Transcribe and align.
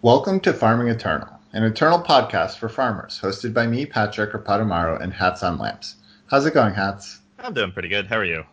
Welcome 0.00 0.38
to 0.40 0.52
Farming 0.52 0.86
Eternal, 0.86 1.28
an 1.52 1.64
eternal 1.64 1.98
podcast 1.98 2.58
for 2.58 2.68
farmers, 2.68 3.18
hosted 3.20 3.52
by 3.52 3.66
me, 3.66 3.84
Patrick 3.84 4.30
Rapatomaro, 4.30 5.02
and 5.02 5.12
Hats 5.12 5.42
on 5.42 5.58
Lamps. 5.58 5.96
How's 6.28 6.46
it 6.46 6.54
going, 6.54 6.72
Hats? 6.72 7.18
I'm 7.40 7.52
doing 7.52 7.72
pretty 7.72 7.88
good. 7.88 8.06
How 8.06 8.18
are 8.18 8.24
you? 8.24 8.44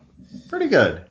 Pretty 0.50 0.68
good. 0.68 1.06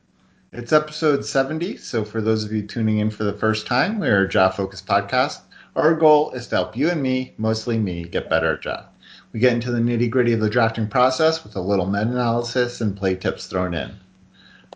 It's 0.53 0.73
episode 0.73 1.25
70, 1.25 1.77
so 1.77 2.05
for 2.05 2.21
those 2.21 2.43
of 2.43 2.53
you 2.53 2.67
tuning 2.67 2.99
in 2.99 3.11
for 3.11 3.23
the 3.23 3.33
first 3.33 3.69
time, 3.69 4.01
we 4.01 4.09
are 4.09 4.25
a 4.25 4.29
job 4.29 4.55
focused 4.55 4.89
podcast. 4.89 5.39
Our 5.77 5.95
goal 5.95 6.33
is 6.33 6.49
to 6.49 6.57
help 6.57 6.77
you 6.77 6.91
and 6.91 7.01
me, 7.01 7.35
mostly 7.39 7.79
me, 7.79 8.03
get 8.03 8.29
better 8.29 8.55
at 8.55 8.61
draft. 8.61 8.89
We 9.33 9.39
get 9.39 9.53
into 9.53 9.71
the 9.71 9.79
nitty 9.79 10.11
gritty 10.11 10.33
of 10.33 10.41
the 10.41 10.51
drafting 10.51 10.89
process 10.89 11.45
with 11.45 11.55
a 11.55 11.61
little 11.61 11.87
meta 11.87 12.11
analysis 12.11 12.81
and 12.81 12.97
play 12.97 13.15
tips 13.15 13.47
thrown 13.47 13.73
in. 13.73 13.93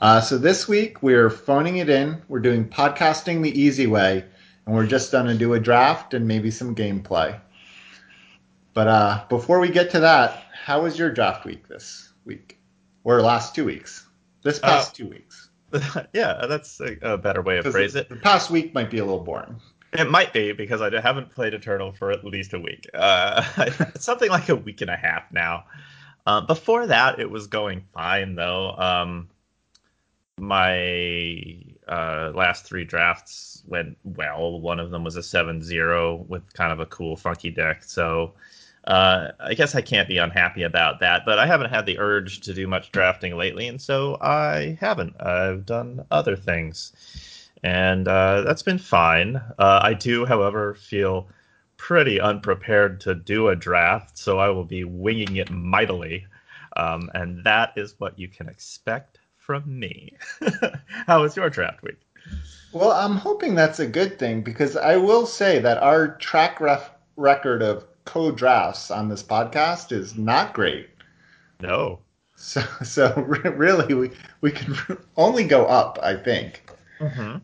Uh, 0.00 0.20
so 0.20 0.38
this 0.38 0.68
week 0.68 1.02
we're 1.02 1.30
phoning 1.30 1.79
it 1.79 1.90
in. 1.90 2.22
We're 2.29 2.38
doing 2.38 2.68
podcasting 2.68 3.43
the 3.43 3.61
easy 3.61 3.88
way, 3.88 4.25
and 4.69 4.77
we're 4.77 4.87
just 4.87 5.11
going 5.11 5.25
to 5.25 5.35
do 5.35 5.55
a 5.55 5.61
draft 5.61 6.12
and 6.12 6.29
maybe 6.29 6.50
some 6.50 6.75
gameplay. 6.75 7.40
But 8.75 8.86
uh, 8.86 9.25
before 9.31 9.61
we 9.61 9.71
get 9.71 9.90
to 9.93 10.00
that, 10.00 10.43
how 10.53 10.82
was 10.82 10.99
your 10.99 11.11
draft 11.11 11.46
week 11.46 11.67
this 11.67 12.13
week, 12.26 12.59
or 13.03 13.23
last 13.23 13.54
two 13.54 13.64
weeks? 13.64 14.07
This 14.43 14.59
past 14.59 14.90
uh, 14.90 14.93
two 14.95 15.09
weeks. 15.09 15.49
yeah, 16.12 16.45
that's 16.46 16.79
a, 16.81 16.99
a, 17.00 17.17
better 17.17 17.40
way 17.40 17.57
of 17.57 17.64
phrase 17.64 17.95
it. 17.95 18.11
The 18.11 18.17
past 18.17 18.50
week 18.50 18.75
might 18.75 18.90
be 18.90 18.99
a 18.99 19.04
little 19.07 19.25
boring. 19.25 19.59
It 19.95 20.11
might 20.11 20.35
be 20.35 20.53
because 20.53 20.82
I 20.82 21.00
haven't 21.00 21.35
played 21.35 21.54
Eternal 21.54 21.93
for 21.93 22.12
at 22.12 22.23
least 22.23 22.53
a 22.53 22.59
week. 22.59 22.87
Uh, 22.93 23.43
something 23.98 24.29
like 24.29 24.50
a 24.50 24.57
week 24.57 24.82
and 24.82 24.90
a 24.90 24.96
half 24.96 25.32
now. 25.32 25.64
Uh, 26.26 26.43
before 26.43 26.89
that, 26.89 27.21
it 27.21 27.31
was 27.31 27.46
going 27.46 27.85
fine 27.95 28.35
though. 28.35 28.73
Um, 28.73 29.31
my 30.39 31.57
uh, 31.88 32.33
last 32.34 32.64
three 32.64 32.84
drafts 32.84 33.62
went 33.66 33.97
well. 34.05 34.60
One 34.60 34.80
of 34.80 34.91
them 34.91 35.05
was 35.05 35.16
a 35.16 35.20
7-0 35.20 36.27
with 36.27 36.52
kind 36.55 36.72
of 36.72 36.80
a 36.80 36.86
cool, 36.86 37.16
funky 37.16 37.50
deck. 37.50 37.84
So 37.84 38.34
uh, 38.84 39.33
I 39.41 39.55
guess 39.55 39.75
I 39.75 39.80
can't 39.80 40.08
be 40.08 40.19
unhappy 40.19 40.62
about 40.62 41.00
that. 41.00 41.22
But 41.25 41.39
I 41.39 41.47
haven't 41.47 41.70
had 41.70 41.86
the 41.86 41.98
urge 41.98 42.41
to 42.42 42.55
do 42.55 42.67
much 42.67 42.92
drafting 42.92 43.36
lately, 43.36 43.69
and 43.69 43.80
so 43.80 44.19
I 44.20 44.78
haven't. 44.80 45.20
I've 45.20 45.67
done 45.67 46.05
other 46.11 46.36
things 46.36 46.92
and 47.62 48.06
uh, 48.06 48.42
that's 48.42 48.62
been 48.62 48.78
fine. 48.78 49.36
Uh, 49.58 49.80
I 49.83 49.95
do, 49.95 50.25
however, 50.25 50.75
feel 50.75 51.28
pretty 51.77 52.20
unprepared 52.20 53.00
to 53.02 53.14
do 53.14 53.48
a 53.48 53.56
draft, 53.56 54.19
so 54.19 54.39
I 54.39 54.48
will 54.50 54.64
be 54.64 54.84
winging 54.84 55.36
it 55.36 55.50
mightily, 55.50 56.27
um, 56.77 57.11
and 57.14 57.45
that 57.45 57.73
is 57.77 57.95
what 57.98 58.19
you 58.19 58.28
can 58.28 58.48
expect 58.48 59.17
from 59.49 59.65
me. 59.67 60.13
How 61.07 61.23
was 61.23 61.35
your 61.35 61.49
draft 61.49 61.83
week? 61.83 61.97
Well, 62.73 62.93
I'm 62.93 63.17
hoping 63.17 63.55
that's 63.55 63.81
a 63.81 63.87
good 63.87 64.19
thing 64.19 64.43
because 64.43 64.77
I 64.77 64.99
will 64.99 65.25
say 65.25 65.59
that 65.59 65.79
our 65.79 66.17
track 66.19 66.61
ref- 66.61 66.91
record 67.17 67.63
of 67.63 67.87
co-drafts 68.05 68.91
on 68.91 69.09
this 69.09 69.23
podcast 69.23 69.91
is 69.91 70.19
not 70.19 70.53
great. 70.53 70.91
No. 71.63 71.99
So, 72.37 72.61
so 72.83 73.15
really, 73.23 73.95
we 73.95 74.11
we 74.43 74.51
can 74.51 74.77
only 75.17 75.45
go 75.45 75.65
up, 75.65 75.99
I 76.03 76.15
think. 76.15 76.69
Mm-hmm. 77.01 77.39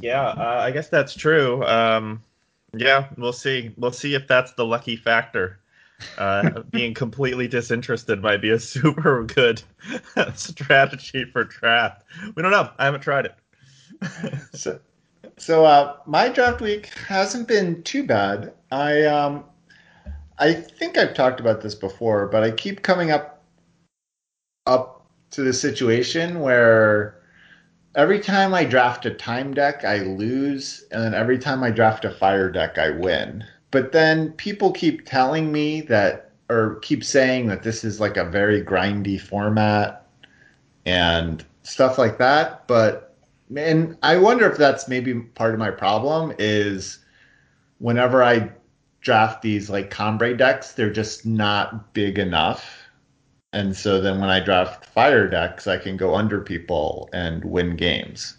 Yeah, 0.00 0.26
uh, 0.26 0.60
I 0.60 0.72
guess 0.72 0.88
that's 0.88 1.14
true. 1.14 1.64
Um, 1.66 2.20
yeah, 2.74 3.06
we'll 3.16 3.32
see. 3.32 3.72
We'll 3.76 3.92
see 3.92 4.14
if 4.16 4.26
that's 4.26 4.54
the 4.54 4.64
lucky 4.64 4.96
factor. 4.96 5.60
Uh, 6.18 6.62
being 6.70 6.94
completely 6.94 7.48
disinterested 7.48 8.22
might 8.22 8.40
be 8.40 8.50
a 8.50 8.58
super 8.60 9.24
good 9.24 9.62
strategy 10.34 11.24
for 11.24 11.44
draft. 11.44 12.02
We 12.34 12.42
don't 12.42 12.52
know. 12.52 12.70
I 12.78 12.84
haven't 12.84 13.00
tried 13.00 13.26
it. 13.26 13.34
so, 14.52 14.80
so 15.36 15.64
uh, 15.64 15.96
my 16.06 16.28
draft 16.28 16.60
week 16.60 16.86
hasn't 17.06 17.48
been 17.48 17.82
too 17.82 18.06
bad. 18.06 18.52
I 18.70 19.04
um, 19.04 19.44
I 20.38 20.54
think 20.54 20.96
I've 20.96 21.14
talked 21.14 21.40
about 21.40 21.60
this 21.60 21.74
before, 21.74 22.26
but 22.26 22.42
I 22.42 22.50
keep 22.50 22.82
coming 22.82 23.10
up 23.10 23.42
up 24.66 25.06
to 25.30 25.42
the 25.42 25.52
situation 25.52 26.40
where 26.40 27.20
every 27.94 28.20
time 28.20 28.54
I 28.54 28.64
draft 28.64 29.06
a 29.06 29.10
time 29.10 29.54
deck, 29.54 29.84
I 29.84 29.98
lose, 29.98 30.84
and 30.90 31.02
then 31.02 31.14
every 31.14 31.38
time 31.38 31.62
I 31.62 31.70
draft 31.70 32.04
a 32.04 32.10
fire 32.10 32.50
deck, 32.50 32.78
I 32.78 32.90
win. 32.90 33.44
But 33.70 33.92
then 33.92 34.32
people 34.32 34.72
keep 34.72 35.06
telling 35.06 35.52
me 35.52 35.82
that, 35.82 36.32
or 36.48 36.76
keep 36.82 37.04
saying 37.04 37.46
that 37.48 37.62
this 37.62 37.84
is 37.84 38.00
like 38.00 38.16
a 38.16 38.24
very 38.24 38.62
grindy 38.62 39.20
format 39.20 40.06
and 40.84 41.44
stuff 41.62 41.98
like 41.98 42.18
that. 42.18 42.66
But, 42.66 43.14
and 43.54 43.96
I 44.02 44.16
wonder 44.16 44.50
if 44.50 44.58
that's 44.58 44.88
maybe 44.88 45.14
part 45.14 45.54
of 45.54 45.60
my 45.60 45.70
problem 45.70 46.34
is 46.38 46.98
whenever 47.78 48.22
I 48.22 48.50
draft 49.00 49.42
these 49.42 49.70
like 49.70 49.90
Combrei 49.90 50.36
decks, 50.36 50.72
they're 50.72 50.92
just 50.92 51.24
not 51.24 51.94
big 51.94 52.18
enough 52.18 52.80
and 53.52 53.76
so 53.76 54.00
then 54.00 54.20
when 54.20 54.30
I 54.30 54.40
draft 54.40 54.84
fire 54.84 55.28
decks, 55.28 55.66
I 55.66 55.76
can 55.76 55.96
go 55.96 56.14
under 56.14 56.40
people 56.40 57.08
and 57.12 57.44
win 57.44 57.76
games. 57.76 58.36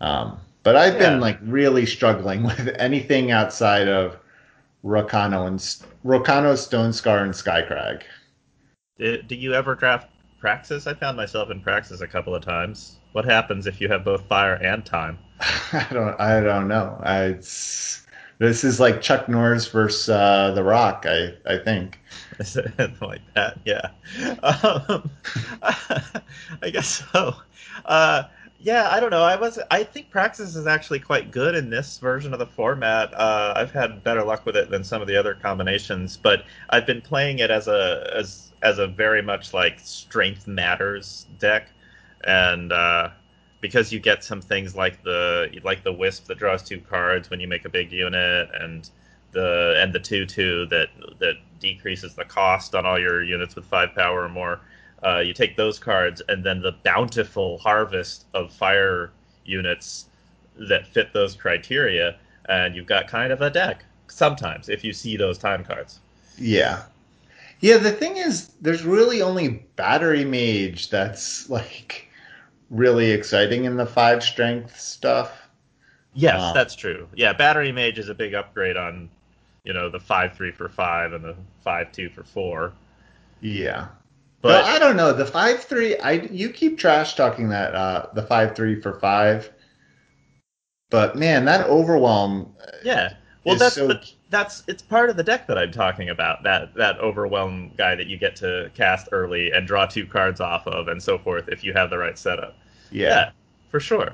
Um, 0.00 0.38
but 0.62 0.76
I've 0.76 0.94
yeah. 0.94 1.10
been 1.10 1.20
like 1.20 1.38
really 1.42 1.86
struggling 1.86 2.42
with 2.44 2.74
anything 2.78 3.30
outside 3.30 3.88
of 3.88 4.18
Rakano 4.84 5.46
and 5.46 5.58
Rakano, 6.04 6.56
Stone 6.56 6.92
Scar, 6.92 7.24
and 7.24 7.32
Skycrag. 7.32 8.02
Do, 8.98 9.22
do 9.22 9.34
you 9.34 9.54
ever 9.54 9.74
draft 9.74 10.08
Praxis? 10.38 10.86
I 10.86 10.94
found 10.94 11.16
myself 11.16 11.50
in 11.50 11.60
Praxis 11.60 12.00
a 12.00 12.06
couple 12.06 12.34
of 12.34 12.44
times. 12.44 12.98
What 13.12 13.24
happens 13.24 13.66
if 13.66 13.80
you 13.80 13.88
have 13.88 14.04
both 14.04 14.26
fire 14.26 14.54
and 14.54 14.84
time? 14.84 15.18
I 15.72 15.86
don't. 15.90 16.20
I 16.20 16.40
don't 16.40 16.68
know. 16.68 17.00
I, 17.02 17.22
it's 17.24 18.06
this 18.38 18.64
is 18.64 18.80
like 18.80 19.00
Chuck 19.00 19.28
Norris 19.28 19.68
versus 19.68 20.08
uh, 20.08 20.52
The 20.54 20.62
Rock, 20.62 21.06
I 21.08 21.34
I 21.46 21.58
think. 21.58 21.98
like 23.00 23.22
that, 23.34 23.58
yeah. 23.64 23.88
Um, 24.42 25.10
I 26.62 26.70
guess 26.70 27.02
so. 27.10 27.34
Uh, 27.84 28.24
yeah, 28.64 28.88
I 28.90 28.98
don't 28.98 29.10
know. 29.10 29.22
I 29.22 29.36
was. 29.36 29.58
I 29.70 29.84
think 29.84 30.08
Praxis 30.08 30.56
is 30.56 30.66
actually 30.66 30.98
quite 30.98 31.30
good 31.30 31.54
in 31.54 31.68
this 31.68 31.98
version 31.98 32.32
of 32.32 32.38
the 32.38 32.46
format. 32.46 33.12
Uh, 33.12 33.52
I've 33.54 33.70
had 33.70 34.02
better 34.02 34.24
luck 34.24 34.46
with 34.46 34.56
it 34.56 34.70
than 34.70 34.82
some 34.82 35.02
of 35.02 35.06
the 35.06 35.16
other 35.16 35.34
combinations, 35.34 36.16
but 36.16 36.44
I've 36.70 36.86
been 36.86 37.02
playing 37.02 37.40
it 37.40 37.50
as 37.50 37.68
a 37.68 38.10
as 38.16 38.54
as 38.62 38.78
a 38.78 38.86
very 38.86 39.20
much 39.20 39.52
like 39.52 39.78
strength 39.80 40.46
matters 40.46 41.26
deck, 41.38 41.68
and 42.26 42.72
uh, 42.72 43.10
because 43.60 43.92
you 43.92 44.00
get 44.00 44.24
some 44.24 44.40
things 44.40 44.74
like 44.74 45.02
the 45.02 45.60
like 45.62 45.84
the 45.84 45.92
wisp 45.92 46.26
that 46.28 46.38
draws 46.38 46.62
two 46.62 46.80
cards 46.80 47.28
when 47.28 47.40
you 47.40 47.46
make 47.46 47.66
a 47.66 47.68
big 47.68 47.92
unit, 47.92 48.48
and 48.58 48.88
the 49.32 49.74
and 49.76 49.92
the 49.92 50.00
two 50.00 50.24
two 50.24 50.64
that 50.66 50.88
that 51.18 51.34
decreases 51.60 52.14
the 52.14 52.24
cost 52.24 52.74
on 52.74 52.86
all 52.86 52.98
your 52.98 53.22
units 53.22 53.56
with 53.56 53.66
five 53.66 53.94
power 53.94 54.22
or 54.22 54.28
more. 54.30 54.60
Uh, 55.04 55.18
you 55.18 55.34
take 55.34 55.56
those 55.56 55.78
cards, 55.78 56.22
and 56.28 56.42
then 56.42 56.62
the 56.62 56.72
bountiful 56.82 57.58
harvest 57.58 58.24
of 58.32 58.52
fire 58.52 59.10
units 59.44 60.06
that 60.56 60.86
fit 60.86 61.12
those 61.12 61.34
criteria, 61.34 62.16
and 62.48 62.74
you've 62.74 62.86
got 62.86 63.06
kind 63.06 63.32
of 63.32 63.42
a 63.42 63.50
deck. 63.50 63.84
Sometimes, 64.08 64.68
if 64.68 64.84
you 64.84 64.92
see 64.92 65.16
those 65.16 65.36
time 65.36 65.64
cards. 65.64 66.00
Yeah, 66.38 66.82
yeah. 67.60 67.76
The 67.78 67.92
thing 67.92 68.16
is, 68.16 68.48
there's 68.60 68.84
really 68.84 69.20
only 69.20 69.48
battery 69.76 70.24
mage 70.24 70.88
that's 70.90 71.50
like 71.50 72.08
really 72.70 73.10
exciting 73.10 73.64
in 73.64 73.76
the 73.76 73.86
five 73.86 74.22
strength 74.22 74.78
stuff. 74.78 75.48
Yes, 76.14 76.40
um, 76.40 76.54
that's 76.54 76.74
true. 76.74 77.08
Yeah, 77.14 77.32
battery 77.32 77.72
mage 77.72 77.98
is 77.98 78.08
a 78.08 78.14
big 78.14 78.34
upgrade 78.34 78.76
on, 78.76 79.10
you 79.64 79.72
know, 79.72 79.90
the 79.90 80.00
five 80.00 80.34
three 80.34 80.52
for 80.52 80.68
five 80.68 81.12
and 81.12 81.24
the 81.24 81.36
five 81.62 81.92
two 81.92 82.08
for 82.08 82.22
four. 82.22 82.72
Yeah, 83.40 83.88
but, 84.52 84.64
I 84.64 84.78
don't 84.78 84.96
know 84.96 85.12
the 85.12 85.24
five 85.24 85.64
three. 85.64 85.96
I 85.98 86.12
you 86.12 86.50
keep 86.50 86.78
trash 86.78 87.14
talking 87.14 87.48
that 87.48 87.74
uh, 87.74 88.06
the 88.12 88.22
five 88.22 88.54
three 88.54 88.80
for 88.80 89.00
five, 89.00 89.50
but 90.90 91.16
man, 91.16 91.46
that 91.46 91.66
overwhelm. 91.66 92.54
Yeah, 92.82 93.14
well, 93.44 93.56
that's 93.56 93.76
so... 93.76 93.88
the, 93.88 94.06
that's 94.28 94.62
it's 94.66 94.82
part 94.82 95.08
of 95.08 95.16
the 95.16 95.22
deck 95.22 95.46
that 95.46 95.56
I'm 95.56 95.72
talking 95.72 96.10
about. 96.10 96.42
That 96.42 96.74
that 96.74 96.98
overwhelm 96.98 97.72
guy 97.78 97.94
that 97.94 98.06
you 98.06 98.18
get 98.18 98.36
to 98.36 98.70
cast 98.74 99.08
early 99.12 99.50
and 99.50 99.66
draw 99.66 99.86
two 99.86 100.06
cards 100.06 100.40
off 100.40 100.66
of, 100.66 100.88
and 100.88 101.02
so 101.02 101.16
forth, 101.18 101.48
if 101.48 101.64
you 101.64 101.72
have 101.72 101.88
the 101.88 101.98
right 101.98 102.18
setup. 102.18 102.54
Yeah. 102.90 103.08
yeah, 103.08 103.30
for 103.70 103.80
sure. 103.80 104.12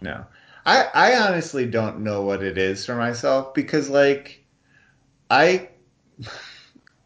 No, 0.00 0.24
I 0.64 0.88
I 0.94 1.16
honestly 1.16 1.66
don't 1.66 2.00
know 2.00 2.22
what 2.22 2.42
it 2.42 2.56
is 2.56 2.86
for 2.86 2.94
myself 2.94 3.52
because 3.52 3.90
like 3.90 4.42
I. 5.30 5.68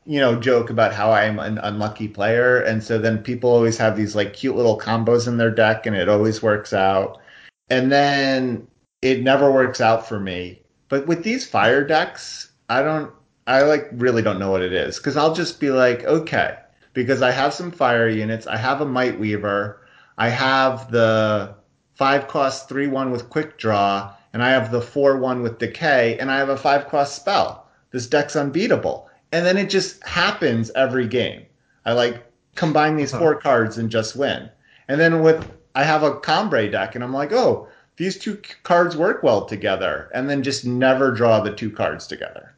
you 0.08 0.18
know, 0.18 0.40
joke 0.40 0.70
about 0.70 0.94
how 0.94 1.12
I'm 1.12 1.38
an 1.38 1.58
unlucky 1.58 2.08
player, 2.08 2.62
and 2.62 2.82
so 2.82 2.98
then 2.98 3.18
people 3.18 3.50
always 3.50 3.76
have 3.76 3.94
these 3.94 4.16
like 4.16 4.32
cute 4.32 4.56
little 4.56 4.78
combos 4.78 5.28
in 5.28 5.36
their 5.36 5.50
deck, 5.50 5.84
and 5.84 5.94
it 5.94 6.08
always 6.08 6.42
works 6.42 6.72
out. 6.72 7.20
And 7.68 7.92
then 7.92 8.66
it 9.02 9.22
never 9.22 9.52
works 9.52 9.82
out 9.82 10.08
for 10.08 10.18
me. 10.18 10.62
But 10.88 11.06
with 11.06 11.22
these 11.24 11.46
fire 11.46 11.84
decks, 11.84 12.50
I 12.70 12.82
don't, 12.82 13.12
I 13.46 13.62
like 13.62 13.88
really 13.92 14.22
don't 14.22 14.38
know 14.38 14.50
what 14.50 14.62
it 14.62 14.72
is 14.72 14.96
because 14.96 15.18
I'll 15.18 15.34
just 15.34 15.60
be 15.60 15.70
like, 15.70 16.04
okay, 16.04 16.56
because 16.94 17.20
I 17.20 17.30
have 17.30 17.52
some 17.52 17.70
fire 17.70 18.08
units, 18.08 18.46
I 18.46 18.56
have 18.56 18.80
a 18.80 18.86
Might 18.86 19.20
Weaver, 19.20 19.82
I 20.16 20.30
have 20.30 20.90
the 20.90 21.54
five 21.96 22.28
cost 22.28 22.68
three 22.68 22.86
one 22.86 23.10
with 23.10 23.28
quick 23.28 23.58
draw, 23.58 24.14
and 24.32 24.42
I 24.42 24.50
have 24.50 24.70
the 24.70 24.80
4 24.80 25.18
1 25.18 25.42
with 25.42 25.58
Decay, 25.58 26.18
and 26.18 26.30
I 26.30 26.38
have 26.38 26.48
a 26.48 26.56
5 26.56 26.88
cost 26.88 27.16
spell. 27.16 27.66
This 27.90 28.06
deck's 28.06 28.36
unbeatable. 28.36 29.07
And 29.32 29.44
then 29.44 29.56
it 29.56 29.70
just 29.70 30.04
happens 30.06 30.70
every 30.74 31.06
game. 31.06 31.44
I 31.84 31.92
like 31.92 32.24
combine 32.54 32.96
these 32.96 33.12
four 33.12 33.34
cards 33.34 33.78
and 33.78 33.90
just 33.90 34.16
win. 34.16 34.50
And 34.88 35.00
then 35.00 35.22
with 35.22 35.50
I 35.74 35.84
have 35.84 36.02
a 36.02 36.14
Combrei 36.14 36.70
deck, 36.72 36.94
and 36.94 37.04
I'm 37.04 37.12
like, 37.12 37.32
oh, 37.32 37.68
these 37.96 38.18
two 38.18 38.40
cards 38.62 38.96
work 38.96 39.22
well 39.22 39.44
together, 39.44 40.10
and 40.14 40.28
then 40.28 40.42
just 40.42 40.64
never 40.64 41.12
draw 41.12 41.40
the 41.40 41.54
two 41.54 41.70
cards 41.70 42.06
together. 42.06 42.54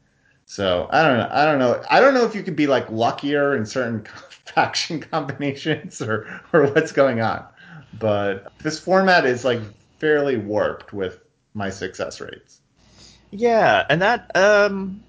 So 0.46 0.88
I 0.90 1.02
don't 1.02 1.19
know. 1.19 1.28
I 1.31 1.44
don't 1.44 1.58
know. 1.58 1.82
I 1.90 2.00
don't 2.00 2.14
know 2.14 2.25
if 2.25 2.34
you 2.34 2.43
could 2.43 2.56
be 2.56 2.67
like 2.67 2.90
luckier 2.90 3.55
in 3.56 3.66
certain 3.66 4.05
faction 4.46 5.00
combinations 5.00 6.00
or 6.00 6.40
or 6.52 6.66
what's 6.69 6.93
going 6.93 7.20
on. 7.20 7.44
But 7.99 8.52
this 8.58 8.78
format 8.78 9.26
is 9.26 9.44
like 9.44 9.61
fairly 9.99 10.37
warped 10.37 10.93
with 10.93 11.20
my 11.55 11.70
success 11.70 12.20
rates. 12.20 12.61
Yeah, 13.31 13.87
and 13.88 14.00
that 14.02 14.31
um 14.34 15.02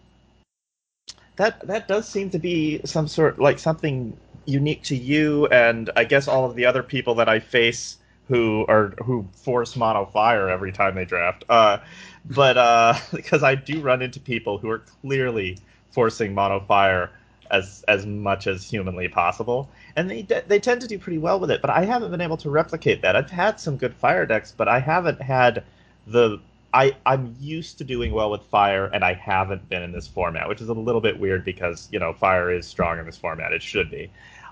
that 1.42 1.68
that 1.68 1.88
does 1.88 2.08
seem 2.08 2.30
to 2.30 2.38
be 2.38 2.80
some 2.86 3.08
sort 3.08 3.40
like 3.40 3.58
something 3.58 4.16
unique 4.46 4.84
to 4.84 4.96
you 4.96 5.48
and 5.48 5.90
I 5.96 6.04
guess 6.04 6.28
all 6.28 6.46
of 6.46 6.56
the 6.56 6.66
other 6.66 6.84
people 6.84 7.16
that 7.16 7.28
I 7.28 7.40
face 7.40 7.98
who 8.28 8.64
are 8.68 8.94
who 9.04 9.28
force 9.34 9.76
mono 9.76 10.06
fire 10.06 10.50
every 10.50 10.72
time 10.72 10.94
they 10.96 11.06
draft. 11.06 11.44
Uh, 11.50 11.80
but 12.26 12.58
uh, 12.58 12.94
because 13.14 13.42
I 13.42 13.56
do 13.56 13.82
run 13.82 14.04
into 14.04 14.20
people 14.20 14.60
who 14.60 14.70
are 14.70 14.84
clearly 15.02 15.58
forcing 15.90 16.36
mono 16.36 16.60
fire 16.60 17.10
as 17.50 17.84
as 17.88 18.06
much 18.06 18.46
as 18.46 18.70
humanly 18.70 19.08
possible, 19.08 19.70
and 19.96 20.10
they 20.10 20.22
they 20.48 20.60
tend 20.60 20.82
to 20.82 20.88
do 20.88 21.00
pretty 21.00 21.18
well 21.18 21.40
with 21.40 21.50
it. 21.50 21.62
But 21.62 21.72
I 21.72 21.86
haven't 21.86 22.12
been 22.12 22.22
able 22.22 22.38
to 22.38 22.52
replicate 22.52 23.02
that. 23.02 23.16
I've 23.16 23.32
had 23.32 23.60
some 23.60 23.78
good 23.78 23.96
fire 23.96 24.28
decks, 24.28 24.54
but 24.56 24.68
I 24.68 24.80
haven't 24.80 25.22
had 25.22 25.64
the 26.06 26.40
I 26.74 26.96
I'm 27.06 27.36
used 27.40 27.78
to 27.80 27.84
doing 27.84 28.14
well 28.14 28.32
with 28.32 28.44
fire, 28.44 28.86
and 28.86 29.04
I 29.04 29.14
haven't 29.14 29.68
been 29.70 29.82
in 29.82 29.92
this 29.92 30.08
format, 30.08 30.48
which 30.48 30.62
is 30.62 30.70
a 30.70 30.74
little 30.74 31.02
bit 31.02 31.20
weird 31.20 31.44
because 31.44 31.90
you 31.92 32.00
know 32.00 32.14
fire 32.14 32.52
is 32.52 32.66
strong 32.66 33.00
in 33.00 33.06
this 33.06 33.18
format. 33.18 33.52
It 33.52 33.62
should 33.62 33.92
be. 33.92 34.10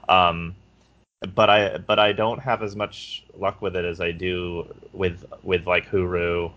Um, 0.10 0.56
but 1.34 1.50
I 1.50 1.78
but 1.78 2.00
I 2.00 2.14
don't 2.14 2.40
have 2.40 2.64
as 2.64 2.76
much 2.76 3.24
luck 3.38 3.62
with 3.62 3.76
it 3.76 3.86
as 3.86 4.02
I 4.02 4.12
do 4.12 4.74
with 4.94 5.26
with 5.44 5.68
like 5.68 5.88
Hooru, 5.90 6.52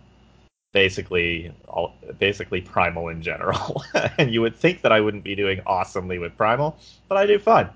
basically 0.72 1.52
all, 1.68 1.94
basically 2.18 2.60
Primal 2.60 3.08
in 3.08 3.22
general. 3.22 3.84
and 4.18 4.32
you 4.32 4.40
would 4.40 4.56
think 4.56 4.82
that 4.82 4.92
I 4.92 5.00
wouldn't 5.00 5.24
be 5.24 5.34
doing 5.34 5.60
awesomely 5.66 6.18
with 6.18 6.36
Primal, 6.36 6.76
but 7.08 7.18
I 7.18 7.26
do 7.26 7.38
fine. 7.38 7.68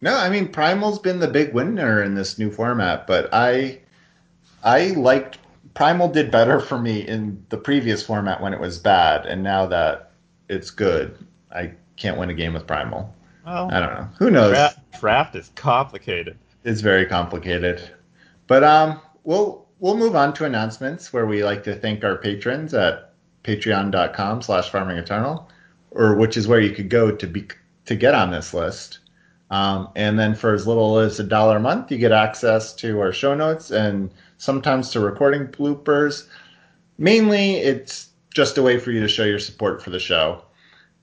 No, 0.00 0.16
I 0.16 0.28
mean 0.28 0.48
Primal's 0.48 0.98
been 0.98 1.20
the 1.20 1.28
big 1.28 1.54
winner 1.54 2.02
in 2.02 2.14
this 2.14 2.38
new 2.38 2.50
format, 2.50 3.06
but 3.06 3.28
I 3.32 3.80
I 4.62 4.88
liked 4.88 5.38
Primal 5.76 6.08
did 6.08 6.30
better 6.30 6.58
for 6.58 6.78
me 6.78 7.06
in 7.06 7.44
the 7.50 7.58
previous 7.58 8.02
format 8.02 8.40
when 8.40 8.54
it 8.54 8.60
was 8.60 8.78
bad, 8.78 9.26
and 9.26 9.42
now 9.42 9.66
that 9.66 10.10
it's 10.48 10.70
good, 10.70 11.18
I 11.54 11.72
can't 11.96 12.18
win 12.18 12.30
a 12.30 12.34
game 12.34 12.54
with 12.54 12.66
Primal. 12.66 13.14
Well, 13.44 13.70
I 13.70 13.80
don't 13.80 13.94
know. 13.94 14.08
Who 14.18 14.30
knows? 14.30 14.52
Draft, 14.52 15.00
draft 15.00 15.36
is 15.36 15.52
complicated. 15.54 16.38
It's 16.64 16.80
very 16.80 17.04
complicated. 17.04 17.82
But 18.46 18.64
um, 18.64 19.00
we'll 19.24 19.66
we'll 19.78 19.98
move 19.98 20.16
on 20.16 20.32
to 20.34 20.46
announcements 20.46 21.12
where 21.12 21.26
we 21.26 21.44
like 21.44 21.62
to 21.64 21.76
thank 21.76 22.02
our 22.04 22.16
patrons 22.16 22.72
at 22.72 23.12
patreon.com 23.44 24.40
slash 24.40 24.70
farming 24.70 24.96
eternal, 24.96 25.46
or 25.90 26.16
which 26.16 26.38
is 26.38 26.48
where 26.48 26.60
you 26.60 26.74
could 26.74 26.88
go 26.88 27.10
to 27.14 27.26
be 27.26 27.46
to 27.84 27.94
get 27.94 28.14
on 28.14 28.30
this 28.30 28.54
list. 28.54 29.00
Um, 29.50 29.90
and 29.94 30.18
then 30.18 30.34
for 30.34 30.54
as 30.54 30.66
little 30.66 30.98
as 30.98 31.20
a 31.20 31.24
dollar 31.24 31.58
a 31.58 31.60
month, 31.60 31.92
you 31.92 31.98
get 31.98 32.12
access 32.12 32.72
to 32.76 32.98
our 32.98 33.12
show 33.12 33.34
notes 33.34 33.70
and 33.70 34.10
sometimes 34.38 34.90
to 34.90 35.00
recording 35.00 35.46
bloopers. 35.46 36.26
Mainly, 36.98 37.56
it's 37.56 38.10
just 38.34 38.58
a 38.58 38.62
way 38.62 38.78
for 38.78 38.90
you 38.90 39.00
to 39.00 39.08
show 39.08 39.24
your 39.24 39.38
support 39.38 39.82
for 39.82 39.90
the 39.90 39.98
show 39.98 40.42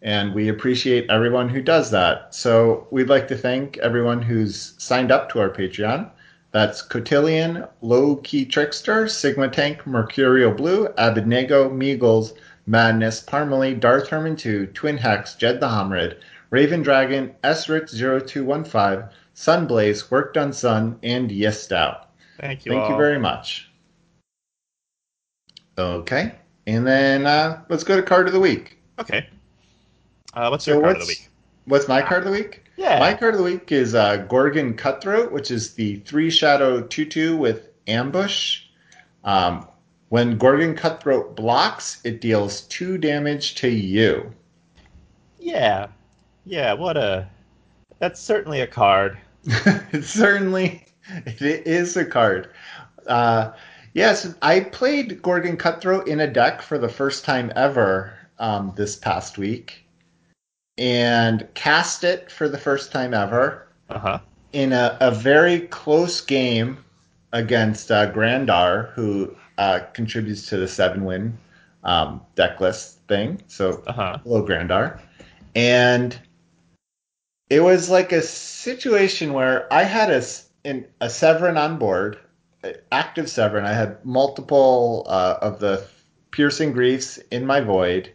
and 0.04 0.34
we 0.34 0.50
appreciate 0.50 1.10
everyone 1.10 1.48
who 1.48 1.62
does 1.62 1.90
that. 1.92 2.36
So 2.36 2.88
we'd 2.92 3.08
like 3.08 3.30
to 3.30 3.38
thank 3.38 3.78
everyone 3.78 4.22
who's 4.22 4.74
signed 4.78 5.14
up 5.14 5.30
to 5.30 5.40
our 5.40 5.50
Patreon. 5.50 6.10
That's 6.52 6.82
Cotillion, 6.82 7.66
Low 7.82 8.18
Key 8.18 8.46
Trickster, 8.46 9.08
Sigma 9.08 9.48
Tank, 9.48 9.88
Mercurial 9.88 10.52
Blue, 10.52 10.90
Abednego, 10.98 11.70
Meagles, 11.70 12.34
Madness, 12.68 13.24
Parmalee, 13.24 13.80
Darth 13.80 14.10
Herman 14.10 14.36
2, 14.36 14.68
Twin 14.68 14.98
Hex, 14.98 15.36
Jed 15.36 15.62
the 15.62 15.68
Homrid, 15.68 16.18
Raven 16.50 16.84
Dragon, 16.84 17.34
Esrit0215, 17.44 19.10
Sunblaze, 19.34 20.12
Work 20.12 20.34
Done 20.34 20.52
Sun, 20.54 21.00
and 21.02 21.32
Yistow. 21.32 21.98
Thank 22.40 22.66
you. 22.66 22.72
Thank 22.72 22.84
all. 22.84 22.92
you 22.92 22.98
very 22.98 23.20
much. 23.20 23.70
Okay. 25.78 26.34
And 26.68 26.86
then 26.86 27.26
uh, 27.26 27.62
let's 27.70 27.84
go 27.84 27.96
to 27.96 28.04
card 28.04 28.28
of 28.28 28.34
the 28.34 28.40
week. 28.40 28.78
Okay. 29.00 29.28
Uh, 30.34 30.48
what's 30.50 30.66
your 30.66 30.82
card 30.82 30.98
of 30.98 31.02
the 31.02 31.08
week? 31.08 31.30
What's 31.66 31.88
my 31.88 32.02
card 32.02 32.20
of 32.20 32.26
the 32.26 32.32
week? 32.32 32.64
Yeah. 32.78 33.00
My 33.00 33.14
card 33.14 33.36
of 33.36 33.40
the 33.40 33.44
week 33.44 33.72
is 33.72 33.96
uh, 33.96 34.18
Gorgon 34.18 34.76
Cutthroat, 34.76 35.32
which 35.32 35.52
is 35.52 35.74
the 35.74 35.98
three 35.98 36.30
shadow 36.30 36.82
2 36.82 37.06
2 37.06 37.38
with 37.38 37.70
ambush. 37.88 38.64
Um, 39.24 39.68
when 40.10 40.38
Gorgon 40.38 40.76
Cutthroat 40.76 41.36
blocks, 41.36 42.02
it 42.04 42.22
deals 42.22 42.62
two 42.62 42.98
damage 42.98 43.56
to 43.56 43.70
you. 43.70 44.32
Yeah. 45.40 45.88
Yeah, 46.46 46.74
what 46.74 46.98
a. 46.98 47.28
That's 48.00 48.20
certainly 48.20 48.62
a 48.62 48.68
card. 48.68 49.18
it's 49.46 50.10
certainly. 50.10 50.86
It 51.26 51.68
is 51.68 51.98
a 51.98 52.06
card. 52.06 52.50
Uh, 53.08 53.52
yes, 53.94 54.34
I 54.42 54.62
played 54.62 55.22
Gorgon 55.22 55.58
Cutthroat 55.58 56.08
in 56.08 56.20
a 56.20 56.28
deck 56.28 56.62
for 56.62 56.78
the 56.78 56.90
first 56.90 57.26
time 57.26 57.52
ever 57.56 58.14
um, 58.40 58.74
this 58.76 58.96
past 58.96 59.38
week 59.38 59.84
and 60.78 61.48
cast 61.54 62.04
it 62.04 62.32
for 62.32 62.50
the 62.50 62.58
first 62.58 62.92
time 62.92 63.14
ever 63.14 63.68
uh-huh. 63.90 64.20
in 64.54 64.74
a, 64.74 64.98
a, 65.02 65.12
very 65.12 65.62
close 65.62 66.22
game 66.22 66.84
against 67.32 67.92
uh, 67.92 68.08
Grandar, 68.12 68.92
who 68.96 69.36
uh, 69.58 69.82
contributes 69.94 70.48
to 70.48 70.58
the 70.58 70.68
seven 70.68 71.06
win 71.06 71.38
um, 71.84 72.22
deck 72.36 72.60
list 72.60 73.00
thing. 73.08 73.42
So, 73.48 73.84
uh-huh. 73.86 74.20
hello, 74.24 74.42
Grandar. 74.42 75.00
And 75.56 76.18
it 77.50 77.60
was 77.60 77.90
like 77.90 78.12
a 78.12 78.22
situation 78.22 79.34
where 79.34 79.72
I 79.72 79.84
had 79.84 80.10
a, 80.10 80.24
in, 80.64 80.86
a 81.02 81.10
Severin 81.10 81.58
on 81.58 81.78
board, 81.78 82.20
active 82.92 83.30
Severin. 83.30 83.66
I 83.66 83.74
had 83.74 84.04
multiple 84.06 85.06
uh, 85.08 85.38
of 85.42 85.60
the 85.60 85.86
piercing 86.32 86.72
griefs 86.72 87.18
in 87.32 87.46
my 87.46 87.62
void 87.62 88.12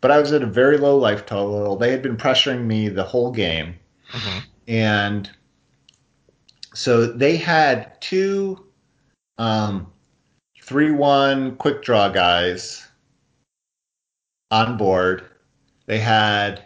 but 0.00 0.10
I 0.10 0.18
was 0.18 0.32
at 0.32 0.42
a 0.42 0.46
very 0.46 0.78
low 0.78 0.96
life 0.96 1.26
total. 1.26 1.76
They 1.76 1.90
had 1.90 2.02
been 2.02 2.16
pressuring 2.16 2.64
me 2.64 2.88
the 2.88 3.04
whole 3.04 3.30
game. 3.30 3.74
Mm-hmm. 4.12 4.38
And 4.68 5.30
so 6.74 7.06
they 7.06 7.36
had 7.36 8.00
two 8.00 8.66
um, 9.38 9.90
3 10.62 10.92
1 10.92 11.56
quick 11.56 11.82
draw 11.82 12.08
guys 12.08 12.86
on 14.50 14.76
board. 14.76 15.24
They 15.86 15.98
had 15.98 16.64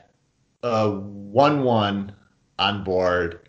a 0.63 0.91
1 0.91 1.63
1 1.65 2.13
on 2.59 2.85
board. 2.85 3.49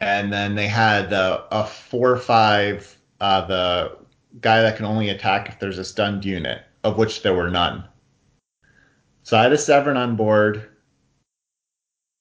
And 0.00 0.32
then 0.32 0.54
they 0.54 0.68
had 0.68 1.12
uh, 1.12 1.44
a 1.50 1.64
4 1.64 2.16
5, 2.16 2.98
uh, 3.20 3.46
the 3.46 3.96
guy 4.40 4.60
that 4.62 4.76
can 4.76 4.84
only 4.84 5.08
attack 5.08 5.48
if 5.48 5.58
there's 5.58 5.78
a 5.78 5.84
stunned 5.84 6.24
unit, 6.24 6.62
of 6.82 6.98
which 6.98 7.22
there 7.22 7.34
were 7.34 7.50
none. 7.50 7.84
So 9.22 9.38
I 9.38 9.42
had 9.42 9.52
a 9.52 9.58
Severin 9.58 9.96
on 9.96 10.16
board, 10.16 10.68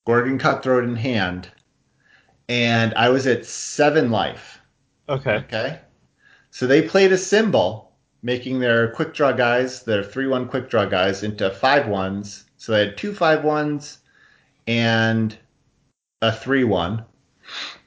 Gorgon 0.06 0.38
Cutthroat 0.38 0.84
in 0.84 0.96
hand, 0.96 1.50
and 2.48 2.94
I 2.94 3.10
was 3.10 3.28
at 3.28 3.46
seven 3.46 4.12
life. 4.12 4.62
Okay. 5.10 5.36
Okay. 5.36 5.80
So 6.52 6.68
they 6.68 6.88
played 6.88 7.12
a 7.12 7.18
symbol, 7.18 7.92
making 8.22 8.60
their 8.60 8.92
quick 8.92 9.14
draw 9.14 9.32
guys, 9.32 9.84
their 9.84 10.04
3 10.04 10.28
1 10.28 10.48
quick 10.48 10.70
draw 10.70 10.86
guys, 10.86 11.24
into 11.24 11.50
five 11.50 11.88
ones. 11.88 12.46
So 12.58 12.72
they 12.72 12.86
had 12.86 12.98
two 12.98 13.14
five 13.14 13.44
ones 13.44 14.00
and 14.68 15.36
a 16.22 16.32
3 16.32 16.64
1 16.64 17.04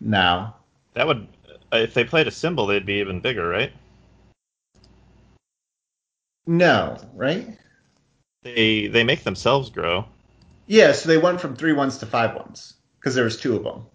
now. 0.01 0.57
That 0.95 1.07
would, 1.07 1.27
if 1.73 1.95
they 1.95 2.05
played 2.05 2.27
a 2.27 2.31
symbol, 2.31 2.67
they'd 2.67 2.87
be 2.87 2.95
even 2.95 3.21
bigger, 3.21 3.49
right? 3.49 3.73
No, 6.47 6.97
right? 7.15 7.59
They 8.43 8.87
they 8.87 9.03
make 9.03 9.25
themselves 9.25 9.71
grow. 9.71 10.07
Yeah, 10.69 10.93
so 10.93 11.09
they 11.09 11.19
went 11.19 11.41
from 11.41 11.57
three 11.57 11.73
ones 11.73 11.99
to 11.99 12.07
five 12.07 12.35
ones 12.37 12.75
because 13.01 13.15
there 13.15 13.25
was 13.25 13.37
two 13.37 13.57
of 13.57 13.65
them. 13.65 13.87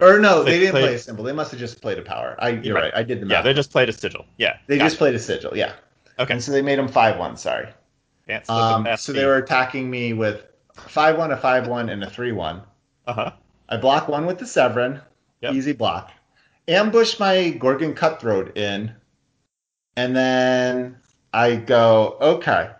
Or 0.00 0.18
no, 0.18 0.42
they, 0.42 0.52
they 0.52 0.58
didn't 0.60 0.72
played, 0.72 0.82
play 0.82 0.94
a 0.94 0.98
symbol. 0.98 1.24
They 1.24 1.32
must 1.32 1.50
have 1.50 1.60
just 1.60 1.82
played 1.82 1.98
a 1.98 2.02
power. 2.02 2.36
I, 2.38 2.50
you're 2.50 2.74
right. 2.74 2.84
right. 2.84 2.94
I 2.94 3.02
did 3.02 3.20
the 3.20 3.26
math. 3.26 3.38
Yeah, 3.38 3.42
they 3.42 3.52
just 3.52 3.70
played 3.70 3.90
a 3.90 3.92
sigil. 3.92 4.24
Yeah, 4.38 4.56
they 4.66 4.78
gotcha. 4.78 4.86
just 4.86 4.98
played 4.98 5.14
a 5.14 5.18
sigil. 5.18 5.54
Yeah. 5.54 5.74
Okay. 6.18 6.32
And 6.32 6.42
so 6.42 6.52
they 6.52 6.62
made 6.62 6.78
them 6.78 6.88
five 6.88 7.18
one. 7.18 7.36
Sorry. 7.36 7.68
Um, 8.48 8.86
so 8.96 9.12
they 9.12 9.26
were 9.26 9.38
attacking 9.38 9.90
me 9.90 10.12
with 10.12 10.46
five 10.74 11.18
one, 11.18 11.32
a 11.32 11.36
five 11.36 11.66
one, 11.66 11.88
and 11.88 12.02
a 12.04 12.08
three 12.08 12.32
one. 12.32 12.62
Uh 13.06 13.12
huh. 13.12 13.32
I 13.70 13.76
block 13.76 14.08
one 14.08 14.26
with 14.26 14.38
the 14.38 14.46
Severin. 14.46 15.00
Yep. 15.42 15.54
Easy 15.54 15.72
block. 15.72 16.10
Ambush 16.68 17.18
my 17.18 17.50
Gorgon 17.50 17.94
Cutthroat 17.94 18.56
in, 18.56 18.94
and 19.96 20.14
then 20.14 20.96
I 21.32 21.56
go, 21.56 22.18
okay, 22.20 22.70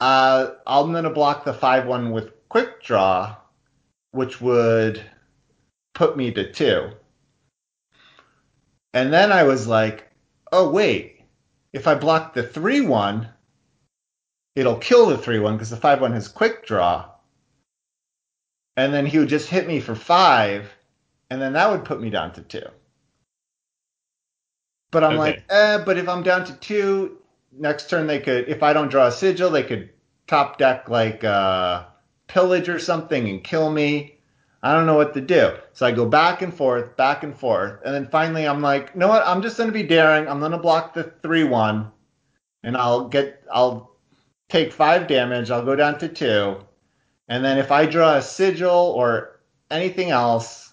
uh, 0.00 0.50
I'm 0.66 0.92
gonna 0.92 1.10
block 1.10 1.44
the 1.44 1.54
five 1.54 1.86
one 1.86 2.12
with 2.12 2.32
quick 2.48 2.82
draw, 2.82 3.36
which 4.12 4.40
would 4.40 5.02
put 5.94 6.16
me 6.16 6.30
to 6.32 6.52
two. 6.52 6.90
And 8.94 9.12
then 9.12 9.32
I 9.32 9.42
was 9.42 9.66
like, 9.66 10.10
oh 10.52 10.70
wait, 10.70 11.22
if 11.72 11.86
I 11.86 11.94
block 11.94 12.34
the 12.34 12.42
three 12.42 12.80
one, 12.80 13.28
it'll 14.54 14.78
kill 14.78 15.06
the 15.06 15.18
three 15.18 15.38
one 15.38 15.54
because 15.54 15.70
the 15.70 15.76
five 15.76 16.00
one 16.00 16.12
has 16.12 16.28
quick 16.28 16.66
draw. 16.66 17.10
And 18.76 18.92
then 18.92 19.06
he 19.06 19.18
would 19.18 19.28
just 19.28 19.48
hit 19.48 19.66
me 19.66 19.80
for 19.80 19.94
five, 19.94 20.70
and 21.30 21.40
then 21.40 21.54
that 21.54 21.70
would 21.70 21.84
put 21.84 22.00
me 22.00 22.10
down 22.10 22.32
to 22.32 22.42
two. 22.42 22.66
But 24.90 25.04
I'm 25.04 25.16
Okay. 25.16 25.16
like, 25.16 25.42
eh, 25.50 25.78
but 25.78 25.98
if 25.98 26.08
I'm 26.08 26.22
down 26.22 26.44
to 26.46 26.54
two, 26.54 27.18
next 27.52 27.90
turn 27.90 28.06
they 28.06 28.20
could, 28.20 28.48
if 28.48 28.62
I 28.62 28.72
don't 28.72 28.88
draw 28.90 29.06
a 29.06 29.12
sigil, 29.12 29.50
they 29.50 29.62
could 29.62 29.90
top 30.26 30.58
deck 30.58 30.88
like 30.88 31.24
uh, 31.24 31.84
pillage 32.28 32.68
or 32.68 32.78
something 32.78 33.28
and 33.28 33.42
kill 33.44 33.70
me. 33.70 34.18
I 34.62 34.72
don't 34.74 34.86
know 34.86 34.96
what 34.96 35.14
to 35.14 35.20
do. 35.20 35.52
So 35.72 35.86
I 35.86 35.92
go 35.92 36.06
back 36.06 36.42
and 36.42 36.52
forth, 36.54 36.96
back 36.96 37.22
and 37.22 37.36
forth, 37.36 37.80
and 37.84 37.94
then 37.94 38.08
finally 38.08 38.46
I'm 38.48 38.62
like, 38.62 38.90
you 38.94 39.00
know 39.00 39.08
what? 39.08 39.26
I'm 39.26 39.42
just 39.42 39.58
gonna 39.58 39.72
be 39.72 39.82
daring. 39.82 40.28
I'm 40.28 40.40
gonna 40.40 40.58
block 40.58 40.94
the 40.94 41.04
three 41.22 41.44
one, 41.44 41.90
and 42.64 42.76
I'll 42.76 43.08
get, 43.08 43.44
I'll 43.52 43.96
take 44.48 44.72
five 44.72 45.06
damage. 45.08 45.50
I'll 45.50 45.64
go 45.64 45.76
down 45.76 45.98
to 46.00 46.08
two, 46.08 46.58
and 47.28 47.44
then 47.44 47.58
if 47.58 47.70
I 47.70 47.86
draw 47.86 48.14
a 48.16 48.22
sigil 48.22 48.70
or 48.96 49.40
anything 49.70 50.10
else, 50.10 50.72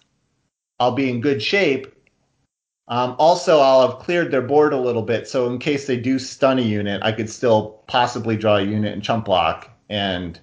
I'll 0.80 0.92
be 0.92 1.10
in 1.10 1.22
good 1.22 1.42
shape. 1.42 1.88
Um, 2.90 3.16
also, 3.18 3.60
I'll 3.60 3.88
have 3.90 4.00
cleared 4.00 4.30
their 4.32 4.42
board 4.42 4.74
a 4.74 4.78
little 4.78 5.02
bit, 5.04 5.28
so 5.28 5.50
in 5.50 5.58
case 5.58 5.88
they 5.88 5.98
do 5.98 6.20
stun 6.20 6.60
a 6.60 6.62
unit, 6.62 7.02
I 7.04 7.12
could 7.14 7.30
still 7.30 7.82
possibly 7.88 8.36
draw 8.36 8.58
a 8.58 8.62
unit 8.62 8.94
and 8.94 9.02
chump 9.02 9.26
block, 9.26 9.70
and 9.90 10.40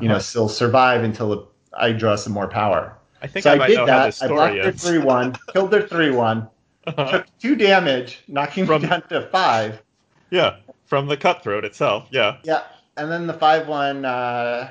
you 0.00 0.08
know 0.08 0.14
Uh-huh. 0.14 0.22
still 0.22 0.48
survive 0.48 1.02
until 1.02 1.48
I 1.76 1.92
draw 1.92 2.14
some 2.16 2.32
more 2.32 2.46
power. 2.48 2.96
I 3.22 3.26
think 3.26 3.42
so 3.42 3.50
I 3.52 3.64
I, 3.64 3.66
did 3.66 3.76
know 3.76 3.86
that. 3.86 4.22
I 4.22 4.28
blocked 4.28 4.52
story 4.52 4.60
their 4.62 4.72
three 4.72 4.98
one, 4.98 5.36
killed 5.52 5.70
their 5.72 5.86
three 5.86 6.10
one, 6.10 6.48
Uh-huh. 6.86 7.10
took 7.10 7.26
two 7.40 7.56
damage, 7.56 8.22
knocking 8.28 8.66
From- 8.66 8.82
me 8.82 8.88
down 8.88 9.02
to 9.08 9.22
five. 9.28 9.82
yeah, 10.30 10.56
from 10.86 11.06
the 11.08 11.16
cutthroat 11.16 11.64
itself. 11.64 12.06
Yeah. 12.12 12.36
Yeah, 12.44 12.62
and 12.96 13.10
then 13.10 13.26
the 13.26 13.34
five 13.34 13.66
one 13.66 14.04
uh, 14.04 14.70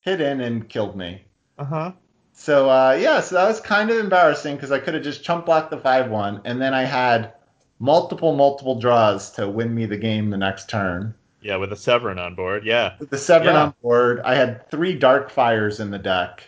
hit 0.00 0.20
in 0.20 0.40
and 0.40 0.68
killed 0.68 0.96
me. 0.96 1.22
Uh 1.58 1.64
huh. 1.64 1.92
So 2.32 2.70
uh, 2.70 2.96
yeah, 3.00 3.20
so 3.20 3.34
that 3.34 3.48
was 3.48 3.60
kind 3.60 3.90
of 3.90 3.98
embarrassing 3.98 4.56
because 4.56 4.70
I 4.72 4.78
could 4.78 4.94
have 4.94 5.02
just 5.02 5.24
chump 5.24 5.46
blocked 5.46 5.70
the 5.70 5.78
five 5.78 6.08
one, 6.10 6.40
and 6.44 6.60
then 6.62 6.72
I 6.74 6.84
had 6.84 7.32
multiple 7.80 8.34
multiple 8.36 8.78
draws 8.78 9.30
to 9.32 9.48
win 9.48 9.74
me 9.74 9.86
the 9.86 9.96
game 9.96 10.30
the 10.30 10.36
next 10.36 10.68
turn. 10.68 11.14
Yeah, 11.40 11.56
with 11.56 11.72
a 11.72 11.76
Severin 11.76 12.18
on 12.18 12.34
board. 12.34 12.64
Yeah. 12.64 12.94
With 12.98 13.10
the 13.10 13.18
seven 13.18 13.48
Yeah. 13.48 13.62
on 13.64 13.74
board, 13.82 14.20
I 14.24 14.34
had 14.34 14.68
three 14.70 14.94
dark 14.96 15.30
fires 15.30 15.78
in 15.80 15.90
the 15.90 15.98
deck. 15.98 16.42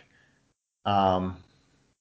Um, 0.85 1.37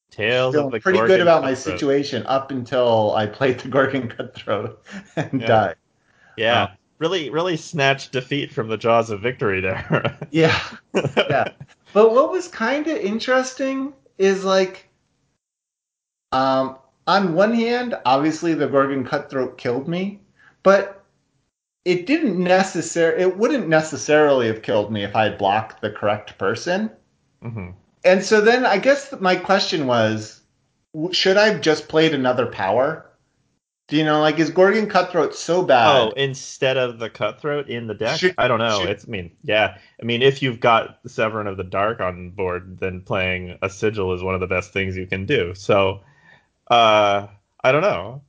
Tales 0.09 0.55
feeling 0.55 0.67
of 0.67 0.71
the 0.73 0.79
pretty 0.79 0.97
good 0.97 1.07
Gorgon 1.07 1.21
about 1.21 1.43
my 1.43 1.53
situation 1.53 2.25
up 2.25 2.49
until 2.49 3.13
I 3.15 3.27
played 3.27 3.59
the 3.59 3.69
Gorgon 3.69 4.09
Cutthroat 4.09 4.83
and 5.15 5.39
Yeah. 5.41 5.47
died. 5.47 5.75
Yeah. 6.35 6.67
Oh. 6.71 6.75
Really, 6.99 7.29
really 7.29 7.57
snatched 7.57 8.11
defeat 8.11 8.51
from 8.51 8.67
the 8.67 8.77
jaws 8.77 9.09
of 9.09 9.21
victory 9.21 9.61
there. 9.61 10.17
Yeah, 10.31 10.59
yeah. 10.93 11.47
But 11.93 12.11
what 12.13 12.31
was 12.31 12.47
kind 12.47 12.87
of 12.87 12.97
interesting 12.97 13.93
is 14.17 14.43
like, 14.45 14.87
um, 16.31 16.77
on 17.07 17.33
one 17.33 17.53
hand, 17.53 17.97
obviously 18.05 18.53
the 18.53 18.67
Gorgon 18.67 19.03
Cutthroat 19.05 19.57
killed 19.57 19.87
me, 19.87 20.19
but 20.61 21.03
it 21.85 22.05
didn't 22.05 22.37
necessarily, 22.37 23.23
it 23.23 23.37
wouldn't 23.37 23.67
necessarily 23.67 24.47
have 24.47 24.61
killed 24.61 24.91
me 24.91 25.03
if 25.03 25.15
I 25.15 25.23
had 25.23 25.37
blocked 25.39 25.81
the 25.81 25.89
correct 25.91 26.37
person. 26.37 26.91
hmm 27.41 27.71
And 28.03 28.23
so 28.23 28.41
then 28.41 28.65
I 28.65 28.77
guess 28.77 29.13
my 29.19 29.35
question 29.35 29.87
was, 29.87 30.41
should 31.11 31.37
I 31.37 31.49
have 31.49 31.61
just 31.61 31.87
played 31.87 32.13
another 32.13 32.45
power? 32.45 33.08
Do 33.89 33.98
you 33.98 34.03
know, 34.03 34.19
like, 34.22 34.38
is 34.39 34.51
Gorgon 34.51 34.88
Cutthroat 34.88 35.34
so 35.36 35.63
bad? 35.63 35.98
Oh, 35.98 36.10
instead 36.15 36.77
of 36.77 37.00
the 37.00 37.10
cutthroat 37.10 37.69
in 37.69 37.88
the 37.88 37.96
deck? 37.96 38.19
Should- 38.19 38.36
I 38.38 38.48
don't 38.48 38.60
know. 38.60 38.81
should- 38.81 38.89
It's 38.89 39.05
I 39.05 39.10
mean, 39.10 39.31
yeah. 39.43 39.77
I 40.01 40.05
mean, 40.05 40.22
if 40.22 40.43
you've 40.43 40.60
got 40.60 41.00
Severin 41.08 41.48
of 41.48 41.58
the 41.58 41.63
Dark 41.63 42.00
on 42.00 42.29
board, 42.29 42.79
then 42.79 43.01
playing 43.01 43.58
a 43.63 43.69
sigil 43.69 44.13
is 44.13 44.22
one 44.22 44.36
of 44.36 44.41
the 44.41 44.48
best 44.48 44.74
things 44.74 44.96
you 44.96 45.08
can 45.08 45.25
do. 45.25 45.53
So, 45.55 46.01
uh, 46.69 47.27
I 47.63 47.72
don't 47.72 47.81
know. 47.81 48.22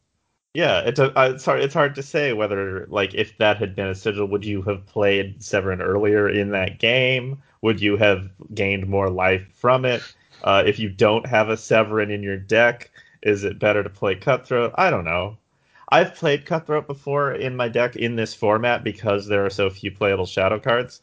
Yeah, 0.55 0.81
it's 0.81 0.99
a, 0.99 1.17
uh, 1.17 1.33
it's 1.35 1.45
hard. 1.45 1.61
It's 1.61 1.75
hard 1.75 1.95
to 1.95 2.03
say 2.03 2.33
whether 2.33 2.87
like 2.87 3.15
if 3.15 3.37
that 3.39 3.59
had 3.59 3.77
been 3.77 3.87
a 3.87 3.95
sigil, 3.95 4.27
would 4.27 4.45
you 4.45 4.63
have 4.63 4.85
played 4.87 5.45
Severin 5.45 5.81
earlier 5.81 6.29
in 6.29 6.51
that 6.51 6.79
game? 6.81 7.41
Would 7.63 7.81
you 7.81 7.97
have 7.99 8.31
gained 8.53 8.89
more 8.89 9.11
life 9.11 9.47
from 9.55 9.85
it? 9.85 10.03
Uh, 10.43 10.65
if 10.67 10.79
you 10.81 10.89
don't 10.89 11.27
have 11.27 11.51
a 11.51 11.57
Severin 11.57 12.11
in 12.11 12.23
your 12.25 12.37
deck, 12.39 12.91
is 13.23 13.45
it 13.45 13.59
better 13.61 13.83
to 13.85 13.91
play 13.91 14.17
Cutthroat? 14.17 14.73
I 14.77 14.91
don't 14.91 15.05
know. 15.05 15.37
I've 15.91 16.15
played 16.15 16.47
Cutthroat 16.47 16.87
before 16.87 17.33
in 17.33 17.57
my 17.57 17.69
deck 17.69 17.97
in 17.97 18.17
this 18.17 18.35
format 18.35 18.85
because 18.85 19.27
there 19.27 19.45
are 19.45 19.51
so 19.51 19.71
few 19.71 19.91
playable 19.91 20.27
shadow 20.27 20.59
cards, 20.59 21.01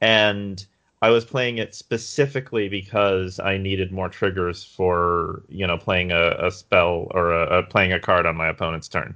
and 0.00 0.64
I 1.02 1.10
was 1.10 1.24
playing 1.24 1.58
it 1.58 1.74
specifically 1.74 2.68
because 2.68 3.38
I 3.40 3.56
needed 3.58 3.92
more 3.92 4.08
triggers 4.08 4.64
for 4.64 5.42
you 5.48 5.66
know 5.66 5.76
playing 5.78 6.12
a, 6.12 6.30
a 6.38 6.50
spell 6.50 7.08
or 7.12 7.32
a, 7.32 7.58
a 7.58 7.62
playing 7.64 7.92
a 7.92 8.00
card 8.00 8.26
on 8.26 8.36
my 8.36 8.48
opponent's 8.48 8.88
turn, 8.88 9.14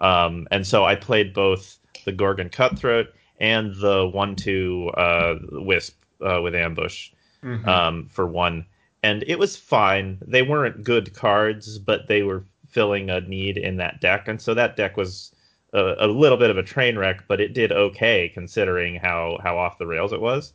um, 0.00 0.46
and 0.50 0.66
so 0.66 0.84
I 0.84 0.94
played 0.96 1.32
both 1.32 1.78
the 2.04 2.12
Gorgon 2.12 2.48
Cutthroat 2.48 3.08
and 3.40 3.74
the 3.76 4.06
one-two 4.06 4.90
uh, 4.96 5.36
Wisp 5.52 6.00
uh, 6.20 6.40
with 6.42 6.54
Ambush 6.54 7.10
Mhm. 7.42 7.66
um, 7.68 8.08
for 8.10 8.26
one, 8.26 8.64
and 9.02 9.22
it 9.26 9.38
was 9.38 9.56
fine. 9.56 10.18
They 10.26 10.42
weren't 10.42 10.82
good 10.84 11.12
cards, 11.14 11.78
but 11.78 12.08
they 12.08 12.22
were 12.22 12.44
filling 12.76 13.08
a 13.10 13.20
need 13.22 13.56
in 13.56 13.78
that 13.78 14.00
deck, 14.02 14.28
and 14.28 14.40
so 14.40 14.52
that 14.54 14.76
deck 14.76 14.96
was 14.98 15.32
a, 15.72 15.82
a 16.00 16.06
little 16.06 16.38
bit 16.38 16.50
of 16.50 16.58
a 16.58 16.62
train 16.62 16.98
wreck, 16.98 17.24
but 17.28 17.40
it 17.40 17.54
did 17.54 17.72
okay 17.72 18.28
considering 18.28 18.96
how 18.96 19.38
how 19.42 19.56
off 19.58 19.78
the 19.78 19.86
rails 19.86 20.12
it 20.12 20.20
was, 20.20 20.52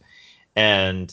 and 0.56 1.10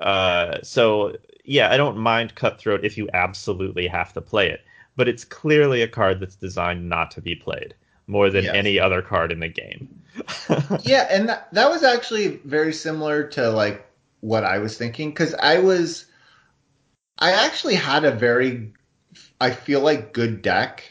uh, 0.00 0.58
so 0.62 1.16
yeah, 1.44 1.70
I 1.70 1.76
don't 1.76 1.96
mind 1.96 2.34
Cutthroat 2.34 2.84
if 2.84 2.98
you 2.98 3.08
absolutely 3.14 3.86
have 3.86 4.12
to 4.14 4.20
play 4.20 4.50
it, 4.50 4.60
but 4.96 5.08
it's 5.08 5.24
clearly 5.24 5.82
a 5.82 5.88
card 5.88 6.20
that's 6.20 6.36
designed 6.36 6.88
not 6.88 7.10
to 7.12 7.20
be 7.20 7.34
played 7.36 7.74
more 8.06 8.30
than 8.30 8.44
Yes. 8.44 8.54
any 8.54 8.78
other 8.80 9.02
card 9.02 9.32
in 9.32 9.40
the 9.40 9.48
game. 9.48 9.88
yeah, 10.82 11.06
and 11.10 11.28
that, 11.28 11.48
that 11.52 11.70
was 11.70 11.82
actually 11.82 12.40
very 12.44 12.72
similar 12.72 13.24
to 13.28 13.50
like 13.50 13.86
what 14.20 14.44
I 14.44 14.58
was 14.58 14.76
thinking 14.76 15.10
because 15.10 15.34
I 15.34 15.58
was, 15.58 16.06
I 17.18 17.32
actually 17.46 17.76
had 17.76 18.04
a 18.04 18.10
very, 18.12 18.72
I 19.42 19.50
feel 19.50 19.82
like 19.82 20.14
good 20.14 20.40
deck 20.40 20.84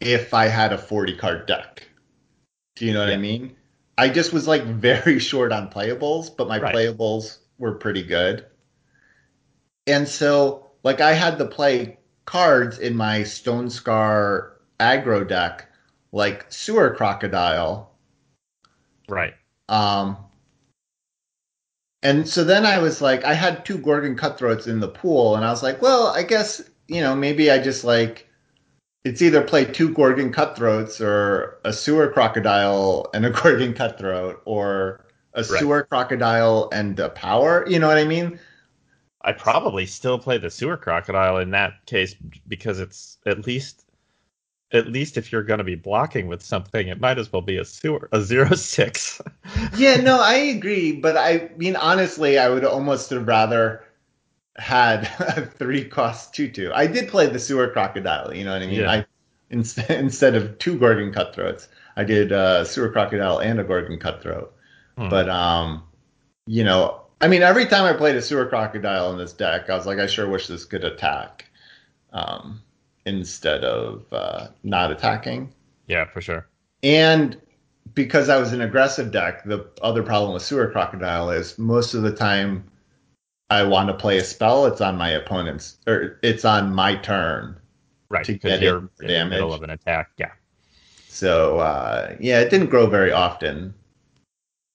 if 0.00 0.34
I 0.34 0.48
had 0.48 0.72
a 0.72 0.78
40 0.78 1.14
card 1.16 1.46
deck. 1.46 1.88
Do 2.76 2.86
you 2.86 2.94
know 2.94 3.00
what 3.00 3.10
I 3.10 3.16
mean? 3.18 3.56
I 3.98 4.08
just 4.08 4.32
was 4.32 4.48
like 4.48 4.64
very 4.66 5.18
short 5.18 5.52
on 5.52 5.68
playables, 5.70 6.34
but 6.34 6.48
my 6.48 6.58
Right. 6.58 6.74
playables 6.74 7.38
were 7.58 7.74
pretty 7.74 8.02
good. 8.02 8.46
And 9.88 10.06
so, 10.06 10.70
like, 10.84 11.00
I 11.00 11.14
had 11.14 11.38
to 11.38 11.44
play 11.46 11.98
cards 12.26 12.78
in 12.78 12.94
my 12.96 13.20
Stonescar 13.22 14.52
aggro 14.78 15.26
deck, 15.26 15.66
like 16.12 16.46
Sewer 16.52 16.94
Crocodile, 16.94 17.90
right. 19.08 19.34
um, 19.68 20.16
and 22.02 22.28
so 22.28 22.44
then 22.44 22.64
I 22.66 22.78
was 22.78 23.00
like, 23.00 23.24
I 23.24 23.34
had 23.34 23.64
two 23.64 23.78
Gorgon 23.78 24.16
cutthroats 24.16 24.66
in 24.66 24.80
the 24.80 24.88
pool, 24.88 25.36
and 25.36 25.44
I 25.44 25.50
was 25.50 25.62
like, 25.62 25.82
well, 25.82 26.08
I 26.08 26.22
guess 26.22 26.62
you 26.88 27.00
know 27.00 27.14
maybe 27.14 27.50
I 27.50 27.58
just 27.58 27.84
like 27.84 28.28
it's 29.04 29.22
either 29.22 29.42
play 29.42 29.64
two 29.66 29.94
Gorgon 29.94 30.32
cutthroats 30.32 31.00
or 31.00 31.60
a 31.64 31.72
sewer 31.72 32.08
crocodile 32.12 33.08
and 33.14 33.26
a 33.26 33.30
Gorgon 33.32 33.74
cutthroat, 33.74 34.42
or 34.46 35.06
a 35.34 35.44
Right. 35.48 35.66
sewer 35.66 35.84
crocodile 35.84 36.68
and 36.72 36.98
a 37.00 37.10
power. 37.10 37.64
You 37.68 37.78
know 37.80 37.88
what 37.88 37.98
I 37.98 38.04
mean? 38.04 38.40
I 39.22 39.32
probably 39.32 39.86
still 39.86 40.18
play 40.18 40.38
the 40.38 40.50
sewer 40.50 40.76
crocodile 40.76 41.38
in 41.38 41.50
that 41.50 41.86
case 41.86 42.14
because 42.48 42.80
it's 42.80 43.18
at 43.26 43.46
least 43.46 43.84
at 44.72 44.88
least 44.88 45.16
if 45.18 45.32
you're 45.32 45.42
going 45.44 45.58
to 45.58 45.64
be 45.64 45.76
blocking 45.76 46.28
with 46.28 46.42
something, 46.42 46.88
it 46.88 47.00
might 47.00 47.18
as 47.18 47.32
well 47.32 47.42
be 47.42 47.58
a 47.58 47.64
sewer 47.66 48.08
a 48.12 48.20
zero 48.22 48.54
six. 48.56 49.20
Yeah, 49.72 49.96
no, 49.96 50.20
I 50.20 50.34
agree, 50.34 50.92
but 50.92 51.16
I 51.16 51.50
mean 51.56 51.76
honestly, 51.76 52.38
I 52.38 52.48
would 52.48 52.64
almost 52.64 53.10
have 53.10 53.26
rather 53.26 53.82
had 54.58 55.04
a 55.20 55.46
three 55.58 55.84
cost 55.84 56.34
tutu. 56.34 56.70
I 56.74 56.86
did 56.86 57.08
play 57.08 57.26
the 57.26 57.38
sewer 57.38 57.68
crocodile, 57.68 58.34
you 58.34 58.44
know 58.44 58.52
what 58.52 58.62
I 58.62 58.66
mean? 58.66 58.80
Yeah. 58.80 58.90
I 58.90 59.06
instead 59.50 59.90
instead 59.98 60.34
of 60.34 60.58
two 60.58 60.78
Gorgon 60.78 61.12
cutthroats, 61.12 61.68
I 61.96 62.04
did 62.04 62.32
uh, 62.32 62.64
sewer 62.64 62.90
crocodile 62.90 63.38
and 63.38 63.60
a 63.60 63.64
Gorgon 63.64 63.98
cutthroat. 63.98 64.54
Hmm. 64.96 65.08
But 65.08 65.28
um, 65.28 65.82
you 66.46 66.64
know, 66.64 67.00
I 67.20 67.28
mean, 67.28 67.42
every 67.42 67.66
time 67.66 67.84
I 67.84 67.96
played 67.96 68.16
a 68.16 68.22
sewer 68.22 68.46
crocodile 68.46 69.12
in 69.12 69.18
this 69.18 69.32
deck, 69.32 69.70
I 69.70 69.76
was 69.76 69.86
like, 69.86 69.98
I 69.98 70.06
sure 70.06 70.28
wish 70.28 70.46
this 70.46 70.64
could 70.64 70.84
attack, 70.84 71.46
um, 72.12 72.60
instead 73.06 73.64
of 73.64 74.04
uh, 74.12 74.48
not 74.62 74.90
attacking. 74.90 75.52
yeah, 75.86 76.04
for 76.04 76.20
sure. 76.20 76.46
and 76.82 77.40
because 77.94 78.28
I 78.28 78.38
was 78.38 78.52
an 78.52 78.60
aggressive 78.60 79.10
deck, 79.10 79.44
the 79.44 79.66
other 79.82 80.02
problem 80.02 80.34
with 80.34 80.42
Sewer 80.42 80.70
Crocodile 80.70 81.30
is 81.30 81.58
most 81.58 81.94
of 81.94 82.02
the 82.02 82.12
time 82.12 82.62
I 83.50 83.62
want 83.62 83.88
to 83.88 83.94
play 83.94 84.18
a 84.18 84.24
spell, 84.24 84.66
it's 84.66 84.80
on 84.80 84.96
my 84.96 85.08
opponent's 85.08 85.78
or 85.86 86.18
it's 86.22 86.44
on 86.44 86.74
my 86.74 86.96
turn. 86.96 87.56
Right, 88.10 88.24
to 88.24 88.34
get 88.34 88.62
you're 88.62 88.78
in 88.78 88.88
for 88.96 89.06
the 89.06 89.24
middle 89.26 89.52
of 89.52 89.62
an 89.62 89.70
attack. 89.70 90.10
Yeah. 90.16 90.32
So 91.08 91.58
uh, 91.58 92.16
yeah, 92.20 92.40
it 92.40 92.50
didn't 92.50 92.68
grow 92.68 92.86
very 92.86 93.12
often, 93.12 93.74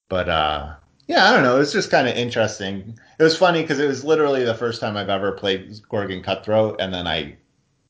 but 0.10 0.30
uh, 0.30 0.76
yeah, 1.08 1.30
I 1.30 1.34
don't 1.34 1.44
know. 1.44 1.56
It 1.56 1.60
was 1.60 1.74
just 1.74 1.92
kind 1.92 2.08
of 2.08 2.16
interesting. 2.16 2.98
It 3.20 3.24
was 3.24 3.38
funny 3.38 3.62
because 3.62 3.80
it 3.80 3.88
was 3.88 4.04
literally 4.04 4.44
the 4.44 4.56
first 4.56 4.82
time 4.82 4.98
I've 4.98 5.10
ever 5.10 5.32
played 5.32 5.80
Gorgon 5.90 6.24
Cutthroat, 6.24 6.80
and 6.80 6.94
then 6.94 7.08
I 7.08 7.36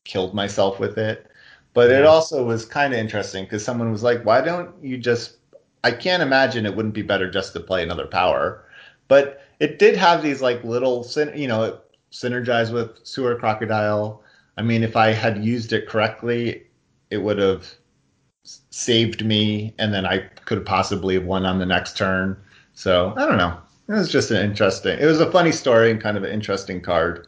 killed 0.04 0.34
myself 0.34 0.80
with 0.80 0.98
it. 0.98 1.30
But 1.74 1.90
it 1.90 2.06
also 2.06 2.46
was 2.46 2.66
kind 2.66 2.94
of 2.94 3.00
interesting 3.00 3.46
because 3.46 3.66
someone 3.66 3.92
was 3.92 4.04
like, 4.04 4.24
"Why 4.26 4.42
don't 4.42 4.72
you 4.84 4.98
just?" 4.98 5.38
I 5.84 5.92
can't 5.92 6.24
imagine 6.24 6.66
it 6.66 6.76
wouldn't 6.76 6.94
be 6.94 7.02
better 7.02 7.30
just 7.30 7.54
to 7.54 7.60
play 7.60 7.84
another 7.84 8.06
power, 8.06 8.64
but 9.08 9.43
it 9.60 9.80
did 9.80 9.96
have 9.96 10.22
these 10.22 10.42
like 10.42 10.64
little, 10.64 11.08
you 11.36 11.48
know, 11.48 11.64
it 11.64 11.80
synergized 12.12 12.74
with 12.74 12.92
Sewer 13.04 13.36
Crocodile. 13.36 14.22
I 14.58 14.62
mean, 14.62 14.84
if 14.84 14.96
I 14.96 15.12
had 15.12 15.44
used 15.44 15.74
it 15.74 15.88
correctly, 15.88 16.64
it 17.10 17.18
would 17.18 17.40
have 17.40 17.74
saved 18.44 19.26
me, 19.26 19.74
and 19.80 19.94
then 19.94 20.06
I 20.06 20.20
could 20.46 20.60
have 20.60 20.66
possibly 20.66 21.16
have 21.16 21.26
won 21.26 21.46
on 21.46 21.60
the 21.60 21.66
next 21.66 21.98
turn. 21.98 22.38
So 22.74 23.14
I 23.18 23.26
don't 23.26 23.38
know. 23.38 23.58
It 23.90 23.94
was 23.94 24.12
just 24.12 24.32
an 24.32 24.44
interesting. 24.44 24.98
It 25.00 25.06
was 25.06 25.20
a 25.20 25.32
funny 25.32 25.52
story 25.52 25.92
and 25.92 26.02
kind 26.02 26.18
of 26.18 26.24
an 26.24 26.32
interesting 26.32 26.82
card, 26.82 27.28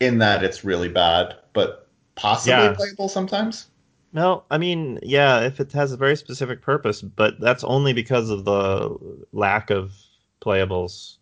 in 0.00 0.18
that 0.18 0.42
it's 0.42 0.64
really 0.64 0.88
bad, 0.88 1.36
but 1.52 1.88
possibly 2.14 2.52
Yeah. 2.54 2.72
playable 2.74 3.08
sometimes. 3.08 3.66
No, 4.12 4.42
I 4.50 4.58
mean, 4.58 4.98
yeah, 5.02 5.40
if 5.40 5.60
it 5.60 5.72
has 5.72 5.92
a 5.92 5.96
very 5.96 6.16
specific 6.16 6.62
purpose, 6.62 7.02
but 7.02 7.38
that's 7.38 7.62
only 7.62 7.92
because 7.92 8.28
of 8.30 8.44
the 8.44 8.96
lack 9.32 9.70
of 9.70 9.92
playables. 10.40 11.18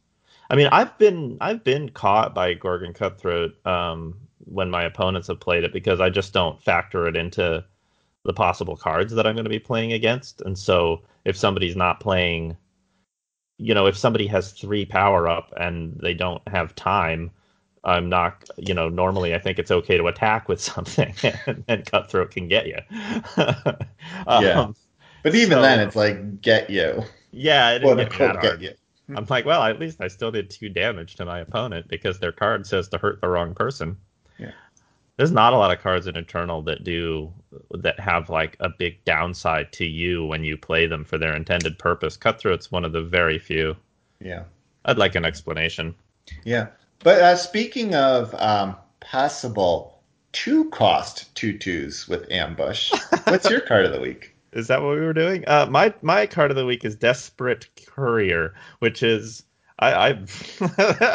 I 0.50 0.56
mean, 0.56 0.68
I've 0.72 0.96
been 0.98 1.36
I've 1.40 1.62
been 1.62 1.90
caught 1.90 2.34
by 2.34 2.54
Gorgon 2.54 2.94
Cutthroat 2.94 3.54
um, 3.66 4.18
when 4.44 4.70
my 4.70 4.82
opponents 4.84 5.28
have 5.28 5.40
played 5.40 5.64
it 5.64 5.72
because 5.72 6.00
I 6.00 6.08
just 6.10 6.32
don't 6.32 6.62
factor 6.62 7.06
it 7.06 7.16
into 7.16 7.64
the 8.24 8.32
possible 8.32 8.76
cards 8.76 9.12
that 9.14 9.26
I'm 9.26 9.34
going 9.34 9.44
to 9.44 9.50
be 9.50 9.58
playing 9.58 9.92
against. 9.92 10.40
And 10.42 10.58
so 10.58 11.02
if 11.24 11.36
somebody's 11.36 11.76
not 11.76 12.00
playing, 12.00 12.56
you 13.58 13.74
know, 13.74 13.86
if 13.86 13.96
somebody 13.96 14.26
has 14.26 14.52
three 14.52 14.84
power 14.84 15.28
up 15.28 15.52
and 15.56 15.98
they 16.02 16.14
don't 16.14 16.46
have 16.48 16.74
time, 16.74 17.30
I'm 17.84 18.08
not, 18.08 18.48
you 18.56 18.74
know, 18.74 18.88
normally 18.88 19.34
I 19.34 19.38
think 19.38 19.58
it's 19.58 19.70
okay 19.70 19.96
to 19.98 20.06
attack 20.06 20.48
with 20.48 20.60
something 20.72 21.14
and, 21.46 21.64
and 21.68 21.86
Cutthroat 21.86 22.30
can 22.30 22.48
get 22.48 22.66
you. 22.66 22.78
Yeah. 24.26 24.72
But 25.22 25.34
even 25.34 25.58
So- 25.58 25.62
then, 25.62 25.80
it's 25.80 25.96
like 25.96 26.40
get 26.40 26.70
you, 26.70 27.02
Yeah, 27.32 27.72
it 27.72 27.80
didn't 27.80 28.12
get 28.16 28.40
get 28.40 28.60
you. 28.62 28.72
I'm 29.16 29.26
like, 29.28 29.46
well, 29.46 29.62
at 29.62 29.80
least 29.80 30.00
I 30.00 30.08
still 30.08 30.30
did 30.30 30.50
two 30.50 30.68
damage 30.68 31.14
to 31.16 31.24
my 31.24 31.40
opponent 31.40 31.88
because 31.88 32.18
their 32.18 32.32
card 32.32 32.66
says 32.66 32.88
to 32.88 32.98
hurt 32.98 33.20
the 33.20 33.28
wrong 33.28 33.54
person. 33.54 33.96
Yeah. 34.38 34.52
There's 35.16 35.32
not 35.32 35.52
a 35.52 35.56
lot 35.56 35.72
of 35.72 35.82
cards 35.82 36.06
in 36.06 36.16
Eternal 36.16 36.62
that 36.62 36.84
do 36.84 37.32
that 37.70 37.98
have 37.98 38.30
like 38.30 38.56
a 38.60 38.68
big 38.68 39.02
downside 39.04 39.72
to 39.72 39.84
you 39.86 40.24
when 40.24 40.44
you 40.44 40.56
play 40.56 40.86
them 40.86 41.04
for 41.04 41.18
their 41.18 41.34
intended 41.34 41.78
purpose. 41.78 42.16
Cutthroat's 42.16 42.70
one 42.70 42.84
of 42.84 42.92
the 42.92 43.02
very 43.02 43.38
few. 43.38 43.76
Yeah. 44.20 44.44
I'd 44.84 44.98
like 44.98 45.14
an 45.14 45.24
explanation. 45.24 45.94
Yeah. 46.44 46.68
But 47.00 47.20
uh, 47.20 47.36
speaking 47.36 47.94
of 47.94 48.34
um, 48.34 48.76
passable 49.00 49.98
two 50.32 50.68
cost 50.70 51.34
tutus 51.34 52.06
with 52.06 52.30
ambush, 52.30 52.92
what's 53.24 53.48
your 53.48 53.60
card 53.60 53.86
of 53.86 53.92
the 53.92 54.00
week? 54.00 54.34
Is 54.52 54.68
that 54.68 54.82
what 54.82 54.94
we 54.94 55.00
were 55.04 55.12
doing? 55.12 55.44
Uh, 55.46 55.66
my 55.70 55.92
my 56.02 56.26
card 56.26 56.50
of 56.50 56.56
the 56.56 56.66
week 56.66 56.84
is 56.84 56.96
Desperate 56.96 57.68
Courier, 57.86 58.54
which 58.78 59.02
is 59.02 59.42
I, 59.78 60.10
I 60.10 60.12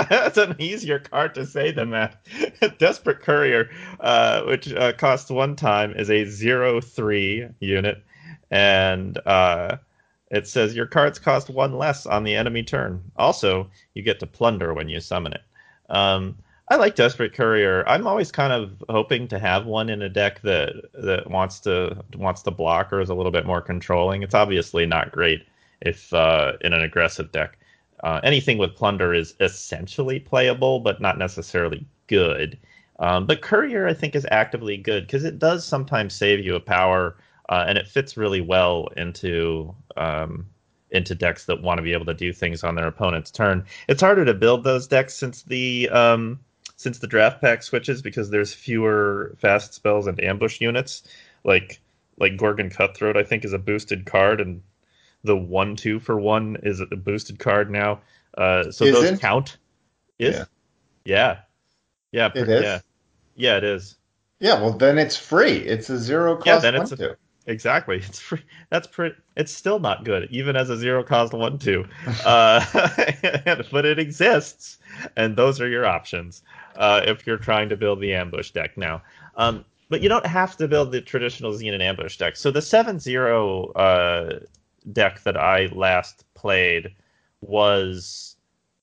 that's 0.10 0.38
an 0.38 0.56
easier 0.60 1.00
card 1.00 1.36
to 1.36 1.46
say 1.46 1.72
than 1.72 1.90
that. 1.92 2.26
Desperate 2.78 3.22
Courier, 3.22 3.70
uh, 4.00 4.44
which 4.44 4.72
uh, 4.74 4.94
costs 4.94 5.30
one 5.30 5.56
time, 5.56 5.94
is 5.94 6.10
a 6.10 6.26
zero 6.26 6.80
three 6.80 7.48
unit, 7.60 8.04
and 8.52 9.18
uh, 9.26 9.78
it 10.32 10.48
says 10.48 10.76
your 10.76 10.86
cards 10.86 11.20
cost 11.20 11.50
one 11.50 11.78
less 11.78 12.06
on 12.06 12.24
the 12.24 12.36
enemy 12.36 12.64
turn. 12.64 13.04
Also, 13.18 13.70
you 13.94 14.04
get 14.04 14.20
to 14.20 14.28
plunder 14.28 14.74
when 14.74 14.90
you 14.90 15.00
summon 15.00 15.34
it. 15.34 15.42
Um, 15.90 16.38
I 16.70 16.78
like 16.78 16.96
Desperate 16.96 17.34
Courier. 17.34 17.84
I'm 17.88 18.08
always 18.08 18.32
kind 18.32 18.54
of 18.54 18.84
hoping 18.90 19.28
to 19.28 19.40
have 19.40 19.66
one 19.66 19.90
in 19.90 20.02
a 20.02 20.10
deck 20.10 20.42
that 20.44 20.74
that 20.94 21.30
wants 21.30 21.60
to 21.62 22.04
wants 22.16 22.42
to 22.44 22.52
block 22.52 22.94
or 22.94 23.02
is 23.02 23.10
a 23.10 23.14
little 23.14 23.34
bit 23.34 23.46
more 23.46 23.62
controlling. 23.62 24.24
It's 24.24 24.34
obviously 24.34 24.86
not 24.86 25.12
great 25.12 25.46
if 25.82 26.14
uh, 26.14 26.54
in 26.62 26.72
an 26.72 26.82
aggressive 26.82 27.32
deck. 27.32 27.58
Uh, 28.04 28.22
anything 28.24 28.58
with 28.58 28.76
plunder 28.76 29.14
is 29.14 29.36
essentially 29.40 30.20
playable, 30.20 30.80
but 30.80 31.02
not 31.02 31.18
necessarily 31.18 31.86
good. 32.08 32.58
Um, 33.00 33.26
but 33.26 33.42
Courier, 33.42 33.88
I 33.88 33.94
think, 33.94 34.16
is 34.16 34.26
actively 34.32 34.78
good 34.78 35.06
because 35.06 35.26
it 35.26 35.40
does 35.40 35.66
sometimes 35.66 36.14
save 36.14 36.46
you 36.46 36.56
a 36.56 36.60
power, 36.60 37.18
uh, 37.50 37.66
and 37.68 37.78
it 37.78 37.88
fits 37.88 38.16
really 38.16 38.42
well 38.42 38.88
into 38.96 39.76
um, 39.98 40.46
into 40.92 41.14
decks 41.14 41.46
that 41.46 41.62
want 41.62 41.78
to 41.78 41.84
be 41.84 41.92
able 41.92 42.06
to 42.06 42.14
do 42.14 42.32
things 42.32 42.64
on 42.64 42.76
their 42.76 42.88
opponent's 42.88 43.32
turn. 43.32 43.66
It's 43.90 44.02
harder 44.02 44.24
to 44.24 44.34
build 44.34 44.64
those 44.64 44.88
decks 44.88 45.14
since 45.14 45.44
the 45.44 45.90
um, 45.90 46.40
since 46.76 47.00
the 47.00 47.08
draft 47.08 47.42
pack 47.42 47.64
switches 47.64 48.02
because 48.02 48.30
there's 48.30 48.54
fewer 48.54 49.36
fast 49.40 49.74
spells 49.74 50.08
and 50.08 50.22
ambush 50.24 50.60
units. 50.62 51.04
Like 51.44 51.80
like 52.20 52.38
Gorgon 52.38 52.70
Cutthroat, 52.70 53.18
I 53.18 53.24
think 53.24 53.44
is 53.44 53.54
a 53.54 53.58
boosted 53.60 54.06
card, 54.06 54.40
and 54.40 54.62
the 55.24 55.36
one 55.38 55.76
two 55.76 56.00
for 56.00 56.20
one 56.20 56.58
is 56.64 56.80
a 56.80 56.86
boosted 56.86 57.40
card 57.40 57.70
now. 57.72 58.02
Uh, 58.38 58.72
so 58.72 58.86
those 58.86 59.06
Isn't? 59.06 59.20
count. 59.22 59.58
Is 60.20 60.36
Yeah. 60.36 60.46
yeah 61.06 61.40
yeah 62.12 62.32
It 62.36 62.50
is? 62.50 62.64
yeah 62.64 62.80
yeah 63.36 63.58
it 63.58 63.64
is. 63.64 63.96
Yeah, 64.40 64.60
well, 64.60 64.74
then 64.74 64.98
it's 64.98 65.16
free. 65.16 65.56
It's 65.58 65.90
a 65.90 65.98
zero 65.98 66.36
cost 66.36 66.48
Yeah, 66.48 66.60
then 66.60 66.74
one 66.74 66.82
it's 66.84 66.92
a- 66.92 66.98
two. 66.98 67.16
Exactly. 67.46 67.98
It's 68.08 68.20
free. 68.20 68.44
That's 68.70 68.88
pretty. 68.88 69.16
It's 69.36 69.52
still 69.52 69.80
not 69.80 70.06
good, 70.06 70.28
even 70.32 70.56
as 70.56 70.70
a 70.70 70.78
zero 70.78 71.04
cost 71.04 71.34
one 71.34 71.58
two. 71.58 71.86
Uh, 72.26 72.64
but 73.72 73.86
it 73.86 74.00
exists, 74.00 74.78
and 75.18 75.36
those 75.36 75.60
are 75.60 75.68
your 75.68 75.86
options 75.86 76.42
uh, 76.76 77.02
if 77.06 77.28
you're 77.28 77.38
trying 77.38 77.70
to 77.70 77.76
build 77.76 78.00
the 78.00 78.14
ambush 78.14 78.52
deck 78.52 78.78
now. 78.78 79.02
Um, 79.36 79.66
but 79.90 80.02
you 80.02 80.10
don't 80.10 80.26
have 80.26 80.56
to 80.58 80.68
build 80.68 80.92
the 80.92 81.02
traditional 81.02 81.52
Xenan 81.52 81.82
ambush 81.82 82.18
deck. 82.18 82.36
So 82.36 82.50
the 82.52 82.62
seven 82.62 83.00
zero 83.00 83.68
uh, 83.74 84.40
deck 84.92 85.22
that 85.24 85.38
I 85.38 85.68
last 85.74 86.26
played 86.34 86.94
was 87.42 88.38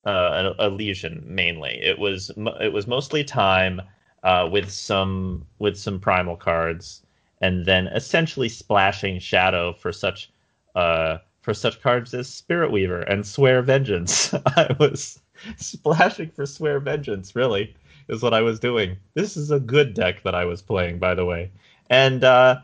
uh, 0.06 0.52
a, 0.58 0.66
a 0.66 0.68
Legion 0.68 1.22
mainly. 1.26 1.80
It 1.82 1.98
was 1.98 2.30
it 2.60 2.72
was 2.72 2.86
mostly 2.86 3.24
time 3.24 3.80
uh, 4.22 4.48
with 4.50 4.70
some 4.70 5.46
with 5.58 5.76
some 5.78 5.98
primal 5.98 6.36
cards 6.36 7.02
and 7.40 7.64
then 7.66 7.86
essentially 7.88 8.48
splashing 8.48 9.18
shadow 9.18 9.72
for 9.72 9.92
such 9.92 10.30
uh, 10.74 11.18
for 11.42 11.54
such 11.54 11.80
cards 11.80 12.12
as 12.14 12.28
Spirit 12.28 12.70
Weaver 12.70 13.00
and 13.00 13.26
Swear 13.26 13.62
Vengeance. 13.62 14.34
I 14.46 14.76
was 14.78 15.20
splashing 15.56 16.30
for 16.30 16.46
Swear 16.46 16.80
Vengeance, 16.80 17.34
really, 17.34 17.74
is 18.08 18.22
what 18.22 18.34
I 18.34 18.42
was 18.42 18.60
doing. 18.60 18.96
This 19.14 19.36
is 19.36 19.50
a 19.50 19.60
good 19.60 19.94
deck 19.94 20.22
that 20.22 20.34
I 20.34 20.44
was 20.44 20.62
playing, 20.62 20.98
by 20.98 21.14
the 21.14 21.24
way. 21.24 21.50
And 21.88 22.22
uh, 22.24 22.60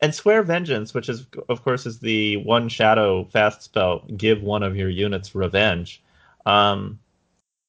and 0.00 0.14
Swear 0.14 0.42
Vengeance, 0.42 0.94
which 0.94 1.08
is 1.08 1.26
of 1.48 1.62
course 1.62 1.86
is 1.86 2.00
the 2.00 2.38
one 2.38 2.68
shadow 2.68 3.24
fast 3.24 3.62
spell, 3.62 4.00
give 4.16 4.42
one 4.42 4.62
of 4.62 4.76
your 4.76 4.90
units 4.90 5.34
revenge. 5.34 6.02
Um, 6.46 6.98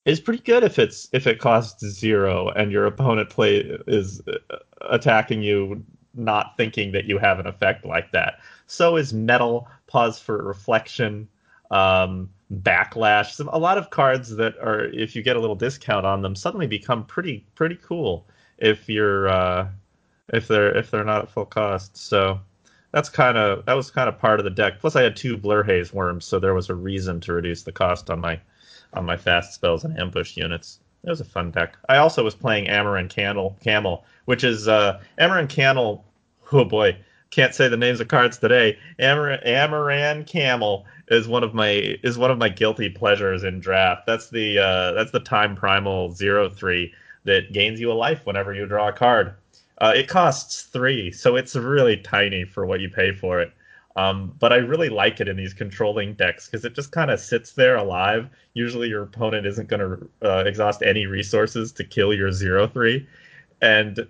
is 0.06 0.20
pretty 0.20 0.44
good 0.44 0.64
if 0.64 0.78
it's 0.78 1.10
if 1.14 1.26
it 1.28 1.40
costs 1.40 1.86
zero 1.86 2.50
and 2.50 2.72
your 2.72 2.86
opponent 2.86 3.30
play 3.30 3.78
is 3.88 4.22
uh, 4.28 4.58
attacking 4.82 5.42
you 5.42 5.84
not 6.16 6.58
thinking 6.58 6.92
that 6.92 7.06
you 7.06 7.18
have 7.18 7.40
an 7.40 7.48
effect 7.48 7.86
like 7.86 8.12
that. 8.12 8.40
So 8.68 8.96
is 8.96 9.14
metal, 9.14 9.68
pause 9.88 10.20
for 10.20 10.42
reflection, 10.44 11.28
um, 11.72 12.30
backlash. 12.54 13.32
Some 13.32 13.50
a 13.50 13.58
lot 13.58 13.78
of 13.78 13.90
cards 13.90 14.36
that 14.36 14.58
are 14.58 14.86
if 14.86 15.16
you 15.16 15.22
get 15.22 15.36
a 15.36 15.40
little 15.40 15.56
discount 15.56 16.06
on 16.06 16.22
them 16.22 16.36
suddenly 16.36 16.68
become 16.68 17.06
pretty 17.06 17.46
pretty 17.56 17.78
cool 17.82 18.28
if 18.58 18.90
you're 18.90 19.30
uh, 19.30 19.68
if 20.34 20.48
they're 20.48 20.76
if 20.76 20.92
they're 20.92 21.04
not 21.04 21.24
at 21.24 21.30
full 21.30 21.46
cost. 21.46 21.98
So 21.98 22.40
that's 22.92 23.10
kind 23.10 23.38
of 23.38 23.66
that 23.66 23.74
was 23.74 23.92
kind 23.92 24.10
of 24.10 24.18
part 24.18 24.40
of 24.40 24.44
the 24.44 24.50
deck. 24.50 24.80
Plus 24.80 24.96
I 24.96 25.02
had 25.02 25.16
two 25.16 25.38
blur 25.38 25.64
haze 25.64 25.94
worms, 25.94 26.26
so 26.26 26.40
there 26.40 26.54
was 26.54 26.70
a 26.70 26.76
reason 26.76 27.20
to 27.22 27.34
reduce 27.34 27.64
the 27.64 27.72
cost 27.72 28.10
on 28.10 28.20
my 28.20 28.40
on 28.94 29.06
my 29.06 29.18
fast 29.18 29.54
spells 29.54 29.84
and 29.84 29.98
ambush 30.00 30.38
units. 30.38 30.80
It 31.06 31.10
was 31.10 31.22
a 31.22 31.26
fun 31.26 31.52
deck. 31.52 31.78
I 31.88 31.98
also 31.98 32.24
was 32.24 32.34
playing 32.34 32.66
Amaran 32.66 33.10
Camel, 33.10 33.56
Camel, 33.64 34.04
which 34.26 34.44
is 34.44 34.68
uh, 34.68 35.00
Amaran 35.20 35.48
Camel. 35.48 36.04
Oh 36.52 36.66
boy, 36.66 36.98
can't 37.30 37.54
say 37.54 37.68
the 37.68 37.78
names 37.78 38.00
of 38.00 38.08
cards 38.08 38.38
today. 38.38 38.78
Amar- 38.98 39.40
Amaran 39.46 40.26
Camel 40.26 40.86
is 41.10 41.28
one 41.28 41.44
of 41.44 41.54
my 41.54 41.98
is 42.04 42.18
one 42.18 42.32
of 42.32 42.38
my 42.38 42.50
guilty 42.50 42.90
pleasures 42.90 43.44
in 43.44 43.60
draft. 43.60 44.06
That's 44.08 44.30
the 44.30 44.58
uh, 44.60 44.92
that's 44.94 45.12
the 45.12 45.20
time 45.20 45.56
primal 45.56 46.12
zero 46.12 46.50
three 46.50 46.94
that 47.26 47.54
gains 47.54 47.80
you 47.80 47.92
a 47.92 47.94
life 47.94 48.26
whenever 48.26 48.54
you 48.54 48.66
draw 48.66 48.88
a 48.88 48.94
card. 48.94 49.34
Uh, 49.80 49.94
it 49.96 50.08
costs 50.08 50.64
three, 50.64 51.12
so 51.12 51.36
it's 51.36 51.56
really 51.56 51.98
tiny 51.98 52.46
for 52.46 52.66
what 52.66 52.80
you 52.80 52.90
pay 52.90 53.12
for 53.12 53.40
it. 53.42 53.52
Um, 53.96 54.36
but 54.40 54.52
I 54.52 54.58
really 54.58 54.90
like 54.90 55.22
it 55.22 55.30
in 55.30 55.38
these 55.38 55.54
controlling 55.54 56.16
decks 56.16 56.48
because 56.48 56.66
it 56.66 56.76
just 56.76 56.92
kind 56.92 57.10
of 57.10 57.20
sits 57.20 57.54
there 57.54 57.78
alive. 57.78 58.30
Usually, 58.54 58.90
your 58.90 59.04
opponent 59.04 59.46
isn't 59.46 59.70
going 59.70 59.80
to 59.80 60.10
uh, 60.22 60.44
exhaust 60.46 60.82
any 60.82 61.06
resources 61.06 61.72
to 61.74 61.84
kill 61.84 62.14
your 62.14 62.32
zero 62.32 62.68
three, 62.68 63.08
and 63.62 64.06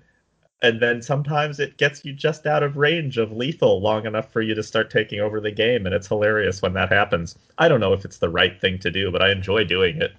and 0.64 0.82
then 0.82 1.04
sometimes 1.04 1.60
it 1.60 1.78
gets 1.78 2.04
you 2.04 2.14
just 2.14 2.48
out 2.48 2.64
of 2.64 2.78
range 2.78 3.20
of 3.20 3.32
lethal 3.32 3.80
long 3.80 4.08
enough 4.08 4.32
for 4.32 4.42
you 4.42 4.56
to 4.56 4.64
start 4.64 4.90
taking 4.90 5.20
over 5.20 5.40
the 5.40 5.52
game, 5.52 5.86
and 5.86 5.94
it's 5.94 6.08
hilarious 6.08 6.64
when 6.64 6.74
that 6.74 6.92
happens. 6.92 7.38
I 7.60 7.68
don't 7.68 7.80
know 7.80 7.94
if 7.94 8.06
it's 8.06 8.18
the 8.18 8.30
right 8.30 8.60
thing 8.60 8.80
to 8.80 8.90
do, 8.90 9.12
but 9.12 9.22
I 9.22 9.32
enjoy 9.32 9.66
doing 9.66 10.02
it. 10.02 10.14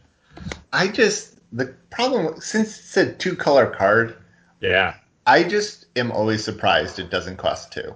I 0.72 0.88
just 0.88 1.38
the 1.52 1.66
problem 1.90 2.40
since 2.40 2.78
it's 2.78 2.96
a 2.96 3.12
two 3.14 3.34
color 3.34 3.66
card. 3.66 4.16
Yeah. 4.60 4.94
I 5.26 5.42
just 5.42 5.86
am 5.96 6.12
always 6.12 6.44
surprised 6.44 7.00
it 7.00 7.10
doesn't 7.10 7.38
cost 7.38 7.72
two. 7.72 7.94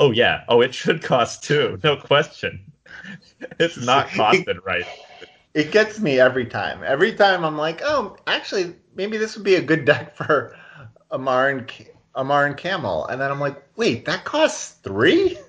Oh 0.00 0.12
yeah. 0.12 0.44
Oh, 0.48 0.62
it 0.62 0.74
should 0.74 1.02
cost 1.02 1.44
two, 1.44 1.78
no 1.84 1.94
question. 1.94 2.72
It's 3.60 3.76
not 3.84 4.08
costed 4.08 4.64
right. 4.64 4.86
It 5.52 5.72
gets 5.72 6.00
me 6.00 6.18
every 6.18 6.46
time. 6.46 6.82
Every 6.82 7.12
time 7.12 7.44
I'm 7.44 7.58
like, 7.58 7.82
oh, 7.84 8.16
actually, 8.26 8.74
maybe 8.94 9.18
this 9.18 9.36
would 9.36 9.44
be 9.44 9.56
a 9.56 9.62
good 9.62 9.84
deck 9.84 10.16
for 10.16 10.56
Ammar 11.12 11.50
and 11.50 11.88
Ammar 12.16 12.46
and 12.46 12.56
Camel, 12.56 13.06
and 13.08 13.20
then 13.20 13.30
I'm 13.30 13.40
like, 13.40 13.62
wait, 13.76 14.06
that 14.06 14.24
costs 14.24 14.72
three. 14.82 15.38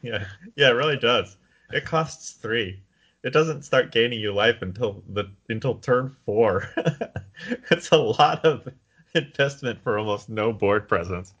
Yeah, 0.00 0.24
yeah, 0.54 0.68
it 0.68 0.74
really 0.74 0.96
does. 0.96 1.36
It 1.72 1.84
costs 1.84 2.30
three. 2.30 2.80
It 3.24 3.32
doesn't 3.32 3.64
start 3.64 3.90
gaining 3.90 4.20
you 4.20 4.32
life 4.32 4.62
until 4.62 5.02
the 5.08 5.24
until 5.48 5.74
turn 5.74 6.14
four. 6.24 6.68
it's 7.72 7.90
a 7.90 7.96
lot 7.96 8.44
of 8.44 8.68
investment 9.14 9.82
for 9.82 9.98
almost 9.98 10.28
no 10.28 10.52
board 10.52 10.86
presence. 10.86 11.34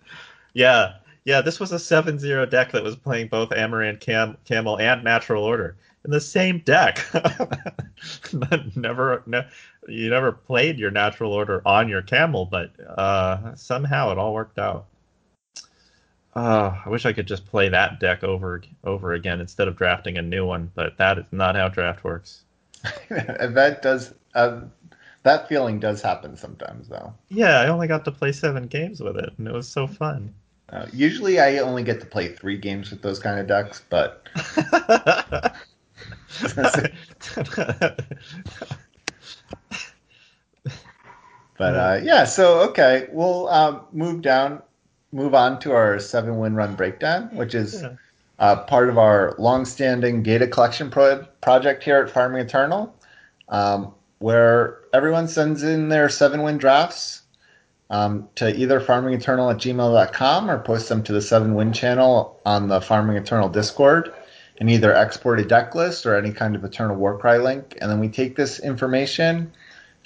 Yeah, 0.54 0.94
yeah, 1.28 1.42
this 1.42 1.60
was 1.60 1.72
a 1.72 1.76
7-0 1.76 2.48
deck 2.48 2.72
that 2.72 2.82
was 2.82 2.96
playing 2.96 3.28
both 3.28 3.50
Amaran 3.50 4.00
Cam- 4.00 4.38
Camel 4.46 4.78
and 4.78 5.04
Natural 5.04 5.44
Order 5.44 5.76
in 6.06 6.10
the 6.10 6.22
same 6.22 6.60
deck. 6.60 7.04
never, 8.74 9.22
ne- 9.26 9.46
you 9.86 10.08
never 10.08 10.32
played 10.32 10.78
your 10.78 10.90
Natural 10.90 11.30
Order 11.30 11.60
on 11.66 11.86
your 11.86 12.00
Camel, 12.00 12.46
but 12.46 12.70
uh, 12.98 13.54
somehow 13.56 14.10
it 14.10 14.16
all 14.16 14.32
worked 14.32 14.58
out. 14.58 14.86
Uh, 16.34 16.74
I 16.82 16.88
wish 16.88 17.04
I 17.04 17.12
could 17.12 17.28
just 17.28 17.44
play 17.44 17.68
that 17.68 18.00
deck 18.00 18.24
over 18.24 18.62
over 18.84 19.12
again 19.12 19.38
instead 19.38 19.68
of 19.68 19.76
drafting 19.76 20.16
a 20.16 20.22
new 20.22 20.46
one, 20.46 20.72
but 20.74 20.96
that 20.96 21.18
is 21.18 21.26
not 21.30 21.56
how 21.56 21.68
draft 21.68 22.04
works. 22.04 22.44
that 23.10 23.80
does 23.82 24.14
uh, 24.34 24.60
that 25.24 25.46
feeling 25.46 25.78
does 25.78 26.00
happen 26.00 26.38
sometimes, 26.38 26.88
though. 26.88 27.12
Yeah, 27.28 27.60
I 27.60 27.66
only 27.66 27.86
got 27.86 28.06
to 28.06 28.12
play 28.12 28.32
seven 28.32 28.66
games 28.66 29.02
with 29.02 29.18
it, 29.18 29.30
and 29.36 29.46
it 29.46 29.52
was 29.52 29.68
so 29.68 29.86
fun. 29.86 30.32
Uh, 30.70 30.86
usually, 30.92 31.40
I 31.40 31.58
only 31.58 31.82
get 31.82 32.00
to 32.00 32.06
play 32.06 32.28
three 32.28 32.58
games 32.58 32.90
with 32.90 33.00
those 33.00 33.18
kind 33.18 33.40
of 33.40 33.46
decks, 33.46 33.82
but. 33.88 34.28
but 41.56 41.74
uh, 41.74 42.00
yeah, 42.02 42.24
so 42.24 42.60
okay, 42.68 43.08
we'll 43.10 43.48
um, 43.48 43.80
move 43.92 44.20
down, 44.20 44.62
move 45.12 45.34
on 45.34 45.58
to 45.60 45.72
our 45.72 45.98
seven 45.98 46.38
win 46.38 46.54
run 46.54 46.74
breakdown, 46.74 47.34
which 47.34 47.54
is 47.54 47.80
yeah. 47.80 47.94
uh, 48.38 48.56
part 48.64 48.90
of 48.90 48.98
our 48.98 49.34
long-standing 49.38 50.22
data 50.22 50.46
collection 50.46 50.90
pro- 50.90 51.24
project 51.40 51.82
here 51.82 51.96
at 51.96 52.10
Farming 52.10 52.42
Eternal, 52.42 52.94
um, 53.48 53.94
where 54.18 54.80
everyone 54.92 55.28
sends 55.28 55.62
in 55.62 55.88
their 55.88 56.10
seven 56.10 56.42
win 56.42 56.58
drafts 56.58 57.22
um, 57.90 58.28
to 58.34 58.54
either 58.54 58.80
farmingeternal 58.80 59.52
at 59.52 59.58
gmail.com 59.58 60.50
or 60.50 60.58
post 60.58 60.88
them 60.88 61.02
to 61.04 61.12
the 61.12 61.22
Seven 61.22 61.54
Wind 61.54 61.74
channel 61.74 62.40
on 62.44 62.68
the 62.68 62.80
Farming 62.80 63.16
Eternal 63.16 63.48
Discord 63.48 64.12
and 64.58 64.68
either 64.68 64.94
export 64.94 65.40
a 65.40 65.44
deck 65.44 65.74
list 65.74 66.04
or 66.04 66.16
any 66.16 66.32
kind 66.32 66.54
of 66.54 66.64
Eternal 66.64 66.96
Warcry 66.96 67.38
link. 67.38 67.78
And 67.80 67.90
then 67.90 68.00
we 68.00 68.08
take 68.08 68.36
this 68.36 68.58
information, 68.60 69.52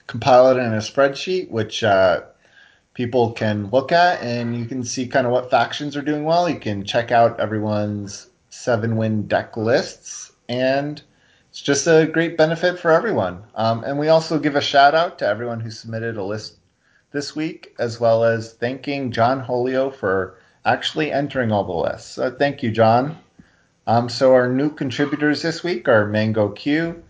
compile 0.06 0.50
it 0.50 0.60
in 0.60 0.74
a 0.74 0.78
spreadsheet, 0.78 1.50
which 1.50 1.82
uh, 1.82 2.22
people 2.94 3.32
can 3.32 3.68
look 3.70 3.92
at, 3.92 4.20
and 4.22 4.56
you 4.56 4.66
can 4.66 4.84
see 4.84 5.06
kind 5.06 5.26
of 5.26 5.32
what 5.32 5.50
factions 5.50 5.96
are 5.96 6.02
doing 6.02 6.24
well. 6.24 6.48
You 6.48 6.60
can 6.60 6.84
check 6.84 7.10
out 7.10 7.40
everyone's 7.40 8.28
seven 8.50 8.96
Wind 8.96 9.28
deck 9.28 9.56
lists, 9.56 10.32
and 10.48 11.02
it's 11.50 11.62
just 11.62 11.86
a 11.86 12.06
great 12.06 12.36
benefit 12.36 12.78
for 12.78 12.90
everyone. 12.90 13.42
Um, 13.54 13.82
and 13.84 13.98
we 13.98 14.08
also 14.08 14.38
give 14.38 14.54
a 14.54 14.60
shout 14.60 14.94
out 14.94 15.18
to 15.18 15.26
everyone 15.26 15.60
who 15.60 15.70
submitted 15.70 16.16
a 16.16 16.24
list 16.24 16.56
this 17.12 17.36
week, 17.36 17.74
as 17.78 18.00
well 18.00 18.24
as 18.24 18.54
thanking 18.54 19.12
John 19.12 19.44
Holio 19.44 19.94
for 19.94 20.36
actually 20.64 21.12
entering 21.12 21.52
all 21.52 21.64
the 21.64 21.72
lists. 21.72 22.12
So 22.12 22.30
thank 22.30 22.62
you, 22.62 22.70
John. 22.70 23.18
Um, 23.86 24.08
so 24.08 24.34
our 24.34 24.48
new 24.48 24.70
contributors 24.70 25.42
this 25.42 25.64
week 25.64 25.88
are 25.88 26.06
Mango 26.06 26.50
Q, 26.50 27.02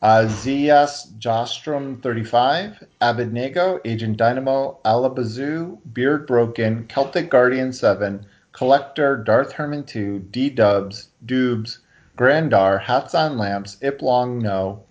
uh, 0.00 0.26
Zias 0.28 1.10
Jostrom 1.18 2.02
35, 2.02 2.84
Abednego, 3.00 3.80
Agent 3.84 4.16
Dynamo, 4.16 4.78
Alabazoo, 4.84 5.78
Beard 5.92 6.26
Broken, 6.26 6.86
Celtic 6.88 7.30
Guardian 7.30 7.72
7, 7.72 8.24
Collector, 8.52 9.16
Darth 9.16 9.52
Herman 9.52 9.84
2, 9.84 10.20
D 10.30 10.50
Dubs, 10.50 11.08
Dubes, 11.26 11.78
Grandar, 12.16 12.78
Hats 12.78 13.14
on 13.14 13.36
Lamps, 13.36 13.76
Iplong 13.82 14.40
No, 14.40 14.84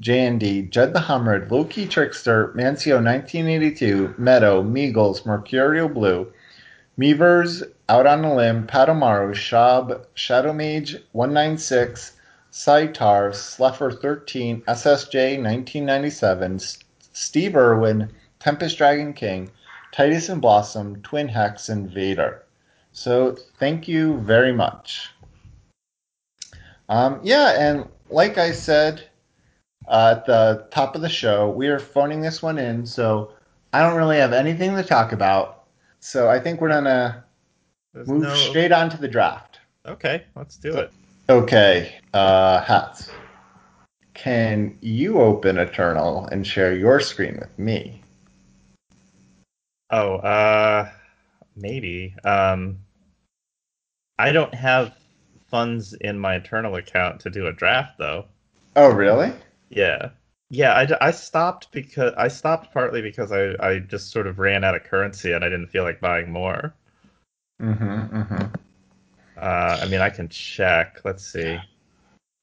J&D, 0.00 0.62
Jed 0.62 0.94
the 0.94 1.00
Humrid, 1.00 1.50
Loki 1.50 1.86
Trickster, 1.86 2.48
Mancio 2.54 3.02
1982, 3.02 4.14
Meadow, 4.16 4.62
Meagles, 4.62 5.26
Mercurial 5.26 5.88
Blue, 5.88 6.32
Meavers, 6.98 7.62
Out 7.88 8.06
on 8.06 8.24
a 8.24 8.34
Limb, 8.34 8.66
Patomaru, 8.66 9.34
Shab, 9.34 10.04
Shadow 10.14 10.52
Mage 10.52 10.96
196, 11.12 12.12
Saitar, 12.52 13.32
Sleffer 13.34 13.90
13, 14.00 14.62
SSJ 14.62 15.42
1997, 15.42 16.60
Steve 17.12 17.56
Irwin, 17.56 18.10
Tempest 18.38 18.78
Dragon 18.78 19.12
King, 19.12 19.50
Titus 19.92 20.28
and 20.28 20.40
Blossom, 20.40 21.02
Twin 21.02 21.28
Hex, 21.28 21.68
and 21.68 21.90
Vader. 21.90 22.44
So 22.92 23.36
thank 23.58 23.88
you 23.88 24.18
very 24.18 24.52
much. 24.52 25.10
Um, 26.88 27.20
yeah, 27.22 27.54
and 27.58 27.88
like 28.10 28.38
I 28.38 28.52
said, 28.52 29.07
uh, 29.88 30.14
at 30.16 30.26
the 30.26 30.66
top 30.70 30.94
of 30.94 31.02
the 31.02 31.08
show. 31.08 31.50
We 31.50 31.68
are 31.68 31.78
phoning 31.78 32.20
this 32.20 32.42
one 32.42 32.58
in, 32.58 32.86
so 32.86 33.32
I 33.72 33.82
don't 33.82 33.96
really 33.96 34.18
have 34.18 34.32
anything 34.32 34.76
to 34.76 34.82
talk 34.82 35.12
about. 35.12 35.64
So 36.00 36.28
I 36.28 36.38
think 36.38 36.60
we're 36.60 36.68
gonna 36.68 37.24
There's 37.92 38.08
move 38.08 38.22
no... 38.22 38.34
straight 38.34 38.72
on 38.72 38.90
to 38.90 38.96
the 38.96 39.08
draft. 39.08 39.60
Okay, 39.86 40.24
let's 40.36 40.56
do 40.56 40.76
it. 40.76 40.92
Okay, 41.28 41.94
uh, 42.14 42.60
hats. 42.62 43.10
Can 44.14 44.76
you 44.80 45.20
open 45.20 45.58
Eternal 45.58 46.26
and 46.26 46.46
share 46.46 46.74
your 46.74 47.00
screen 47.00 47.36
with 47.38 47.56
me? 47.58 48.02
Oh, 49.90 50.16
uh, 50.16 50.90
maybe. 51.56 52.14
Um, 52.24 52.78
I 54.18 54.32
don't 54.32 54.54
have 54.54 54.94
funds 55.48 55.94
in 55.94 56.18
my 56.18 56.34
Eternal 56.34 56.74
account 56.74 57.20
to 57.20 57.30
do 57.30 57.46
a 57.46 57.52
draft, 57.52 57.96
though. 57.98 58.26
Oh, 58.76 58.90
really? 58.90 59.32
Yeah. 59.68 60.10
Yeah, 60.50 60.72
I, 60.72 61.08
I 61.08 61.10
stopped 61.10 61.70
because 61.72 62.14
I 62.16 62.28
stopped 62.28 62.72
partly 62.72 63.02
because 63.02 63.32
I, 63.32 63.54
I 63.60 63.80
just 63.80 64.10
sort 64.10 64.26
of 64.26 64.38
ran 64.38 64.64
out 64.64 64.74
of 64.74 64.84
currency 64.84 65.32
and 65.32 65.44
I 65.44 65.48
didn't 65.48 65.66
feel 65.66 65.84
like 65.84 66.00
buying 66.00 66.30
more. 66.30 66.74
Mm-hmm. 67.60 68.16
Mm-hmm. 68.16 68.46
Uh, 69.36 69.78
I 69.82 69.86
mean, 69.88 70.00
I 70.00 70.10
can 70.10 70.28
check. 70.28 71.00
Let's 71.04 71.24
see, 71.24 71.58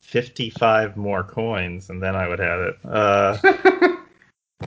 fifty-five 0.01 0.95
more 0.95 1.23
coins, 1.23 1.89
and 1.89 2.01
then 2.01 2.15
I 2.15 2.27
would 2.27 2.39
have 2.39 2.59
it. 2.61 2.75
Uh, 2.85 3.97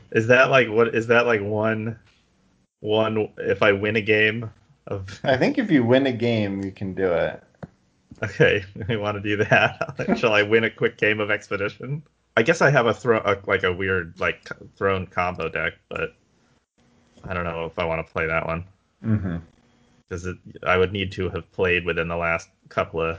is 0.13 0.27
that 0.27 0.51
like 0.51 0.69
what? 0.69 0.95
Is 0.95 1.07
that 1.07 1.27
like 1.27 1.41
one, 1.41 1.99
one? 2.81 3.31
If 3.39 3.63
I 3.63 3.73
win 3.73 3.97
a 3.97 4.03
game 4.03 4.51
of, 4.87 5.21
I 5.25 5.37
think 5.37 5.59
if 5.59 5.71
you 5.71 5.85
win 5.85 6.07
a 6.07 6.13
game, 6.13 6.63
you 6.63 6.73
can 6.73 6.93
do 6.93 7.11
it. 7.13 7.43
Okay, 8.23 8.65
we 8.89 8.97
want 8.97 9.17
to 9.17 9.23
do 9.23 9.43
that. 9.45 10.17
Shall 10.19 10.35
I 10.35 10.43
win 10.43 10.65
a 10.65 10.71
quick 10.71 10.99
game 10.99 11.21
of 11.21 11.31
Expedition? 11.31 12.03
I 12.39 12.43
guess 12.43 12.63
I 12.63 12.71
have 12.71 12.87
a 12.87 12.95
throw 12.95 13.19
a, 13.19 13.37
like 13.49 13.65
a 13.65 13.73
weird 13.73 14.15
like 14.21 14.49
throne 14.77 15.09
combo 15.09 15.49
deck, 15.49 15.73
but 15.89 16.15
I 17.25 17.35
don't 17.35 17.43
know 17.43 17.65
if 17.65 17.77
I 17.81 17.85
want 17.85 18.07
to 18.07 18.13
play 18.13 18.29
that 18.29 18.47
one. 18.47 18.65
Because 19.01 20.25
mm-hmm. 20.25 20.65
I 20.65 20.77
would 20.77 20.93
need 20.93 21.11
to 21.13 21.29
have 21.31 21.51
played 21.51 21.85
within 21.85 22.07
the 22.07 22.17
last 22.17 22.49
couple 22.69 23.01
of 23.01 23.19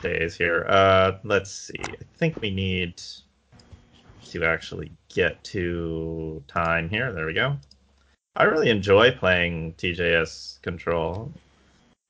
days 0.00 0.36
here. 0.36 0.64
Uh, 0.68 1.18
let's 1.24 1.50
see. 1.50 1.80
I 1.80 2.04
think 2.18 2.40
we 2.40 2.52
need 2.52 3.02
to 4.26 4.44
actually 4.44 4.92
get 5.08 5.42
to 5.42 6.44
time 6.46 6.88
here. 6.88 7.12
There 7.12 7.26
we 7.26 7.34
go. 7.34 7.56
I 8.36 8.44
really 8.44 8.70
enjoy 8.70 9.10
playing 9.10 9.74
TJS 9.74 10.62
Control. 10.62 11.32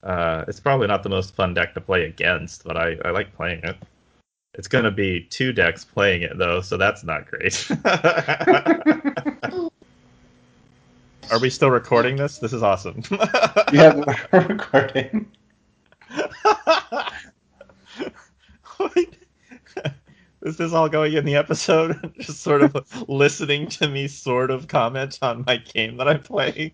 Uh, 0.03 0.45
it's 0.49 0.61
probably 0.61 0.87
not 0.87 1.03
the 1.03 1.09
most 1.09 1.35
fun 1.35 1.55
deck 1.55 1.73
to 1.73 1.81
play 1.81 2.05
against, 2.05 2.63
but 2.63 2.77
I, 2.77 2.99
I 3.07 3.11
like 3.11 3.35
playing 3.35 3.65
it. 3.65 3.77
It's 4.57 4.69
going 4.69 4.85
to 4.85 4.91
be 4.91 5.23
two 5.31 5.53
decks 5.53 5.85
playing 5.85 6.23
it 6.23 6.39
though, 6.39 6.61
so 6.61 6.77
that's 6.77 7.05
not 7.05 7.27
great. 7.27 7.69
Are 11.31 11.41
we 11.41 11.51
still 11.51 11.71
recording 11.71 12.17
this? 12.17 12.39
This 12.39 12.53
is 12.53 12.63
awesome. 12.63 13.03
yeah, 13.73 13.95
we're 14.33 14.41
recording. 14.41 15.27
Wait. 18.79 19.19
Is 20.43 20.57
this 20.57 20.73
all 20.73 20.89
going 20.89 21.15
in 21.15 21.25
the 21.25 21.35
episode? 21.35 22.15
Just 22.21 22.43
sort 22.43 22.63
of 22.63 22.77
listening 23.09 23.67
to 23.69 23.89
me 23.89 24.07
sort 24.07 24.53
of 24.53 24.69
comment 24.69 25.19
on 25.21 25.43
my 25.47 25.57
game 25.57 25.97
that 25.97 26.07
I'm 26.07 26.23
playing. 26.23 26.71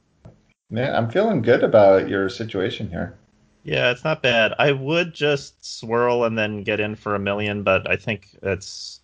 Yeah, 0.68 0.98
I'm 0.98 1.10
feeling 1.10 1.40
good 1.40 1.64
about 1.64 2.08
your 2.08 2.28
situation 2.28 2.90
here. 2.90 3.16
Yeah, 3.64 3.90
it's 3.90 4.04
not 4.04 4.22
bad. 4.22 4.54
I 4.58 4.72
would 4.72 5.14
just 5.14 5.64
swirl 5.64 6.24
and 6.24 6.36
then 6.36 6.62
get 6.62 6.80
in 6.80 6.96
for 6.96 7.14
a 7.14 7.18
million, 7.18 7.62
but 7.62 7.88
I 7.88 7.96
think 7.96 8.36
it's 8.42 9.00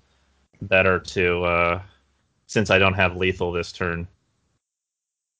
better 0.61 0.99
to 0.99 1.45
uh 1.45 1.83
since 2.49 2.69
I 2.69 2.79
don't 2.79 2.95
have 2.95 3.17
lethal 3.17 3.53
this 3.53 3.71
turn 3.71 4.09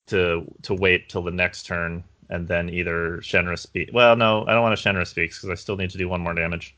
to 0.07 0.45
to 0.63 0.75
wait 0.75 1.09
till 1.09 1.23
the 1.23 1.33
next 1.33 1.65
turn 1.65 2.05
and 2.31 2.47
then 2.47 2.69
either 2.69 3.19
Shenra 3.19 3.59
speak. 3.59 3.91
Well, 3.93 4.15
no, 4.15 4.45
I 4.47 4.53
don't 4.53 4.63
want 4.63 4.79
to 4.79 4.89
Shenra 4.89 5.07
speaks 5.07 5.39
because 5.39 5.51
I 5.51 5.55
still 5.55 5.77
need 5.77 5.91
to 5.91 5.99
do 5.99 6.09
one 6.09 6.21
more 6.21 6.35
damage. 6.35 6.77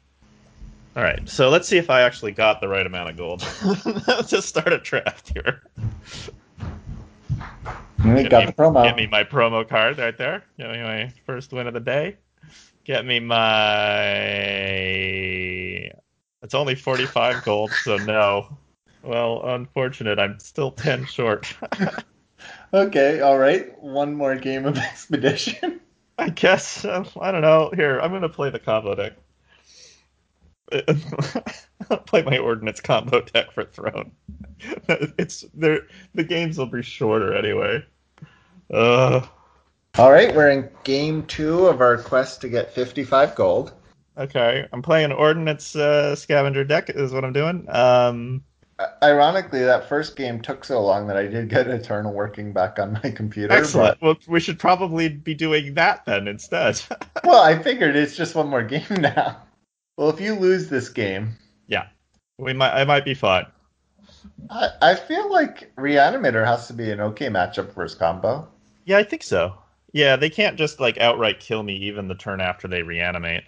All 0.96 1.02
right, 1.02 1.28
so 1.28 1.48
let's 1.50 1.68
see 1.68 1.78
if 1.78 1.88
I 1.88 2.02
actually 2.02 2.32
got 2.32 2.60
the 2.60 2.68
right 2.68 2.84
amount 2.84 3.10
of 3.10 3.16
gold 3.16 3.40
to 4.28 4.42
start 4.42 4.72
a 4.72 4.78
draft 4.78 5.28
here. 5.28 5.62
We 8.04 8.24
got 8.24 8.40
me, 8.40 8.46
the 8.46 8.52
promo. 8.52 8.82
Get 8.82 8.96
me 8.96 9.06
my 9.06 9.22
promo 9.22 9.68
card 9.68 9.98
right 9.98 10.16
there. 10.16 10.42
Get 10.58 10.70
me 10.72 10.82
my 10.82 11.12
first 11.26 11.52
win 11.52 11.66
of 11.66 11.74
the 11.74 11.80
day. 11.80 12.16
Get 12.84 13.04
me 13.06 13.20
my. 13.20 13.40
It's 16.42 16.54
only 16.54 16.74
45 16.74 17.44
gold, 17.44 17.70
so 17.84 17.96
no. 17.98 18.58
Well, 19.02 19.42
unfortunate. 19.44 20.18
I'm 20.18 20.38
still 20.40 20.70
10 20.72 21.06
short. 21.06 21.54
okay, 22.74 23.20
all 23.20 23.38
right. 23.38 23.80
One 23.82 24.14
more 24.14 24.36
game 24.36 24.66
of 24.66 24.76
Expedition. 24.78 25.80
I 26.18 26.30
guess. 26.30 26.84
Uh, 26.84 27.04
I 27.20 27.30
don't 27.30 27.42
know. 27.42 27.70
Here, 27.74 27.98
I'm 28.00 28.10
going 28.10 28.22
to 28.22 28.28
play 28.28 28.50
the 28.50 28.58
combo 28.58 28.94
deck. 28.94 29.12
I'll 31.90 31.98
play 32.06 32.22
my 32.22 32.38
Ordnance 32.38 32.80
combo 32.80 33.22
deck 33.22 33.52
for 33.52 33.64
Throne. 33.64 34.12
It's 34.88 35.44
there. 35.54 35.80
The 36.14 36.24
games 36.24 36.58
will 36.58 36.66
be 36.66 36.82
shorter 36.82 37.34
anyway. 37.34 37.84
Uh, 38.72 39.26
All 39.98 40.10
right, 40.12 40.34
we're 40.34 40.50
in 40.50 40.68
game 40.84 41.24
two 41.26 41.66
of 41.66 41.80
our 41.80 41.98
quest 41.98 42.40
to 42.42 42.48
get 42.48 42.72
55 42.72 43.34
gold. 43.34 43.72
okay, 44.16 44.66
I'm 44.72 44.82
playing 44.82 45.12
Ordnance 45.12 45.74
uh, 45.76 46.14
Scavenger 46.16 46.64
deck. 46.64 46.90
Is 46.90 47.12
what 47.12 47.24
I'm 47.24 47.32
doing. 47.32 47.66
Um, 47.68 48.44
Ironically, 49.02 49.62
that 49.62 49.88
first 49.90 50.16
game 50.16 50.40
took 50.40 50.64
so 50.64 50.80
long 50.80 51.06
that 51.08 51.16
I 51.18 51.26
did 51.26 51.50
get 51.50 51.66
Eternal 51.68 52.14
working 52.14 52.52
back 52.54 52.78
on 52.78 52.94
my 53.04 53.10
computer. 53.10 53.52
excellent. 53.52 54.00
Well, 54.00 54.16
we 54.26 54.40
should 54.40 54.58
probably 54.58 55.10
be 55.10 55.34
doing 55.34 55.74
that 55.74 56.04
then 56.06 56.26
instead. 56.28 56.80
Well, 57.24 57.42
I 57.42 57.58
figured 57.62 57.94
it's 57.96 58.16
just 58.16 58.34
one 58.34 58.48
more 58.48 58.62
game 58.62 58.82
now. 58.90 59.36
Well, 59.98 60.08
if 60.08 60.18
you 60.20 60.34
lose 60.34 60.70
this 60.70 60.88
game, 60.88 61.36
yeah, 61.66 61.88
we 62.38 62.54
might. 62.54 62.72
I 62.72 62.84
might 62.84 63.04
be 63.04 63.12
fine. 63.12 63.44
I, 64.48 64.68
I 64.80 64.94
feel 64.94 65.30
like 65.30 65.74
Reanimator 65.76 66.46
has 66.46 66.66
to 66.68 66.72
be 66.72 66.90
an 66.90 67.00
okay 67.00 67.26
matchup 67.26 67.74
for 67.74 67.82
his 67.82 67.94
combo. 67.94 68.48
Yeah, 68.86 68.96
I 68.96 69.02
think 69.04 69.22
so. 69.22 69.54
Yeah, 69.92 70.16
they 70.16 70.30
can't 70.30 70.56
just 70.56 70.80
like 70.80 70.98
outright 70.98 71.40
kill 71.40 71.62
me 71.62 71.74
even 71.74 72.08
the 72.08 72.14
turn 72.14 72.40
after 72.40 72.68
they 72.68 72.82
reanimate. 72.82 73.44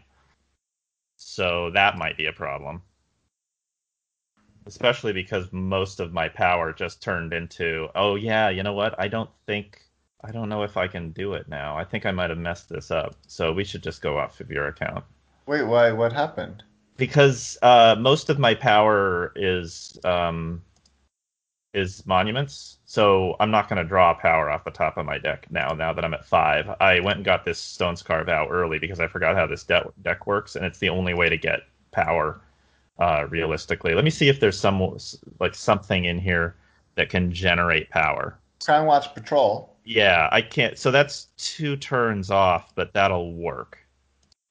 So 1.16 1.70
that 1.70 1.98
might 1.98 2.16
be 2.16 2.26
a 2.26 2.32
problem. 2.32 2.82
Especially 4.66 5.12
because 5.12 5.52
most 5.52 6.00
of 6.00 6.12
my 6.12 6.28
power 6.28 6.72
just 6.72 7.02
turned 7.02 7.32
into, 7.32 7.88
oh 7.94 8.14
yeah, 8.14 8.48
you 8.48 8.62
know 8.62 8.72
what? 8.72 8.98
I 8.98 9.08
don't 9.08 9.30
think 9.46 9.80
I 10.24 10.30
don't 10.30 10.48
know 10.48 10.62
if 10.62 10.76
I 10.76 10.86
can 10.86 11.10
do 11.10 11.34
it 11.34 11.48
now. 11.48 11.76
I 11.76 11.84
think 11.84 12.06
I 12.06 12.12
might 12.12 12.30
have 12.30 12.38
messed 12.38 12.68
this 12.68 12.90
up. 12.90 13.16
So 13.26 13.52
we 13.52 13.64
should 13.64 13.82
just 13.82 14.02
go 14.02 14.18
off 14.18 14.40
of 14.40 14.50
your 14.50 14.68
account. 14.68 15.04
Wait, 15.46 15.64
why? 15.64 15.90
What 15.90 16.12
happened? 16.12 16.62
Because 16.96 17.58
uh, 17.62 17.96
most 17.98 18.30
of 18.30 18.38
my 18.38 18.54
power 18.54 19.32
is 19.34 19.98
um, 20.04 20.62
is 21.74 22.06
monuments, 22.06 22.78
so 22.84 23.34
I'm 23.40 23.50
not 23.50 23.68
going 23.68 23.82
to 23.82 23.88
draw 23.88 24.12
power 24.14 24.50
off 24.50 24.64
the 24.64 24.70
top 24.70 24.98
of 24.98 25.06
my 25.06 25.18
deck 25.18 25.46
now. 25.50 25.68
Now 25.68 25.92
that 25.92 26.04
I'm 26.04 26.14
at 26.14 26.24
five, 26.24 26.68
I 26.80 27.00
went 27.00 27.16
and 27.16 27.24
got 27.24 27.44
this 27.44 27.58
Stones 27.58 28.02
Carve 28.02 28.28
out 28.28 28.48
early 28.50 28.78
because 28.78 29.00
I 29.00 29.06
forgot 29.06 29.36
how 29.36 29.46
this 29.46 29.64
de- 29.64 29.90
deck 30.02 30.26
works, 30.26 30.56
and 30.56 30.64
it's 30.64 30.78
the 30.78 30.90
only 30.90 31.14
way 31.14 31.28
to 31.28 31.36
get 31.36 31.60
power 31.90 32.40
uh, 32.98 33.26
realistically. 33.30 33.94
Let 33.94 34.04
me 34.04 34.10
see 34.10 34.28
if 34.28 34.40
there's 34.40 34.58
some 34.58 34.98
like 35.40 35.54
something 35.54 36.04
in 36.04 36.18
here 36.18 36.56
that 36.96 37.08
can 37.08 37.32
generate 37.32 37.88
power. 37.90 38.38
Crown 38.64 38.86
Watch 38.86 39.14
Patrol. 39.14 39.74
Yeah, 39.84 40.28
I 40.30 40.42
can't. 40.42 40.78
So 40.78 40.90
that's 40.90 41.28
two 41.36 41.76
turns 41.76 42.30
off, 42.30 42.74
but 42.74 42.92
that'll 42.92 43.32
work. 43.34 43.78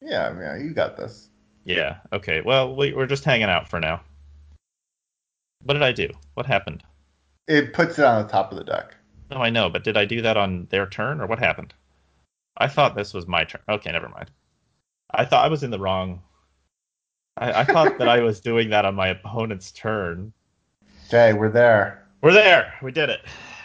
Yeah, 0.01 0.37
yeah, 0.37 0.57
you 0.57 0.73
got 0.73 0.97
this. 0.97 1.29
Yeah. 1.63 1.97
Okay. 2.11 2.41
Well, 2.41 2.75
we, 2.75 2.93
we're 2.93 3.05
just 3.05 3.23
hanging 3.23 3.49
out 3.49 3.69
for 3.69 3.79
now. 3.79 4.01
What 5.63 5.75
did 5.75 5.83
I 5.83 5.91
do? 5.91 6.09
What 6.33 6.47
happened? 6.47 6.83
It 7.51 7.73
puts 7.73 7.99
it 7.99 8.05
on 8.05 8.23
the 8.23 8.29
top 8.31 8.51
of 8.51 8.57
the 8.57 8.63
deck. 8.63 8.95
No, 9.29 9.37
I 9.37 9.49
know, 9.49 9.69
but 9.69 9.83
did 9.83 9.97
I 9.97 10.05
do 10.05 10.21
that 10.21 10.37
on 10.37 10.67
their 10.69 10.85
turn 10.85 11.19
or 11.19 11.27
what 11.27 11.39
happened? 11.39 11.73
I 12.57 12.67
thought 12.67 12.95
this 12.95 13.13
was 13.13 13.27
my 13.27 13.43
turn. 13.43 13.61
Okay, 13.67 13.91
never 13.91 14.07
mind. 14.07 14.31
I 15.13 15.25
thought 15.25 15.43
I 15.43 15.49
was 15.49 15.63
in 15.63 15.71
the 15.71 15.79
wrong. 15.79 16.21
I, 17.35 17.61
I 17.61 17.63
thought 17.65 17.97
that 17.97 18.07
I 18.07 18.19
was 18.21 18.39
doing 18.51 18.69
that 18.69 18.85
on 18.85 18.95
my 18.95 19.09
opponent's 19.09 19.71
turn. 19.71 20.31
Okay, 21.07 21.33
we're 21.33 21.49
there. 21.49 22.07
We're 22.21 22.31
there. 22.33 22.73
We 22.81 22.91
did 22.93 23.09
it. 23.09 23.21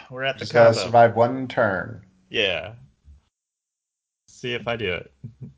We're 0.09 0.23
at 0.23 0.35
the 0.35 0.39
Just 0.39 0.53
gotta 0.53 0.73
combo. 0.73 0.85
survive 0.85 1.15
one 1.15 1.47
turn. 1.47 2.01
Yeah. 2.29 2.73
See 4.27 4.53
if 4.53 4.67
I 4.67 4.75
do 4.75 4.93
it. 4.93 5.11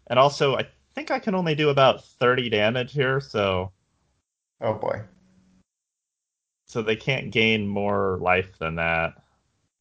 And 0.08 0.20
also, 0.20 0.56
I 0.56 0.68
think 0.94 1.10
I 1.10 1.18
can 1.18 1.34
only 1.34 1.56
do 1.56 1.70
about 1.70 2.04
30 2.06 2.50
damage 2.50 2.94
here, 2.94 3.20
so 3.20 3.72
Oh 4.62 4.74
boy. 4.74 5.02
So 6.70 6.84
they 6.84 6.96
can't 6.96 7.32
gain 7.32 7.68
more 7.68 8.20
life 8.22 8.58
than 8.60 8.76
that. 8.76 9.22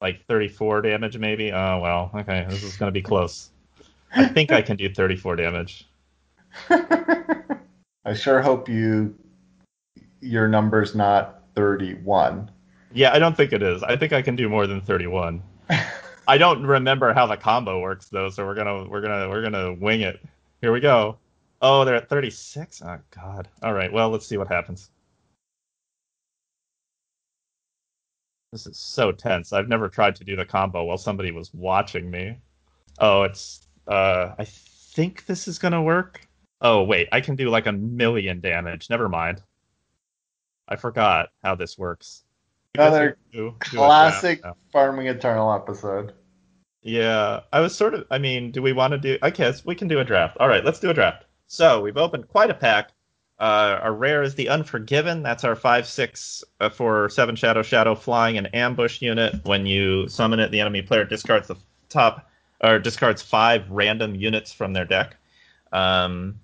Like 0.00 0.24
34 0.26 0.82
damage, 0.82 1.18
maybe. 1.18 1.52
Oh 1.52 1.78
well. 1.80 2.10
Okay, 2.14 2.46
this 2.48 2.62
is 2.62 2.76
gonna 2.76 2.90
be 2.90 3.02
close. 3.02 3.50
I 4.16 4.24
think 4.26 4.50
I 4.50 4.62
can 4.62 4.76
do 4.76 4.92
34 4.92 5.36
damage. 5.36 5.86
I 6.70 8.14
sure 8.14 8.40
hope 8.40 8.68
you 8.68 9.14
your 10.20 10.48
number's 10.48 10.94
not 10.94 11.42
31. 11.54 12.50
Yeah, 12.94 13.12
I 13.12 13.18
don't 13.18 13.36
think 13.36 13.52
it 13.52 13.62
is. 13.62 13.82
I 13.82 13.96
think 13.96 14.12
I 14.12 14.22
can 14.22 14.34
do 14.34 14.48
more 14.48 14.66
than 14.66 14.80
31. 14.80 15.42
I 16.28 16.38
don't 16.38 16.64
remember 16.64 17.12
how 17.12 17.26
the 17.26 17.36
combo 17.36 17.80
works 17.80 18.08
though, 18.08 18.30
so 18.30 18.46
we're 18.46 18.54
gonna 18.54 18.88
we're 18.88 19.02
gonna 19.02 19.28
we're 19.28 19.42
gonna 19.42 19.74
wing 19.74 20.00
it. 20.00 20.24
Here 20.62 20.72
we 20.72 20.80
go. 20.80 21.18
Oh, 21.60 21.84
they're 21.84 21.96
at 21.96 22.08
36. 22.08 22.82
Oh 22.82 22.98
God. 23.10 23.48
All 23.62 23.74
right. 23.74 23.92
Well, 23.92 24.08
let's 24.08 24.26
see 24.26 24.38
what 24.38 24.48
happens. 24.48 24.90
This 28.52 28.66
is 28.66 28.78
so 28.78 29.12
tense. 29.12 29.52
I've 29.52 29.68
never 29.68 29.88
tried 29.88 30.16
to 30.16 30.24
do 30.24 30.34
the 30.34 30.44
combo 30.44 30.84
while 30.84 30.98
somebody 30.98 31.32
was 31.32 31.52
watching 31.52 32.10
me. 32.10 32.38
Oh, 32.98 33.24
it's. 33.24 33.66
Uh, 33.86 34.34
I 34.38 34.44
think 34.44 35.26
this 35.26 35.48
is 35.48 35.58
gonna 35.58 35.82
work. 35.82 36.26
Oh 36.60 36.82
wait, 36.82 37.08
I 37.12 37.20
can 37.20 37.36
do 37.36 37.50
like 37.50 37.66
a 37.66 37.72
million 37.72 38.40
damage. 38.40 38.90
Never 38.90 39.08
mind. 39.08 39.42
I 40.66 40.76
forgot 40.76 41.30
how 41.42 41.54
this 41.54 41.78
works. 41.78 42.24
Another 42.74 43.16
Do- 43.32 43.54
do 43.70 43.76
Classic. 43.78 44.42
Farming 44.72 45.06
Eternal 45.08 45.52
episode. 45.52 46.12
Yeah, 46.82 47.40
I 47.52 47.60
was 47.60 47.74
sort 47.74 47.94
of. 47.94 48.06
I 48.10 48.18
mean, 48.18 48.50
do 48.50 48.62
we 48.62 48.72
want 48.72 48.92
to 48.92 48.98
do? 48.98 49.18
I 49.22 49.30
guess 49.30 49.64
we 49.64 49.74
can 49.74 49.88
do 49.88 50.00
a 50.00 50.04
draft. 50.04 50.36
All 50.38 50.48
right, 50.48 50.64
let's 50.64 50.80
do 50.80 50.90
a 50.90 50.94
draft. 50.94 51.24
So 51.46 51.80
we've 51.80 51.96
opened 51.96 52.28
quite 52.28 52.50
a 52.50 52.54
pack. 52.54 52.90
Uh, 53.40 53.78
our 53.82 53.92
rare 53.94 54.22
is 54.22 54.34
the 54.34 54.48
Unforgiven. 54.48 55.22
That's 55.22 55.44
our 55.44 55.54
five 55.54 55.86
six 55.86 56.42
uh, 56.60 56.68
for 56.68 57.08
seven 57.08 57.36
shadow 57.36 57.62
shadow 57.62 57.94
flying 57.94 58.36
an 58.36 58.46
ambush 58.46 59.00
unit. 59.00 59.34
When 59.44 59.64
you 59.64 60.08
summon 60.08 60.40
it, 60.40 60.50
the 60.50 60.60
enemy 60.60 60.82
player 60.82 61.04
discards 61.04 61.46
the 61.46 61.56
top 61.88 62.28
or 62.62 62.80
discards 62.80 63.22
five 63.22 63.70
random 63.70 64.16
units 64.16 64.52
from 64.52 64.72
their 64.72 64.84
deck. 64.84 65.16
Um, 65.72 66.40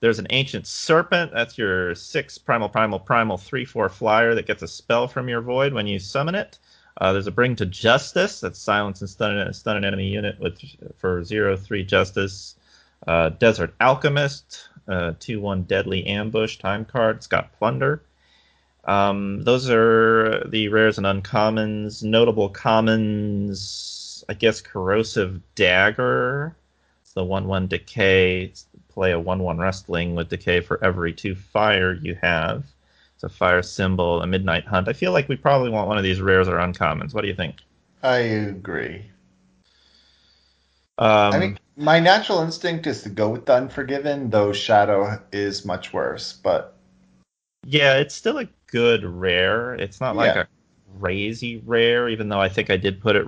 there's 0.00 0.18
an 0.18 0.28
ancient 0.30 0.66
serpent. 0.66 1.32
That's 1.32 1.58
your 1.58 1.94
six 1.94 2.38
primal 2.38 2.70
primal 2.70 2.98
primal 2.98 3.36
three 3.36 3.66
four 3.66 3.90
flyer 3.90 4.34
that 4.34 4.46
gets 4.46 4.62
a 4.62 4.68
spell 4.68 5.08
from 5.08 5.28
your 5.28 5.42
void 5.42 5.74
when 5.74 5.86
you 5.86 5.98
summon 5.98 6.34
it. 6.34 6.58
Uh, 6.98 7.12
there's 7.12 7.26
a 7.26 7.30
bring 7.30 7.54
to 7.56 7.66
justice. 7.66 8.40
That's 8.40 8.58
silence 8.58 9.02
and 9.02 9.10
stun, 9.10 9.36
an- 9.36 9.52
stun 9.52 9.76
an 9.76 9.84
enemy 9.84 10.08
unit 10.08 10.40
with 10.40 10.58
for 10.96 11.22
zero 11.22 11.54
three 11.54 11.84
justice. 11.84 12.56
Uh, 13.06 13.30
Desert 13.30 13.74
Alchemist, 13.80 14.68
uh, 14.90 15.14
2 15.20 15.40
1 15.40 15.62
Deadly 15.62 16.06
Ambush 16.06 16.58
time 16.58 16.84
card. 16.84 17.16
It's 17.16 17.26
got 17.26 17.52
Plunder. 17.58 18.02
Um, 18.84 19.42
those 19.42 19.70
are 19.70 20.44
the 20.48 20.68
rares 20.68 20.98
and 20.98 21.06
uncommons. 21.06 22.02
Notable 22.02 22.48
commons, 22.48 24.24
I 24.28 24.34
guess 24.34 24.60
Corrosive 24.60 25.40
Dagger. 25.54 26.56
It's 27.02 27.12
the 27.12 27.24
1 27.24 27.46
1 27.46 27.66
Decay. 27.68 28.52
Play 28.88 29.12
a 29.12 29.20
1 29.20 29.42
1 29.42 29.58
Wrestling 29.58 30.14
with 30.14 30.28
Decay 30.28 30.60
for 30.60 30.82
every 30.84 31.12
two 31.12 31.34
fire 31.34 31.92
you 31.92 32.16
have. 32.20 32.64
It's 33.14 33.24
a 33.24 33.28
fire 33.28 33.62
symbol, 33.62 34.22
a 34.22 34.26
Midnight 34.26 34.64
Hunt. 34.66 34.88
I 34.88 34.94
feel 34.94 35.12
like 35.12 35.28
we 35.28 35.36
probably 35.36 35.70
want 35.70 35.88
one 35.88 35.98
of 35.98 36.04
these 36.04 36.20
rares 36.20 36.48
or 36.48 36.56
uncommons. 36.56 37.12
What 37.14 37.20
do 37.22 37.28
you 37.28 37.34
think? 37.34 37.56
I 38.02 38.18
agree. 38.18 39.09
Um, 41.00 41.34
I 41.34 41.38
mean, 41.38 41.58
my 41.76 41.98
natural 41.98 42.40
instinct 42.40 42.86
is 42.86 43.02
to 43.02 43.08
go 43.08 43.30
with 43.30 43.46
the 43.46 43.54
Unforgiven, 43.54 44.30
though 44.30 44.52
Shadow 44.52 45.18
is 45.32 45.64
much 45.64 45.92
worse. 45.94 46.34
But 46.34 46.76
yeah, 47.64 47.96
it's 47.96 48.14
still 48.14 48.38
a 48.38 48.48
good 48.66 49.04
rare. 49.04 49.74
It's 49.74 50.00
not 50.00 50.14
like 50.14 50.34
Yeah. 50.34 50.42
a 50.42 50.46
crazy 51.00 51.62
rare, 51.64 52.08
even 52.08 52.28
though 52.28 52.40
I 52.40 52.50
think 52.50 52.68
I 52.68 52.76
did 52.76 53.00
put 53.00 53.16
it 53.16 53.26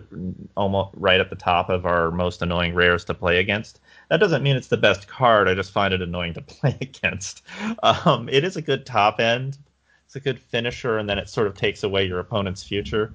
almost 0.57 0.91
right 0.95 1.21
at 1.21 1.31
the 1.31 1.37
top 1.37 1.71
of 1.71 1.87
our 1.87 2.11
most 2.11 2.43
annoying 2.43 2.75
rares 2.75 3.05
to 3.07 3.15
play 3.15 3.39
against. 3.39 3.81
That 4.11 4.21
doesn't 4.21 4.43
mean 4.43 4.57
it's 4.57 4.69
the 4.69 4.77
best 4.77 5.09
card. 5.09 5.49
I 5.49 5.55
just 5.55 5.73
find 5.73 5.95
it 5.95 6.03
annoying 6.03 6.35
to 6.35 6.43
play 6.43 6.77
against. 6.81 7.43
Um, 7.83 8.29
it 8.29 8.45
is 8.45 8.57
a 8.57 8.63
good 8.63 8.85
top 8.85 9.19
end. 9.19 9.57
It's 10.05 10.17
a 10.17 10.21
good 10.21 10.39
finisher, 10.39 10.99
and 10.99 11.09
then 11.09 11.19
it 11.19 11.31
sort 11.31 11.47
of 11.47 11.55
takes 11.55 11.85
away 11.85 12.05
your 12.05 12.19
opponent's 12.19 12.63
future. 12.63 13.15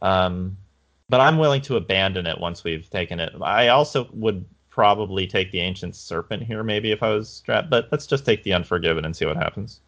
Um, 0.00 0.56
but 1.10 1.20
I'm 1.20 1.38
willing 1.38 1.60
to 1.62 1.76
abandon 1.76 2.26
it 2.26 2.38
once 2.38 2.62
we've 2.62 2.88
taken 2.88 3.18
it. 3.18 3.32
I 3.42 3.68
also 3.68 4.08
would 4.12 4.44
probably 4.70 5.26
take 5.26 5.50
the 5.50 5.58
Ancient 5.58 5.96
Serpent 5.96 6.44
here, 6.44 6.62
maybe 6.62 6.92
if 6.92 7.02
I 7.02 7.10
was 7.10 7.28
strapped. 7.28 7.68
But 7.68 7.88
let's 7.90 8.06
just 8.06 8.24
take 8.24 8.44
the 8.44 8.54
Unforgiven 8.54 9.04
and 9.04 9.14
see 9.14 9.26
what 9.26 9.36
happens. 9.36 9.80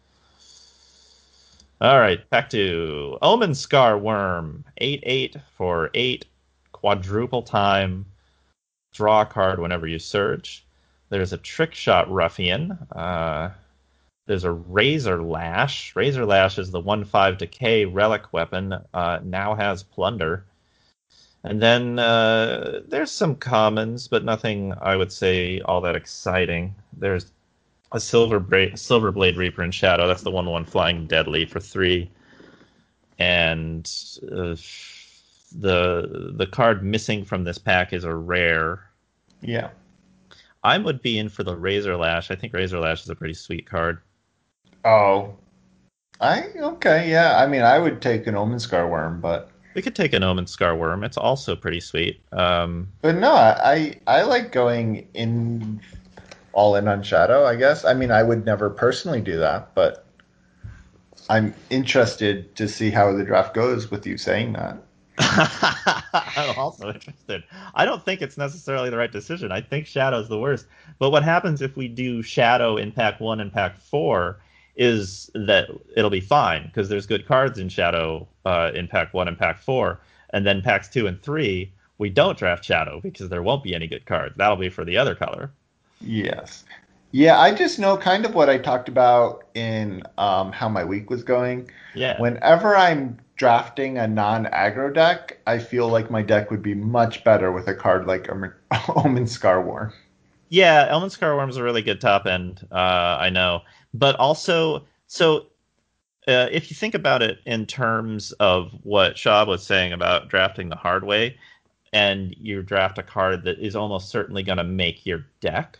All 1.79 1.99
right, 1.99 2.29
back 2.29 2.49
to 2.51 3.17
Omen 3.21 3.55
Scar 3.55 3.97
Worm. 3.97 4.65
8 4.77 4.99
8 5.03 5.37
for 5.57 5.89
8, 5.93 6.25
quadruple 6.73 7.41
time. 7.41 8.05
Draw 8.93 9.21
a 9.21 9.25
card 9.25 9.59
whenever 9.59 9.87
you 9.87 9.99
search. 9.99 10.65
There's 11.09 11.33
a 11.33 11.37
Trick 11.37 11.73
Shot 11.73 12.11
Ruffian. 12.11 12.71
Uh, 12.91 13.51
there's 14.25 14.43
a 14.43 14.51
Razor 14.51 15.23
Lash. 15.23 15.95
Razor 15.95 16.25
Lash 16.25 16.57
is 16.57 16.71
the 16.71 16.79
1 16.79 17.05
5 17.05 17.37
decay 17.37 17.85
relic 17.85 18.33
weapon, 18.33 18.75
uh, 18.93 19.19
now 19.23 19.55
has 19.55 19.83
Plunder. 19.83 20.45
And 21.43 21.61
then 21.61 21.99
uh, 21.99 22.81
there's 22.87 23.11
some 23.11 23.35
commons, 23.35 24.07
but 24.07 24.23
nothing 24.25 24.73
I 24.81 24.95
would 24.95 25.11
say 25.11 25.59
all 25.61 25.81
that 25.81 25.95
exciting. 25.95 26.75
There's 26.93 27.31
a 27.93 27.99
silver 27.99 28.39
bra- 28.39 28.75
silver 28.75 29.11
blade 29.11 29.37
reaper 29.37 29.63
in 29.63 29.71
shadow. 29.71 30.07
That's 30.07 30.23
the 30.23 30.31
one 30.31 30.45
one 30.49 30.65
flying 30.65 31.07
deadly 31.07 31.45
for 31.45 31.59
three. 31.59 32.11
And 33.19 33.85
uh, 34.31 34.55
the 35.51 36.31
the 36.35 36.47
card 36.51 36.83
missing 36.83 37.25
from 37.25 37.43
this 37.43 37.57
pack 37.57 37.93
is 37.93 38.03
a 38.03 38.13
rare. 38.15 38.89
yeah, 39.41 39.71
I 40.63 40.77
would 40.77 41.01
be 41.01 41.17
in 41.19 41.29
for 41.29 41.43
the 41.43 41.55
Razor 41.55 41.95
Lash. 41.95 42.29
I 42.29 42.35
think 42.35 42.53
Razor 42.53 42.79
Lash 42.79 43.03
is 43.03 43.09
a 43.09 43.15
pretty 43.15 43.33
sweet 43.35 43.65
card. 43.65 44.01
oh, 44.85 45.37
I 46.19 46.49
okay, 46.57 47.09
yeah. 47.11 47.37
I 47.37 47.47
mean, 47.47 47.61
I 47.63 47.79
would 47.79 48.01
take 48.01 48.27
an 48.27 48.35
Omen 48.35 48.59
Scar 48.59 48.87
Worm, 48.89 49.21
but 49.21 49.52
We 49.73 49.81
could 49.81 49.95
take 49.95 50.13
an 50.13 50.23
Omen 50.23 50.47
Scar 50.47 50.75
Worm. 50.75 51.03
It's 51.03 51.17
also 51.17 51.55
pretty 51.55 51.79
sweet. 51.79 52.21
Um, 52.31 52.89
but 53.01 53.15
no, 53.15 53.31
I 53.31 53.99
I 54.07 54.23
like 54.23 54.51
going 54.51 55.07
in 55.13 55.81
all 56.53 56.75
in 56.75 56.87
on 56.87 57.03
Shadow. 57.03 57.45
I 57.45 57.55
guess. 57.55 57.85
I 57.85 57.93
mean, 57.93 58.11
I 58.11 58.23
would 58.23 58.45
never 58.45 58.69
personally 58.69 59.21
do 59.21 59.37
that, 59.37 59.73
but 59.73 60.05
I'm 61.29 61.53
interested 61.69 62.55
to 62.55 62.67
see 62.67 62.91
how 62.91 63.11
the 63.13 63.23
draft 63.23 63.53
goes 63.53 63.89
with 63.89 64.05
you 64.05 64.17
saying 64.17 64.53
that. 64.53 64.77
I'm 66.13 66.57
also 66.57 66.91
interested. 66.91 67.43
I 67.75 67.85
don't 67.85 68.03
think 68.03 68.21
it's 68.21 68.37
necessarily 68.37 68.89
the 68.89 68.97
right 68.97 69.11
decision. 69.11 69.51
I 69.51 69.61
think 69.61 69.85
Shadow's 69.85 70.27
the 70.27 70.39
worst. 70.39 70.65
But 70.99 71.11
what 71.11 71.23
happens 71.23 71.61
if 71.61 71.77
we 71.77 71.87
do 71.87 72.21
Shadow 72.21 72.77
in 72.77 72.91
pack 72.91 73.19
one 73.19 73.39
and 73.39 73.51
pack 73.51 73.77
four 73.77 74.39
is 74.75 75.29
that 75.35 75.69
it'll 75.95 76.09
be 76.09 76.21
fine 76.21 76.65
because 76.67 76.89
there's 76.89 77.05
good 77.05 77.27
cards 77.27 77.59
in 77.59 77.69
Shadow 77.69 78.27
uh, 78.45 78.71
in 78.73 78.87
pack 78.87 79.13
one 79.13 79.27
and 79.27 79.37
pack 79.37 79.59
four, 79.59 80.01
and 80.31 80.45
then 80.45 80.61
packs 80.61 80.87
two 80.89 81.07
and 81.07 81.21
three 81.21 81.71
we 81.97 82.09
don't 82.09 82.37
draft 82.37 82.65
Shadow 82.65 82.99
because 83.01 83.29
there 83.29 83.43
won't 83.43 83.63
be 83.63 83.73
any 83.73 83.87
good 83.87 84.05
cards. 84.05 84.35
That'll 84.37 84.57
be 84.57 84.69
for 84.69 84.83
the 84.83 84.97
other 84.97 85.15
color. 85.15 85.51
Yes. 86.01 86.65
Yeah, 87.11 87.39
I 87.39 87.53
just 87.53 87.77
know 87.79 87.95
kind 87.95 88.25
of 88.25 88.33
what 88.33 88.49
I 88.49 88.57
talked 88.57 88.89
about 88.89 89.45
in 89.53 90.03
um, 90.17 90.51
how 90.51 90.67
my 90.67 90.83
week 90.83 91.09
was 91.09 91.23
going. 91.23 91.69
Yeah. 91.93 92.19
Whenever 92.19 92.75
I'm 92.75 93.19
drafting 93.35 93.99
a 93.99 94.07
non-aggro 94.07 94.93
deck, 94.93 95.37
I 95.45 95.59
feel 95.59 95.87
like 95.87 96.09
my 96.09 96.23
deck 96.23 96.49
would 96.49 96.63
be 96.63 96.73
much 96.73 97.23
better 97.23 97.51
with 97.51 97.67
a 97.67 97.75
card 97.75 98.07
like 98.07 98.29
Omen 98.29 98.51
Omen 98.95 99.27
Scar 99.27 99.61
War. 99.61 99.93
Yeah, 100.49 100.95
Worm 101.21 101.49
is 101.49 101.57
a 101.57 101.63
really 101.63 101.81
good 101.81 102.01
top 102.01 102.25
end. 102.25 102.67
Uh, 102.71 103.17
I 103.19 103.29
know, 103.29 103.61
but 103.93 104.15
also, 104.17 104.83
so 105.07 105.47
uh, 106.27 106.47
if 106.51 106.69
you 106.69 106.75
think 106.75 106.95
about 106.95 107.21
it 107.21 107.39
in 107.45 107.65
terms 107.65 108.31
of 108.33 108.71
what 108.83 109.15
Shab 109.15 109.47
was 109.47 109.65
saying 109.65 109.93
about 109.93 110.29
drafting 110.29 110.69
the 110.69 110.75
hard 110.75 111.03
way, 111.03 111.37
and 111.91 112.35
you 112.39 112.63
draft 112.63 112.97
a 112.97 113.03
card 113.03 113.43
that 113.43 113.59
is 113.59 113.75
almost 113.75 114.09
certainly 114.09 114.41
going 114.41 114.57
to 114.57 114.63
make 114.63 115.05
your 115.05 115.25
deck, 115.41 115.77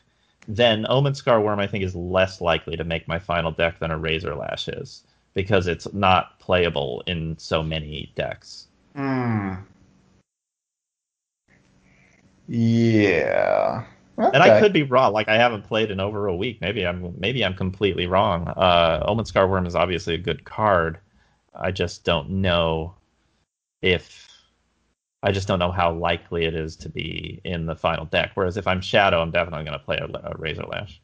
then 0.47 0.85
Omen 0.89 1.15
Scar 1.15 1.41
Worm 1.41 1.59
I 1.59 1.67
think 1.67 1.83
is 1.83 1.95
less 1.95 2.41
likely 2.41 2.75
to 2.75 2.83
make 2.83 3.07
my 3.07 3.19
final 3.19 3.51
deck 3.51 3.79
than 3.79 3.91
a 3.91 3.97
Razor 3.97 4.35
Lash 4.35 4.67
is 4.67 5.03
because 5.33 5.67
it's 5.67 5.91
not 5.93 6.39
playable 6.39 7.01
in 7.07 7.37
so 7.39 7.63
many 7.63 8.11
decks. 8.15 8.67
Hmm. 8.95 9.55
Yeah. 12.47 13.85
And 14.17 14.43
I 14.43 14.59
could 14.59 14.73
be 14.73 14.83
wrong. 14.83 15.13
Like 15.13 15.27
I 15.27 15.35
haven't 15.35 15.63
played 15.63 15.89
in 15.91 15.99
over 15.99 16.27
a 16.27 16.35
week. 16.35 16.61
Maybe 16.61 16.85
I'm 16.85 17.13
maybe 17.19 17.43
I'm 17.43 17.55
completely 17.55 18.07
wrong. 18.07 18.47
Uh, 18.47 19.03
Omen 19.05 19.25
Scar 19.25 19.47
Worm 19.47 19.65
is 19.65 19.75
obviously 19.75 20.13
a 20.13 20.19
good 20.19 20.43
card. 20.43 20.99
I 21.55 21.71
just 21.71 22.03
don't 22.03 22.29
know 22.29 22.95
if 23.81 24.29
I 25.23 25.31
just 25.31 25.47
don't 25.47 25.59
know 25.59 25.71
how 25.71 25.93
likely 25.93 26.45
it 26.45 26.53
is 26.53 26.75
to 26.77 26.89
be 26.89 27.41
in 27.43 27.65
the 27.65 27.75
final 27.75 28.05
deck. 28.05 28.31
Whereas 28.35 28.57
if 28.57 28.67
I'm 28.67 28.81
Shadow, 28.81 29.21
I'm 29.21 29.31
definitely 29.31 29.65
going 29.65 29.79
to 29.79 29.83
play 29.85 29.97
a, 29.97 30.05
a 30.05 30.35
Razor 30.37 30.63
Lash. 30.63 31.01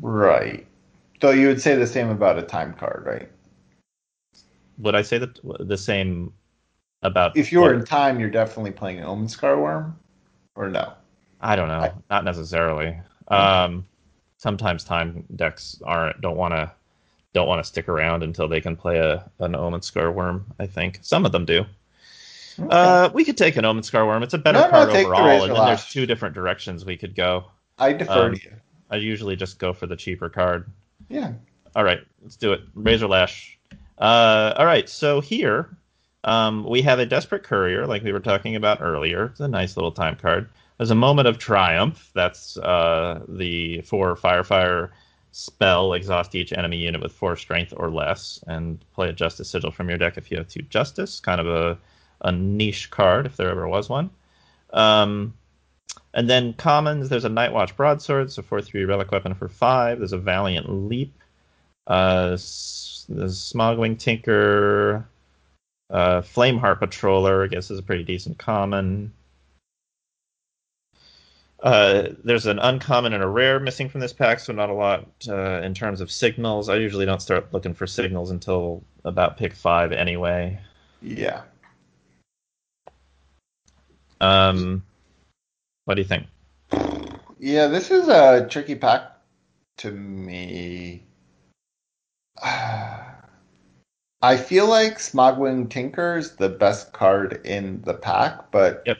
Right. 0.00 0.66
So 1.20 1.30
you 1.30 1.48
would 1.48 1.60
say 1.60 1.74
the 1.74 1.86
same 1.86 2.10
about 2.10 2.38
a 2.38 2.42
time 2.42 2.74
card, 2.74 3.04
right? 3.06 3.30
Would 4.78 4.94
I 4.94 5.02
say 5.02 5.18
that 5.18 5.38
the 5.60 5.78
same 5.78 6.32
about 7.02 7.36
If 7.36 7.52
you 7.52 7.60
were 7.60 7.66
what- 7.70 7.76
in 7.76 7.84
time, 7.84 8.18
you're 8.20 8.30
definitely 8.30 8.72
playing 8.72 8.98
an 8.98 9.04
Omen 9.04 9.28
Scar 9.28 9.58
Worm, 9.60 9.98
or 10.56 10.68
no? 10.68 10.92
I 11.44 11.56
don't 11.56 11.68
know. 11.68 11.80
I- 11.80 11.92
Not 12.10 12.24
necessarily. 12.24 12.98
Um, 13.28 13.86
sometimes 14.38 14.84
time 14.84 15.24
decks 15.36 15.80
aren't 15.84 16.20
don't 16.20 16.36
want 16.36 16.54
to 16.54 16.72
don't 17.34 17.48
want 17.48 17.62
to 17.62 17.64
stick 17.68 17.88
around 17.88 18.22
until 18.22 18.48
they 18.48 18.60
can 18.60 18.76
play 18.76 18.98
a 18.98 19.30
an 19.38 19.54
Omen 19.54 19.82
Scar 19.82 20.10
Worm. 20.10 20.46
I 20.58 20.66
think 20.66 20.98
some 21.02 21.24
of 21.24 21.32
them 21.32 21.44
do. 21.44 21.64
Okay. 22.58 22.68
Uh, 22.70 23.10
we 23.12 23.24
could 23.24 23.36
take 23.36 23.56
an 23.56 23.64
Omen 23.64 23.82
Scar 23.82 24.06
Worm. 24.06 24.22
It's 24.22 24.34
a 24.34 24.38
better 24.38 24.58
No, 24.60 24.64
no, 24.66 24.70
card 24.70 24.90
the 24.90 25.04
overall, 25.04 25.26
Razor 25.26 25.46
and 25.46 25.56
then 25.56 25.66
there's 25.66 25.86
two 25.86 26.06
different 26.06 26.34
directions 26.34 26.84
we 26.84 26.96
could 26.96 27.14
go. 27.14 27.44
I 27.78 27.92
defer 27.92 28.26
um, 28.26 28.34
to 28.34 28.42
you. 28.42 28.52
I 28.90 28.96
usually 28.96 29.36
just 29.36 29.58
go 29.58 29.72
for 29.72 29.86
the 29.86 29.96
cheaper 29.96 30.28
card. 30.28 30.70
Yeah. 31.08 31.32
All 31.74 31.84
right, 31.84 32.00
let's 32.22 32.36
do 32.36 32.52
it. 32.52 32.60
Razor 32.74 33.08
Lash. 33.08 33.58
Uh, 33.98 34.54
all 34.56 34.66
right, 34.66 34.88
so 34.88 35.20
here 35.20 35.76
um, 36.22 36.64
we 36.64 36.82
have 36.82 36.98
a 37.00 37.06
Desperate 37.06 37.42
Courier, 37.42 37.86
like 37.86 38.02
we 38.02 38.12
were 38.12 38.20
talking 38.20 38.56
about 38.56 38.80
earlier. 38.80 39.26
It's 39.26 39.40
a 39.40 39.48
nice 39.48 39.76
little 39.76 39.92
time 39.92 40.16
card. 40.16 40.48
There's 40.78 40.90
a 40.90 40.96
Moment 40.96 41.28
of 41.28 41.38
Triumph. 41.38 42.10
That's 42.14 42.56
uh, 42.56 43.24
the 43.28 43.80
four 43.82 44.16
Firefire 44.16 44.90
spell. 45.30 45.92
Exhaust 45.92 46.34
each 46.34 46.52
enemy 46.52 46.78
unit 46.78 47.00
with 47.00 47.12
four 47.12 47.36
strength 47.36 47.72
or 47.76 47.90
less, 47.90 48.42
and 48.46 48.84
play 48.92 49.08
a 49.08 49.12
Justice 49.12 49.50
Sigil 49.50 49.70
from 49.70 49.88
your 49.88 49.98
deck 49.98 50.16
if 50.16 50.30
you 50.30 50.36
have 50.36 50.48
two 50.48 50.62
Justice. 50.62 51.20
Kind 51.20 51.40
of 51.40 51.46
a, 51.46 51.78
a 52.22 52.32
niche 52.32 52.90
card 52.90 53.26
if 53.26 53.36
there 53.36 53.50
ever 53.50 53.68
was 53.68 53.88
one. 53.88 54.10
Um, 54.72 55.34
and 56.12 56.28
then 56.28 56.54
commons, 56.54 57.08
there's 57.08 57.24
a 57.24 57.30
Nightwatch 57.30 57.76
Broadsword, 57.76 58.32
so 58.32 58.42
4 58.42 58.62
3 58.62 58.84
relic 58.84 59.12
weapon 59.12 59.34
for 59.34 59.48
5. 59.48 59.98
There's 59.98 60.12
a 60.12 60.18
Valiant 60.18 60.68
Leap. 60.88 61.12
Uh, 61.86 62.30
there's 62.30 63.06
Smogwing 63.08 63.98
Tinker. 63.98 65.06
Uh, 65.90 66.22
Flameheart 66.22 66.80
Patroller, 66.80 67.44
I 67.44 67.48
guess, 67.48 67.70
is 67.70 67.78
a 67.78 67.82
pretty 67.82 68.04
decent 68.04 68.38
common. 68.38 69.12
Uh, 71.64 72.10
there's 72.22 72.44
an 72.44 72.58
uncommon 72.58 73.14
and 73.14 73.24
a 73.24 73.26
rare 73.26 73.58
missing 73.58 73.88
from 73.88 74.02
this 74.02 74.12
pack, 74.12 74.38
so 74.38 74.52
not 74.52 74.68
a 74.68 74.74
lot 74.74 75.08
uh, 75.30 75.62
in 75.62 75.72
terms 75.72 76.02
of 76.02 76.10
signals. 76.10 76.68
I 76.68 76.76
usually 76.76 77.06
don't 77.06 77.22
start 77.22 77.54
looking 77.54 77.72
for 77.72 77.86
signals 77.86 78.30
until 78.30 78.84
about 79.06 79.38
pick 79.38 79.54
five 79.54 79.90
anyway. 79.90 80.60
Yeah. 81.00 81.40
Um, 84.20 84.84
what 85.86 85.94
do 85.94 86.02
you 86.02 86.06
think? 86.06 86.26
Yeah, 87.38 87.68
this 87.68 87.90
is 87.90 88.08
a 88.08 88.46
tricky 88.46 88.74
pack 88.74 89.12
to 89.78 89.90
me. 89.90 91.02
I 92.42 94.36
feel 94.36 94.66
like 94.66 94.98
Smogwing 94.98 96.18
is 96.18 96.36
the 96.36 96.50
best 96.50 96.92
card 96.92 97.40
in 97.46 97.80
the 97.82 97.94
pack, 97.94 98.50
but 98.50 98.82
Yep. 98.84 98.98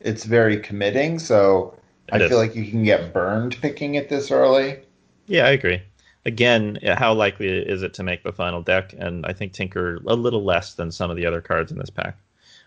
it's 0.00 0.24
very 0.24 0.58
committing, 0.60 1.18
so 1.18 1.74
I 2.12 2.20
feel 2.20 2.38
like 2.38 2.54
you 2.54 2.70
can 2.70 2.82
get 2.84 3.12
burned 3.12 3.60
picking 3.60 3.94
it 3.96 4.08
this 4.08 4.30
early. 4.30 4.80
Yeah, 5.26 5.46
I 5.46 5.50
agree. 5.50 5.82
Again, 6.26 6.78
how 6.84 7.14
likely 7.14 7.48
is 7.48 7.82
it 7.82 7.94
to 7.94 8.02
make 8.02 8.22
the 8.22 8.32
final 8.32 8.62
deck? 8.62 8.92
And 8.98 9.24
I 9.24 9.32
think 9.32 9.52
Tinker 9.54 9.96
a 10.06 10.14
little 10.14 10.44
less 10.44 10.74
than 10.74 10.90
some 10.90 11.10
of 11.10 11.16
the 11.16 11.24
other 11.26 11.40
cards 11.40 11.72
in 11.72 11.78
this 11.78 11.90
pack. 11.90 12.18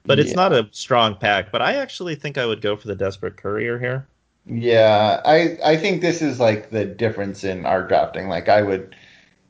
but 0.07 0.19
it's 0.19 0.31
Yeah. 0.31 0.35
not 0.35 0.53
a 0.53 0.69
strong 0.71 1.15
pack. 1.17 1.51
But 1.51 1.63
I 1.63 1.75
actually 1.77 2.15
think 2.15 2.37
I 2.37 2.45
would 2.45 2.61
go 2.61 2.77
for 2.77 2.87
the 2.87 2.95
Desperate 2.95 3.37
Courier 3.37 3.79
here. 3.79 4.07
Yeah, 4.45 5.21
I 5.25 5.57
I 5.63 5.77
think 5.77 6.01
this 6.01 6.21
is 6.21 6.39
like 6.39 6.69
the 6.69 6.85
difference 6.85 7.43
in 7.43 7.65
our 7.65 7.87
drafting. 7.87 8.27
Like 8.27 8.49
I 8.49 8.61
would 8.61 8.95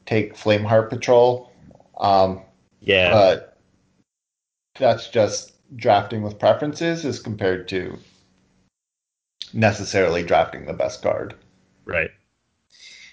take 0.05 0.35
Flameheart 0.35 0.89
Patrol, 0.89 1.51
um, 1.99 2.41
Yeah, 2.81 3.11
but 3.11 3.57
that's 4.75 5.09
just 5.09 5.53
drafting 5.75 6.21
with 6.21 6.37
preferences 6.39 7.05
as 7.05 7.19
compared 7.19 7.67
to 7.69 7.97
necessarily 9.53 10.23
drafting 10.23 10.65
the 10.65 10.73
best 10.73 11.01
card. 11.01 11.35
right. 11.85 12.09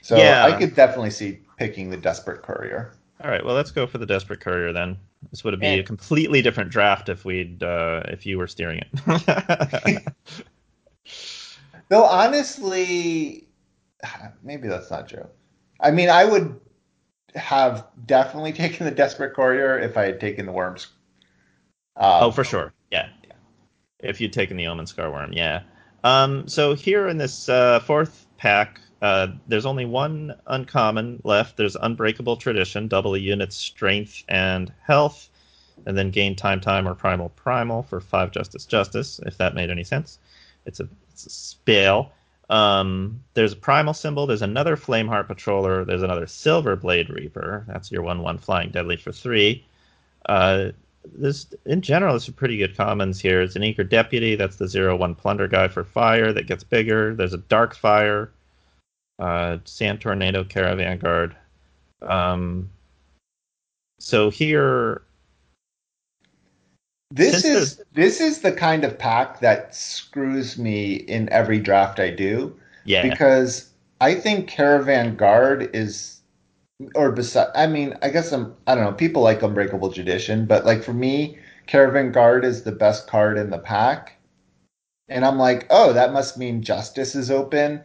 So 0.03 0.16
Yeah. 0.16 0.45
I 0.47 0.59
could 0.59 0.74
definitely 0.74 1.11
see 1.11 1.41
picking 1.59 1.91
the 1.91 1.97
Desperate 1.97 2.43
Courier. 2.43 2.93
All 3.22 3.30
right, 3.30 3.45
well, 3.45 3.55
let's 3.55 3.70
go 3.70 3.86
for 3.86 3.99
the 3.99 4.07
Desperate 4.07 4.41
Courier 4.41 4.72
then. 4.72 4.97
This 5.30 5.45
would 5.45 5.59
be 5.61 5.66
And- 5.66 5.80
a 5.80 5.84
completely 5.84 6.41
different 6.41 6.70
draft 6.70 7.09
if 7.11 7.24
we'd 7.26 7.62
uh, 7.62 8.03
if 8.09 8.24
you 8.24 8.38
were 8.38 8.47
steering 8.47 8.80
it. 8.80 10.05
Though 11.88 12.05
honestly, 12.05 13.47
maybe 14.43 14.68
that's 14.68 14.91
not 14.91 15.09
true. 15.09 15.26
I 15.80 15.91
mean, 15.91 16.09
I 16.09 16.24
would 16.24 16.59
have 17.34 17.86
definitely 18.07 18.53
taken 18.53 18.86
the 18.86 18.93
Desperate 18.93 19.34
Courier 19.34 19.78
if 19.78 19.97
I 19.97 20.05
had 20.05 20.20
taken 20.20 20.47
the 20.47 20.53
Worms. 20.53 20.88
Um, 21.97 22.24
oh, 22.24 22.30
for 22.30 22.45
sure. 22.45 22.72
Yeah. 22.91 23.09
yeah. 23.24 23.32
If 23.99 24.20
you'd 24.20 24.32
taken 24.32 24.57
the 24.57 24.66
Omen 24.66 24.86
Scar 24.86 25.11
Worm, 25.11 25.32
yeah. 25.32 25.62
Um, 26.05 26.49
so 26.49 26.75
here 26.75 27.09
in 27.09 27.19
this 27.19 27.49
uh, 27.49 27.81
fourth 27.81 28.27
pack, 28.39 28.81
uh, 29.03 29.29
there's 29.49 29.67
only 29.67 29.85
one 29.85 30.35
uncommon 30.47 31.21
left. 31.25 31.57
There's 31.57 31.77
Unbreakable 31.77 32.37
Tradition, 32.37 32.89
double 32.89 33.15
a 33.15 33.19
unit's 33.19 33.57
strength 33.57 34.23
and 34.29 34.73
health, 34.87 35.29
and 35.87 35.97
then 35.97 36.11
gain 36.11 36.37
time, 36.37 36.61
time, 36.61 36.87
or 36.87 36.95
primal, 36.95 37.31
primal 37.31 37.83
for 37.83 38.01
five 38.01 38.31
justice, 38.31 38.67
justice. 38.67 39.21
If 39.25 39.39
that 39.39 39.55
made 39.55 39.71
any 39.71 39.85
sense, 39.85 40.19
it's 40.67 40.81
a 40.81 40.89
it's 41.13 41.27
a 41.27 41.31
spell. 41.31 42.13
Um, 42.51 43.23
there's 43.35 43.53
a 43.53 43.57
primal 43.57 43.95
symbol. 43.95 44.27
There's 44.27 44.43
another 44.43 44.77
Flameheart 44.77 45.29
Patroller. 45.29 45.87
There's 45.87 46.03
another 46.03 46.27
Silver 46.27 46.77
Blade 46.77 47.09
Reaper. 47.09 47.65
That's 47.69 47.93
your 47.93 48.03
one-one 48.03 48.39
flying 48.39 48.71
deadly 48.71 48.97
for 48.97 49.13
three. 49.13 49.65
Uh, 50.27 50.71
this 51.05 51.47
in 51.65 51.81
general, 51.81 52.13
there's 52.13 52.25
some 52.25 52.35
pretty 52.35 52.57
good 52.57 52.77
commons 52.77 53.21
here. 53.21 53.41
It's 53.41 53.57
an 53.57 53.65
Eager 53.65 53.85
Deputy. 53.85 54.35
That's 54.35 54.57
the 54.57 54.69
zero 54.69 54.97
one 54.97 55.15
plunder 55.15 55.49
guy 55.49 55.69
for 55.69 55.85
fire 55.85 56.33
that 56.33 56.47
gets 56.47 56.65
bigger. 56.65 57.15
There's 57.15 57.35
a 57.35 57.39
Dark 57.39 57.75
Fire, 57.75 58.31
uh, 59.19 59.59
Sand 59.65 60.01
Tornado 60.01 60.45
Caravan 60.45 60.99
Guard. 60.99 61.37
Um, 62.03 62.71
so 63.99 64.31
here, 64.31 65.03
This 67.11 67.45
is 67.45 67.83
this 67.93 68.21
is 68.21 68.41
the 68.41 68.53
kind 68.53 68.85
of 68.85 68.99
pack 68.99 69.41
that 69.41 69.75
screws 69.75 70.57
me 70.59 70.95
in 70.95 71.29
every 71.31 71.59
draft 71.59 71.99
I 71.99 72.11
do 72.11 72.57
yeah, 72.85 73.03
because 73.03 73.71
I 74.01 74.15
think 74.15 74.49
Caravan 74.49 75.17
Guard 75.17 75.71
is 75.75 76.20
or 76.95 77.12
beside 77.12 77.49
I 77.55 77.66
mean 77.66 77.97
I 78.03 78.11
guess 78.11 78.33
I'm 78.33 78.55
I 78.66 78.74
don't 78.74 78.85
know 78.85 78.93
people 78.93 79.22
like 79.22 79.43
Unbreakable 79.43 79.93
Tradition 79.93 80.47
but 80.47 80.64
like 80.64 80.83
for 80.83 80.95
me 80.95 81.39
Caravan 81.66 82.12
Guard 82.12 82.45
is 82.45 82.62
the 82.62 82.72
best 82.72 83.07
card 83.07 83.39
in 83.39 83.51
the 83.51 83.59
pack 83.59 84.18
and 85.09 85.24
I'm 85.24 85.39
like 85.39 85.66
oh 85.70 85.93
that 85.93 86.12
must 86.12 86.39
mean 86.39 86.62
Justice 86.62 87.14
is 87.14 87.31
open 87.31 87.83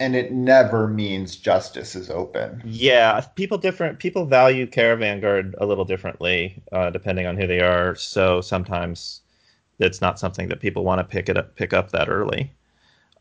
and 0.00 0.16
it 0.16 0.32
never 0.32 0.88
means 0.88 1.36
Justice 1.36 1.94
is 1.96 2.10
open 2.10 2.64
yeah. 2.64 3.20
People 3.36 3.58
different 3.58 3.98
people 3.98 4.26
value 4.26 4.66
Caravan 4.66 5.20
Guard 5.20 5.54
a 5.58 5.66
little 5.66 5.84
differently 5.84 6.62
uh, 6.72 6.90
depending 6.90 7.26
on 7.26 7.36
who 7.36 7.46
they 7.46 7.60
are. 7.60 7.94
So 7.96 8.40
sometimes 8.40 9.22
it's 9.78 10.00
not 10.00 10.18
something 10.18 10.48
that 10.48 10.60
people 10.60 10.84
want 10.84 10.98
to 11.00 11.04
pick 11.04 11.28
it 11.28 11.36
up 11.36 11.54
pick 11.56 11.72
up 11.72 11.92
that 11.92 12.08
early. 12.08 12.52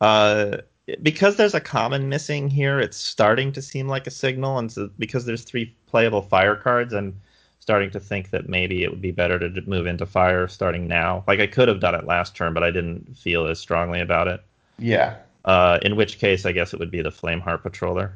Uh, 0.01 0.57
because 1.01 1.35
there's 1.35 1.53
a 1.55 1.59
common 1.61 2.09
missing 2.09 2.49
here, 2.49 2.79
it's 2.79 2.97
starting 2.97 3.51
to 3.53 3.61
seem 3.61 3.87
like 3.87 4.07
a 4.07 4.11
signal, 4.11 4.57
and 4.59 4.71
so 4.71 4.89
because 4.99 5.25
there's 5.25 5.43
three 5.43 5.75
playable 5.87 6.21
fire 6.21 6.55
cards, 6.55 6.93
I'm 6.93 7.19
starting 7.59 7.89
to 7.91 7.99
think 7.99 8.29
that 8.31 8.49
maybe 8.49 8.83
it 8.83 8.91
would 8.91 9.01
be 9.01 9.11
better 9.11 9.39
to 9.39 9.61
move 9.67 9.87
into 9.87 10.05
fire 10.05 10.47
starting 10.47 10.87
now. 10.87 11.23
Like 11.27 11.39
I 11.39 11.47
could 11.47 11.67
have 11.67 11.79
done 11.79 11.95
it 11.95 12.05
last 12.05 12.35
turn, 12.35 12.53
but 12.53 12.63
I 12.63 12.71
didn't 12.71 13.17
feel 13.17 13.47
as 13.47 13.59
strongly 13.59 14.01
about 14.01 14.27
it. 14.27 14.43
yeah 14.77 15.17
Uh, 15.45 15.79
in 15.83 15.95
which 15.95 16.19
case, 16.19 16.45
I 16.45 16.51
guess 16.51 16.73
it 16.73 16.79
would 16.79 16.91
be 16.91 17.01
the 17.01 17.11
Flameheart 17.11 17.63
Patroller. 17.63 18.13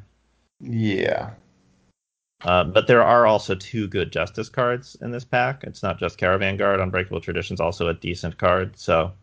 yeah 0.62 1.32
Uh, 2.44 2.64
but 2.64 2.88
there 2.88 3.04
are 3.04 3.26
also 3.26 3.54
two 3.56 3.88
good 3.88 4.12
Justice 4.12 4.50
cards 4.50 4.96
in 5.02 5.12
this 5.12 5.26
pack. 5.26 5.64
It's 5.64 5.84
not 5.84 6.00
just 6.00 6.18
Caravan 6.18 6.58
Guard. 6.58 6.80
Unbreakable 6.80 7.20
Tradition's 7.22 7.60
also 7.60 7.88
a 7.90 7.94
decent 7.94 8.38
card. 8.38 8.78
So, 8.78 9.14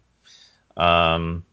um, 0.77 1.45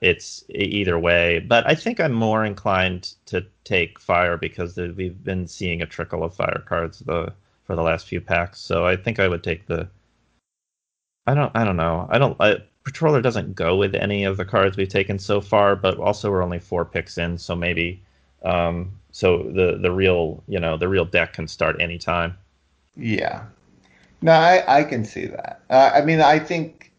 it's 0.00 0.44
either 0.50 0.98
way. 0.98 1.40
But 1.40 1.66
I 1.66 1.74
think 1.74 2.00
I'm 2.00 2.12
more 2.12 2.44
inclined 2.44 3.14
to 3.26 3.44
take 3.64 3.98
Fire 4.00 4.36
because 4.36 4.76
we've 4.76 5.22
been 5.22 5.46
seeing 5.46 5.82
a 5.82 5.86
trickle 5.86 6.24
of 6.24 6.34
Fire 6.34 6.62
cards 6.66 7.00
the 7.00 7.32
for 7.64 7.76
the 7.76 7.82
last 7.82 8.06
few 8.06 8.20
packs. 8.20 8.60
So 8.60 8.86
I 8.86 8.96
think 8.96 9.18
I 9.18 9.28
would 9.28 9.44
take 9.44 9.66
the. 9.66 9.88
I 11.26 11.34
don't. 11.34 11.52
I 11.54 11.64
don't 11.64 11.76
know. 11.76 12.08
I 12.10 12.18
don't. 12.18 12.36
I, 12.40 12.58
Patroller 12.84 13.22
doesn't 13.22 13.54
go 13.54 13.76
with 13.76 13.94
any 13.94 14.24
of 14.24 14.38
the 14.38 14.44
cards 14.44 14.76
we've 14.76 14.88
taken 14.88 15.18
so 15.18 15.40
far, 15.40 15.76
but 15.76 15.98
also 15.98 16.30
we're 16.30 16.42
only 16.42 16.58
four 16.58 16.84
picks 16.84 17.18
in, 17.18 17.36
so 17.36 17.54
maybe 17.54 18.02
um, 18.42 18.90
so 19.12 19.42
the 19.42 19.78
the 19.80 19.92
real 19.92 20.42
you 20.48 20.58
know 20.58 20.76
the 20.76 20.88
real 20.88 21.04
deck 21.04 21.34
can 21.34 21.46
start 21.46 21.80
anytime. 21.80 22.36
Yeah. 22.96 23.44
No, 24.22 24.32
I, 24.32 24.80
I 24.80 24.84
can 24.84 25.04
see 25.04 25.26
that. 25.26 25.62
Uh, 25.70 25.92
I 25.94 26.02
mean, 26.02 26.20
I 26.20 26.38
think 26.38 26.89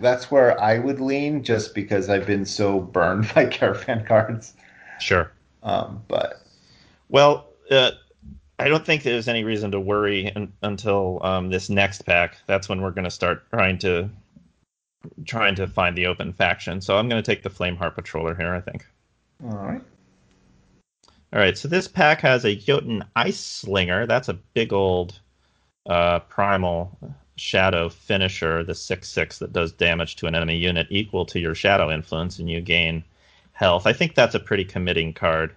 that's 0.00 0.30
where 0.30 0.60
I 0.60 0.78
would 0.78 1.00
lean 1.00 1.42
just 1.42 1.74
because 1.74 2.08
I've 2.08 2.26
been 2.26 2.44
so 2.46 2.80
burned 2.80 3.32
by 3.34 3.46
caravan 3.46 4.04
cards. 4.04 4.54
Sure. 5.00 5.32
Um, 5.62 6.02
but 6.08 6.42
Well, 7.08 7.46
uh, 7.70 7.92
I 8.58 8.68
don't 8.68 8.84
think 8.84 9.02
there's 9.02 9.28
any 9.28 9.44
reason 9.44 9.70
to 9.72 9.80
worry 9.80 10.32
un- 10.36 10.52
until 10.62 11.20
um, 11.22 11.50
this 11.50 11.68
next 11.68 12.02
pack. 12.02 12.36
That's 12.46 12.68
when 12.68 12.80
we're 12.82 12.92
going 12.92 13.04
to 13.04 13.10
start 13.10 13.48
trying 13.50 13.78
to 13.78 14.08
trying 15.26 15.54
to 15.56 15.66
find 15.66 15.96
the 15.96 16.06
open 16.06 16.32
faction. 16.32 16.80
So 16.80 16.96
I'm 16.96 17.08
going 17.08 17.22
to 17.22 17.26
take 17.26 17.42
the 17.42 17.50
Flameheart 17.50 17.94
Patroller 17.94 18.36
here. 18.36 18.54
I 18.54 18.60
think. 18.60 18.86
all 19.44 19.56
right. 19.58 19.82
All 21.32 21.40
right, 21.40 21.58
so 21.58 21.66
this 21.66 21.88
pack 21.88 22.20
has 22.20 22.44
a 22.44 22.54
Jotun 22.54 23.04
Ice 23.16 23.40
Slinger. 23.40 24.06
That's 24.06 24.28
a 24.28 24.34
big 24.34 24.72
old 24.72 25.18
uh, 25.84 26.20
primal 26.20 26.96
shadow 27.36 27.88
finisher, 27.88 28.64
the 28.64 28.74
6 28.74 29.08
6 29.08 29.38
that 29.38 29.52
does 29.52 29.72
damage 29.72 30.16
to 30.16 30.26
an 30.26 30.34
enemy 30.34 30.56
unit 30.56 30.86
equal 30.90 31.24
to 31.26 31.40
your 31.40 31.54
shadow 31.54 31.90
influence, 31.90 32.38
and 32.38 32.48
you 32.50 32.60
gain 32.60 33.04
health. 33.52 33.86
I 33.86 33.92
think 33.92 34.14
that's 34.14 34.34
a 34.34 34.40
pretty 34.40 34.64
committing 34.64 35.12
card, 35.12 35.54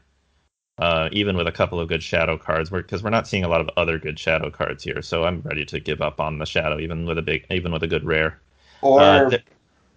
uh, 0.79 1.09
even 1.11 1.35
with 1.37 1.47
a 1.47 1.51
couple 1.51 1.79
of 1.79 1.87
good 1.87 2.03
shadow 2.03 2.37
cards, 2.37 2.69
because 2.69 3.03
we're 3.03 3.09
not 3.09 3.27
seeing 3.27 3.43
a 3.43 3.49
lot 3.49 3.61
of 3.61 3.69
other 3.77 3.97
good 3.97 4.19
shadow 4.19 4.49
cards 4.49 4.83
here. 4.83 5.01
So 5.01 5.23
I'm 5.25 5.41
ready 5.41 5.65
to 5.65 5.79
give 5.79 6.01
up 6.01 6.19
on 6.19 6.39
the 6.39 6.45
shadow, 6.45 6.79
even 6.79 7.05
with 7.05 7.17
a 7.17 7.23
big, 7.23 7.45
even 7.49 7.71
with 7.71 7.83
a 7.83 7.87
good 7.87 8.03
rare. 8.03 8.39
Or 8.81 9.01
Uh, 9.01 9.29
th- 9.29 9.43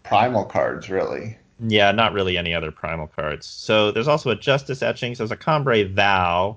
primal 0.03 0.45
cards, 0.45 0.89
really. 0.89 1.37
Yeah, 1.61 1.93
not 1.93 2.15
really 2.15 2.39
any 2.39 2.55
other 2.55 2.71
primal 2.71 3.07
cards. 3.07 3.47
So 3.47 3.91
there's 3.91 4.09
also 4.09 4.31
a 4.31 4.37
Justice 4.37 4.83
Etching. 4.83 5.15
So 5.15 5.25
there's 5.25 5.31
a 5.31 5.37
Combray 5.37 5.93
Vow. 5.93 6.57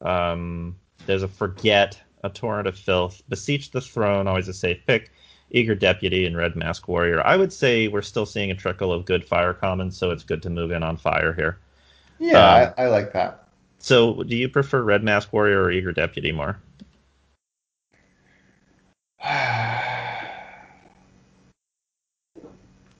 Um, 0.00 0.76
there's 1.06 1.22
a 1.22 1.28
Forget, 1.28 2.00
a 2.22 2.30
Torrent 2.30 2.68
of 2.68 2.78
Filth, 2.78 3.22
Beseech 3.28 3.70
the 3.70 3.80
Throne, 3.80 4.26
always 4.26 4.48
a 4.48 4.52
safe 4.52 4.78
pick, 4.86 5.12
Eager 5.50 5.74
Deputy, 5.74 6.26
and 6.26 6.36
Red 6.36 6.56
Mask 6.56 6.88
Warrior. 6.88 7.24
I 7.26 7.36
would 7.36 7.52
say 7.52 7.88
we're 7.88 8.02
still 8.02 8.26
seeing 8.26 8.50
a 8.50 8.54
trickle 8.54 8.92
of 8.92 9.04
good 9.04 9.24
fire 9.24 9.54
commons, 9.54 9.96
so 9.96 10.10
it's 10.10 10.24
good 10.24 10.42
to 10.42 10.50
move 10.50 10.70
in 10.70 10.82
on 10.82 10.96
fire 10.96 11.32
here. 11.32 11.58
Yeah, 12.18 12.38
Um, 12.38 12.74
I, 12.78 12.82
I 12.84 12.86
like 12.88 13.12
that. 13.14 13.48
So 13.78 14.22
do 14.22 14.36
you 14.36 14.48
prefer 14.48 14.82
Red 14.82 15.02
Mask 15.02 15.32
Warrior 15.32 15.62
or 15.62 15.70
Eager 15.70 15.92
Deputy 15.92 16.32
more? 16.32 16.60
I 19.22 20.26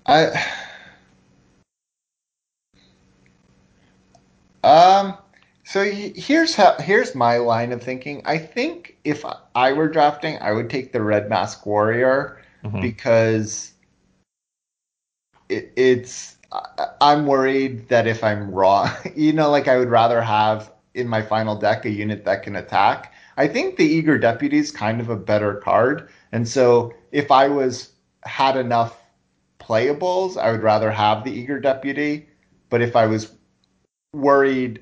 um 4.64 5.16
so 5.70 5.84
here's 5.84 6.56
how 6.56 6.74
here's 6.80 7.14
my 7.14 7.36
line 7.36 7.70
of 7.70 7.80
thinking. 7.80 8.22
I 8.24 8.38
think 8.38 8.96
if 9.04 9.24
I 9.54 9.72
were 9.72 9.86
drafting, 9.86 10.36
I 10.40 10.50
would 10.50 10.68
take 10.68 10.90
the 10.90 11.00
Red 11.00 11.28
Mask 11.28 11.64
Warrior 11.64 12.42
Mhm. 12.64 12.80
because 12.82 13.72
it, 15.48 15.72
it's 15.76 16.38
I'm 17.00 17.24
worried 17.24 17.88
that 17.88 18.08
if 18.08 18.24
I'm 18.24 18.50
wrong, 18.50 18.90
you 19.14 19.32
know, 19.32 19.48
like 19.48 19.68
I 19.68 19.76
would 19.76 19.90
rather 19.90 20.20
have 20.20 20.72
in 20.94 21.06
my 21.06 21.22
final 21.22 21.54
deck 21.54 21.84
a 21.84 21.90
unit 21.90 22.24
that 22.24 22.42
can 22.42 22.56
attack. 22.56 23.14
I 23.36 23.46
think 23.46 23.76
the 23.76 23.86
Eager 23.86 24.18
Deputy 24.18 24.58
is 24.58 24.72
kind 24.72 25.00
of 25.00 25.08
a 25.08 25.16
better 25.16 25.54
card, 25.54 26.08
and 26.32 26.48
so 26.48 26.92
if 27.12 27.30
I 27.30 27.46
was 27.46 27.92
had 28.24 28.56
enough 28.56 28.98
playables, 29.60 30.36
I 30.36 30.50
would 30.50 30.64
rather 30.64 30.90
have 30.90 31.22
the 31.22 31.30
Eager 31.30 31.60
Deputy. 31.60 32.28
But 32.70 32.82
if 32.82 32.96
I 32.96 33.06
was 33.06 33.32
worried, 34.12 34.80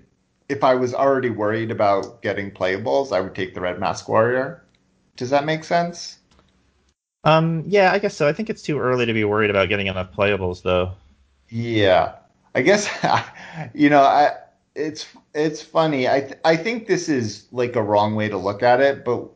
if 0.49 0.65
I 0.65 0.75
was 0.75 0.95
already 0.95 1.31
worried 1.31 1.71
about 1.71 2.23
getting 2.23 2.51
playables, 2.51 3.13
I 3.13 3.21
would 3.21 3.35
take 3.35 3.55
the 3.55 3.61
Red 3.61 3.79
Mask 3.79 4.09
Warrior. 4.09 4.65
Does 5.17 5.31
that 5.31 5.45
make 5.45 5.65
sense? 5.65 6.19
Um, 7.25 7.65
yeah, 7.67 7.93
I 7.93 7.99
guess 7.99 8.15
so. 8.15 8.27
I 8.27 8.33
think 8.33 8.49
it's 8.49 8.63
too 8.63 8.79
early 8.79 9.05
to 9.05 9.13
be 9.13 9.25
worried 9.25 9.51
about 9.51 9.69
getting 9.69 9.89
enough 9.89 10.13
playables, 10.13 10.63
though. 10.63 10.93
Yeah, 11.51 12.15
I 12.55 12.63
guess 12.63 12.89
you 13.75 13.91
know 13.91 14.03
I 14.03 14.33
it's 14.75 15.07
it's 15.35 15.63
funny. 15.63 16.09
I 16.09 16.21
th- 16.21 16.41
I 16.45 16.57
think 16.57 16.87
this 16.87 17.09
is 17.09 17.47
like 17.53 17.77
a 17.77 17.83
wrong 17.83 18.15
way 18.15 18.29
to 18.29 18.37
look 18.37 18.63
at 18.63 18.81
it, 18.81 19.05
but 19.05 19.29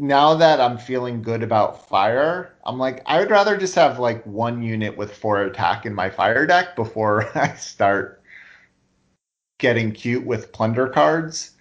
now 0.00 0.34
that 0.34 0.60
I'm 0.60 0.78
feeling 0.78 1.22
good 1.22 1.42
about 1.42 1.88
fire, 1.88 2.54
I'm 2.64 2.78
like 2.78 3.02
I 3.06 3.20
would 3.20 3.30
rather 3.30 3.56
just 3.56 3.74
have 3.74 3.98
like 3.98 4.24
one 4.24 4.62
unit 4.62 4.96
with 4.96 5.14
four 5.14 5.42
attack 5.42 5.86
in 5.86 5.94
my 5.94 6.10
fire 6.10 6.46
deck 6.46 6.76
before 6.76 7.26
I 7.38 7.54
start 7.54 8.17
getting 9.58 9.92
cute 9.92 10.24
with 10.24 10.52
plunder 10.52 10.88
cards. 10.88 11.52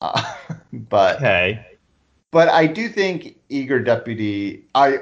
Uh, 0.00 0.22
but 0.72 1.16
Okay. 1.16 1.66
but 2.30 2.48
I 2.48 2.66
do 2.66 2.88
think 2.88 3.38
eager 3.48 3.80
deputy. 3.80 4.64
I 4.74 4.98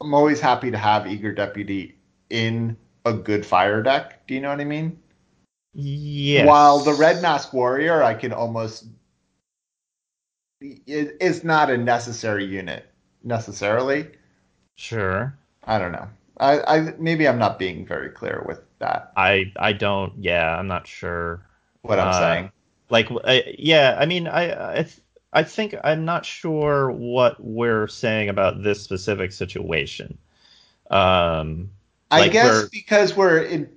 I'm 0.00 0.14
always 0.14 0.40
happy 0.40 0.70
to 0.70 0.78
have 0.78 1.06
eager 1.06 1.32
deputy 1.32 1.96
in 2.30 2.76
a 3.04 3.12
good 3.12 3.46
fire 3.46 3.82
deck. 3.82 4.26
Do 4.26 4.34
you 4.34 4.40
know 4.40 4.50
what 4.50 4.60
I 4.60 4.64
mean? 4.64 4.98
Yes. 5.74 6.46
While 6.46 6.80
the 6.80 6.94
red 6.94 7.22
mask 7.22 7.52
warrior, 7.52 8.02
I 8.02 8.14
can 8.14 8.32
almost 8.32 8.86
it, 10.60 11.16
it's 11.20 11.44
not 11.44 11.70
a 11.70 11.76
necessary 11.76 12.44
unit 12.44 12.86
necessarily. 13.22 14.08
Sure. 14.76 15.36
I 15.64 15.78
don't 15.78 15.92
know. 15.92 16.08
I, 16.38 16.60
I 16.60 16.94
maybe 16.98 17.26
I'm 17.26 17.38
not 17.38 17.58
being 17.58 17.86
very 17.86 18.10
clear 18.10 18.44
with 18.46 18.60
that. 18.78 19.12
I 19.16 19.52
I 19.56 19.72
don't. 19.72 20.12
Yeah, 20.18 20.56
I'm 20.58 20.66
not 20.68 20.86
sure. 20.86 21.46
What 21.82 21.98
I'm 21.98 22.08
Uh, 22.08 22.18
saying. 22.18 22.52
Like, 22.90 23.08
I, 23.24 23.54
yeah. 23.58 23.96
I 23.98 24.06
mean, 24.06 24.28
I 24.28 24.78
I 24.80 24.86
I 25.32 25.42
think 25.42 25.74
I'm 25.84 26.04
not 26.04 26.24
sure 26.24 26.90
what 26.90 27.36
we're 27.42 27.88
saying 27.88 28.28
about 28.28 28.62
this 28.62 28.82
specific 28.82 29.32
situation. 29.32 30.18
Um. 30.90 31.70
I 32.10 32.20
like 32.20 32.32
guess 32.32 32.46
we're- 32.46 32.68
because 32.70 33.16
we're 33.16 33.42
in 33.42 33.68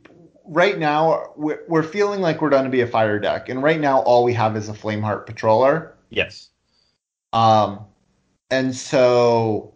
right 0.46 0.78
now 0.78 1.34
we're, 1.36 1.60
we're 1.68 1.84
feeling 1.84 2.22
like 2.22 2.42
we're 2.42 2.50
going 2.50 2.64
to 2.64 2.70
be 2.70 2.82
a 2.82 2.88
fire 2.88 3.18
deck, 3.20 3.50
and 3.50 3.64
right 3.64 3.80
now 3.80 4.02
all 4.02 4.24
we 4.24 4.34
have 4.34 4.56
is 4.56 4.70
a 4.70 4.74
Flameheart 4.74 5.26
Patroller. 5.26 5.94
Yes. 6.12 6.50
Um, 7.34 7.86
and 8.52 8.76
so 8.76 9.74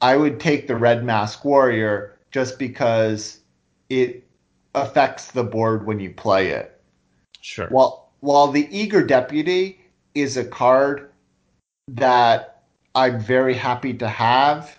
I 0.00 0.16
would 0.16 0.38
take 0.40 0.66
the 0.66 0.76
Red 0.76 1.04
Mask 1.04 1.44
Warrior 1.44 2.18
just 2.30 2.58
because 2.58 3.40
it 3.88 4.26
affects 4.74 5.30
the 5.30 5.44
board 5.44 5.86
when 5.86 6.00
you 6.00 6.10
play 6.10 6.50
it. 6.50 6.80
Sure. 7.40 7.68
While 7.68 8.12
while 8.20 8.48
the 8.48 8.68
Eager 8.76 9.04
Deputy 9.04 9.80
is 10.14 10.36
a 10.36 10.44
card 10.44 11.10
that 11.88 12.62
I'm 12.94 13.20
very 13.20 13.54
happy 13.54 13.94
to 13.94 14.08
have 14.08 14.78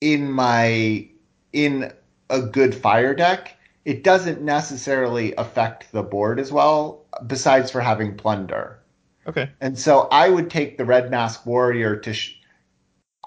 in 0.00 0.30
my 0.30 1.08
in 1.52 1.92
a 2.30 2.40
good 2.40 2.74
fire 2.74 3.14
deck, 3.14 3.56
it 3.84 4.04
doesn't 4.04 4.40
necessarily 4.40 5.34
affect 5.36 5.90
the 5.92 6.02
board 6.02 6.38
as 6.38 6.52
well, 6.52 7.04
besides 7.26 7.70
for 7.70 7.80
having 7.80 8.16
plunder. 8.16 8.78
okay. 9.26 9.50
And 9.60 9.78
so 9.78 10.08
I 10.12 10.28
would 10.30 10.48
take 10.48 10.78
the 10.78 10.84
Red 10.84 11.10
Mask 11.10 11.44
Warrior 11.44 11.96
to. 11.96 12.12
Sh- 12.12 12.36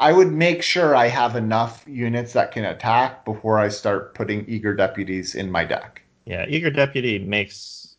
I 0.04 0.12
would 0.12 0.34
make 0.34 0.62
sure 0.62 0.98
I 0.98 1.08
have 1.08 1.38
enough 1.38 1.86
units 1.88 2.34
that 2.34 2.52
can 2.52 2.66
attack 2.66 3.24
before 3.24 3.58
I 3.58 3.70
start 3.70 4.14
putting 4.14 4.44
eager 4.50 4.74
deputies 4.76 5.34
in 5.34 5.50
my 5.50 5.64
deck. 5.64 6.02
Yeah, 6.26 6.46
Eager 6.50 6.70
Deputy 6.70 7.20
makes 7.20 7.96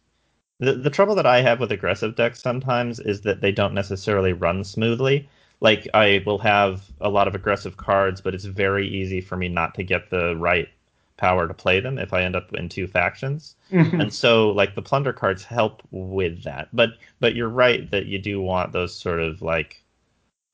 the 0.58 0.74
the 0.74 0.90
trouble 0.90 1.14
that 1.14 1.24
I 1.24 1.40
have 1.40 1.60
with 1.60 1.72
aggressive 1.72 2.14
decks 2.14 2.42
sometimes 2.42 3.00
is 3.00 3.22
that 3.22 3.40
they 3.40 3.52
don't 3.52 3.72
necessarily 3.72 4.34
run 4.34 4.64
smoothly. 4.64 5.30
Like 5.60 5.88
I 5.94 6.22
will 6.26 6.36
have 6.40 6.82
a 7.00 7.08
lot 7.08 7.26
of 7.26 7.34
aggressive 7.34 7.78
cards, 7.78 8.20
but 8.20 8.34
it's 8.34 8.44
very 8.44 8.86
easy 8.86 9.22
for 9.22 9.38
me 9.38 9.48
not 9.48 9.74
to 9.76 9.82
get 9.82 10.10
the 10.10 10.36
right 10.36 10.68
power 11.16 11.48
to 11.48 11.54
play 11.54 11.80
them 11.80 11.96
if 11.96 12.12
I 12.12 12.22
end 12.22 12.36
up 12.36 12.52
in 12.52 12.68
two 12.68 12.86
factions. 12.86 13.56
Mm-hmm. 13.72 14.02
and 14.02 14.12
so 14.12 14.50
like 14.50 14.74
the 14.74 14.82
plunder 14.82 15.14
cards 15.14 15.42
help 15.42 15.82
with 15.90 16.42
that. 16.42 16.68
But 16.70 16.90
but 17.20 17.34
you're 17.34 17.48
right 17.48 17.90
that 17.92 18.04
you 18.04 18.18
do 18.18 18.42
want 18.42 18.72
those 18.72 18.94
sort 18.94 19.20
of 19.20 19.40
like 19.40 19.82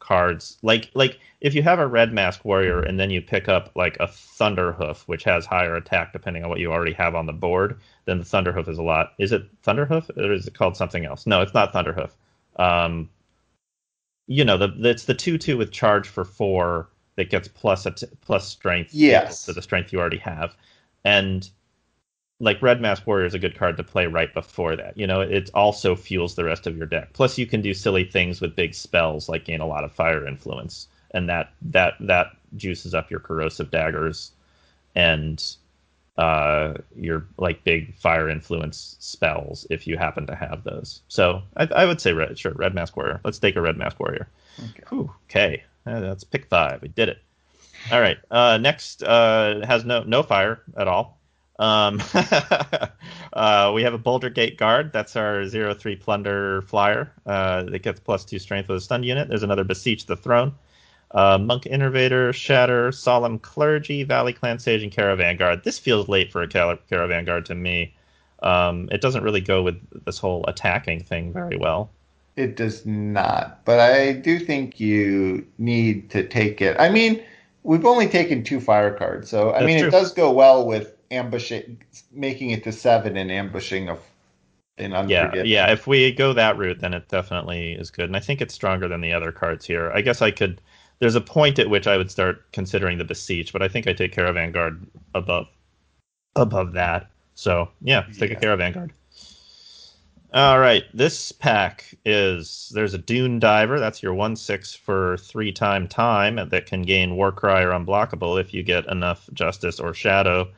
cards. 0.01 0.59
Like 0.63 0.91
like 0.95 1.21
if 1.41 1.55
you 1.55 1.63
have 1.63 1.79
a 1.79 1.87
red 1.87 2.13
mask 2.13 2.45
warrior 2.45 2.81
and 2.83 2.99
then 2.99 3.11
you 3.11 3.23
pick 3.23 3.49
up 3.49 3.71
like 3.77 3.97
a 4.01 4.07
thunderhoof 4.09 5.03
which 5.07 5.25
has 5.25 5.47
higher 5.47 5.77
attack 5.77 6.13
depending 6.13 6.43
on 6.45 6.51
what 6.51 6.59
you 6.61 6.73
already 6.73 6.93
have 6.95 7.15
on 7.15 7.27
the 7.27 7.33
board 7.33 7.79
then 8.07 8.19
the 8.19 8.25
thunderhoof 8.25 8.69
is 8.69 8.79
a 8.79 8.83
lot. 8.83 9.13
Is 9.19 9.33
it 9.33 9.45
thunderhoof 9.63 10.11
or 10.17 10.33
is 10.33 10.47
it 10.47 10.55
called 10.55 10.77
something 10.77 11.05
else? 11.05 11.27
No 11.27 11.41
it's 11.43 11.55
not 11.55 11.73
thunderhoof 11.73 12.11
um 12.57 13.09
you 14.27 14.45
know 14.45 14.57
the 14.57 14.73
it's 14.89 15.05
the 15.05 15.15
2-2 15.15 15.59
with 15.59 15.73
charge 15.73 16.09
for 16.09 16.25
4 16.25 16.89
that 17.17 17.31
gets 17.31 17.49
plus 17.49 17.87
a 17.87 17.93
plus 18.21 18.47
strength 18.49 18.95
Yes. 18.95 19.45
to 19.47 19.53
the 19.53 19.63
strength 19.63 19.93
you 19.93 20.01
already 20.01 20.19
have. 20.19 20.55
And 21.05 21.49
like 22.41 22.61
Red 22.63 22.81
Mask 22.81 23.07
Warrior 23.07 23.27
is 23.27 23.35
a 23.35 23.39
good 23.39 23.57
card 23.57 23.77
to 23.77 23.85
play 23.85 24.07
right 24.07 24.33
before 24.33 24.75
that. 24.75 24.97
You 24.97 25.07
know, 25.07 25.21
it 25.21 25.51
also 25.55 25.95
fuels 25.95 26.35
the 26.35 26.45
rest 26.45 26.67
of 26.67 26.77
your 26.77 26.87
deck. 26.87 27.13
Plus, 27.13 27.39
you 27.39 27.47
can 27.47 27.61
do 27.61 27.75
silly 27.75 28.05
things 28.05 28.41
with 28.41 28.57
big 28.57 28.75
spells 28.75 29.29
like 29.29 29.45
gain 29.45 29.61
a 29.61 29.67
lot 29.67 29.85
of 29.85 29.93
fire 29.93 30.27
influence, 30.27 30.89
and 31.13 31.29
that 31.29 31.53
that 31.63 31.95
that 32.01 32.29
juices 32.57 32.95
up 32.95 33.11
your 33.11 33.21
corrosive 33.21 33.71
daggers 33.71 34.33
and 34.95 35.57
uh, 36.17 36.75
your 36.97 37.27
like 37.39 37.63
big 37.63 37.95
fire 37.95 38.29
influence 38.29 38.97
spells 38.99 39.67
if 39.71 39.87
you 39.87 39.97
happen 39.97 40.27
to 40.27 40.35
have 40.35 40.65
those. 40.65 41.03
So 41.09 41.43
I, 41.57 41.69
I 41.75 41.85
would 41.85 42.01
say 42.01 42.13
red, 42.13 42.39
sure, 42.39 42.53
Red 42.53 42.75
Mask 42.75 42.97
Warrior. 42.97 43.21
Let's 43.23 43.39
take 43.39 43.57
a 43.57 43.61
Red 43.61 43.77
Mask 43.77 44.01
Warrior. 44.01 44.29
Okay. 44.59 44.83
Whew, 44.89 45.13
okay, 45.29 45.63
that's 45.85 46.25
pick 46.25 46.47
five. 46.47 46.83
We 46.83 46.89
did 46.89 47.11
it. 47.11 47.19
All 47.93 48.01
right. 48.01 48.19
Uh, 48.31 48.59
next 48.59 49.03
uh, 49.03 49.65
has 49.67 49.85
no 49.85 50.03
no 50.05 50.23
fire 50.23 50.63
at 50.77 50.89
all. 50.89 51.20
Um, 51.61 52.01
uh, 53.35 53.71
we 53.75 53.83
have 53.83 53.93
a 53.93 53.99
Boulder 53.99 54.31
Gate 54.31 54.57
Guard. 54.57 54.93
That's 54.93 55.15
our 55.15 55.47
zero 55.47 55.75
three 55.75 55.95
plunder 55.95 56.63
flyer. 56.63 57.13
Uh, 57.27 57.65
that 57.65 57.83
gets 57.83 58.01
plus 58.01 58.25
two 58.25 58.39
strength 58.39 58.69
with 58.69 58.79
a 58.79 58.81
stun 58.81 59.03
unit. 59.05 59.29
There's 59.29 59.43
another 59.43 59.63
Beseech 59.63 60.07
the 60.07 60.17
Throne. 60.17 60.55
Uh, 61.13 61.39
Monk 61.39 61.67
Innovator, 61.67 62.33
Shatter, 62.33 62.91
Solemn 62.93 63.39
Clergy, 63.39 64.05
Valley 64.05 64.33
Clan 64.33 64.59
Sage, 64.59 64.83
and 64.83 64.91
Caravan 64.93 65.37
Guard. 65.37 65.65
This 65.65 65.79
feels 65.79 66.09
late 66.09 66.33
for 66.33 66.41
a 66.43 66.49
Cal- 66.49 66.79
Caravan 66.89 67.25
Guard 67.25 67.45
to 67.47 67.55
me. 67.55 67.95
Um, 68.43 68.89
it 68.91 69.01
doesn't 69.01 69.23
really 69.23 69.41
go 69.41 69.63
with 69.63 70.05
this 70.05 70.19
whole 70.19 70.45
attacking 70.47 71.03
thing 71.03 71.33
very 71.33 71.59
well. 71.59 71.91
It 72.37 72.57
does 72.57 72.87
not, 72.87 73.63
but 73.67 73.81
I 73.81 74.13
do 74.13 74.39
think 74.39 74.81
you 74.81 75.47
need 75.59 76.09
to 76.11 76.27
take 76.27 76.63
it. 76.63 76.77
I 76.79 76.89
mean, 76.89 77.23
we've 77.65 77.85
only 77.85 78.09
taken 78.09 78.43
two 78.45 78.61
fire 78.61 78.95
cards, 78.95 79.29
so 79.29 79.51
I 79.51 79.55
That's 79.55 79.67
mean, 79.67 79.79
true. 79.81 79.89
it 79.89 79.91
does 79.91 80.13
go 80.13 80.31
well 80.31 80.65
with 80.65 80.95
ambushing, 81.11 81.83
making 82.13 82.51
it 82.51 82.65
to 82.65 82.73
seven 82.73 83.17
and 83.17 83.31
ambushing 83.31 83.89
of 83.89 84.01
an 84.79 84.93
Yeah, 85.07 85.35
yeah. 85.43 85.73
If 85.73 85.87
we 85.87 86.13
go 86.13 86.33
that 86.35 86.57
route, 86.59 86.81
then 86.81 86.95
it 86.95 87.09
definitely 87.09 87.73
is 87.73 87.91
good, 87.91 88.07
and 88.07 88.17
I 88.17 88.21
think 88.21 88.41
it's 88.41 88.55
stronger 88.55 88.87
than 88.89 89.01
the 89.01 89.13
other 89.13 89.33
cards 89.33 89.65
here. 89.67 89.91
I 89.93 90.01
guess 90.03 90.21
I 90.23 90.31
could. 90.31 90.61
There's 90.99 91.15
a 91.15 91.21
point 91.21 91.59
at 91.59 91.71
which 91.71 91.87
I 91.87 91.97
would 91.97 92.11
start 92.11 92.53
considering 92.53 92.99
the 92.99 93.05
beseech, 93.05 93.53
but 93.53 93.63
I 93.63 93.69
think 93.69 93.87
I 93.87 93.93
take 93.95 94.13
Caravan 94.13 94.53
Guard 94.53 94.87
above 95.15 95.49
above 96.37 96.73
that. 96.75 97.11
So 97.35 97.71
yeah, 97.83 98.07
take 98.19 98.31
Yeah. 98.31 98.37
a 98.37 98.37
Caravan 98.37 98.73
Guard. 98.73 98.93
All 100.33 100.59
right, 100.61 100.85
this 100.95 101.33
pack 101.33 101.95
is 102.05 102.71
there's 102.75 102.95
a 102.95 102.99
Dune 102.99 103.39
Diver. 103.41 103.79
That's 103.81 104.03
your 104.03 104.15
one 104.15 104.37
six 104.37 104.75
for 104.75 105.17
three 105.19 105.53
time 105.53 105.89
time 105.89 106.37
that 106.51 106.67
can 106.67 106.83
gain 106.83 107.17
Warcry 107.17 107.63
or 107.65 107.71
Unblockable 107.71 108.41
if 108.41 108.53
you 108.55 108.63
get 108.63 108.87
enough 108.87 109.29
Justice 109.33 109.81
or 109.81 109.93
Shadow, 109.95 110.51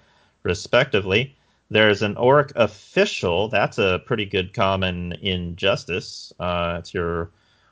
respectively. 0.43 1.35
There's 1.71 2.03
an 2.03 2.17
Auric 2.17 2.53
Official. 2.57 3.49
That's 3.49 3.79
a 3.79 4.03
pretty 4.05 4.27
good 4.27 4.53
common 4.53 5.13
in 5.23 5.57
Justice. 5.57 6.33
Uh, 6.39 6.77
it's 6.79 6.93
your 6.93 7.31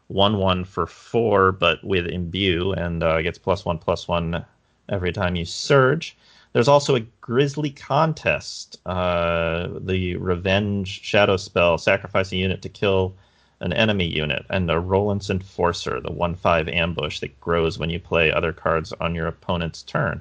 one 0.08 0.38
one 0.38 0.64
for 0.64 0.86
four, 0.86 1.52
but 1.52 1.84
with 1.84 2.06
imbue 2.06 2.72
and 2.72 3.02
uh, 3.02 3.22
gets 3.22 3.38
plus 3.38 3.64
one 3.64 3.78
plus 3.78 4.08
one 4.08 4.44
every 4.88 5.12
time 5.12 5.36
you 5.36 5.44
surge. 5.44 6.16
There's 6.52 6.66
also 6.66 6.96
a 6.96 7.06
Grizzly 7.20 7.70
Contest, 7.70 8.80
uh, 8.86 9.68
the 9.80 10.16
Revenge 10.16 11.00
Shadow 11.02 11.36
spell. 11.36 11.78
Sacrifice 11.78 12.32
a 12.32 12.36
unit 12.36 12.62
to 12.62 12.68
kill 12.68 13.14
an 13.60 13.72
enemy 13.72 14.06
unit, 14.06 14.44
and 14.50 14.70
a 14.70 14.80
Roland's 14.80 15.30
Enforcer, 15.30 16.00
the 16.00 16.10
1 16.10 16.34
5 16.34 16.68
ambush 16.68 17.20
that 17.20 17.38
grows 17.40 17.78
when 17.78 17.90
you 17.90 18.00
play 18.00 18.32
other 18.32 18.52
cards 18.52 18.92
on 19.00 19.14
your 19.14 19.26
opponent's 19.26 19.82
turn. 19.82 20.20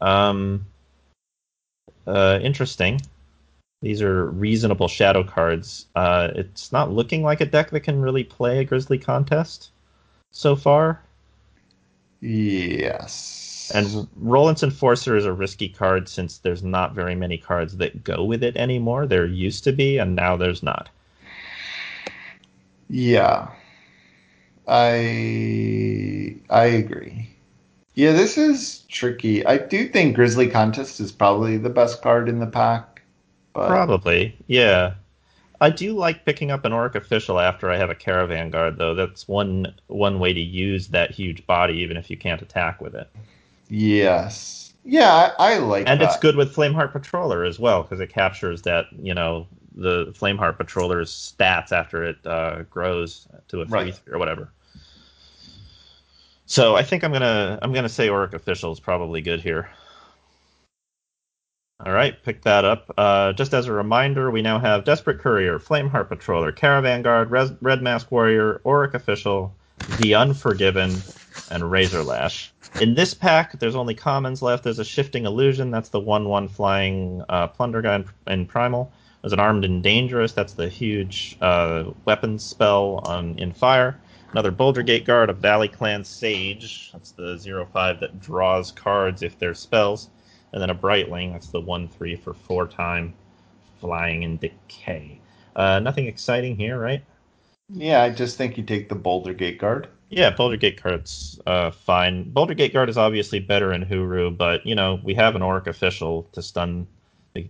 Um, 0.00 0.66
uh, 2.08 2.40
interesting. 2.42 3.00
These 3.82 4.02
are 4.02 4.26
reasonable 4.30 4.88
shadow 4.88 5.22
cards. 5.22 5.86
Uh, 5.94 6.30
it's 6.34 6.72
not 6.72 6.92
looking 6.92 7.22
like 7.22 7.40
a 7.40 7.46
deck 7.46 7.70
that 7.70 7.80
can 7.80 8.00
really 8.00 8.24
play 8.24 8.58
a 8.58 8.64
Grizzly 8.64 8.98
Contest 8.98 9.70
so 10.32 10.56
far. 10.56 11.02
Yes. 12.20 13.70
And 13.74 14.08
Roland's 14.16 14.62
Enforcer 14.64 15.16
is 15.16 15.26
a 15.26 15.32
risky 15.32 15.68
card 15.68 16.08
since 16.08 16.38
there's 16.38 16.64
not 16.64 16.94
very 16.94 17.14
many 17.14 17.38
cards 17.38 17.76
that 17.78 18.02
go 18.04 18.24
with 18.24 18.42
it 18.42 18.56
anymore. 18.56 19.06
There 19.06 19.26
used 19.26 19.64
to 19.64 19.72
be, 19.72 19.98
and 19.98 20.16
now 20.16 20.36
there's 20.36 20.62
not. 20.62 20.90
yeah. 22.88 23.48
I 24.66 26.36
I 26.50 26.64
agree. 26.66 27.37
Yeah, 27.98 28.12
this 28.12 28.38
is 28.38 28.84
tricky. 28.88 29.44
I 29.44 29.58
do 29.58 29.88
think 29.88 30.14
Grizzly 30.14 30.48
Contest 30.48 31.00
is 31.00 31.10
probably 31.10 31.56
the 31.56 31.68
best 31.70 32.00
card 32.00 32.28
in 32.28 32.38
the 32.38 32.46
pack. 32.46 33.02
But 33.52 33.68
Probably, 33.68 34.36
yeah. 34.46 34.94
I 35.60 35.70
do 35.70 35.92
like 35.94 36.24
picking 36.24 36.50
up 36.52 36.64
an 36.64 36.72
Auric 36.72 36.94
official 36.94 37.40
after 37.40 37.70
I 37.70 37.76
have 37.76 37.90
a 37.90 37.94
Caravan 37.96 38.50
Guard, 38.50 38.78
though. 38.78 38.94
That's 38.94 39.26
one 39.26 39.74
one 39.88 40.20
way 40.20 40.32
to 40.32 40.40
use 40.40 40.88
that 40.88 41.10
huge 41.10 41.44
body, 41.46 41.74
even 41.78 41.96
if 41.96 42.08
you 42.10 42.16
can't 42.16 42.40
attack 42.42 42.80
with 42.80 42.94
it. 42.94 43.10
yes, 43.68 44.72
yeah, 44.84 45.32
I, 45.38 45.54
I 45.54 45.58
like 45.58 45.86
And 45.86 46.00
that. 46.00 46.04
it's 46.06 46.16
good 46.16 46.36
with 46.36 46.54
Flameheart 46.54 46.92
Patroller 46.92 47.46
as 47.46 47.58
well, 47.58 47.82
because 47.82 48.00
it 48.00 48.08
captures 48.10 48.62
that, 48.62 48.86
you 49.02 49.14
know, 49.14 49.46
the 49.74 50.06
Flameheart 50.18 50.56
Patroller's 50.56 51.10
stats 51.12 51.72
after 51.72 52.04
it 52.04 52.18
uh, 52.26 52.62
grows 52.70 53.26
to 53.48 53.60
a 53.60 53.66
three 53.66 53.92
Right. 53.92 54.00
or 54.10 54.18
whatever. 54.18 54.50
So 56.48 56.74
I 56.76 56.82
think 56.82 57.04
I'm 57.04 57.12
gonna 57.12 57.58
I'm 57.60 57.74
gonna 57.74 57.90
say 57.90 58.08
Auric 58.08 58.32
official 58.32 58.72
is 58.72 58.80
probably 58.80 59.20
good 59.20 59.42
here. 59.42 59.68
All 61.84 61.92
right, 61.92 62.20
pick 62.24 62.42
that 62.42 62.64
up. 62.64 62.92
Uh, 62.96 63.34
just 63.34 63.52
as 63.52 63.66
a 63.66 63.72
reminder, 63.72 64.30
we 64.30 64.40
now 64.40 64.58
have 64.58 64.84
Desperate 64.84 65.20
Courier, 65.20 65.58
Flameheart 65.58 66.08
Patroller, 66.08 66.56
Caravan 66.56 67.02
Guard, 67.02 67.30
Res- 67.30 67.52
Red 67.60 67.82
Mask 67.82 68.10
Warrior, 68.10 68.62
Auric 68.64 68.94
Official, 68.94 69.54
The 70.00 70.14
Unforgiven, 70.14 70.96
and 71.50 71.70
Razor 71.70 72.02
Lash. 72.02 72.50
In 72.80 72.94
this 72.94 73.14
pack, 73.14 73.60
there's 73.60 73.76
only 73.76 73.94
commons 73.94 74.42
left. 74.42 74.64
There's 74.64 74.80
a 74.80 74.84
Shifting 74.84 75.24
Illusion. 75.26 75.70
That's 75.70 75.90
the 75.90 76.00
1-1 76.00 76.50
flying 76.50 77.22
uh, 77.28 77.46
plunder 77.48 77.80
guy 77.82 77.96
in, 77.96 78.08
in 78.26 78.46
Primal. 78.46 78.90
There's 79.22 79.32
an 79.32 79.38
Armed 79.38 79.64
and 79.64 79.80
Dangerous. 79.82 80.32
That's 80.32 80.54
the 80.54 80.68
huge 80.68 81.36
uh, 81.40 81.92
weapons 82.06 82.42
spell 82.42 83.02
on 83.04 83.38
in 83.38 83.52
Fire. 83.52 84.00
Another 84.32 84.50
Boulder 84.50 84.82
Gate 84.82 85.04
Guard, 85.04 85.30
a 85.30 85.34
Valley 85.34 85.68
Clan 85.68 86.04
Sage. 86.04 86.90
That's 86.92 87.12
the 87.12 87.36
0-5 87.36 88.00
that 88.00 88.20
draws 88.20 88.72
cards 88.72 89.22
if 89.22 89.38
they're 89.38 89.54
spells. 89.54 90.10
And 90.52 90.62
then 90.62 90.70
a 90.70 90.74
Brightling. 90.74 91.32
That's 91.32 91.48
the 91.50 91.60
1-3 91.60 92.16
for 92.16 92.32
4 92.34 92.66
time 92.68 93.14
flying 93.80 94.24
and 94.24 94.40
decay. 94.40 95.20
Uh, 95.56 95.80
nothing 95.80 96.06
exciting 96.06 96.56
here, 96.56 96.78
right? 96.78 97.04
yeah, 97.70 98.02
I 98.02 98.10
just 98.10 98.36
think 98.36 98.56
you 98.58 98.64
take 98.64 98.88
the 98.88 98.94
Boulder 98.94 99.32
Gate 99.34 99.58
Guard. 99.58 99.88
Yeah, 100.10 100.30
Boulder 100.30 100.56
Gate 100.56 100.82
Guard's 100.82 101.38
uh, 101.46 101.70
fine. 101.70 102.30
Boulder 102.30 102.54
Gate 102.54 102.72
Guard 102.72 102.88
is 102.88 102.96
obviously 102.96 103.40
better 103.40 103.72
in 103.72 103.84
Hooru, 103.84 104.34
but 104.36 104.64
you 104.66 104.74
know 104.74 105.00
we 105.02 105.14
have 105.14 105.34
an 105.36 105.42
Auric 105.42 105.66
official 105.66 106.24
to 106.32 106.42
stun 106.42 106.86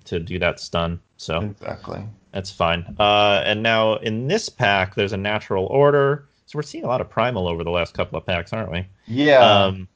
to 0.05 0.19
do 0.21 0.39
that 0.41 0.61
stun, 0.61 1.01
so 1.17 1.49
Exactly. 1.51 2.05
that's 2.33 2.51
fine. 2.51 2.95
Uh, 2.99 3.43
and 3.47 3.63
now 3.63 3.97
in 3.97 4.27
this 4.29 4.49
pack, 4.49 4.95
there's 4.97 5.13
a 5.13 5.17
natural 5.17 5.67
order, 5.67 6.28
so 6.49 6.57
we're 6.59 6.63
seeing 6.63 6.85
a 6.85 6.87
lot 6.87 7.03
of 7.03 7.11
primal 7.11 7.47
over 7.47 7.63
the 7.63 7.71
last 7.71 7.93
couple 7.93 8.17
of 8.17 8.25
packs, 8.25 8.55
aren't 8.55 8.73
we? 8.73 8.87
Yeah. 9.07 9.41
Um, 9.41 9.87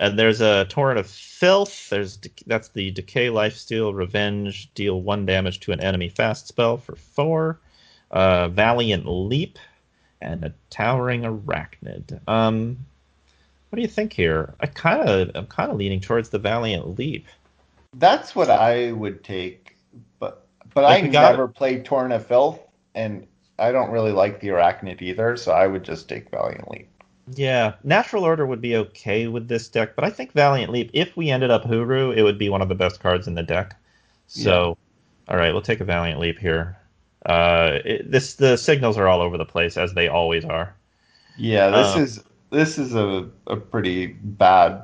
and 0.00 0.18
there's 0.18 0.40
a 0.40 0.64
torrent 0.64 0.98
of 0.98 1.06
filth. 1.06 1.90
There's 1.90 2.18
that's 2.46 2.68
the 2.68 2.92
decay, 2.92 3.26
lifesteal, 3.26 3.94
revenge, 3.94 4.72
deal 4.72 5.02
one 5.02 5.26
damage 5.26 5.60
to 5.60 5.72
an 5.72 5.80
enemy 5.80 6.08
fast 6.08 6.48
spell 6.48 6.78
for 6.78 6.96
four. 6.96 7.60
Uh, 8.10 8.48
Valiant 8.48 9.06
leap, 9.06 9.58
and 10.22 10.44
a 10.44 10.54
towering 10.70 11.22
arachnid. 11.24 12.26
Um, 12.26 12.78
what 13.68 13.76
do 13.76 13.82
you 13.82 13.88
think 13.88 14.14
here? 14.14 14.54
I 14.60 14.66
kind 14.68 15.06
of 15.06 15.30
I'm 15.34 15.46
kind 15.46 15.70
of 15.70 15.76
leaning 15.76 16.00
towards 16.00 16.30
the 16.30 16.38
Valiant 16.38 16.98
leap. 16.98 17.26
That's 17.92 18.34
what 18.34 18.48
I 18.48 18.92
would 18.92 19.22
take, 19.22 19.76
but 20.18 20.46
but 20.72 20.84
Like, 20.84 21.04
I 21.04 21.08
never 21.08 21.48
played 21.48 21.84
Torrent 21.84 22.14
of 22.14 22.26
Filth, 22.26 22.60
and 22.94 23.26
I 23.58 23.72
don't 23.72 23.90
really 23.90 24.12
like 24.12 24.40
the 24.40 24.48
Arachnid 24.48 25.02
either, 25.02 25.36
so 25.36 25.52
I 25.52 25.66
would 25.66 25.84
just 25.84 26.08
take 26.08 26.30
Valiant 26.30 26.70
Leap. 26.70 26.88
Yeah, 27.34 27.74
natural 27.84 28.24
order 28.24 28.46
would 28.46 28.60
be 28.60 28.76
okay 28.76 29.26
with 29.28 29.48
this 29.48 29.68
deck, 29.68 29.94
but 29.96 30.04
I 30.04 30.10
think 30.10 30.32
Valiant 30.32 30.70
Leap, 30.72 30.90
if 30.92 31.16
we 31.16 31.30
ended 31.30 31.50
up 31.50 31.64
Hooru, 31.64 32.16
it 32.16 32.22
would 32.22 32.38
be 32.38 32.48
one 32.48 32.62
of 32.62 32.68
the 32.68 32.74
best 32.76 33.00
cards 33.00 33.26
in 33.26 33.34
the 33.34 33.42
deck. 33.42 33.76
So, 34.26 34.76
all 35.28 35.36
right, 35.36 35.52
we'll 35.52 35.62
take 35.62 35.80
a 35.80 35.84
Valiant 35.84 36.20
Leap 36.20 36.38
here. 36.38 36.78
Uh, 37.26 37.78
it, 37.84 38.10
this 38.10 38.34
the 38.34 38.56
signals 38.56 38.96
are 38.96 39.08
all 39.08 39.20
over 39.20 39.36
the 39.38 39.44
place 39.44 39.76
as 39.76 39.94
they 39.94 40.08
always 40.08 40.44
are. 40.44 40.76
Yeah, 41.36 41.70
this 41.70 41.96
Um, 41.96 42.02
is 42.02 42.24
this 42.50 42.78
is 42.78 42.94
a, 42.94 43.28
a 43.46 43.56
pretty 43.56 44.06
bad 44.08 44.82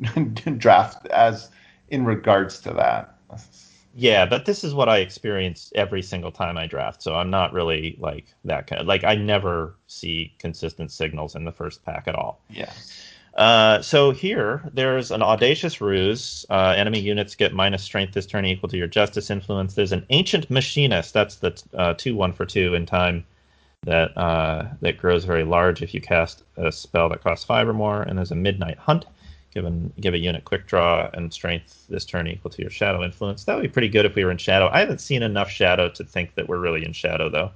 draft 0.58 1.06
as 1.08 1.50
in 1.88 2.04
regards 2.04 2.60
to 2.60 2.72
that. 2.74 3.16
Yeah, 3.98 4.26
but 4.26 4.44
this 4.44 4.62
is 4.62 4.74
what 4.74 4.90
I 4.90 4.98
experience 4.98 5.72
every 5.74 6.02
single 6.02 6.30
time 6.30 6.58
I 6.58 6.66
draft, 6.66 7.02
so 7.02 7.14
I'm 7.14 7.30
not 7.30 7.54
really 7.54 7.96
like 7.98 8.26
that 8.44 8.66
kind. 8.66 8.82
of 8.82 8.86
like 8.86 9.04
I 9.04 9.14
never 9.14 9.74
see 9.86 10.34
consistent 10.38 10.92
signals 10.92 11.34
in 11.34 11.44
the 11.44 11.52
first 11.52 11.82
pack 11.82 12.06
at 12.06 12.14
all. 12.14 12.42
Yeah. 12.50 12.70
Uh, 13.36 13.80
so 13.80 14.10
here, 14.10 14.68
there's 14.74 15.10
an 15.10 15.22
audacious 15.22 15.80
ruse. 15.80 16.44
Uh, 16.50 16.74
enemy 16.76 17.00
units 17.00 17.34
get 17.34 17.54
minus 17.54 17.82
strength 17.82 18.12
this 18.12 18.26
turn 18.26 18.44
equal 18.44 18.68
to 18.68 18.76
your 18.76 18.86
justice 18.86 19.30
influence. 19.30 19.72
There's 19.72 19.92
an 19.92 20.04
ancient 20.10 20.50
machinist. 20.50 21.14
That's 21.14 21.36
the 21.36 21.62
uh, 21.72 21.94
two 21.94 22.14
one 22.16 22.34
for 22.34 22.44
two 22.44 22.74
in 22.74 22.84
time 22.84 23.24
that 23.84 24.16
uh, 24.16 24.68
that 24.82 24.98
grows 24.98 25.24
very 25.24 25.44
large 25.44 25.82
if 25.82 25.94
you 25.94 26.02
cast 26.02 26.42
a 26.58 26.70
spell 26.70 27.08
that 27.08 27.22
costs 27.22 27.46
five 27.46 27.66
or 27.66 27.72
more. 27.72 28.02
And 28.02 28.18
there's 28.18 28.32
a 28.32 28.36
midnight 28.36 28.76
hunt. 28.76 29.06
Given 29.56 29.90
give 29.98 30.12
a 30.12 30.18
unit 30.18 30.44
quick 30.44 30.66
draw 30.66 31.08
and 31.14 31.32
strength 31.32 31.86
this 31.88 32.04
turn 32.04 32.26
equal 32.26 32.50
to 32.50 32.60
your 32.60 32.70
shadow 32.70 33.02
influence. 33.02 33.44
That 33.44 33.54
would 33.54 33.62
be 33.62 33.68
pretty 33.68 33.88
good 33.88 34.04
if 34.04 34.14
we 34.14 34.22
were 34.22 34.30
in 34.30 34.36
shadow. 34.36 34.68
I 34.70 34.80
haven't 34.80 35.00
seen 35.00 35.22
enough 35.22 35.48
shadow 35.48 35.88
to 35.88 36.04
think 36.04 36.34
that 36.34 36.46
we're 36.46 36.58
really 36.58 36.84
in 36.84 36.92
shadow 36.92 37.30
though. 37.30 37.52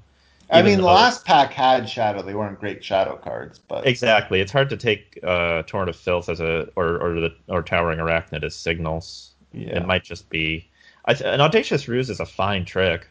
I 0.50 0.62
mean, 0.62 0.78
the 0.78 0.84
last 0.84 1.26
pack 1.26 1.52
had 1.52 1.86
Shadow. 1.86 2.22
They 2.22 2.34
weren't 2.34 2.58
great 2.58 2.82
Shadow 2.82 3.16
cards, 3.16 3.58
but 3.58 3.86
Exactly. 3.86 4.40
It's 4.40 4.50
hard 4.50 4.70
to 4.70 4.78
take 4.78 5.20
uh, 5.22 5.62
Torrent 5.64 5.90
of 5.90 5.96
Filth 5.96 6.30
as 6.30 6.40
a 6.40 6.68
or 6.74 6.98
or 6.98 7.20
the 7.20 7.34
or 7.48 7.62
Towering 7.62 7.98
Arachnid 7.98 8.44
as 8.44 8.56
signals. 8.56 9.32
yeah. 9.52 9.76
It 9.76 9.86
might 9.86 10.02
just 10.02 10.30
be 10.30 10.66
I 11.04 11.12
th- 11.12 11.34
an 11.34 11.42
audacious 11.42 11.86
ruse 11.86 12.08
is 12.08 12.18
a 12.18 12.26
fine 12.26 12.64
trick. 12.64 13.08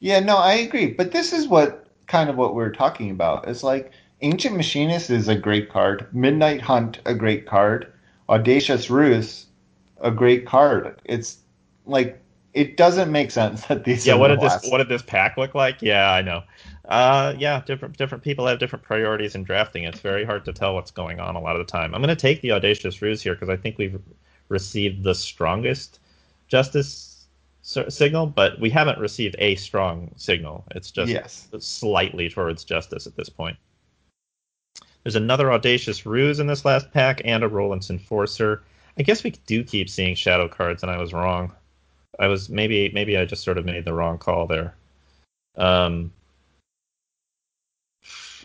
Yeah, 0.00 0.20
no, 0.20 0.36
I 0.36 0.52
agree. 0.54 0.88
But 0.88 1.12
this 1.12 1.32
is 1.32 1.48
what 1.48 1.86
kind 2.08 2.28
of 2.28 2.36
what 2.36 2.54
we're 2.54 2.74
talking 2.74 3.10
about. 3.10 3.48
It's 3.48 3.62
like 3.62 3.90
Ancient 4.20 4.54
Machinist 4.56 5.10
is 5.10 5.28
a 5.28 5.34
great 5.34 5.68
card, 5.68 6.06
Midnight 6.14 6.60
Hunt 6.60 7.00
a 7.06 7.14
great 7.14 7.44
card, 7.46 7.92
Audacious 8.28 8.90
Ruse 8.90 9.46
a 10.02 10.10
great 10.10 10.46
card. 10.46 11.00
It's 11.04 11.38
like 11.86 12.20
it 12.52 12.76
doesn't 12.76 13.10
make 13.10 13.30
sense 13.30 13.66
that 13.66 13.84
these. 13.84 14.06
Yeah. 14.06 14.14
What 14.14 14.28
did 14.28 14.40
this 14.40 14.70
What 14.70 14.78
did 14.78 14.88
this 14.88 15.02
pack 15.02 15.36
look 15.36 15.54
like? 15.54 15.80
Yeah, 15.80 16.12
I 16.12 16.20
know. 16.20 16.42
Uh, 16.84 17.34
yeah. 17.38 17.62
Different 17.64 17.96
different 17.96 18.22
people 18.22 18.46
have 18.46 18.58
different 18.58 18.84
priorities 18.84 19.34
in 19.34 19.44
drafting. 19.44 19.84
It's 19.84 20.00
very 20.00 20.24
hard 20.24 20.44
to 20.44 20.52
tell 20.52 20.74
what's 20.74 20.90
going 20.90 21.20
on 21.20 21.36
a 21.36 21.40
lot 21.40 21.56
of 21.56 21.64
the 21.64 21.70
time. 21.70 21.94
I'm 21.94 22.02
going 22.02 22.14
to 22.14 22.20
take 22.20 22.42
the 22.42 22.52
audacious 22.52 23.00
ruse 23.00 23.22
here 23.22 23.34
because 23.34 23.48
I 23.48 23.56
think 23.56 23.78
we've 23.78 23.98
received 24.48 25.02
the 25.02 25.14
strongest 25.14 26.00
justice 26.48 27.26
signal, 27.62 28.26
but 28.26 28.58
we 28.60 28.68
haven't 28.68 28.98
received 28.98 29.36
a 29.38 29.54
strong 29.54 30.12
signal. 30.16 30.64
It's 30.72 30.90
just 30.90 31.10
yes. 31.10 31.48
slightly 31.60 32.28
towards 32.28 32.64
justice 32.64 33.06
at 33.06 33.16
this 33.16 33.28
point. 33.28 33.56
There's 35.02 35.16
another 35.16 35.52
audacious 35.52 36.06
ruse 36.06 36.38
in 36.38 36.46
this 36.46 36.64
last 36.64 36.92
pack 36.92 37.20
and 37.24 37.42
a 37.42 37.48
Roland's 37.48 37.90
enforcer. 37.90 38.62
I 38.98 39.02
guess 39.02 39.24
we 39.24 39.30
do 39.46 39.64
keep 39.64 39.88
seeing 39.88 40.14
shadow 40.14 40.48
cards, 40.48 40.82
and 40.82 40.92
I 40.92 40.98
was 40.98 41.12
wrong. 41.12 41.52
I 42.18 42.26
was 42.26 42.48
maybe 42.48 42.90
maybe 42.92 43.16
I 43.16 43.24
just 43.24 43.42
sort 43.42 43.58
of 43.58 43.64
made 43.64 43.84
the 43.84 43.94
wrong 43.94 44.18
call 44.18 44.46
there. 44.46 44.74
Um, 45.56 46.12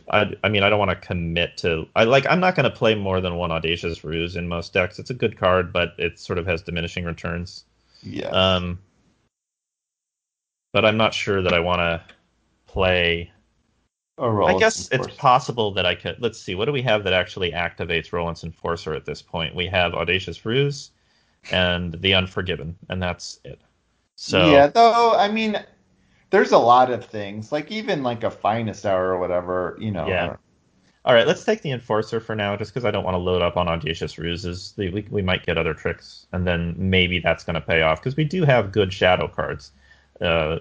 I 0.09 0.33
I 0.43 0.49
mean 0.49 0.63
I 0.63 0.69
don't 0.69 0.79
want 0.79 0.91
to 0.91 1.07
commit 1.07 1.57
to 1.57 1.87
I 1.95 2.05
like 2.05 2.25
I'm 2.27 2.39
not 2.39 2.55
going 2.55 2.69
to 2.69 2.75
play 2.75 2.95
more 2.95 3.21
than 3.21 3.35
one 3.35 3.51
audacious 3.51 4.03
ruse 4.03 4.35
in 4.35 4.47
most 4.47 4.73
decks. 4.73 4.99
It's 4.99 5.09
a 5.09 5.15
good 5.15 5.37
card, 5.37 5.73
but 5.73 5.93
it 5.97 6.19
sort 6.19 6.39
of 6.39 6.45
has 6.47 6.61
diminishing 6.61 7.03
returns. 7.05 7.65
Yeah. 8.03 8.29
Um, 8.29 8.79
but 10.73 10.85
I'm 10.85 10.97
not 10.97 11.13
sure 11.13 11.41
that 11.41 11.53
I 11.53 11.59
want 11.59 11.79
to 11.79 12.01
play. 12.67 13.31
A 14.18 14.30
roll 14.30 14.47
I 14.47 14.57
guess 14.57 14.89
it's 14.91 15.07
possible 15.15 15.72
that 15.74 15.86
I 15.86 15.95
could. 15.95 16.18
Let's 16.20 16.39
see. 16.39 16.55
What 16.55 16.65
do 16.65 16.72
we 16.72 16.82
have 16.82 17.03
that 17.03 17.13
actually 17.13 17.51
activates 17.51 18.11
Roland's 18.11 18.43
Enforcer 18.43 18.93
at 18.93 19.05
this 19.05 19.22
point? 19.22 19.53
We 19.53 19.68
have 19.68 19.93
Audacious 19.93 20.45
Ruse 20.45 20.91
and 21.51 21.93
the 22.01 22.13
Unforgiven, 22.13 22.76
and 22.89 23.01
that's 23.01 23.39
it. 23.43 23.61
So 24.15 24.51
yeah, 24.51 24.68
though 24.68 25.15
I 25.15 25.30
mean, 25.30 25.63
there's 26.32 26.51
a 26.51 26.57
lot 26.57 26.91
of 26.91 27.05
things 27.05 27.51
like 27.51 27.72
even 27.72 28.03
like 28.03 28.24
a 28.24 28.32
finest 28.32 28.86
hour 28.86 29.09
or 29.09 29.20
whatever. 29.20 29.78
You 29.80 29.91
know. 29.91 30.07
Yeah. 30.07 30.36
All 31.05 31.13
right, 31.13 31.26
let's 31.26 31.45
take 31.45 31.61
the 31.61 31.72
Enforcer 31.72 32.20
for 32.20 32.36
now, 32.36 32.57
just 32.57 32.74
because 32.74 32.84
I 32.84 32.91
don't 32.91 33.05
want 33.05 33.15
to 33.15 33.20
load 33.20 33.41
up 33.41 33.55
on 33.55 33.70
Audacious 33.70 34.18
Ruses. 34.18 34.74
We, 34.76 34.89
we, 34.89 35.07
we 35.09 35.22
might 35.22 35.45
get 35.45 35.57
other 35.57 35.74
tricks, 35.74 36.26
and 36.34 36.45
then 36.45 36.76
maybe 36.78 37.20
that's 37.20 37.45
going 37.45 37.53
to 37.53 37.61
pay 37.61 37.82
off 37.82 38.01
because 38.01 38.18
we 38.18 38.26
do 38.26 38.43
have 38.43 38.74
good 38.74 38.91
shadow 38.91 39.30
cards. 39.30 39.72
Uh, 40.20 40.57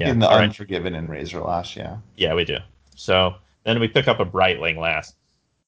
yeah, 0.00 0.10
in 0.10 0.18
the 0.18 0.26
right. 0.26 0.44
Unforgiven 0.44 0.94
and 0.94 1.08
Razor 1.08 1.40
Lash. 1.40 1.76
Yeah. 1.76 1.98
Yeah, 2.16 2.34
we 2.34 2.44
do. 2.44 2.58
So 2.96 3.34
then 3.64 3.78
we 3.80 3.88
pick 3.88 4.08
up 4.08 4.20
a 4.20 4.24
Brightling 4.24 4.76
last. 4.78 5.14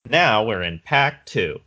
Now 0.08 0.44
we're 0.44 0.62
in 0.62 0.80
pack 0.84 1.26
two. 1.26 1.60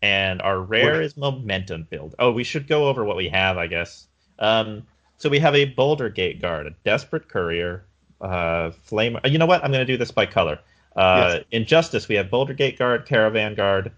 And 0.00 0.40
our 0.42 0.60
rare 0.60 0.92
We're- 0.92 1.04
is 1.04 1.16
momentum 1.16 1.86
build. 1.90 2.14
Oh, 2.18 2.30
we 2.30 2.44
should 2.44 2.68
go 2.68 2.88
over 2.88 3.04
what 3.04 3.16
we 3.16 3.28
have, 3.30 3.58
I 3.58 3.66
guess. 3.66 4.06
Um, 4.38 4.86
so 5.16 5.28
we 5.28 5.40
have 5.40 5.56
a 5.56 5.64
Boulder 5.64 6.08
Gate 6.08 6.40
Guard, 6.40 6.66
a 6.68 6.70
Desperate 6.84 7.28
Courier, 7.28 7.84
uh, 8.20 8.70
Flame. 8.84 9.18
You 9.24 9.38
know 9.38 9.46
what? 9.46 9.64
I'm 9.64 9.72
going 9.72 9.84
to 9.84 9.92
do 9.92 9.96
this 9.96 10.12
by 10.12 10.26
color. 10.26 10.60
Uh, 10.94 11.34
Yes. 11.38 11.44
In 11.50 11.64
Justice, 11.64 12.06
we 12.08 12.14
have 12.14 12.30
Boulder 12.30 12.54
Gate 12.54 12.78
Guard, 12.78 13.06
Caravan 13.06 13.54
Guard, 13.56 13.90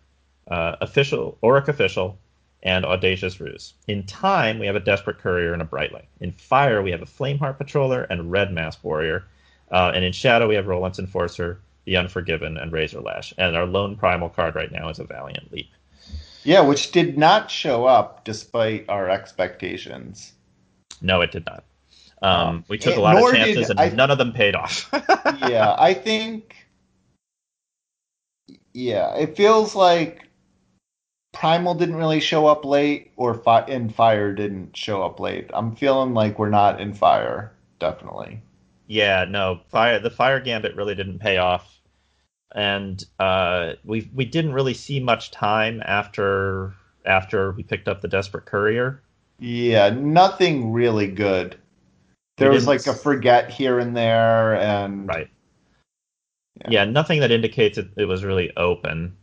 uh, 0.50 0.76
Official, 0.80 1.36
Auric 1.42 1.68
Official, 1.68 2.18
and 2.62 2.84
Audacious 2.84 3.40
Ruse. 3.40 3.74
In 3.88 4.04
Time, 4.04 4.58
we 4.58 4.66
have 4.66 4.76
a 4.76 4.80
Desperate 4.80 5.18
Courier 5.18 5.52
and 5.52 5.62
a 5.62 5.64
Brightling. 5.64 6.04
In 6.20 6.32
Fire, 6.32 6.82
we 6.82 6.90
have 6.90 7.02
a 7.02 7.06
Flameheart 7.06 7.58
Patroller 7.58 8.06
and 8.11 8.30
Red 8.30 8.52
Mask 8.52 8.82
Warrior. 8.84 9.24
Uh, 9.70 9.92
and 9.94 10.04
in 10.04 10.12
Shadow, 10.12 10.48
we 10.48 10.56
have 10.56 10.66
Roland's 10.66 10.98
Enforcer, 10.98 11.61
The 11.84 11.96
Unforgiven, 11.96 12.56
and 12.56 12.72
Razor 12.72 13.00
Lash. 13.00 13.32
And 13.38 13.56
our 13.56 13.66
lone 13.66 13.96
primal 13.96 14.28
card 14.28 14.54
right 14.54 14.70
now 14.70 14.88
is 14.88 14.98
a 14.98 15.04
Valiant 15.04 15.50
Leap. 15.52 15.70
Yeah, 16.42 16.61
which 16.61 16.90
did 16.90 17.16
not 17.18 17.50
show 17.50 17.86
up 17.86 18.24
despite 18.24 18.86
our 18.88 19.08
expectations. 19.08 20.32
No, 21.00 21.20
it 21.20 21.32
did 21.32 21.46
not. 21.46 21.64
Um, 22.22 22.64
we 22.68 22.76
took 22.78 22.92
it- 22.94 22.98
a 22.98 23.00
lot 23.00 23.14
of 23.16 23.20
nor 23.20 23.32
did 23.32 23.44
chances, 23.44 23.70
and 23.70 23.80
I- 23.80 23.88
none 23.90 24.11
of 24.11 24.18
them 24.18 24.32
paid 24.32 24.54
off. 24.54 24.88
yeah, 25.48 25.74
I 25.78 25.94
think. 25.94 26.56
Yeah, 28.72 29.14
it 29.16 29.36
feels 29.36 29.74
like 29.74 30.29
Primal 31.32 31.74
didn't 31.74 31.96
really 31.96 32.20
show 32.20 32.46
up 32.46 32.64
late, 32.64 33.12
or 33.16 33.34
fi- 33.34 33.62
and 33.62 33.94
Fire 33.94 34.32
didn't 34.32 34.76
show 34.76 35.02
up 35.02 35.20
late. 35.20 35.50
I'm 35.54 35.76
feeling 35.76 36.12
like 36.12 36.38
we're 36.38 36.50
not 36.50 36.80
in 36.80 36.92
Fire, 36.92 37.52
definitely. 37.78 38.42
Yeah, 38.88 39.24
no, 39.28 39.60
fire 39.68 40.00
the 40.00 40.10
fire 40.10 40.40
gambit 40.40 40.74
really 40.74 40.96
didn't 40.96 41.20
pay 41.20 41.36
off, 41.36 41.80
and 42.52 43.02
uh, 43.20 43.74
we 43.84 44.10
we 44.12 44.24
didn't 44.24 44.52
really 44.52 44.74
see 44.74 44.98
much 44.98 45.30
time 45.30 45.80
after 45.84 46.74
after 47.06 47.52
we 47.52 47.62
picked 47.62 47.86
up 47.86 48.00
the 48.00 48.08
desperate 48.08 48.46
courier. 48.46 49.00
Yeah, 49.38 49.90
nothing 49.90 50.72
really 50.72 51.06
good. 51.06 51.56
There 52.36 52.50
We 52.50 52.56
was 52.56 52.66
like 52.66 52.86
a 52.88 52.92
forget 52.92 53.50
here 53.50 53.78
and 53.78 53.96
there, 53.96 54.56
and 54.56 55.06
Right. 55.06 55.30
Yeah. 56.62 56.70
Yeah, 56.70 56.84
nothing 56.86 57.20
that 57.20 57.30
indicates 57.30 57.78
it, 57.78 57.88
it 57.96 58.06
was 58.06 58.24
really 58.24 58.54
open. 58.56 59.16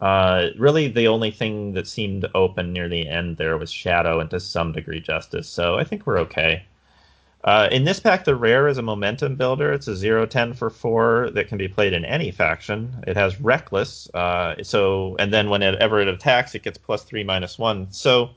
Uh, 0.00 0.48
really, 0.58 0.88
the 0.88 1.08
only 1.08 1.30
thing 1.30 1.72
that 1.72 1.86
seemed 1.86 2.28
open 2.34 2.72
near 2.72 2.88
the 2.88 3.08
end 3.08 3.36
there 3.38 3.56
was 3.56 3.70
Shadow 3.70 4.20
and 4.20 4.30
to 4.30 4.40
some 4.40 4.72
degree 4.72 5.00
Justice. 5.00 5.48
So 5.48 5.78
I 5.78 5.84
think 5.84 6.06
we're 6.06 6.18
okay. 6.18 6.64
Uh, 7.44 7.68
in 7.70 7.84
this 7.84 8.00
pack, 8.00 8.24
the 8.24 8.34
rare 8.34 8.66
is 8.66 8.76
a 8.76 8.82
momentum 8.82 9.36
builder. 9.36 9.72
It's 9.72 9.86
a 9.86 9.92
0-10 9.92 10.56
for 10.56 10.68
four 10.68 11.30
that 11.30 11.46
can 11.46 11.56
be 11.56 11.68
played 11.68 11.92
in 11.92 12.04
any 12.04 12.32
faction. 12.32 13.04
It 13.06 13.16
has 13.16 13.40
Reckless, 13.40 14.10
uh, 14.14 14.56
so 14.62 15.14
and 15.18 15.32
then 15.32 15.48
whenever 15.48 16.00
it 16.00 16.08
attacks, 16.08 16.54
it 16.56 16.64
gets 16.64 16.76
plus 16.76 17.04
three 17.04 17.22
minus 17.22 17.56
one. 17.56 17.86
So 17.92 18.30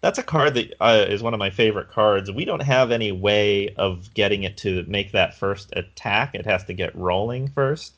that's 0.00 0.18
a 0.18 0.22
card 0.24 0.54
that 0.54 0.74
uh, 0.80 1.06
is 1.08 1.22
one 1.22 1.32
of 1.32 1.38
my 1.38 1.50
favorite 1.50 1.90
cards. 1.90 2.30
We 2.30 2.44
don't 2.44 2.62
have 2.62 2.90
any 2.90 3.12
way 3.12 3.68
of 3.76 4.12
getting 4.14 4.42
it 4.42 4.56
to 4.58 4.84
make 4.88 5.12
that 5.12 5.38
first 5.38 5.72
attack. 5.76 6.34
It 6.34 6.44
has 6.44 6.64
to 6.64 6.74
get 6.74 6.94
rolling 6.96 7.48
first. 7.48 7.94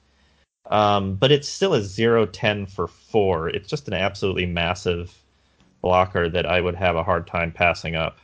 Um, 0.70 1.16
but 1.16 1.30
it's 1.32 1.48
still 1.48 1.74
a 1.74 1.80
0-10 1.80 2.70
for 2.70 2.86
four. 2.88 3.48
It's 3.48 3.68
just 3.68 3.86
an 3.88 3.94
absolutely 3.94 4.46
massive 4.46 5.14
blocker 5.82 6.28
that 6.30 6.46
I 6.46 6.60
would 6.60 6.74
have 6.76 6.96
a 6.96 7.02
hard 7.04 7.26
time 7.26 7.52
passing 7.52 7.94
up. 7.96 8.18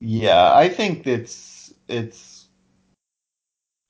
yeah, 0.00 0.54
I 0.54 0.68
think 0.68 1.06
it's 1.06 1.72
it's 1.88 2.46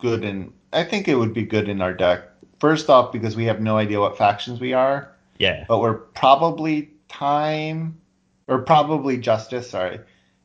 good, 0.00 0.24
and 0.24 0.52
I 0.72 0.84
think 0.84 1.08
it 1.08 1.14
would 1.16 1.34
be 1.34 1.44
good 1.44 1.68
in 1.68 1.80
our 1.80 1.94
deck. 1.94 2.28
First 2.58 2.90
off, 2.90 3.12
because 3.12 3.36
we 3.36 3.44
have 3.44 3.60
no 3.60 3.76
idea 3.78 4.00
what 4.00 4.18
factions 4.18 4.60
we 4.60 4.72
are, 4.72 5.14
Yeah. 5.38 5.64
but 5.68 5.80
we're 5.80 5.94
probably 5.94 6.90
time 7.08 8.00
or 8.48 8.60
probably 8.60 9.18
justice. 9.18 9.70
Sorry, 9.70 10.00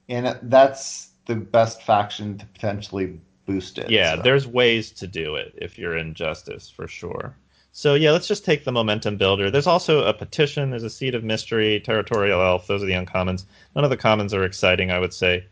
and 0.09 0.37
that's 0.43 1.09
the 1.25 1.35
best 1.35 1.81
faction 1.83 2.37
to 2.37 2.45
potentially 2.47 3.19
boost 3.45 3.77
it. 3.77 3.89
Yeah, 3.89 4.15
so. 4.15 4.21
there's 4.21 4.47
ways 4.47 4.91
to 4.91 5.07
do 5.07 5.35
it 5.35 5.53
if 5.57 5.77
you're 5.77 5.97
in 5.97 6.13
Justice 6.13 6.69
for 6.69 6.87
sure. 6.87 7.35
So 7.71 7.93
yeah, 7.93 8.11
let's 8.11 8.27
just 8.27 8.45
take 8.45 8.63
the 8.63 8.71
momentum 8.71 9.17
builder. 9.17 9.51
There's 9.51 9.67
also 9.67 10.03
a 10.03 10.13
petition. 10.13 10.69
There's 10.69 10.83
a 10.83 10.89
seed 10.89 11.13
of 11.13 11.25
mystery, 11.25 11.81
territorial 11.81 12.41
elf. 12.41 12.67
Those 12.67 12.81
are 12.81 12.85
the 12.85 12.93
uncommons. 12.93 13.43
None 13.75 13.83
of 13.83 13.89
the 13.89 13.97
commons 13.97 14.33
are 14.33 14.45
exciting, 14.45 14.91
I 14.91 14.99
would 14.99 15.13
say. 15.13 15.45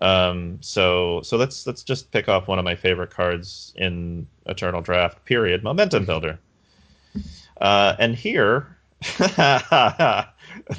Um, 0.00 0.58
so 0.60 1.20
so 1.22 1.36
let's 1.36 1.66
let's 1.66 1.84
just 1.84 2.10
pick 2.10 2.28
off 2.28 2.48
one 2.48 2.58
of 2.58 2.64
my 2.64 2.74
favorite 2.74 3.10
cards 3.10 3.72
in 3.76 4.26
Eternal 4.46 4.80
Draft. 4.80 5.24
Period. 5.24 5.62
Momentum 5.62 6.06
builder. 6.06 6.40
Uh, 7.60 7.94
and 7.98 8.16
here, 8.16 8.76
the 9.18 10.26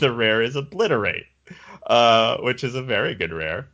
rare 0.01 0.41
is 0.41 0.55
obliterate, 0.55 1.25
uh, 1.87 2.37
which 2.37 2.63
is 2.63 2.75
a 2.75 2.81
very 2.81 3.15
good 3.15 3.31
rare. 3.31 3.69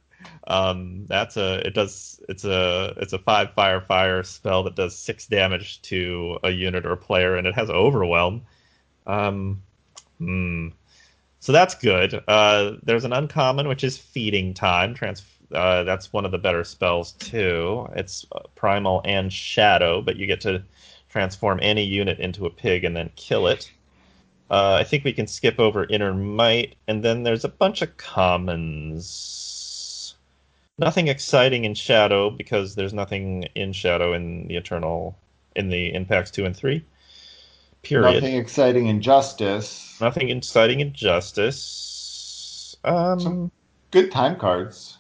Um, 0.48 1.06
that's 1.08 1.38
a 1.38 1.66
it 1.68 1.74
does 1.74 2.22
it's 2.30 2.46
a 2.46 2.94
it's 2.98 3.14
a 3.14 3.20
five 3.20 3.54
fire 3.54 3.82
fire 3.82 4.24
spell 4.24 4.64
that 4.64 4.76
does 4.76 4.96
six 4.96 5.28
damage 5.28 5.82
to 5.84 6.40
a 6.44 6.52
unit 6.52 6.86
or 6.86 6.96
player, 6.96 7.36
and 7.36 7.48
it 7.48 7.56
has 7.56 7.70
overwhelm. 7.70 8.44
Um, 9.06 9.62
hmm. 10.18 10.70
So 11.40 11.52
that's 11.52 11.76
good. 11.76 12.24
Uh, 12.28 12.74
there's 12.84 13.06
an 13.06 13.14
uncommon 13.14 13.68
which 13.68 13.84
is 13.84 13.98
feeding 13.98 14.54
time. 14.54 14.94
Trans 14.94 15.24
uh, 15.54 15.84
that's 15.84 16.12
one 16.12 16.26
of 16.26 16.32
the 16.32 16.38
better 16.38 16.64
spells 16.64 17.14
too. 17.14 17.88
It's 17.96 18.26
uh, 18.32 18.42
primal 18.56 19.02
and 19.06 19.32
shadow, 19.32 20.02
but 20.02 20.18
you 20.18 20.28
get 20.28 20.42
to 20.42 20.64
transform 21.10 21.60
any 21.62 21.84
unit 21.84 22.20
into 22.20 22.46
a 22.46 22.50
pig 22.50 22.84
and 22.84 22.96
then 22.96 23.12
kill 23.16 23.48
it. 23.48 23.72
Uh, 24.50 24.78
I 24.80 24.84
think 24.84 25.04
we 25.04 25.14
can 25.14 25.28
skip 25.28 25.60
over 25.60 25.86
inner 25.86 26.14
might, 26.14 26.76
and 26.88 27.04
then 27.04 27.24
there's 27.24 27.44
a 27.44 27.50
bunch 27.50 27.82
of 27.82 27.96
commons. 27.98 29.47
Nothing 30.80 31.08
exciting 31.08 31.66
in 31.66 31.74
shadow 31.74 32.30
because 32.30 32.76
there's 32.76 32.94
nothing 32.94 33.44
in 33.56 33.74
shadow 33.74 34.14
in 34.14 34.48
the 34.48 34.56
eternal 34.58 35.18
in 35.56 35.70
the 35.70 35.94
impacts 35.94 36.30
two 36.32 36.46
and 36.46 36.56
three. 36.56 36.86
Period. 37.84 38.16
nothing 38.22 38.36
exciting 38.36 38.88
in 38.88 39.02
justice. 39.02 39.98
Nothing 40.02 40.30
exciting 40.30 40.80
in 40.82 40.94
justice. 40.94 42.76
Um, 42.84 43.20
Some- 43.20 43.52
Good 43.92 44.12
time 44.12 44.36
cards. 44.38 44.98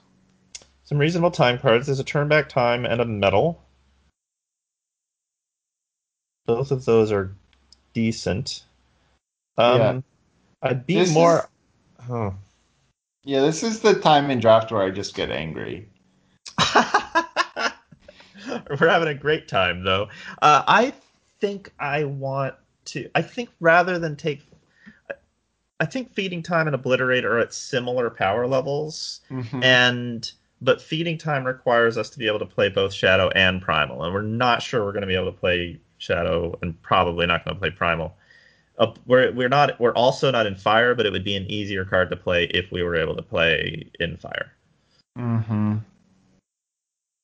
some 0.83 0.97
reasonable 0.97 1.31
time 1.31 1.59
cards. 1.59 1.85
There's 1.87 1.99
a 1.99 2.03
turn 2.03 2.27
back 2.29 2.47
time 2.49 2.85
and 2.85 3.01
a 3.01 3.05
medal. 3.05 3.61
Both 6.45 6.71
of 6.71 6.85
those 6.85 7.11
are 7.11 7.35
decent. 7.93 8.63
Um, 9.57 9.79
Yeah. 9.79 10.01
I'd 10.61 10.85
be 10.87 10.95
This 10.95 11.13
more. 11.13 11.39
is- 11.99 12.09
Oh. 12.09 12.33
Yeah, 13.27 13.41
this 13.41 13.61
is 13.61 13.81
the 13.81 13.93
time 13.95 14.31
in 14.31 14.39
draft 14.39 14.71
where 14.71 14.81
I 14.81 14.89
just 14.89 15.13
get 15.13 15.31
angry. 15.31 15.89
We're 18.69 18.87
having 18.87 19.09
a 19.09 19.13
great 19.13 19.49
time 19.49 19.83
though. 19.83 20.07
Uh, 20.41 20.63
I 20.65 20.93
think 21.41 21.73
I 21.77 22.05
want 22.05 22.55
to. 22.85 23.09
I 23.15 23.21
think 23.21 23.49
rather 23.59 23.99
than 23.99 24.15
take, 24.15 24.47
I 25.81 25.85
think 25.85 26.13
feeding 26.13 26.41
time 26.41 26.67
and 26.67 26.73
obliterate 26.73 27.25
are 27.25 27.37
at 27.37 27.53
similar 27.53 28.09
power 28.09 28.47
levels, 28.47 29.19
Mhm. 29.29 29.61
and 29.61 30.31
but 30.61 30.81
feeding 30.81 31.17
time 31.17 31.43
requires 31.43 31.97
us 31.97 32.09
to 32.11 32.19
be 32.19 32.27
able 32.27 32.39
to 32.39 32.45
play 32.45 32.69
both 32.69 32.93
shadow 32.93 33.27
and 33.31 33.61
primal, 33.61 34.05
and 34.05 34.13
we're 34.13 34.21
not 34.21 34.61
sure 34.61 34.85
we're 34.85 34.93
going 34.93 35.01
to 35.01 35.07
be 35.07 35.15
able 35.15 35.33
to 35.33 35.37
play 35.37 35.81
shadow, 35.97 36.57
and 36.61 36.81
probably 36.81 37.25
not 37.25 37.43
going 37.43 37.55
to 37.55 37.59
play 37.59 37.71
primal. 37.71 38.15
Uh, 38.77 38.93
we're 39.07 39.31
we're 39.33 39.49
not 39.49 39.79
we're 39.79 39.93
also 39.93 40.29
not 40.29 40.45
in 40.45 40.55
fire, 40.55 40.93
but 40.93 41.05
it 41.05 41.11
would 41.11 41.23
be 41.23 41.35
an 41.35 41.49
easier 41.49 41.83
card 41.83 42.09
to 42.11 42.15
play 42.15 42.45
if 42.45 42.71
we 42.71 42.83
were 42.83 42.95
able 42.95 43.15
to 43.15 43.23
play 43.23 43.89
in 43.99 44.17
fire. 44.17 44.51
Mm-hmm. 45.17 45.77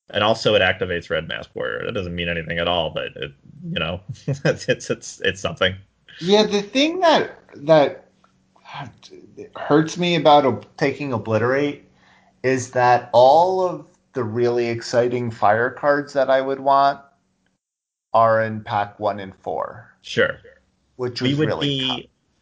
and 0.09 0.23
also 0.23 0.55
it 0.55 0.61
activates 0.63 1.11
Red 1.11 1.27
Mask 1.27 1.51
Warrior. 1.53 1.85
That 1.85 1.93
doesn't 1.93 2.15
mean 2.15 2.27
anything 2.27 2.57
at 2.57 2.67
all, 2.67 2.89
but 2.89 3.15
it, 3.15 3.31
you 3.71 3.79
know, 3.79 4.01
it's, 4.27 4.67
it's 4.67 4.89
it's 4.89 5.21
it's 5.21 5.41
something. 5.41 5.75
Yeah, 6.19 6.43
the 6.43 6.61
thing 6.63 6.99
that 7.01 7.39
that 7.55 8.09
hurts 9.55 9.97
me 9.97 10.15
about 10.15 10.45
ob- 10.45 10.65
taking 10.77 11.13
obliterate 11.13 11.87
is 12.41 12.71
that 12.71 13.09
all 13.13 13.61
of 13.67 13.85
the 14.13 14.23
really 14.23 14.67
exciting 14.67 15.29
fire 15.29 15.69
cards 15.69 16.13
that 16.13 16.29
I 16.29 16.41
would 16.41 16.59
want 16.59 16.99
are 18.13 18.41
in 18.43 18.63
pack 18.63 18.99
one 18.99 19.19
and 19.19 19.35
four, 19.35 19.91
Sure, 20.01 20.37
which 21.03 21.21
we 21.21 21.35
would 21.35 21.49
really 21.49 21.67
be 21.79 21.87
tough. 21.87 21.99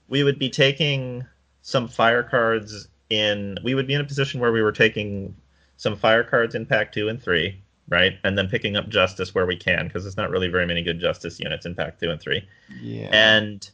we 0.10 0.24
would 0.24 0.40
be 0.40 0.50
taking 0.50 1.26
some 1.62 1.88
fire 1.88 2.24
cards 2.24 2.88
in. 3.10 3.58
We 3.64 3.74
would 3.76 3.88
be 3.88 3.94
in 3.94 4.02
a 4.02 4.06
position 4.06 4.40
where 4.40 4.52
we 4.52 4.62
were 4.62 4.72
taking 4.72 5.36
some 5.78 5.96
fire 5.96 6.24
cards 6.24 6.54
in 6.56 6.66
pack 6.66 6.92
two 6.92 7.10
and 7.10 7.22
three, 7.22 7.60
right, 7.90 8.14
and 8.24 8.38
then 8.38 8.48
picking 8.48 8.76
up 8.78 8.88
Justice 8.88 9.34
where 9.34 9.46
we 9.48 9.56
can 9.56 9.88
because 9.88 10.04
there's 10.04 10.18
not 10.18 10.30
really 10.30 10.48
very 10.48 10.66
many 10.66 10.84
good 10.84 11.00
Justice 11.00 11.40
units 11.40 11.66
in 11.66 11.74
pack 11.76 12.00
two 12.00 12.10
and 12.12 12.22
three, 12.22 12.48
Yeah. 12.82 13.10
and 13.12 13.70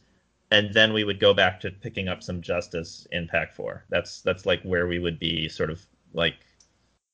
and 0.50 0.72
then 0.72 0.94
we 0.94 1.04
would 1.04 1.20
go 1.20 1.34
back 1.34 1.60
to 1.60 1.70
picking 1.70 2.08
up 2.08 2.22
some 2.22 2.40
Justice 2.40 3.06
in 3.12 3.28
pack 3.28 3.52
four. 3.52 3.84
That's 3.90 4.22
that's 4.22 4.46
like 4.46 4.62
where 4.62 4.86
we 4.86 4.98
would 4.98 5.18
be 5.18 5.48
sort 5.48 5.70
of 5.70 5.84
like 6.14 6.36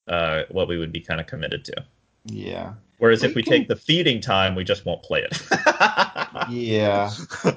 uh, 0.07 0.43
what 0.51 0.69
we 0.69 0.79
would 0.79 0.93
be 0.93 1.01
kind 1.01 1.21
of 1.21 1.27
committed 1.27 1.65
to. 1.65 1.85
Yeah. 2.27 2.75
Whereas 2.99 3.23
We 3.23 3.29
if 3.29 3.35
we 3.35 3.43
can- 3.43 3.53
take 3.53 3.69
the 3.69 3.77
feeding 3.77 4.21
time, 4.21 4.55
we 4.55 4.65
just 4.65 4.85
won't 4.87 5.03
play 5.03 5.23
it. 5.23 5.41
Yeah. 6.51 7.11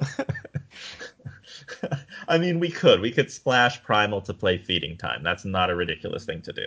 I 2.28 2.38
mean, 2.38 2.60
we 2.60 2.70
could. 2.70 3.00
We 3.00 3.10
could 3.10 3.30
splash 3.30 3.82
Primal 3.82 4.20
to 4.22 4.32
play 4.34 4.56
feeding 4.58 4.96
time. 4.96 5.22
That's 5.22 5.44
not 5.44 5.68
a 5.70 5.74
ridiculous 5.74 6.24
thing 6.24 6.42
to 6.42 6.52
do. 6.52 6.66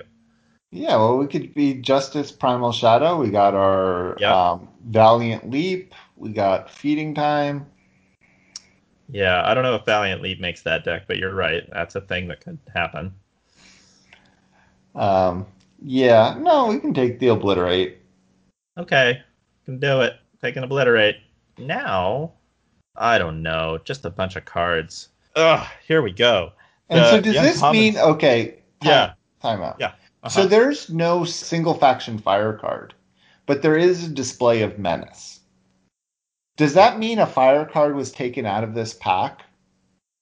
Yeah, 0.72 0.98
well, 0.98 1.18
we 1.18 1.28
could 1.28 1.54
be 1.54 1.74
Justice 1.76 2.32
Primal 2.32 2.72
Shadow. 2.72 3.18
We 3.20 3.30
got 3.30 3.54
our 3.54 4.16
Yep. 4.20 4.32
um, 4.32 4.68
Valiant 4.88 5.50
Leap. 5.50 5.94
We 6.16 6.32
got 6.32 6.70
Feeding 6.70 7.14
Time. 7.16 7.66
Yeah, 9.10 9.42
I 9.46 9.54
don't 9.54 9.64
know 9.64 9.76
if 9.76 9.86
Valiant 9.86 10.22
Leap 10.22 10.40
makes 10.40 10.62
that 10.64 10.84
deck, 10.86 11.04
but 11.08 11.18
you're 11.18 11.34
right. 11.34 11.64
That's 11.72 11.96
a 11.96 12.02
thing 12.02 12.28
that 12.28 12.42
could 12.42 12.60
happen. 12.74 13.14
Um, 14.96 15.46
yeah, 15.82 16.36
no, 16.40 16.68
we 16.68 16.80
can 16.80 16.94
take 16.94 17.20
the 17.20 17.30
Obliterate. 17.30 17.98
Okay, 18.78 19.22
can 19.66 19.80
do 19.80 20.02
it. 20.02 20.14
Take 20.42 20.56
an 20.56 20.64
obliterate. 20.64 21.18
Now, 21.58 22.32
I 22.96 23.18
don't 23.18 23.44
know. 23.44 23.78
Just 23.84 24.06
a 24.06 24.10
bunch 24.10 24.36
of 24.36 24.46
cards. 24.46 25.10
Ugh, 25.36 25.68
here 25.88 26.02
we 26.02 26.12
go. 26.12 26.52
And 26.90 27.00
The- 27.00 27.10
so 27.12 27.22
does 27.22 27.34
this 27.36 27.62
mean 27.62 27.98
okay? 27.98 28.46
Time, 28.82 28.90
Yeah. 28.90 29.14
Time 29.42 29.62
out. 29.62 29.76
Yeah. 29.80 29.92
So 30.30 30.42
Uh-huh. 30.42 30.48
there's 30.50 30.90
no 30.90 31.26
single 31.26 31.74
faction 31.74 32.18
fire 32.18 32.54
card, 32.54 32.94
but 33.46 33.62
there 33.62 33.78
is 33.78 34.06
a 34.06 34.10
display 34.10 34.62
of 34.62 34.80
menace. 34.80 35.40
Does 36.58 36.74
that 36.76 37.00
mean 37.00 37.20
a 37.20 37.26
fire 37.28 37.66
card 37.66 37.96
was 37.96 38.12
taken 38.12 38.46
out 38.46 38.64
of 38.64 38.74
this 38.74 38.94
pack? 38.94 39.42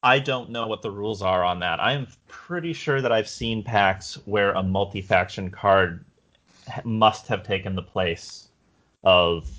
I 0.02 0.20
don't 0.20 0.50
know 0.50 0.68
what 0.68 0.82
the 0.82 0.92
rules 0.92 1.22
are 1.22 1.44
on 1.44 1.60
that. 1.60 1.80
I 1.80 1.94
am 1.94 2.08
pretty 2.28 2.74
sure 2.74 3.02
that 3.02 3.12
I've 3.12 3.28
seen 3.28 3.64
packs 3.64 4.16
where 4.26 4.52
a 4.52 4.64
multi-faction 4.64 5.52
card 5.52 6.06
must 6.84 7.28
have 7.28 7.44
taken 7.44 7.76
the 7.76 7.82
place 7.82 8.48
of 9.04 9.50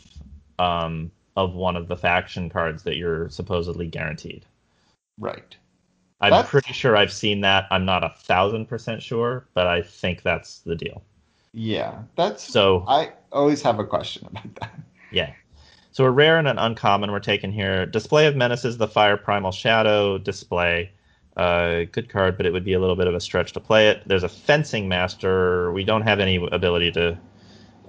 um, 0.59 1.11
of 1.37 1.55
one 1.55 1.77
of 1.77 1.89
the 1.89 1.97
faction 1.97 2.51
cards 2.51 2.83
that 2.83 2.97
you're 2.97 3.29
supposedly 3.31 3.87
guaranteed. 3.87 4.45
Right. 5.19 5.57
I'm 6.21 6.31
That's- 6.31 6.51
pretty 6.51 6.73
sure 6.75 6.97
I've 6.97 7.13
seen 7.13 7.41
that. 7.43 7.67
I'm 7.71 7.85
not 7.85 8.05
a 8.05 8.11
thousand 8.11 8.67
percent 8.67 9.03
sure, 9.03 9.47
but 9.55 9.67
I 9.67 9.83
think 9.83 10.23
that's 10.23 10.59
the 10.61 10.77
deal. 10.77 11.03
Yeah, 11.53 12.03
that's. 12.17 12.43
So 12.45 12.85
I 12.87 13.13
always 13.33 13.63
have 13.63 13.79
a 13.79 13.85
question 13.85 14.27
about 14.31 14.55
that. 14.57 14.81
Yeah. 15.11 15.33
So 16.01 16.07
a 16.07 16.11
rare 16.11 16.39
and 16.39 16.49
an 16.49 16.57
uncommon 16.59 17.13
we're 17.13 17.19
taking 17.21 17.53
here. 17.53 17.85
Display 17.85 18.27
of 18.27 18.35
Menaces, 18.35 18.79
the 18.79 18.89
Fire 18.89 19.19
Primal 19.19 19.53
Shadow 19.53 20.17
display. 20.17 20.91
Uh, 21.37 21.83
good 21.93 22.09
card, 22.09 22.39
but 22.39 22.47
it 22.47 22.55
would 22.55 22.65
be 22.65 22.73
a 22.73 22.81
little 22.81 22.97
bit 22.97 23.07
of 23.07 23.15
a 23.15 23.21
stretch 23.21 23.53
to 23.53 23.61
play 23.61 23.89
it. 23.91 24.03
There's 24.07 24.23
a 24.23 24.29
Fencing 24.31 24.89
Master. 24.89 25.71
We 25.73 25.85
don't 25.85 26.01
have 26.01 26.19
any 26.19 26.37
ability 26.53 26.91
to 26.93 27.19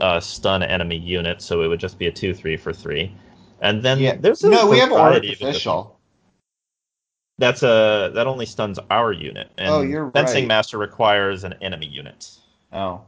uh, 0.02 0.20
stun 0.20 0.62
enemy 0.62 0.98
units, 0.98 1.46
so 1.46 1.62
it 1.62 1.70
would 1.70 1.80
just 1.80 1.98
be 1.98 2.08
a 2.08 2.12
2 2.12 2.34
3 2.34 2.58
for 2.58 2.74
3. 2.74 3.16
And 3.62 3.82
then 3.82 3.98
Yeah. 4.00 4.18
there's 4.20 4.44
a 4.44 4.50
No, 4.50 4.68
we 4.70 4.80
have 4.80 4.90
variety 4.90 5.28
of 5.30 5.32
different- 5.36 5.48
artificial. 5.48 5.98
That's 7.38 7.64
a 7.64 8.12
that 8.14 8.28
only 8.28 8.46
stuns 8.46 8.78
our 8.90 9.14
unit. 9.14 9.52
And 9.58 9.70
Oh, 9.70 9.82
you're 9.84 10.12
Fencing 10.12 10.44
right. 10.44 10.48
Master 10.50 10.78
requires 10.78 11.46
an 11.46 11.54
enemy 11.62 11.86
unit. 11.88 12.30
Oh, 12.74 13.04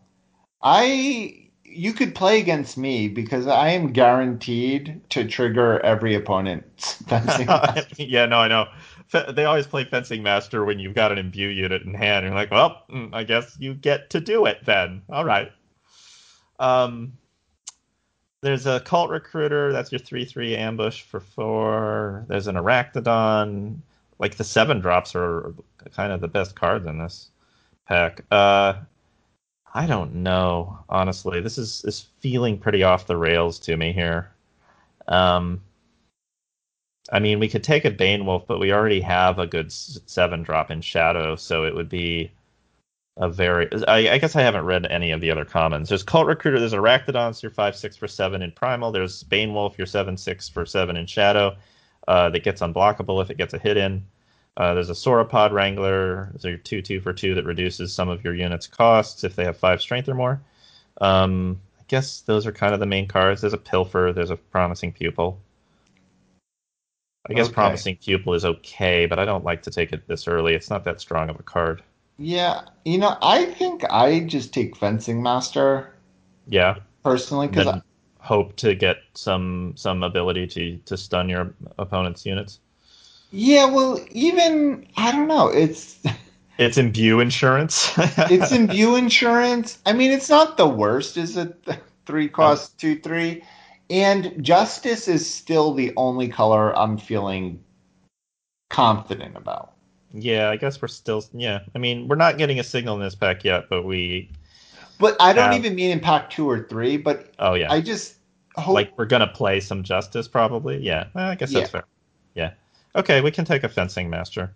I. 0.61 1.42
You 1.75 1.93
could 1.93 2.15
play 2.15 2.39
against 2.39 2.77
me 2.77 3.07
because 3.07 3.47
I 3.47 3.69
am 3.69 3.91
guaranteed 3.91 5.01
to 5.09 5.27
trigger 5.27 5.79
every 5.81 6.15
opponent's 6.15 6.93
fencing. 7.07 7.45
master. 7.47 7.95
yeah, 7.97 8.25
no, 8.25 8.37
I 8.39 8.47
know. 8.47 8.67
They 9.33 9.45
always 9.45 9.67
play 9.67 9.83
fencing 9.83 10.23
master 10.23 10.65
when 10.65 10.79
you've 10.79 10.95
got 10.95 11.11
an 11.11 11.17
imbue 11.19 11.49
unit 11.49 11.83
in 11.83 11.93
hand. 11.93 12.25
And 12.25 12.33
You're 12.33 12.41
like, 12.41 12.51
well, 12.51 12.83
mm, 12.89 13.13
I 13.13 13.23
guess 13.23 13.55
you 13.59 13.73
get 13.73 14.09
to 14.11 14.19
do 14.19 14.45
it 14.45 14.65
then. 14.65 15.03
All 15.09 15.25
right. 15.25 15.51
Um, 16.59 17.13
there's 18.41 18.65
a 18.65 18.79
cult 18.81 19.09
recruiter. 19.09 19.71
That's 19.71 19.91
your 19.91 19.99
three 19.99 20.25
three 20.25 20.55
ambush 20.55 21.01
for 21.03 21.19
four. 21.19 22.25
There's 22.27 22.47
an 22.47 22.55
arachnodon. 22.55 23.79
Like 24.19 24.35
the 24.35 24.43
seven 24.43 24.79
drops 24.79 25.15
are 25.15 25.53
kind 25.95 26.11
of 26.11 26.21
the 26.21 26.27
best 26.27 26.55
cards 26.55 26.85
in 26.85 26.97
this 26.97 27.29
pack. 27.87 28.23
Uh, 28.31 28.75
I 29.73 29.87
don't 29.87 30.15
know. 30.15 30.79
Honestly, 30.89 31.41
this 31.41 31.57
is 31.57 31.83
is 31.85 32.07
feeling 32.19 32.59
pretty 32.59 32.83
off 32.83 33.07
the 33.07 33.17
rails 33.17 33.59
to 33.59 33.75
me 33.75 33.91
here. 33.91 34.31
Um, 35.07 35.61
I 37.11 37.19
mean, 37.19 37.39
we 37.39 37.49
could 37.49 37.63
take 37.63 37.85
a 37.85 37.91
Bane 37.91 38.25
Wolf, 38.25 38.45
but 38.47 38.59
we 38.59 38.71
already 38.71 39.01
have 39.01 39.39
a 39.39 39.47
good 39.47 39.71
seven 39.71 40.43
drop 40.43 40.71
in 40.71 40.81
Shadow, 40.81 41.35
so 41.35 41.65
it 41.65 41.75
would 41.75 41.89
be 41.89 42.31
a 43.17 43.29
very. 43.29 43.69
I, 43.87 44.13
I 44.13 44.17
guess 44.19 44.35
I 44.35 44.41
haven't 44.41 44.65
read 44.65 44.85
any 44.87 45.11
of 45.11 45.21
the 45.21 45.31
other 45.31 45.45
commons. 45.45 45.89
There's 45.89 46.03
Cult 46.03 46.27
Recruiter. 46.27 46.59
There's 46.59 46.73
Arachnodon, 46.73 47.35
so 47.35 47.41
you're 47.43 47.51
five 47.51 47.75
six 47.75 47.97
for 47.97 48.07
seven 48.07 48.41
in 48.41 48.51
Primal. 48.51 48.91
There's 48.91 49.23
Bane 49.23 49.53
Wolf, 49.53 49.77
you're 49.77 49.87
seven 49.87 50.17
six 50.17 50.47
for 50.49 50.65
seven 50.65 50.95
in 50.97 51.07
Shadow. 51.07 51.55
Uh, 52.07 52.29
that 52.29 52.43
gets 52.43 52.61
unblockable 52.61 53.21
if 53.23 53.29
it 53.29 53.37
gets 53.37 53.53
a 53.53 53.59
hit 53.59 53.77
in. 53.77 54.05
Uh, 54.57 54.73
there's 54.73 54.89
a 54.89 54.93
Sauropod 54.93 55.51
Wrangler. 55.51 56.31
So 56.37 56.47
you're 56.47 56.57
two 56.57 56.81
two 56.81 57.01
for 57.01 57.13
two 57.13 57.35
that 57.35 57.45
reduces 57.45 57.93
some 57.93 58.09
of 58.09 58.23
your 58.23 58.35
units' 58.35 58.67
costs 58.67 59.23
if 59.23 59.35
they 59.35 59.45
have 59.45 59.57
five 59.57 59.81
strength 59.81 60.07
or 60.09 60.13
more. 60.15 60.41
Um, 61.01 61.61
I 61.79 61.83
guess 61.87 62.21
those 62.21 62.47
are 62.47 62.51
kind 62.53 62.73
of 62.73 62.79
the 62.81 62.85
main 62.87 63.07
cards. 63.07 63.41
There's 63.41 63.53
a 63.53 63.57
Pilfer. 63.59 64.13
There's 64.13 64.31
a 64.31 64.37
Promising 64.37 64.93
Pupil. 64.93 65.39
I 67.29 67.33
guess 67.33 67.49
Okay. 67.49 67.49
Promising 67.49 67.97
Pupil 67.97 68.33
is 68.33 68.45
okay, 68.45 69.07
but 69.07 69.19
I 69.19 69.25
don't 69.25 69.43
like 69.43 69.61
to 69.63 69.71
take 69.71 69.91
it 69.91 70.07
this 70.07 70.25
early. 70.25 70.53
It's 70.53 70.69
not 70.69 70.85
that 70.85 71.01
strong 71.01 71.29
of 71.29 71.37
a 71.37 71.43
card. 71.43 71.83
yeah, 72.17 72.69
you 72.85 72.97
know, 72.97 73.17
I 73.21 73.45
think 73.45 73.83
I 73.89 74.21
just 74.21 74.51
take 74.53 74.75
fencing 74.75 75.21
master 75.21 75.93
Yeah, 76.47 76.79
personally 77.03 77.47
because 77.47 77.71
hope 78.19 78.55
to 78.57 78.75
get 78.75 78.97
some 79.15 79.73
some 79.77 80.03
ability 80.03 80.47
to 80.47 80.77
to 80.85 80.97
stun 80.97 81.29
your 81.29 81.55
opponent's 81.79 82.25
units. 82.25 82.59
Yeah, 83.33 83.65
well, 83.65 83.99
even 84.11 84.87
I 84.97 85.11
don't 85.11 85.27
know. 85.27 85.49
It's 85.49 85.99
It's 86.57 86.77
imbue 86.77 87.19
insurance. 87.19 87.93
it's 88.27 88.51
imbue 88.51 88.95
insurance. 88.95 89.79
I 89.85 89.93
mean, 89.93 90.11
it's 90.11 90.29
not 90.29 90.57
the 90.57 90.67
worst. 90.67 91.17
Is 91.17 91.37
it 91.37 91.63
three 92.05 92.29
cost 92.29 92.73
uh, 92.73 92.77
two 92.77 92.99
three? 92.99 93.43
And 93.89 94.43
justice 94.43 95.07
is 95.07 95.29
still 95.31 95.73
the 95.73 95.93
only 95.97 96.29
color 96.29 96.75
I'm 96.77 96.97
feeling 96.97 97.63
confident 98.69 99.37
about. 99.37 99.73
yeah, 100.13 100.49
I 100.49 100.57
guess 100.57 100.81
we're 100.81 100.87
still. 100.87 101.23
Yeah, 101.33 101.61
I 101.75 101.79
mean, 101.79 102.07
we're 102.07 102.15
not 102.15 102.37
getting 102.37 102.59
a 102.59 102.63
signal 102.63 102.95
in 102.95 103.01
this 103.01 103.15
pack 103.15 103.43
yet, 103.43 103.69
but 103.69 103.83
we. 103.83 104.29
But 104.99 105.17
I 105.19 105.33
don't 105.33 105.51
Yeah. 105.51 105.57
even 105.57 105.75
mean 105.75 105.91
in 105.91 105.99
pack 105.99 106.29
two 106.29 106.49
or 106.49 106.63
three. 106.67 106.97
But 106.97 107.33
Oh 107.39 107.53
yeah, 107.55 107.73
I 107.73 107.81
just 107.81 108.15
hope. 108.55 108.75
like 108.75 108.97
we're 108.97 109.05
gonna 109.05 109.27
play 109.27 109.59
some 109.59 109.83
justice 109.83 110.27
probably. 110.27 110.79
Yeah, 110.79 111.07
I 111.15 111.35
guess 111.35 111.53
that's 111.53 111.65
Yeah. 111.65 111.67
fair. 111.69 111.83
Yeah. 112.35 112.51
Okay, 112.95 113.21
we 113.21 113.31
can 113.31 113.45
take 113.45 113.63
a 113.63 113.69
fencing 113.69 114.09
master. 114.09 114.55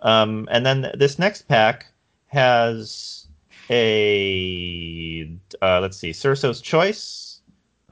Um, 0.00 0.48
and 0.50 0.64
then 0.64 0.90
this 0.94 1.18
next 1.18 1.42
pack 1.48 1.86
has 2.26 3.26
a 3.70 5.30
uh, 5.62 5.80
let's 5.80 5.96
see, 5.96 6.12
Cerso's 6.12 6.60
choice, 6.60 7.40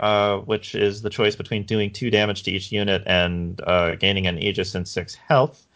uh, 0.00 0.38
which 0.38 0.74
is 0.74 1.02
the 1.02 1.10
choice 1.10 1.36
between 1.36 1.64
doing 1.64 1.92
two 1.92 2.10
damage 2.10 2.42
to 2.44 2.50
each 2.50 2.72
unit 2.72 3.02
and 3.06 3.60
uh, 3.66 3.94
gaining 3.96 4.26
an 4.26 4.38
Aegis 4.38 4.74
and 4.74 4.86
six 4.86 5.14
health. 5.14 5.66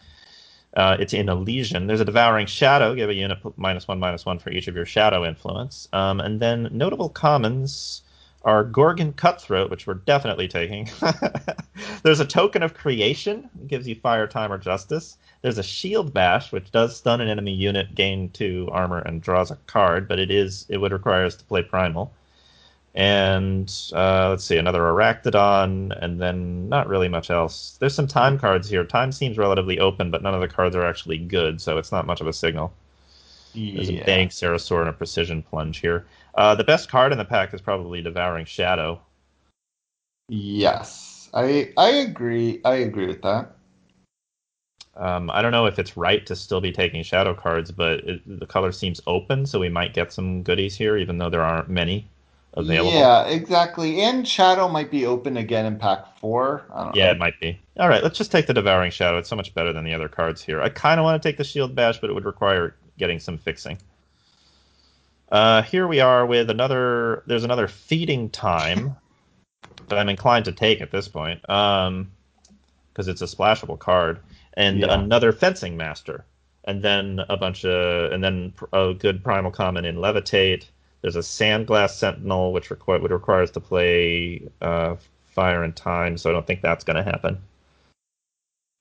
Uh, 0.75 0.95
it's 0.99 1.13
in 1.13 1.27
a 1.27 1.35
lesion. 1.35 1.87
There's 1.87 1.99
a 1.99 2.05
Devouring 2.05 2.47
Shadow. 2.47 2.95
Give 2.95 3.09
a 3.09 3.13
unit 3.13 3.39
minus 3.57 3.87
one, 3.87 3.99
minus 3.99 4.25
one 4.25 4.39
for 4.39 4.51
each 4.51 4.67
of 4.67 4.75
your 4.75 4.85
Shadow 4.85 5.25
influence. 5.25 5.87
Um, 5.91 6.21
and 6.21 6.39
then 6.39 6.69
notable 6.71 7.09
commons 7.09 8.03
are 8.43 8.63
Gorgon 8.63 9.13
Cutthroat, 9.13 9.69
which 9.69 9.85
we're 9.85 9.95
definitely 9.95 10.47
taking. 10.47 10.89
There's 12.03 12.19
a 12.19 12.25
Token 12.25 12.63
of 12.63 12.73
Creation. 12.73 13.49
It 13.61 13.67
gives 13.67 13.87
you 13.87 13.95
Fire, 13.95 14.27
Time, 14.27 14.51
or 14.51 14.57
Justice. 14.57 15.17
There's 15.41 15.57
a 15.57 15.63
Shield 15.63 16.13
Bash, 16.13 16.51
which 16.51 16.71
does 16.71 16.95
stun 16.95 17.21
an 17.21 17.27
enemy 17.27 17.53
unit, 17.53 17.95
gain 17.95 18.29
two 18.29 18.67
armor, 18.71 18.99
and 18.99 19.21
draws 19.21 19.51
a 19.51 19.57
card, 19.67 20.07
but 20.07 20.19
it 20.19 20.31
is 20.31 20.65
it 20.69 20.77
would 20.77 20.91
require 20.91 21.25
us 21.25 21.35
to 21.35 21.45
play 21.45 21.61
Primal. 21.61 22.11
And 22.93 23.73
uh, 23.93 24.29
let's 24.29 24.43
see, 24.43 24.57
another 24.57 24.81
Arachnodon, 24.81 25.97
and 26.01 26.19
then 26.19 26.67
not 26.67 26.87
really 26.87 27.07
much 27.07 27.29
else. 27.29 27.77
There's 27.79 27.95
some 27.95 28.07
time 28.07 28.37
cards 28.37 28.69
here. 28.69 28.83
Time 28.83 29.11
seems 29.11 29.37
relatively 29.37 29.79
open, 29.79 30.11
but 30.11 30.21
none 30.21 30.33
of 30.33 30.41
the 30.41 30.47
cards 30.47 30.75
are 30.75 30.85
actually 30.85 31.17
good, 31.17 31.61
so 31.61 31.77
it's 31.77 31.91
not 31.91 32.05
much 32.05 32.19
of 32.19 32.27
a 32.27 32.33
signal. 32.33 32.73
There's 33.53 33.89
a 33.89 33.93
yeah. 33.93 34.05
Bank, 34.05 34.31
Sarasaur, 34.31 34.81
and 34.81 34.89
a 34.89 34.93
Precision 34.93 35.41
Plunge 35.41 35.77
here. 35.79 36.05
Uh, 36.35 36.55
the 36.55 36.63
best 36.63 36.89
card 36.89 37.11
in 37.11 37.17
the 37.17 37.25
pack 37.25 37.53
is 37.53 37.61
probably 37.61 38.01
Devouring 38.01 38.45
Shadow. 38.45 39.01
Yes, 40.29 41.29
I 41.33 41.73
I 41.77 41.89
agree. 41.89 42.61
I 42.65 42.75
agree 42.75 43.07
with 43.07 43.21
that. 43.21 43.55
Um, 44.95 45.29
I 45.31 45.41
don't 45.41 45.51
know 45.51 45.65
if 45.67 45.79
it's 45.79 45.97
right 45.97 46.25
to 46.25 46.35
still 46.35 46.61
be 46.61 46.71
taking 46.71 47.03
Shadow 47.03 47.33
cards, 47.33 47.71
but 47.71 47.99
it, 48.01 48.39
the 48.39 48.45
color 48.45 48.71
seems 48.71 49.01
open, 49.07 49.45
so 49.45 49.59
we 49.59 49.69
might 49.69 49.93
get 49.93 50.11
some 50.13 50.43
goodies 50.43 50.75
here, 50.75 50.97
even 50.97 51.17
though 51.17 51.29
there 51.29 51.43
aren't 51.43 51.69
many 51.69 52.07
available. 52.53 53.13
Yeah, 53.13 53.25
exactly. 53.25 54.01
And 54.01 54.27
Shadow 54.27 54.67
might 54.69 54.91
be 54.91 55.05
open 55.05 55.37
again 55.37 55.65
in 55.65 55.79
pack 55.79 56.17
four. 56.17 56.65
I 56.73 56.85
don't 56.85 56.97
Yeah, 56.97 57.11
know. 57.11 57.11
it 57.11 57.19
might 57.19 57.39
be. 57.39 57.59
All 57.77 57.89
right, 57.89 58.03
let's 58.03 58.17
just 58.17 58.31
take 58.31 58.47
the 58.47 58.53
Devouring 58.53 58.91
Shadow. 58.91 59.17
It's 59.17 59.29
so 59.29 59.35
much 59.35 59.53
better 59.53 59.73
than 59.73 59.85
the 59.85 59.93
other 59.93 60.09
cards 60.09 60.43
here. 60.43 60.61
I 60.61 60.69
kind 60.69 60.99
of 60.99 61.03
want 61.05 61.21
to 61.21 61.29
take 61.29 61.37
the 61.37 61.43
Shield 61.43 61.75
Bash, 61.75 61.99
but 62.01 62.09
it 62.09 62.13
would 62.13 62.25
require 62.25 62.75
getting 62.97 63.19
some 63.19 63.37
fixing. 63.37 63.77
Uh, 65.31 65.61
here 65.63 65.87
we 65.87 65.99
are 65.99 66.25
with 66.25 66.49
another. 66.49 67.23
There's 67.25 67.43
another 67.43 67.67
Feeding 67.67 68.29
Time 68.29 68.95
that 69.87 69.97
I'm 69.97 70.09
inclined 70.09 70.45
to 70.45 70.51
take 70.51 70.81
at 70.81 70.91
this 70.91 71.07
point, 71.07 71.47
um, 71.49 72.11
because 72.91 73.07
it's 73.07 73.21
a 73.21 73.25
splashable 73.25 73.79
card, 73.79 74.19
and 74.55 74.79
Yeah. 74.79 74.93
another 74.93 75.31
Fencing 75.31 75.77
Master, 75.77 76.25
and 76.65 76.83
then 76.83 77.21
a 77.29 77.37
bunch 77.37 77.63
of, 77.63 78.11
and 78.11 78.23
then 78.23 78.53
a 78.73 78.93
good 78.93 79.23
Primal 79.23 79.51
Common 79.51 79.85
in 79.85 79.95
Levitate. 79.97 80.65
There's 81.01 81.15
a 81.15 81.19
Sandglass 81.19 81.91
Sentinel, 81.91 82.51
which 82.51 82.69
requ- 82.69 83.01
would 83.01 83.11
require 83.11 83.41
us 83.43 83.51
to 83.51 83.59
play 83.59 84.41
uh, 84.61 84.95
Fire 85.25 85.63
and 85.63 85.75
Time, 85.75 86.17
so 86.17 86.29
I 86.29 86.33
don't 86.33 86.45
think 86.45 86.61
that's 86.61 86.83
going 86.83 86.97
to 86.97 87.03
happen. 87.09 87.41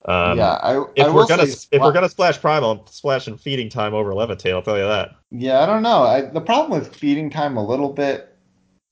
Um, 0.07 0.39
yeah, 0.39 0.53
I, 0.63 0.83
if 0.97 1.07
I 1.07 1.11
we're 1.11 1.27
gonna 1.27 1.43
if 1.43 1.69
we're 1.73 1.93
gonna 1.93 2.09
splash 2.09 2.41
primal, 2.41 2.87
splash 2.87 3.27
and 3.27 3.39
feeding 3.39 3.69
time 3.69 3.93
over 3.93 4.13
levitate. 4.13 4.53
I'll 4.53 4.63
tell 4.63 4.79
you 4.79 4.85
that. 4.87 5.11
Yeah, 5.31 5.61
I 5.61 5.67
don't 5.67 5.83
know. 5.83 6.03
I, 6.03 6.23
the 6.23 6.41
problem 6.41 6.79
with 6.79 6.95
feeding 6.95 7.29
time 7.29 7.57
a 7.57 7.65
little 7.67 7.93
bit 7.93 8.35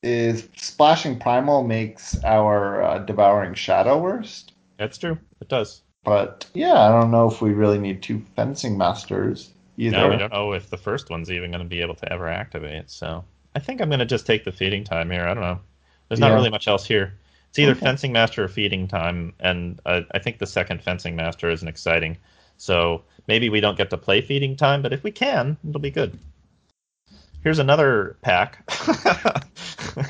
is 0.03 0.47
splashing 0.55 1.19
primal 1.19 1.63
makes 1.63 2.23
our 2.23 2.83
uh, 2.83 2.99
devouring 2.99 3.53
shadow 3.53 3.97
worse. 3.99 4.45
That's 4.77 4.97
true. 4.97 5.17
It 5.41 5.49
does. 5.49 5.81
But 6.03 6.45
yeah, 6.53 6.87
I 6.87 6.89
don't 6.89 7.11
know 7.11 7.27
if 7.29 7.41
we 7.41 7.51
really 7.51 7.79
need 7.79 8.01
two 8.01 8.23
fencing 8.35 8.77
masters 8.77 9.51
either. 9.77 9.97
No, 9.97 10.09
we 10.09 10.17
don't 10.17 10.31
know 10.31 10.53
if 10.53 10.69
the 10.69 10.77
first 10.77 11.09
one's 11.09 11.29
even 11.31 11.51
going 11.51 11.63
to 11.63 11.67
be 11.67 11.81
able 11.81 11.95
to 11.95 12.13
ever 12.13 12.27
activate. 12.29 12.89
So 12.89 13.25
I 13.55 13.59
think 13.59 13.81
I'm 13.81 13.89
going 13.89 13.99
to 13.99 14.05
just 14.05 14.25
take 14.25 14.45
the 14.45 14.51
feeding 14.51 14.83
time 14.83 15.09
here. 15.09 15.25
I 15.25 15.33
don't 15.33 15.43
know. 15.43 15.59
There's 16.07 16.19
not 16.19 16.29
Yeah. 16.29 16.35
really 16.35 16.49
much 16.49 16.67
else 16.67 16.85
here. 16.85 17.13
It's 17.49 17.59
either 17.59 17.71
Okay. 17.71 17.81
fencing 17.81 18.11
master 18.11 18.43
or 18.43 18.47
feeding 18.47 18.87
time, 18.87 19.33
and 19.39 19.79
uh, 19.85 20.01
I 20.11 20.19
think 20.19 20.37
the 20.37 20.45
second 20.47 20.83
fencing 20.83 21.15
master 21.15 21.49
isn't 21.49 21.67
exciting. 21.67 22.17
So 22.57 23.03
maybe 23.27 23.49
we 23.49 23.59
don't 23.61 23.77
get 23.77 23.89
to 23.91 23.97
play 23.97 24.21
feeding 24.21 24.55
time, 24.55 24.81
but 24.81 24.93
if 24.93 25.03
we 25.03 25.11
can, 25.11 25.57
it'll 25.67 25.79
be 25.81 25.91
good. 25.91 26.17
Here's 27.41 27.59
another 27.59 28.17
pack. 28.21 28.63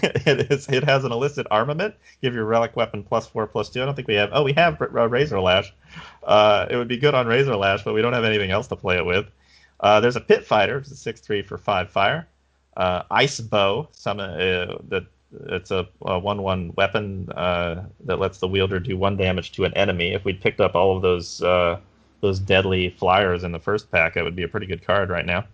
it, 0.03 0.51
is, 0.51 0.67
it 0.67 0.83
has 0.83 1.03
an 1.03 1.11
illicit 1.11 1.45
armament. 1.51 1.93
Give 2.21 2.33
your 2.33 2.45
relic 2.45 2.75
weapon 2.75 3.03
plus 3.03 3.27
four 3.27 3.45
plus 3.45 3.69
two. 3.69 3.81
I 3.81 3.85
don't 3.85 3.95
think 3.95 4.07
we 4.07 4.15
have. 4.15 4.31
Oh, 4.33 4.43
we 4.43 4.53
have 4.53 4.81
uh, 4.81 4.87
Razor 4.87 5.39
Lash. 5.39 5.71
Uh, 6.23 6.65
it 6.69 6.75
would 6.75 6.87
be 6.87 6.97
good 6.97 7.13
on 7.13 7.27
Razor 7.27 7.55
Lash, 7.55 7.83
but 7.83 7.93
we 7.93 8.01
don't 8.01 8.13
have 8.13 8.23
anything 8.25 8.49
else 8.51 8.67
to 8.67 8.75
play 8.75 8.97
it 8.97 9.05
with. 9.05 9.27
Uh, 9.79 9.99
there's 9.99 10.15
a 10.15 10.21
Pit 10.21 10.45
Fighter, 10.45 10.79
it's 10.79 10.91
a 10.91 10.95
six 10.95 11.21
three 11.21 11.41
for 11.41 11.57
five 11.57 11.89
fire. 11.89 12.27
Uh, 12.75 13.03
Ice 13.11 13.39
Bow, 13.39 13.87
some 13.91 14.19
uh, 14.19 14.25
that 14.89 15.05
it's 15.31 15.71
a, 15.71 15.87
a 16.01 16.17
one 16.17 16.41
one 16.41 16.73
weapon 16.75 17.29
uh, 17.31 17.83
that 18.05 18.19
lets 18.19 18.39
the 18.39 18.47
wielder 18.47 18.79
do 18.79 18.97
one 18.97 19.17
damage 19.17 19.51
to 19.53 19.65
an 19.65 19.73
enemy. 19.75 20.13
If 20.13 20.25
we'd 20.25 20.41
picked 20.41 20.59
up 20.59 20.75
all 20.75 20.95
of 20.95 21.01
those 21.01 21.41
uh, 21.43 21.79
those 22.21 22.39
deadly 22.39 22.89
flyers 22.91 23.43
in 23.43 23.51
the 23.51 23.59
first 23.59 23.91
pack, 23.91 24.17
it 24.17 24.23
would 24.23 24.35
be 24.35 24.43
a 24.43 24.47
pretty 24.47 24.65
good 24.65 24.85
card 24.85 25.09
right 25.09 25.25
now. 25.25 25.45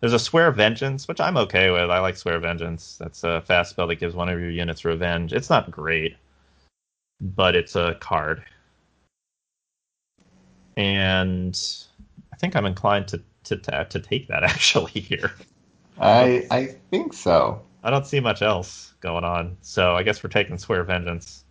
There's 0.00 0.12
a 0.12 0.18
Swear 0.18 0.50
Vengeance, 0.50 1.06
which 1.06 1.20
I'm 1.20 1.36
okay 1.36 1.70
with. 1.70 1.88
I 1.88 2.00
like 2.00 2.16
Swear 2.16 2.38
Vengeance. 2.40 2.96
That's 2.98 3.22
a 3.22 3.40
fast 3.42 3.70
spell 3.70 3.86
that 3.86 3.96
gives 3.96 4.16
one 4.16 4.28
of 4.28 4.40
your 4.40 4.50
units 4.50 4.84
revenge. 4.84 5.32
It's 5.32 5.48
not 5.48 5.70
great, 5.70 6.16
but 7.20 7.54
it's 7.54 7.76
a 7.76 7.96
card. 8.00 8.42
And 10.76 11.58
I 12.32 12.36
think 12.36 12.56
I'm 12.56 12.66
inclined 12.66 13.06
to 13.08 13.22
to 13.44 13.56
to, 13.56 13.86
to 13.88 14.00
take 14.00 14.26
that 14.28 14.42
actually 14.42 15.00
here. 15.00 15.32
I 16.00 16.46
I 16.50 16.66
think 16.90 17.12
so. 17.12 17.62
I 17.82 17.90
don't 17.90 18.06
see 18.06 18.20
much 18.20 18.42
else 18.42 18.94
going 19.00 19.24
on, 19.24 19.56
so 19.60 19.96
I 19.96 20.02
guess 20.02 20.22
we're 20.22 20.30
taking 20.30 20.58
Swear 20.58 20.84
Vengeance. 20.84 21.44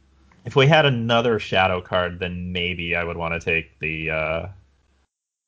If 0.46 0.56
we 0.56 0.66
had 0.66 0.86
another 0.86 1.40
shadow 1.40 1.82
card, 1.82 2.20
then 2.20 2.52
maybe 2.52 2.96
I 2.96 3.04
would 3.04 3.18
want 3.18 3.34
to 3.34 3.40
take 3.40 3.78
the 3.80 4.10
uh, 4.10 4.48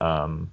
um, 0.01 0.51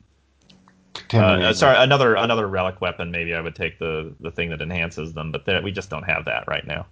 uh, 1.12 1.52
sorry, 1.52 1.76
another 1.78 2.14
another 2.14 2.46
relic 2.46 2.80
weapon. 2.80 3.10
Maybe 3.10 3.34
I 3.34 3.40
would 3.40 3.56
take 3.56 3.78
the 3.78 4.14
the 4.20 4.30
thing 4.30 4.50
that 4.50 4.60
enhances 4.60 5.12
them, 5.12 5.32
but 5.32 5.44
that 5.46 5.62
we 5.62 5.72
just 5.72 5.90
don't 5.90 6.04
have 6.04 6.24
that 6.26 6.46
right 6.46 6.66
now. 6.66 6.86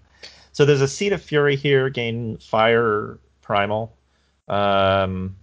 So 0.53 0.64
there's 0.64 0.80
a 0.80 0.89
Seed 0.89 1.12
of 1.12 1.22
Fury 1.22 1.57
here, 1.57 1.89
gain 1.89 2.36
Fire 2.39 3.18
Primal. 3.43 3.95
Um, 4.49 5.36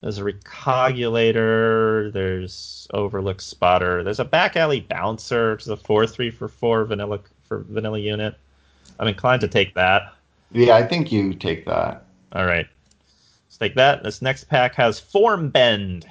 there's 0.00 0.18
a 0.18 0.22
Recogulator. 0.22 2.12
There's 2.12 2.86
Overlook 2.94 3.40
Spotter. 3.40 4.02
There's 4.02 4.20
a 4.20 4.24
Back 4.24 4.56
Alley 4.56 4.80
Bouncer, 4.80 5.52
which 5.52 5.62
is 5.62 5.68
a 5.68 5.76
four 5.76 6.06
three 6.06 6.30
for 6.30 6.48
four 6.48 6.84
vanilla 6.84 7.20
for 7.46 7.64
vanilla 7.68 7.98
unit. 7.98 8.34
I'm 8.98 9.08
inclined 9.08 9.40
to 9.42 9.48
take 9.48 9.74
that. 9.74 10.14
Yeah, 10.52 10.76
I 10.76 10.82
think 10.86 11.10
you 11.10 11.34
take 11.34 11.66
that. 11.66 12.04
All 12.32 12.46
right. 12.46 12.66
Let's 13.46 13.58
take 13.58 13.74
that. 13.76 14.02
This 14.02 14.22
next 14.22 14.44
pack 14.44 14.74
has 14.74 15.00
Form 15.00 15.48
Bend. 15.50 16.06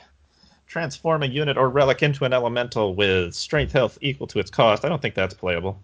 Transform 0.68 1.24
a 1.24 1.28
unit 1.28 1.58
or 1.58 1.70
relic 1.70 2.02
into 2.02 2.26
an 2.26 2.34
elemental 2.34 2.96
with 2.96 3.36
strength 3.36 3.72
health 3.74 3.98
equal 4.02 4.28
to 4.28 4.40
its 4.40 4.50
cost. 4.50 4.84
I 4.84 4.90
don't 4.90 5.02
think 5.02 5.16
that's 5.16 5.34
playable. 5.34 5.80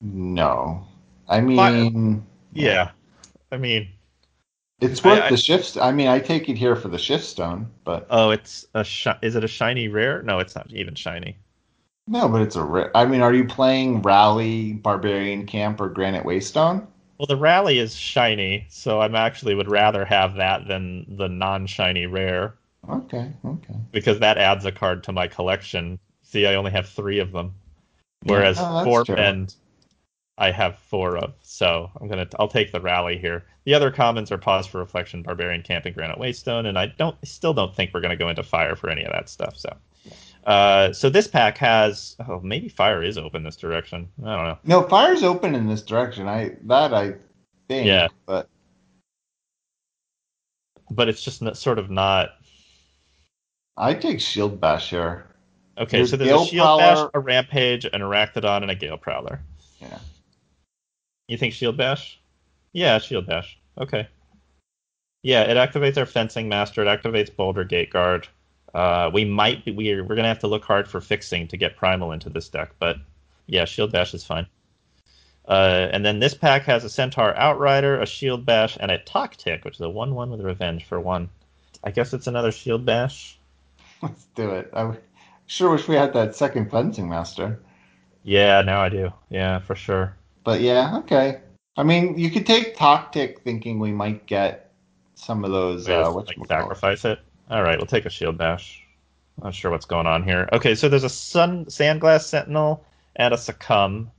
No, 0.00 0.86
I 1.28 1.40
mean, 1.40 2.24
Yeah. 2.52 2.90
I 3.52 3.56
mean, 3.56 3.88
it's 4.80 5.02
worth 5.02 5.22
I- 5.24 5.30
the 5.30 5.36
shift. 5.36 5.76
I 5.76 5.90
mean, 5.92 6.06
I 6.08 6.20
take 6.20 6.48
it 6.48 6.56
here 6.56 6.76
for 6.76 6.88
the 6.88 6.98
shift 6.98 7.24
stone, 7.24 7.68
but 7.84 8.06
oh, 8.10 8.30
it's 8.30 8.66
a 8.74 8.84
shi- 8.84 9.10
is 9.22 9.34
it 9.36 9.44
a 9.44 9.48
shiny 9.48 9.88
rare? 9.88 10.22
No, 10.22 10.38
it's 10.38 10.54
not 10.54 10.72
even 10.72 10.94
shiny. 10.94 11.36
No, 12.08 12.28
but 12.28 12.42
it's 12.42 12.56
a. 12.56 12.62
Ra- 12.64 12.90
I 12.94 13.06
mean, 13.06 13.20
are 13.20 13.34
you 13.34 13.44
playing 13.46 14.02
Rally, 14.02 14.72
Barbarian 14.74 15.46
Camp, 15.46 15.80
or 15.80 15.88
Granite 15.88 16.24
Waystone? 16.24 16.86
Well, 17.18 17.26
the 17.26 17.36
rally 17.36 17.78
is 17.78 17.96
shiny, 17.96 18.66
so 18.70 19.00
I'm 19.00 19.14
actually 19.16 19.54
would 19.54 19.68
rather 19.68 20.04
have 20.04 20.34
that 20.36 20.68
than 20.68 21.16
the 21.16 21.28
non-shiny 21.28 22.06
rare 22.06 22.54
Okay, 22.88 23.32
okay. 23.44 23.74
because 23.92 24.20
that 24.20 24.38
adds 24.38 24.64
a 24.64 24.72
card 24.72 25.02
to 25.04 25.12
my 25.12 25.26
collection. 25.28 25.98
See, 26.22 26.46
I 26.46 26.54
only 26.54 26.70
have 26.70 26.88
three 26.88 27.18
of 27.18 27.32
them, 27.32 27.54
whereas 28.22 28.56
Yeah, 28.58 29.02
true. 29.04 29.16
Bend 29.16 29.56
I 30.38 30.52
have 30.52 30.78
four 30.78 31.16
of. 31.18 31.34
So 31.42 31.90
I'm 32.00 32.08
gonna 32.08 32.28
I'll 32.38 32.48
take 32.48 32.72
the 32.72 32.80
rally 32.80 33.18
here. 33.18 33.44
The 33.64 33.74
other 33.74 33.90
commons 33.90 34.30
are 34.32 34.38
Pause 34.38 34.68
for 34.68 34.78
Reflection, 34.78 35.22
Barbarian 35.22 35.62
Camp, 35.62 35.84
and 35.86 35.94
Granite 35.94 36.18
Waystone, 36.18 36.66
and 36.66 36.78
I 36.78 36.86
don't 36.86 37.16
still 37.26 37.52
don't 37.54 37.74
think 37.74 37.92
we're 37.92 38.00
gonna 38.00 38.16
go 38.16 38.28
into 38.28 38.42
fire 38.44 38.76
for 38.76 38.88
any 38.90 39.04
of 39.04 39.12
that 39.12 39.28
stuff. 39.28 39.56
So. 39.56 39.76
Uh, 40.48 40.94
so 40.94 41.10
this 41.10 41.28
pack 41.28 41.58
has 41.58 42.16
oh 42.26 42.40
maybe 42.40 42.70
fire 42.70 43.02
is 43.02 43.18
open 43.18 43.42
this 43.42 43.54
direction. 43.54 44.08
I 44.24 44.34
don't 44.34 44.46
know. 44.46 44.58
No, 44.64 44.82
fire's 44.88 45.22
open 45.22 45.54
in 45.54 45.66
this 45.66 45.82
direction. 45.82 46.26
I 46.26 46.56
that 46.62 46.94
I 46.94 47.16
think. 47.68 47.86
Yeah. 47.86 48.08
But 48.24 48.48
But 50.90 51.10
it's 51.10 51.22
just 51.22 51.42
not, 51.42 51.58
sort 51.58 51.78
of 51.78 51.90
not 51.90 52.30
I 53.76 53.92
take 53.92 54.22
Shield 54.22 54.58
Bash 54.58 54.88
here. 54.88 55.26
Okay, 55.76 55.98
There's 55.98 56.10
so 56.10 56.16
there's 56.16 56.30
Gale 56.30 56.42
a 56.42 56.46
Shield 56.46 56.78
Bash, 56.78 57.10
a 57.12 57.20
Rampage, 57.20 57.84
an 57.84 58.00
Arachnodon, 58.00 58.62
and 58.62 58.70
a 58.70 58.74
Gale 58.74 58.96
Prowler. 58.96 59.42
Yeah. 59.82 59.98
You 61.28 61.36
think 61.36 61.52
Shield 61.52 61.76
Bash? 61.76 62.18
Yeah, 62.72 62.98
Shield 62.98 63.26
Bash. 63.26 63.58
Okay. 63.78 64.08
Yeah, 65.22 65.42
it 65.42 65.58
activates 65.58 65.98
our 65.98 66.06
Fencing 66.06 66.48
Master. 66.48 66.82
It 66.82 66.86
activates 66.86 67.36
Boulder 67.36 67.64
Gate 67.64 67.90
Guard. 67.90 68.28
Uh, 68.74 69.10
we 69.12 69.24
might 69.24 69.64
be 69.64 69.72
we're 69.72 70.04
we're 70.04 70.16
gonna 70.16 70.28
have 70.28 70.38
to 70.40 70.46
look 70.46 70.64
hard 70.64 70.88
for 70.88 71.00
fixing 71.00 71.48
to 71.48 71.56
get 71.56 71.76
Primal 71.76 72.12
into 72.12 72.28
this 72.28 72.48
deck, 72.48 72.70
but 72.78 72.96
yeah, 73.46 73.64
Shield 73.64 73.92
Bash 73.92 74.14
is 74.14 74.24
fine. 74.24 74.46
Uh, 75.46 75.88
and 75.92 76.04
then 76.04 76.18
this 76.20 76.34
pack 76.34 76.62
has 76.64 76.84
a 76.84 76.90
Centaur 76.90 77.34
Outrider, 77.34 78.00
a 78.00 78.06
Shield 78.06 78.44
Bash, 78.44 78.76
and 78.78 78.90
a 78.90 78.98
Toctic, 78.98 79.64
which 79.64 79.76
is 79.76 79.80
a 79.80 79.88
one-one 79.88 80.30
with 80.30 80.42
Revenge 80.42 80.84
for 80.84 81.00
one. 81.00 81.30
I 81.82 81.90
guess 81.90 82.12
it's 82.12 82.26
another 82.26 82.52
Shield 82.52 82.84
Bash. 82.84 83.38
Let's 84.02 84.26
do 84.34 84.50
it. 84.50 84.70
I 84.74 84.94
sure 85.46 85.70
wish 85.70 85.88
we 85.88 85.94
had 85.94 86.12
that 86.12 86.36
second 86.36 86.70
Fencing 86.70 87.08
master. 87.08 87.60
Yeah, 88.24 88.60
now 88.60 88.82
I 88.82 88.90
do. 88.90 89.10
Yeah, 89.30 89.60
for 89.60 89.74
sure. 89.74 90.14
But 90.44 90.60
yeah, 90.60 90.98
okay. 90.98 91.40
I 91.78 91.82
mean, 91.82 92.18
you 92.18 92.30
could 92.30 92.46
take 92.46 92.76
Toctic 92.76 93.40
thinking 93.40 93.78
we 93.78 93.92
might 93.92 94.26
get 94.26 94.72
some 95.14 95.44
of 95.44 95.50
those. 95.50 95.88
We 95.88 95.94
Uh, 95.94 96.10
like 96.10 96.36
sacrifice 96.46 97.06
it. 97.06 97.20
All 97.50 97.62
right, 97.62 97.78
we'll 97.78 97.86
take 97.86 98.04
a 98.04 98.10
shield 98.10 98.36
bash. 98.36 98.84
Not 99.42 99.54
sure 99.54 99.70
what's 99.70 99.86
going 99.86 100.06
on 100.06 100.22
here. 100.22 100.48
Okay, 100.52 100.74
so 100.74 100.88
there's 100.88 101.04
a 101.04 101.08
sun 101.08 101.64
sandglass 101.66 102.22
sentinel 102.22 102.84
and 103.16 103.32
a 103.32 103.38
succumb. 103.38 104.10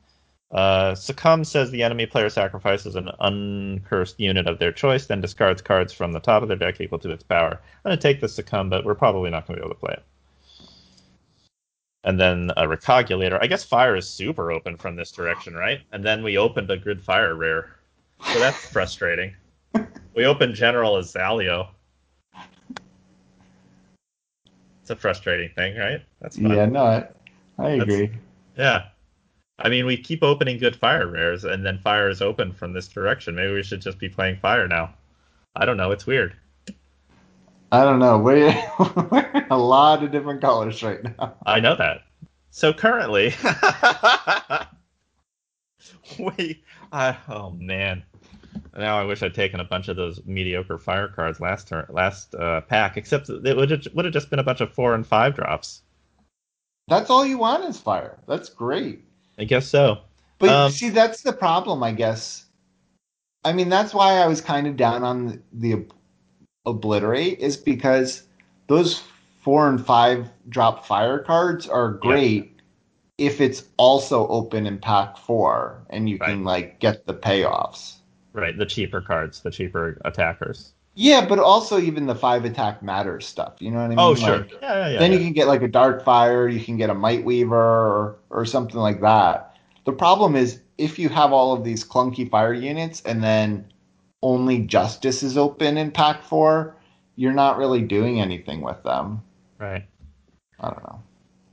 Uh, 0.51 0.95
succumb 0.95 1.43
says 1.43 1.69
the 1.69 1.83
enemy 1.83 2.07
player 2.07 2.29
sacrifices 2.29 2.95
an 2.95 3.09
uncursed 3.19 4.19
unit 4.19 4.47
of 4.47 4.57
their 4.57 4.71
choice, 4.71 5.05
then 5.05 5.21
discards 5.21 5.61
cards 5.61 5.93
from 5.93 6.11
the 6.11 6.19
top 6.19 6.41
of 6.41 6.47
their 6.47 6.57
deck 6.57 6.81
equal 6.81 6.97
to 6.97 7.11
its 7.11 7.21
power. 7.21 7.51
I'm 7.85 7.91
gonna 7.91 7.97
take 7.97 8.19
the 8.19 8.27
succumb, 8.27 8.67
but 8.67 8.83
we're 8.83 8.95
probably 8.95 9.29
not 9.29 9.45
gonna 9.45 9.59
be 9.59 9.65
able 9.65 9.75
to 9.75 9.79
play 9.79 9.93
it. 9.93 10.03
And 12.03 12.19
then 12.19 12.51
a 12.57 12.63
recogulator. 12.63 13.37
I 13.39 13.45
guess 13.45 13.63
fire 13.63 13.95
is 13.95 14.09
super 14.09 14.51
open 14.51 14.75
from 14.77 14.95
this 14.95 15.11
direction, 15.11 15.53
right? 15.53 15.81
And 15.91 16.03
then 16.03 16.23
we 16.23 16.37
opened 16.37 16.71
a 16.71 16.77
grid 16.77 17.03
fire 17.03 17.35
rare, 17.35 17.75
so 18.25 18.39
that's 18.39 18.65
frustrating. 18.71 19.35
We 20.15 20.25
opened 20.25 20.55
general 20.55 20.97
as 20.97 21.09
It's 24.89 24.97
a 24.97 24.99
frustrating 24.99 25.51
thing, 25.51 25.77
right? 25.77 26.01
That's 26.19 26.35
fun. 26.35 26.49
Yeah, 26.49 26.65
no, 26.65 26.83
I, 26.83 26.95
I 27.59 27.77
That's- 27.77 27.81
agree. 27.83 28.09
Yeah. 28.57 28.85
I 29.59 29.69
mean, 29.69 29.85
we 29.85 29.95
keep 29.95 30.23
opening 30.23 30.57
good 30.57 30.75
fire 30.75 31.05
rares, 31.05 31.43
and 31.43 31.63
then 31.63 31.77
fire 31.77 32.09
is 32.09 32.23
open 32.23 32.51
from 32.51 32.73
this 32.73 32.87
direction. 32.87 33.35
Maybe 33.35 33.53
we 33.53 33.61
should 33.61 33.81
just 33.81 33.99
be 33.99 34.09
playing 34.09 34.37
fire 34.37 34.67
now. 34.67 34.95
I 35.55 35.65
don't 35.65 35.77
know. 35.77 35.91
It's 35.91 36.07
weird. 36.07 36.35
I 37.71 37.83
don't 37.83 37.99
know. 37.99 38.17
We're, 38.17 38.51
we're 39.11 39.29
in 39.35 39.45
a 39.51 39.57
lot 39.59 40.01
of 40.01 40.11
different 40.11 40.41
colors 40.41 40.81
right 40.81 41.03
now. 41.03 41.35
I 41.45 41.59
know 41.59 41.75
that. 41.75 42.01
So 42.49 42.73
currently, 42.73 43.35
we. 46.17 46.63
I 46.91 47.15
oh 47.27 47.51
man. 47.51 48.01
Now 48.77 48.99
I 48.99 49.03
wish 49.03 49.23
I'd 49.23 49.33
taken 49.33 49.59
a 49.59 49.63
bunch 49.63 49.87
of 49.87 49.95
those 49.95 50.23
mediocre 50.25 50.77
fire 50.77 51.07
cards 51.07 51.39
last 51.39 51.67
turn, 51.67 51.85
last 51.89 52.35
uh, 52.35 52.61
pack. 52.61 52.97
Except 52.97 53.29
it 53.29 53.55
would 53.55 53.71
have, 53.71 53.87
would 53.93 54.05
have 54.05 54.13
just 54.13 54.29
been 54.29 54.39
a 54.39 54.43
bunch 54.43 54.61
of 54.61 54.73
four 54.73 54.93
and 54.93 55.05
five 55.05 55.35
drops. 55.35 55.81
That's 56.87 57.09
all 57.09 57.25
you 57.25 57.37
want 57.37 57.65
is 57.65 57.79
fire. 57.79 58.19
That's 58.27 58.49
great. 58.49 59.03
I 59.37 59.43
guess 59.43 59.67
so. 59.67 59.99
But 60.39 60.49
Um, 60.49 60.71
see, 60.71 60.89
that's 60.89 61.21
the 61.21 61.33
problem, 61.33 61.83
I 61.83 61.91
guess. 61.91 62.45
I 63.45 63.53
mean, 63.53 63.69
that's 63.69 63.93
why 63.93 64.15
I 64.15 64.27
was 64.27 64.41
kind 64.41 64.67
of 64.67 64.75
down 64.75 65.03
on 65.03 65.41
the 65.53 65.73
ob- 65.73 65.93
obliterate, 66.65 67.39
is 67.39 67.57
because 67.57 68.23
those 68.67 69.03
four 69.39 69.69
and 69.69 69.83
five 69.83 70.29
drop 70.49 70.85
fire 70.85 71.19
cards 71.19 71.67
are 71.67 71.91
great 71.91 72.59
if 73.17 73.41
it's 73.41 73.63
also 73.77 74.27
open 74.27 74.65
in 74.65 74.77
pack 74.77 75.17
four 75.17 75.85
and 75.89 76.09
you 76.09 76.17
can 76.17 76.43
like 76.43 76.79
get 76.79 77.05
the 77.05 77.13
payoffs. 77.13 77.98
Right, 78.33 78.57
the 78.57 78.65
cheaper 78.65 79.01
cards, 79.01 79.41
the 79.41 79.51
cheaper 79.51 79.99
attackers. 80.05 80.73
Yeah, 80.95 81.25
but 81.25 81.39
also 81.39 81.79
even 81.79 82.07
the 82.07 82.15
five 82.15 82.45
attack 82.45 82.83
matters 82.83 83.25
stuff. 83.25 83.55
You 83.59 83.71
know 83.71 83.77
what 83.77 83.85
I 83.85 83.89
mean? 83.89 83.99
Oh, 83.99 84.15
sure. 84.15 84.39
Like, 84.39 84.51
yeah, 84.51 84.59
yeah, 84.61 84.89
yeah. 84.93 84.99
then 84.99 85.13
you 85.13 85.19
can 85.19 85.33
get 85.33 85.47
like 85.47 85.61
a 85.61 85.67
dark 85.67 86.03
fire, 86.03 86.47
you 86.47 86.63
can 86.63 86.77
get 86.77 86.89
a 86.89 86.93
might 86.93 87.23
weaver 87.23 87.55
or, 87.55 88.17
or 88.29 88.45
something 88.45 88.79
like 88.79 89.01
that. 89.01 89.55
The 89.85 89.93
problem 89.93 90.35
is 90.35 90.61
if 90.77 90.99
you 90.99 91.09
have 91.09 91.31
all 91.31 91.53
of 91.53 91.63
these 91.63 91.83
clunky 91.83 92.29
fire 92.29 92.53
units 92.53 93.01
and 93.05 93.23
then 93.23 93.65
only 94.21 94.59
justice 94.59 95.23
is 95.23 95.37
open 95.37 95.77
in 95.77 95.91
pack 95.91 96.21
four, 96.23 96.75
you're 97.15 97.33
not 97.33 97.57
really 97.57 97.81
doing 97.81 98.19
anything 98.19 98.61
with 98.61 98.81
them. 98.83 99.21
Right. 99.57 99.85
I 100.59 100.69
don't 100.69 100.83
know. 100.83 101.01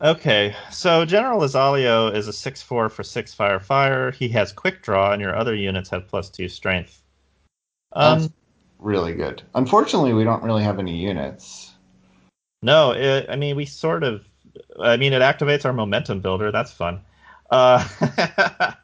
Okay, 0.03 0.55
so 0.71 1.07
General 1.07 1.41
Izalio 1.41 2.15
is 2.15 2.29
a 2.29 2.31
6-4 2.31 2.91
for 2.91 3.03
6 3.03 3.35
fire 3.35 3.59
fire. 3.59 4.11
He 4.11 4.29
has 4.29 4.53
quick 4.53 4.83
draw, 4.83 5.13
and 5.13 5.23
your 5.23 5.35
other 5.35 5.55
units 5.55 5.89
have 5.89 6.07
plus 6.07 6.29
2 6.29 6.49
strength. 6.49 7.03
Um, 7.95 8.21
That's 8.21 8.33
really 8.79 9.15
good. 9.15 9.43
Unfortunately, 9.55 10.13
we 10.13 10.25
don't 10.25 10.43
really 10.43 10.63
have 10.63 10.79
any 10.79 10.95
units. 10.95 11.73
no, 12.63 12.93
it, 12.93 13.27
I 13.31 13.37
mean, 13.37 13.57
we 13.57 13.65
sort 13.65 14.05
of. 14.05 14.27
I 14.81 14.97
mean, 14.97 15.13
it 15.13 15.23
activates 15.23 15.65
our 15.65 15.73
momentum 15.73 16.21
builder. 16.21 16.51
That's 16.51 16.73
fun. 16.73 17.01
Uh, 17.51 17.87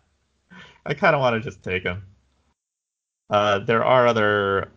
I 0.86 0.94
kind 0.94 1.14
of 1.14 1.20
want 1.20 1.34
to 1.34 1.40
just 1.40 1.62
take 1.62 1.82
him. 1.82 2.04
Uh, 3.30 3.58
there 3.60 3.84
are 3.84 4.06
other 4.06 4.70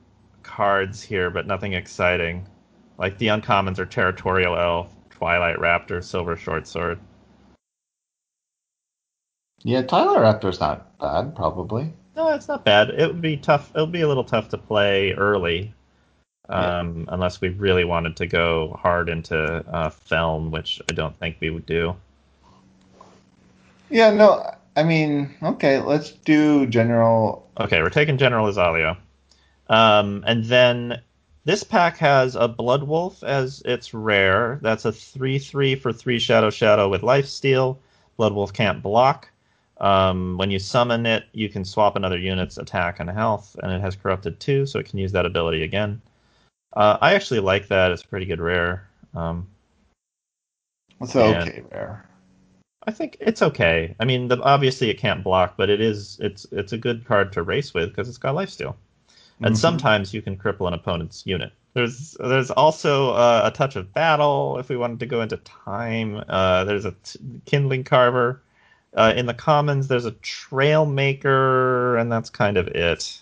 cards 0.43 1.01
here, 1.01 1.29
but 1.29 1.47
nothing 1.47 1.73
exciting. 1.73 2.47
Like 2.97 3.17
the 3.17 3.27
uncommons 3.27 3.79
are 3.79 3.85
Territorial 3.85 4.57
Elf, 4.57 4.94
Twilight 5.15 5.57
Raptor, 5.57 6.03
Silver 6.03 6.35
Short 6.35 6.67
Sword. 6.67 6.99
Yeah, 9.63 9.81
Twilight 9.81 10.19
Raptor's 10.19 10.59
not 10.59 10.97
bad, 10.99 11.35
probably. 11.35 11.93
No, 12.15 12.33
it's 12.33 12.47
not 12.47 12.65
bad. 12.65 12.89
It 12.89 13.07
would 13.07 13.21
be 13.21 13.37
tough. 13.37 13.71
It 13.75 13.79
would 13.79 13.91
be 13.91 14.01
a 14.01 14.07
little 14.07 14.23
tough 14.23 14.49
to 14.49 14.57
play 14.57 15.13
early, 15.13 15.73
um, 16.49 17.05
unless 17.09 17.41
we 17.41 17.49
really 17.49 17.83
wanted 17.83 18.17
to 18.17 18.27
go 18.27 18.77
hard 18.81 19.09
into 19.09 19.37
uh, 19.37 19.89
Feln, 19.89 20.51
which 20.51 20.81
I 20.89 20.93
don't 20.93 21.17
think 21.17 21.37
we 21.39 21.49
would 21.49 21.65
do. 21.65 21.95
Yeah, 23.89 24.11
no, 24.11 24.49
I 24.75 24.83
mean, 24.83 25.33
okay, 25.41 25.79
let's 25.79 26.11
do 26.11 26.67
general. 26.67 27.49
Okay, 27.59 27.81
we're 27.81 27.89
taking 27.89 28.17
General 28.17 28.47
Izalio, 28.47 28.97
um, 29.69 30.23
and 30.27 30.43
then 30.45 31.01
this 31.45 31.63
pack 31.63 31.97
has 31.97 32.35
a 32.35 32.47
Blood 32.47 32.83
Wolf 32.83 33.23
as 33.23 33.61
its 33.65 33.93
rare. 33.93 34.59
That's 34.61 34.85
a 34.85 34.91
three-three 34.91 35.75
for 35.75 35.93
three 35.93 36.19
Shadow 36.19 36.49
Shadow 36.49 36.89
with 36.89 37.03
Life 37.03 37.27
Steal. 37.27 37.79
Blood 38.17 38.33
Wolf 38.33 38.51
can't 38.51 38.81
block. 38.83 39.29
Um, 39.79 40.37
when 40.37 40.51
you 40.51 40.59
summon 40.59 41.05
it, 41.05 41.25
you 41.33 41.49
can 41.49 41.65
swap 41.65 41.95
another 41.95 42.17
unit's 42.17 42.57
attack 42.57 42.99
and 42.99 43.09
health, 43.09 43.55
and 43.61 43.71
it 43.71 43.81
has 43.81 43.95
corrupted 43.95 44.39
two, 44.39 44.65
so 44.65 44.79
it 44.79 44.87
can 44.87 44.99
use 44.99 45.11
that 45.11 45.25
ability 45.25 45.63
again. 45.63 46.01
Uh, 46.73 46.97
I 47.01 47.13
actually 47.13 47.41
like 47.41 47.67
that. 47.67 47.91
It's 47.91 48.03
a 48.03 48.07
pretty 48.07 48.25
good 48.25 48.41
rare. 48.41 48.87
Um, 49.13 49.47
It's 51.01 51.15
okay 51.15 51.63
there. 51.69 52.07
I 52.87 52.91
think 52.91 53.17
it's 53.19 53.41
okay. 53.41 53.95
I 53.99 54.05
mean, 54.05 54.27
the, 54.27 54.39
obviously 54.41 54.89
it 54.89 54.97
can't 54.97 55.23
block, 55.23 55.55
but 55.57 55.69
it 55.69 55.81
is 55.81 56.17
it's 56.21 56.45
it's 56.51 56.71
a 56.73 56.77
good 56.77 57.03
card 57.05 57.31
to 57.33 57.43
race 57.43 57.73
with 57.73 57.89
because 57.89 58.07
it's 58.07 58.17
got 58.17 58.35
lifesteal, 58.35 58.75
and 59.41 59.55
Mhm. 59.55 59.57
sometimes 59.57 60.13
you 60.13 60.21
can 60.21 60.37
cripple 60.37 60.67
an 60.67 60.73
opponent's 60.73 61.23
unit. 61.25 61.51
There's 61.73 62.15
there's 62.19 62.51
also 62.51 63.11
uh, 63.11 63.41
a 63.43 63.51
touch 63.51 63.75
of 63.75 63.93
battle 63.93 64.57
if 64.59 64.69
we 64.69 64.77
wanted 64.77 64.99
to 65.01 65.05
go 65.05 65.21
into 65.21 65.37
time. 65.37 66.23
Uh, 66.29 66.63
there's 66.63 66.85
a 66.85 66.91
t- 67.03 67.19
kindling 67.45 67.83
carver. 67.83 68.41
Uh, 68.95 69.11
in 69.15 69.25
the 69.25 69.33
commons, 69.33 69.89
there's 69.89 70.05
a 70.05 70.11
trail 70.11 70.85
maker, 70.85 71.97
and 71.97 72.09
that's 72.09 72.29
kind 72.29 72.55
of 72.55 72.67
it. 72.69 73.19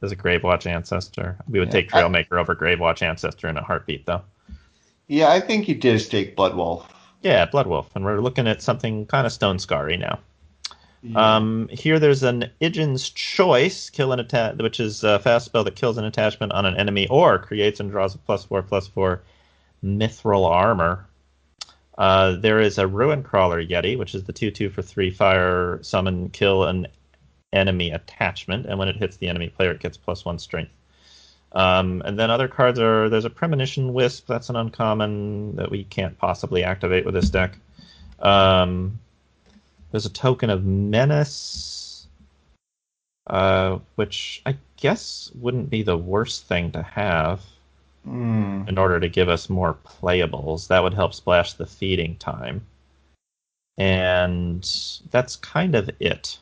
There's 0.00 0.12
a 0.12 0.16
Gravewatch 0.16 0.66
Ancestor. 0.66 1.38
We 1.48 1.58
would 1.60 1.68
Yeah, 1.68 1.72
take 1.72 1.94
I- 1.94 2.00
Trail 2.00 2.10
Maker 2.10 2.38
over 2.38 2.54
Gravewatch 2.54 3.00
Ancestor 3.00 3.48
in 3.48 3.56
a 3.56 3.62
heartbeat, 3.62 4.04
though. 4.04 4.20
Yeah, 5.08 5.30
I 5.30 5.40
think 5.40 5.66
you 5.66 5.74
did 5.74 5.98
take 6.10 6.36
Blood 6.36 6.54
Wolf. 6.56 6.86
Yeah, 7.22 7.46
Blood 7.46 7.66
Wolf, 7.68 7.88
and 7.94 8.04
we're 8.04 8.20
looking 8.20 8.46
at 8.46 8.60
something 8.60 9.06
kind 9.06 9.26
of 9.26 9.32
Stone 9.32 9.56
Scarry 9.56 9.98
now. 9.98 10.18
Um, 11.14 11.68
here 11.68 11.98
there's 11.98 12.22
an 12.22 12.50
Igin's 12.60 13.10
Choice, 13.10 13.90
kill 13.90 14.12
an 14.12 14.20
atta- 14.20 14.56
which 14.58 14.80
is 14.80 15.04
a 15.04 15.18
fast 15.18 15.46
spell 15.46 15.64
that 15.64 15.76
kills 15.76 15.98
an 15.98 16.04
attachment 16.04 16.52
on 16.52 16.64
an 16.64 16.76
enemy 16.76 17.06
or 17.08 17.38
creates 17.38 17.80
and 17.80 17.90
draws 17.90 18.14
a 18.14 18.18
plus 18.18 18.44
four 18.44 18.62
plus 18.62 18.86
four 18.86 19.22
mithril 19.84 20.46
armor. 20.46 21.06
Uh, 21.98 22.32
there 22.36 22.58
is 22.60 22.78
a 22.78 22.86
Ruin 22.86 23.22
Crawler 23.22 23.62
Yeti, 23.62 23.98
which 23.98 24.14
is 24.14 24.24
the 24.24 24.32
two 24.32 24.50
two 24.50 24.70
for 24.70 24.82
three 24.82 25.10
fire 25.10 25.78
summon 25.82 26.30
kill 26.30 26.64
an 26.64 26.86
enemy 27.52 27.90
attachment, 27.90 28.66
and 28.66 28.78
when 28.78 28.88
it 28.88 28.96
hits 28.96 29.16
the 29.18 29.28
enemy 29.28 29.48
player, 29.48 29.70
it 29.70 29.80
gets 29.80 29.96
plus 29.96 30.24
one 30.24 30.38
strength. 30.38 30.72
Um, 31.52 32.02
and 32.04 32.18
then 32.18 32.30
other 32.30 32.48
cards 32.48 32.80
are 32.80 33.08
there's 33.08 33.24
a 33.24 33.30
Premonition 33.30 33.92
Wisp, 33.92 34.26
that's 34.26 34.48
an 34.48 34.56
uncommon 34.56 35.54
that 35.56 35.70
we 35.70 35.84
can't 35.84 36.18
possibly 36.18 36.64
activate 36.64 37.04
with 37.04 37.14
this 37.14 37.30
deck. 37.30 37.56
Um, 38.18 38.98
there's 39.94 40.06
a 40.06 40.10
token 40.10 40.50
of 40.50 40.64
menace, 40.64 42.08
uh, 43.28 43.78
which 43.94 44.42
I 44.44 44.56
guess 44.76 45.30
wouldn't 45.36 45.70
be 45.70 45.84
the 45.84 45.96
worst 45.96 46.46
thing 46.46 46.72
to 46.72 46.82
have 46.82 47.42
Hmm. 48.02 48.64
in 48.66 48.76
order 48.76 48.98
to 48.98 49.08
give 49.08 49.28
us 49.28 49.48
more 49.48 49.78
playables. 49.86 50.66
That 50.66 50.82
would 50.82 50.94
help 50.94 51.14
splash 51.14 51.52
the 51.52 51.64
feeding 51.64 52.16
time. 52.16 52.66
And 53.78 54.68
that's 55.12 55.36
kind 55.36 55.76
of 55.76 55.88
it. 56.00 56.38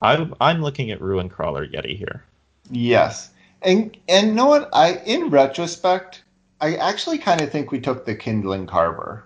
I'm, 0.00 0.32
I'm 0.40 0.62
looking 0.62 0.92
at 0.92 1.00
Ruin 1.00 1.28
Crawler 1.28 1.66
Yeti 1.66 1.98
here. 1.98 2.22
Yes. 2.70 3.32
And 3.62 3.96
and 4.08 4.36
know 4.36 4.46
what? 4.46 4.68
I 4.72 4.98
in 4.98 5.30
retrospect, 5.30 6.22
I 6.60 6.76
actually 6.76 7.18
kind 7.18 7.40
of 7.40 7.50
think 7.50 7.72
we 7.72 7.80
took 7.80 8.06
the 8.06 8.14
Kindling 8.14 8.68
Carver. 8.68 9.24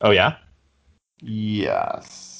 Oh, 0.00 0.10
yeah? 0.10 0.38
Yes. 1.20 2.37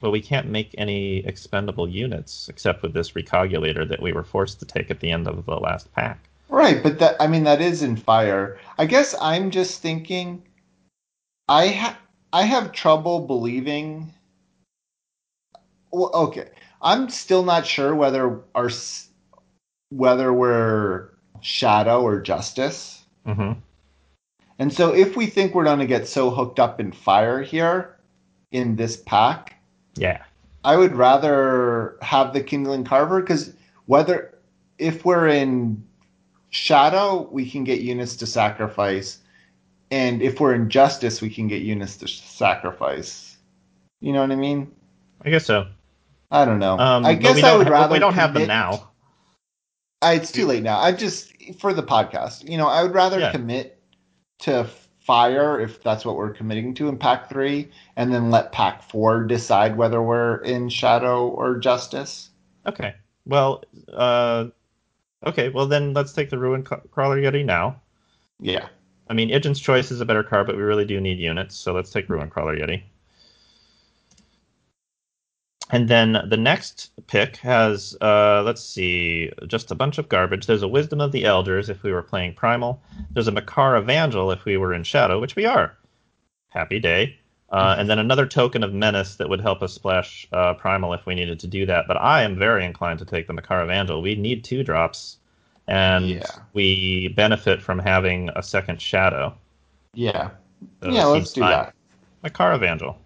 But 0.00 0.10
we 0.10 0.20
can't 0.20 0.48
make 0.48 0.74
any 0.76 1.18
expendable 1.26 1.88
units 1.88 2.48
except 2.48 2.82
with 2.82 2.92
this 2.92 3.12
recogulator 3.12 3.88
that 3.88 4.02
we 4.02 4.12
were 4.12 4.24
forced 4.24 4.60
to 4.60 4.66
take 4.66 4.90
at 4.90 5.00
the 5.00 5.10
end 5.10 5.26
of 5.26 5.46
the 5.46 5.56
last 5.56 5.92
pack. 5.94 6.28
Right, 6.48 6.82
but 6.82 6.98
that 6.98 7.16
I 7.20 7.26
mean 7.26 7.44
that 7.44 7.60
is 7.60 7.82
in 7.82 7.96
fire. 7.96 8.58
I 8.78 8.86
guess 8.86 9.14
I'm 9.20 9.50
just 9.50 9.80
thinking 9.80 10.42
I 11.48 11.68
ha- 11.68 11.98
I 12.32 12.42
have 12.42 12.72
trouble 12.72 13.20
believing 13.20 14.12
well, 15.90 16.10
okay. 16.12 16.50
I'm 16.82 17.08
still 17.08 17.42
not 17.42 17.66
sure 17.66 17.94
whether 17.94 18.40
our 18.54 18.70
whether 19.90 20.32
we're 20.32 21.10
shadow 21.40 22.02
or 22.02 22.20
justice. 22.20 23.04
Mm-hmm. 23.26 23.58
And 24.58 24.72
so 24.72 24.94
if 24.94 25.16
we 25.16 25.26
think 25.26 25.54
we're 25.54 25.64
going 25.64 25.80
to 25.80 25.86
get 25.86 26.08
so 26.08 26.30
hooked 26.30 26.60
up 26.60 26.80
in 26.80 26.92
fire 26.92 27.42
here 27.42 27.96
in 28.52 28.76
this 28.76 28.96
pack, 28.96 29.55
Yeah. 29.96 30.22
I 30.64 30.76
would 30.76 30.94
rather 30.94 31.96
have 32.02 32.32
the 32.32 32.42
Kindling 32.42 32.84
Carver 32.84 33.20
because 33.20 33.52
whether 33.86 34.34
if 34.78 35.04
we're 35.04 35.28
in 35.28 35.82
Shadow, 36.50 37.28
we 37.30 37.48
can 37.48 37.64
get 37.64 37.80
units 37.80 38.16
to 38.16 38.26
sacrifice, 38.26 39.18
and 39.90 40.22
if 40.22 40.40
we're 40.40 40.54
in 40.54 40.70
Justice, 40.70 41.20
we 41.20 41.30
can 41.30 41.48
get 41.48 41.62
units 41.62 41.96
to 41.98 42.08
sacrifice. 42.08 43.36
You 44.00 44.12
know 44.12 44.20
what 44.20 44.32
I 44.32 44.36
mean? 44.36 44.72
I 45.22 45.30
guess 45.30 45.44
so. 45.44 45.66
I 46.30 46.44
don't 46.44 46.58
know. 46.58 46.78
Um, 46.78 47.04
I 47.04 47.14
guess 47.14 47.42
I 47.42 47.56
would 47.56 47.68
rather. 47.68 47.92
We 47.92 47.98
don't 47.98 48.14
have 48.14 48.34
them 48.34 48.48
now. 48.48 48.90
I, 50.02 50.14
it's 50.14 50.32
too 50.32 50.46
late 50.46 50.62
now. 50.62 50.78
I 50.78 50.92
just 50.92 51.32
for 51.58 51.72
the 51.72 51.82
podcast. 51.82 52.48
You 52.48 52.58
know, 52.58 52.68
I 52.68 52.82
would 52.82 52.94
rather 52.94 53.18
Yeah. 53.18 53.32
commit 53.32 53.80
to 54.40 54.66
fire 55.06 55.60
if 55.60 55.82
that's 55.82 56.04
what 56.04 56.16
we're 56.16 56.32
committing 56.32 56.74
to 56.74 56.88
in 56.88 56.98
Pack 56.98 57.28
Three, 57.28 57.70
and 57.96 58.12
then 58.12 58.30
let 58.30 58.52
Pack 58.52 58.82
Four 58.82 59.24
decide 59.24 59.76
whether 59.76 60.02
we're 60.02 60.38
in 60.38 60.68
Shadow 60.68 61.28
or 61.28 61.56
Justice. 61.58 62.30
Okay. 62.66 62.94
Well, 63.24 63.62
uh, 63.92 64.46
okay. 65.24 65.48
Well, 65.48 65.66
then 65.66 65.94
let's 65.94 66.12
take 66.12 66.30
the 66.30 66.38
Ruin 66.38 66.64
Crawler 66.64 67.18
Yeti 67.18 67.44
now. 67.44 67.80
Yeah. 68.40 68.68
I 69.08 69.14
mean, 69.14 69.30
Igin's 69.30 69.60
Choice 69.60 69.92
is 69.92 70.00
a 70.00 70.04
better 70.04 70.24
card, 70.24 70.48
but 70.48 70.56
we 70.56 70.62
really 70.62 70.84
do 70.84 71.00
need 71.00 71.18
units, 71.18 71.54
so 71.54 71.72
let's 71.72 71.90
take 71.90 72.08
Ruin 72.08 72.28
Crawler 72.28 72.56
Yeti. 72.56 72.82
And 75.70 75.88
then 75.88 76.22
the 76.28 76.36
next 76.36 76.92
pick 77.08 77.36
has, 77.38 77.96
uh, 78.00 78.42
let's 78.44 78.62
see, 78.62 79.32
just 79.48 79.72
a 79.72 79.74
bunch 79.74 79.98
of 79.98 80.08
garbage. 80.08 80.46
There's 80.46 80.62
a 80.62 80.68
Wisdom 80.68 81.00
of 81.00 81.10
the 81.10 81.24
Elders 81.24 81.68
if 81.68 81.82
we 81.82 81.92
were 81.92 82.02
playing 82.02 82.34
Primal. 82.34 82.80
There's 83.10 83.26
a 83.26 83.32
Makar 83.32 83.76
Evangel 83.76 84.30
if 84.30 84.44
we 84.44 84.56
were 84.56 84.72
in 84.72 84.84
Shadow, 84.84 85.20
which 85.20 85.34
we 85.34 85.44
are. 85.44 85.76
Happy 86.50 86.78
day. 86.78 87.18
Uh, 87.50 87.76
and 87.78 87.88
then 87.88 87.98
another 87.98 88.26
token 88.26 88.62
of 88.64 88.72
menace 88.72 89.16
that 89.16 89.28
would 89.28 89.40
help 89.40 89.62
us 89.62 89.72
splash 89.72 90.26
uh, 90.32 90.54
primal 90.54 90.92
if 90.92 91.06
we 91.06 91.14
needed 91.14 91.38
to 91.40 91.46
do 91.46 91.64
that. 91.66 91.86
But 91.86 91.96
I 91.96 92.22
am 92.22 92.36
very 92.36 92.64
inclined 92.64 92.98
to 93.00 93.04
take 93.04 93.26
the 93.26 93.32
Makar 93.32 93.62
Evangel. 93.64 94.02
We 94.02 94.14
need 94.16 94.42
two 94.44 94.64
drops, 94.64 95.18
and 95.68 96.08
Yeah. 96.08 96.26
we 96.54 97.08
benefit 97.08 97.62
from 97.62 97.78
having 97.78 98.30
a 98.34 98.42
second 98.42 98.80
shadow. 98.80 99.32
Yeah. 99.94 100.30
So 100.82 100.90
yeah, 100.90 101.04
let's 101.06 101.32
do 101.32 101.40
fine. 101.42 101.50
that. 101.50 101.74
Makar 102.22 102.54
Evangel. 102.54 102.98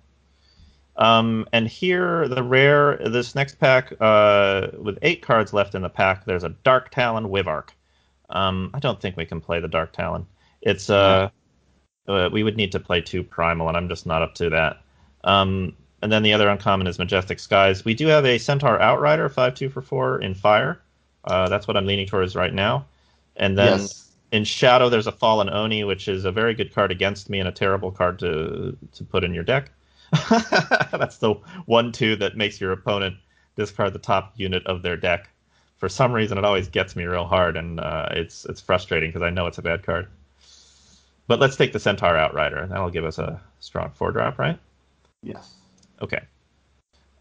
Um, 1.01 1.47
and 1.53 1.67
here, 1.67 2.29
the 2.29 2.43
rare, 2.43 2.99
this 2.99 3.35
next 3.35 3.59
pack, 3.59 3.93
uh, 4.01 4.69
with 4.79 4.99
eight 5.01 5.23
cards 5.23 5.55
left 5.55 5.75
in 5.75 5.81
the 5.81 5.89
pack, 5.89 6.27
there's 6.27 6.45
a 6.45 6.51
Dark 6.51 6.91
Talon 6.91 7.29
Wivark. 7.29 7.71
Um, 8.29 8.71
I 8.75 8.81
don't 8.81 9.01
think 9.01 9.17
we 9.17 9.25
can 9.25 9.41
play 9.41 9.61
the 9.61 9.69
Dark 9.69 9.95
Talon. 9.95 10.27
It's, 10.61 10.91
uh, 10.91 11.31
uh, 12.07 12.29
we 12.31 12.43
would 12.43 12.57
need 12.57 12.71
to 12.73 12.81
play 12.81 13.01
two 13.01 13.23
Primal, 13.23 13.69
and 13.69 13.79
I'm 13.79 13.89
just 13.89 14.05
not 14.05 14.21
up 14.21 14.35
to 14.37 14.51
that. 14.51 14.83
Um, 15.25 15.75
and 16.03 16.13
then 16.13 16.23
the 16.23 16.35
other 16.35 16.49
uncommon 16.49 16.87
is 16.87 16.99
Majestic 16.99 17.41
Skies. 17.41 17.83
We 17.85 17.95
do 17.95 18.07
have 18.09 18.27
a 18.27 18.37
Centaur 18.37 18.79
Outrider, 18.81 19.29
5 19.31 19.55
2 19.55 19.71
for 19.71 19.81
4 19.81 20.21
in 20.21 20.35
Fire. 20.35 20.83
Uh, 21.25 21.49
that's 21.49 21.67
what 21.67 21.79
I'm 21.79 21.87
leaning 21.87 22.07
towards 22.07 22.37
right 22.37 22.53
now. 22.53 22.87
And 23.37 23.57
then 23.57 23.81
yes. 23.81 24.11
in 24.33 24.45
Shadow, 24.45 24.91
there's 24.91 25.07
a 25.07 25.13
Fallen 25.13 25.49
Oni, 25.49 25.85
which 25.85 26.09
is 26.09 26.27
a 26.27 26.33
very 26.33 26.55
good 26.55 26.75
card 26.75 26.91
against 26.91 27.31
me 27.31 27.39
and 27.39 27.49
a 27.49 27.53
terrible 27.53 27.91
card 27.91 28.19
to 28.19 28.77
to 28.93 29.05
put 29.05 29.25
in 29.25 29.33
your 29.33 29.45
deck. 29.45 29.71
That's 30.93 31.19
the 31.19 31.35
one 31.67 31.93
two 31.93 32.17
that 32.17 32.37
makes 32.37 32.61
your 32.61 32.73
opponent 32.73 33.17
discard 33.57 33.93
the 33.93 33.99
top 33.99 34.33
unit 34.37 34.67
of 34.67 34.83
their 34.83 34.97
deck. 34.97 35.29
For 35.77 35.89
some 35.89 36.13
reason, 36.13 36.37
it 36.37 36.45
always 36.45 36.69
gets 36.69 36.95
me 36.95 37.05
real 37.05 37.25
hard, 37.25 37.57
and 37.57 37.81
uh, 37.81 38.09
it's 38.13 38.45
it's 38.45 38.61
frustrating 38.61 39.11
because 39.11 39.23
I 39.23 39.31
know 39.31 39.47
it's 39.47 39.59
a 39.59 39.63
bad 39.63 39.83
card. 39.83 40.09
But 41.27 41.39
let's 41.39 41.57
take 41.57 41.73
the 41.73 41.79
Centaur 41.79 42.17
Outrider. 42.17 42.67
That'll 42.67 42.91
give 42.91 43.05
us 43.05 43.19
a 43.19 43.41
strong 43.61 43.93
four 43.95 44.11
drop, 44.11 44.39
right? 44.39 44.59
Yes. 45.23 45.55
Okay. 46.03 46.21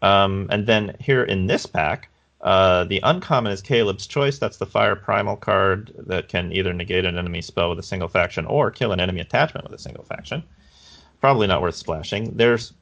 Um, 0.02 0.48
and 0.50 0.66
then 0.66 0.96
here 0.98 1.22
in 1.22 1.46
this 1.46 1.66
pack, 1.66 2.08
uh, 2.40 2.84
the 2.84 3.00
uncommon 3.02 3.52
is 3.52 3.60
Caleb's 3.60 4.06
Choice. 4.06 4.38
That's 4.38 4.56
the 4.56 4.66
Fire 4.66 4.96
Primal 4.96 5.36
card 5.36 5.92
that 5.96 6.28
can 6.28 6.52
either 6.52 6.72
negate 6.72 7.04
an 7.04 7.18
enemy 7.18 7.42
spell 7.42 7.70
with 7.70 7.78
a 7.78 7.82
single 7.82 8.08
faction 8.08 8.46
or 8.46 8.70
kill 8.70 8.92
an 8.92 9.00
enemy 9.00 9.20
attachment 9.20 9.64
with 9.68 9.78
a 9.78 9.82
single 9.82 10.04
faction. 10.04 10.42
Probably 11.20 11.46
not 11.46 11.60
worth 11.60 11.74
splashing. 11.74 12.36
There's 12.36 12.72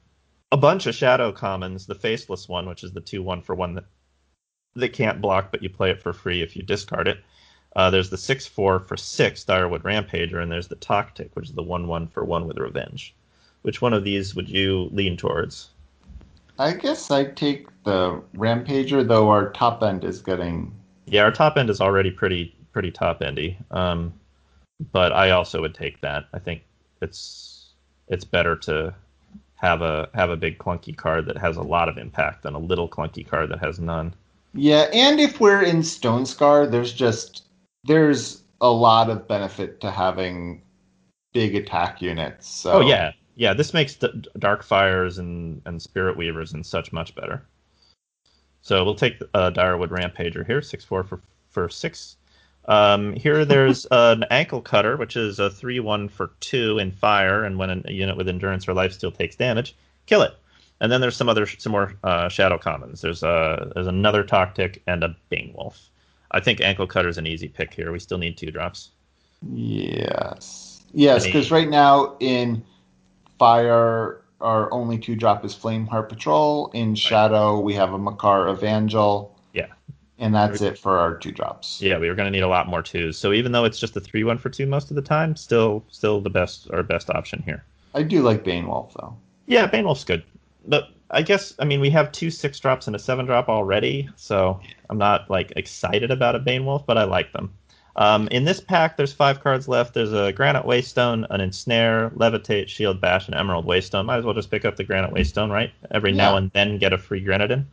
a 0.50 0.56
bunch 0.56 0.86
of 0.86 0.94
Shadow 0.94 1.32
commons. 1.32 1.86
The 1.86 1.94
Faceless 1.94 2.48
one, 2.48 2.68
which 2.68 2.84
is 2.84 2.92
the 2.92 3.00
2 3.00 3.22
1 3.22 3.42
for 3.42 3.54
one 3.54 3.74
that, 3.74 3.84
that 4.74 4.92
can't 4.92 5.20
block, 5.20 5.50
but 5.50 5.62
you 5.62 5.68
play 5.68 5.90
it 5.90 6.02
for 6.02 6.12
free 6.12 6.42
if 6.42 6.56
you 6.56 6.62
discard 6.62 7.08
it. 7.08 7.18
Uh, 7.76 7.90
there's 7.90 8.10
the 8.10 8.16
6 8.16 8.46
4 8.46 8.80
for 8.80 8.96
6 8.96 9.44
Direwood 9.44 9.82
Rampager, 9.82 10.42
and 10.42 10.50
there's 10.50 10.68
the 10.68 10.76
Toctic, 10.76 11.30
which 11.34 11.48
is 11.48 11.54
the 11.54 11.62
1 11.62 11.86
1 11.86 12.08
for 12.08 12.24
1 12.24 12.46
with 12.46 12.58
Revenge. 12.58 13.14
Which 13.62 13.82
one 13.82 13.92
of 13.92 14.04
these 14.04 14.34
would 14.34 14.48
you 14.48 14.88
lean 14.92 15.16
towards? 15.16 15.70
I 16.58 16.72
guess 16.72 17.10
I'd 17.10 17.36
take 17.36 17.68
the 17.84 18.22
Rampager, 18.36 19.06
though 19.06 19.28
our 19.28 19.50
top 19.50 19.82
end 19.82 20.04
is 20.04 20.20
getting. 20.20 20.74
Yeah, 21.06 21.22
our 21.22 21.30
top 21.30 21.56
end 21.56 21.70
is 21.70 21.80
already 21.80 22.10
pretty 22.10 22.54
pretty 22.72 22.90
top 22.90 23.22
endy. 23.22 23.56
Um, 23.70 24.12
but 24.92 25.12
I 25.12 25.30
also 25.30 25.60
would 25.60 25.74
take 25.74 26.00
that. 26.00 26.26
I 26.32 26.38
think 26.38 26.62
it's 27.00 27.70
it's 28.08 28.24
better 28.24 28.56
to 28.56 28.94
have 29.58 29.82
a 29.82 30.08
have 30.14 30.30
a 30.30 30.36
big 30.36 30.58
clunky 30.58 30.96
card 30.96 31.26
that 31.26 31.36
has 31.36 31.56
a 31.56 31.62
lot 31.62 31.88
of 31.88 31.98
impact 31.98 32.42
than 32.44 32.54
a 32.54 32.58
little 32.58 32.88
clunky 32.88 33.26
card 33.26 33.50
that 33.50 33.58
has 33.58 33.78
none. 33.78 34.14
Yeah, 34.54 34.88
and 34.92 35.20
if 35.20 35.40
we're 35.40 35.62
in 35.62 35.78
Stonescar, 35.78 36.70
there's 36.70 36.92
just 36.92 37.44
there's 37.84 38.42
a 38.60 38.70
lot 38.70 39.10
of 39.10 39.28
benefit 39.28 39.80
to 39.80 39.90
having 39.90 40.62
big 41.32 41.54
attack 41.54 42.00
units. 42.00 42.48
So 42.48 42.74
Oh 42.74 42.80
yeah, 42.80 43.12
yeah. 43.34 43.52
This 43.52 43.74
makes 43.74 43.94
D- 43.96 44.24
Dark 44.38 44.62
Fires 44.62 45.18
and 45.18 45.60
and 45.66 45.82
Spirit 45.82 46.16
Weavers 46.16 46.52
and 46.52 46.64
such 46.64 46.92
much 46.92 47.14
better. 47.14 47.44
So 48.62 48.84
we'll 48.84 48.94
take 48.94 49.20
uh, 49.34 49.50
Direwood 49.50 49.90
Rampager 49.90 50.46
here, 50.46 50.62
six 50.62 50.84
four 50.84 51.02
for 51.02 51.20
for 51.50 51.68
six. 51.68 52.16
Um, 52.68 53.14
here 53.14 53.44
there's 53.46 53.86
an 53.90 54.24
ankle 54.30 54.60
cutter, 54.60 54.96
which 54.96 55.16
is 55.16 55.38
a 55.38 55.50
three 55.50 55.80
one 55.80 56.08
for 56.08 56.30
two 56.40 56.78
in 56.78 56.92
fire, 56.92 57.42
and 57.42 57.58
when 57.58 57.82
a 57.84 57.90
unit 57.90 58.16
with 58.16 58.28
endurance 58.28 58.68
or 58.68 58.74
lifesteal 58.74 59.16
takes 59.16 59.34
damage, 59.34 59.74
kill 60.06 60.22
it. 60.22 60.34
And 60.80 60.92
then 60.92 61.00
there's 61.00 61.16
some 61.16 61.28
other 61.28 61.46
some 61.46 61.72
more 61.72 61.94
uh, 62.04 62.28
shadow 62.28 62.58
commons. 62.58 63.00
There's 63.00 63.24
uh 63.24 63.72
there's 63.74 63.88
another 63.88 64.22
Toctic 64.22 64.80
and 64.86 65.02
a 65.02 65.16
Bane 65.28 65.52
Wolf. 65.56 65.90
I 66.30 66.40
think 66.40 66.60
ankle 66.60 66.86
cutter's 66.86 67.18
an 67.18 67.26
easy 67.26 67.48
pick 67.48 67.74
here. 67.74 67.90
We 67.90 67.98
still 67.98 68.18
need 68.18 68.36
two 68.36 68.50
drops. 68.50 68.90
Yes. 69.42 70.82
Yes, 70.92 71.26
because 71.26 71.50
right 71.50 71.68
now 71.68 72.16
in 72.20 72.62
Fire, 73.38 74.22
our 74.40 74.72
only 74.72 74.98
two 74.98 75.14
drop 75.14 75.44
is 75.44 75.54
Flame 75.54 75.86
Heart 75.86 76.08
Patrol. 76.08 76.70
In 76.74 76.94
Shadow, 76.94 77.60
we 77.60 77.74
have 77.74 77.92
a 77.92 77.98
Makar 77.98 78.48
Evangel. 78.48 79.37
Yeah. 80.18 80.26
And 80.26 80.34
that's 80.34 80.60
it 80.60 80.76
for 80.78 80.98
our 80.98 81.16
two 81.16 81.30
drops. 81.30 81.80
Yeah, 81.80 81.98
we 81.98 82.08
were 82.08 82.14
going 82.14 82.26
to 82.26 82.30
need 82.30 82.42
a 82.42 82.48
lot 82.48 82.66
more 82.68 82.82
twos. 82.82 83.16
So 83.16 83.32
even 83.32 83.52
though 83.52 83.64
it's 83.64 83.78
just 83.78 83.96
a 83.96 84.00
three 84.00 84.24
one 84.24 84.38
for 84.38 84.50
two 84.50 84.66
most 84.66 84.90
of 84.90 84.96
the 84.96 85.02
time, 85.02 85.36
still 85.36 85.84
still 85.90 86.20
the 86.20 86.30
best 86.30 86.68
our 86.72 86.82
best 86.82 87.08
option 87.10 87.42
here. 87.44 87.64
I 87.94 88.02
do 88.02 88.22
like 88.22 88.44
Bane 88.44 88.66
Wolf, 88.66 88.94
though. 88.94 89.16
Yeah, 89.46 89.66
Bane 89.66 89.84
Wolf's 89.84 90.04
good. 90.04 90.24
But 90.66 90.90
I 91.10 91.22
guess 91.22 91.54
I 91.58 91.64
mean 91.64 91.80
we 91.80 91.90
have 91.90 92.12
two 92.12 92.30
six 92.30 92.58
drops 92.58 92.86
and 92.86 92.96
a 92.96 92.98
seven 92.98 93.26
drop 93.26 93.48
already, 93.48 94.08
so 94.16 94.60
I'm 94.90 94.98
not 94.98 95.30
like 95.30 95.52
excited 95.56 96.10
about 96.10 96.34
a 96.34 96.40
Bane 96.40 96.66
Wolf, 96.66 96.84
but 96.84 96.98
I 96.98 97.04
like 97.04 97.32
them. 97.32 97.52
Um, 97.96 98.28
in 98.28 98.44
this 98.44 98.60
pack, 98.60 98.96
there's 98.96 99.12
five 99.12 99.40
cards 99.40 99.66
left. 99.66 99.94
There's 99.94 100.12
a 100.12 100.32
Granite 100.32 100.64
Waystone, 100.64 101.26
an 101.30 101.40
Ensnare, 101.40 102.10
Levitate, 102.10 102.68
Shield 102.68 103.00
Bash, 103.00 103.26
and 103.26 103.34
Emerald 103.34 103.66
Waystone. 103.66 104.06
Might 104.06 104.18
as 104.18 104.24
well 104.24 104.34
just 104.34 104.52
pick 104.52 104.64
up 104.64 104.76
the 104.76 104.84
Granite 104.84 105.12
Waystone, 105.12 105.50
right? 105.50 105.72
Every 105.90 106.12
now 106.12 106.36
and 106.36 106.52
then 106.52 106.78
get 106.78 106.92
a 106.92 106.98
free 106.98 107.24
Grenadin. 107.24 107.64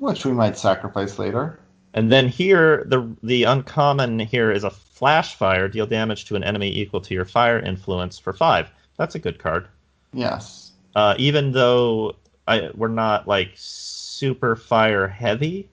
Which 0.00 0.24
we 0.24 0.32
might 0.32 0.58
sacrifice 0.58 1.18
later. 1.18 1.60
And 1.94 2.10
then 2.10 2.26
here, 2.26 2.84
the 2.88 3.08
the 3.22 3.44
uncommon 3.44 4.18
here 4.18 4.50
is 4.50 4.64
a 4.64 4.70
Flash 4.70 5.36
Fire. 5.36 5.68
Deal 5.68 5.86
damage 5.86 6.24
to 6.26 6.36
an 6.36 6.42
enemy 6.44 6.76
equal 6.76 7.00
to 7.02 7.14
your 7.14 7.24
fire 7.24 7.58
influence 7.58 8.18
for 8.18 8.32
five. 8.32 8.70
That's 8.96 9.14
a 9.14 9.18
good 9.18 9.38
card. 9.38 9.68
Yes. 10.12 10.72
uh, 10.94 11.14
even 11.18 11.52
though 11.52 12.16
I, 12.48 12.70
we're 12.74 12.88
not 12.88 13.28
like 13.28 13.50
super 13.54 14.56
fire 14.56 15.06
heavy, 15.06 15.68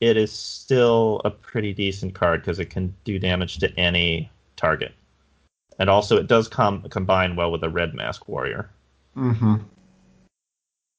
it 0.00 0.16
is 0.16 0.32
still 0.32 1.20
a 1.24 1.30
pretty 1.30 1.72
decent 1.72 2.14
card 2.14 2.40
because 2.42 2.58
it 2.58 2.70
can 2.70 2.94
do 3.04 3.18
damage 3.18 3.58
to 3.58 3.78
any 3.78 4.30
target, 4.56 4.92
and 5.78 5.88
also 5.90 6.16
it 6.16 6.26
does 6.26 6.48
com- 6.48 6.82
combine 6.90 7.36
well 7.36 7.52
with 7.52 7.62
a 7.62 7.68
red 7.68 7.94
mask 7.94 8.28
warrior. 8.28 8.70
Mm-hmm. 9.16 9.56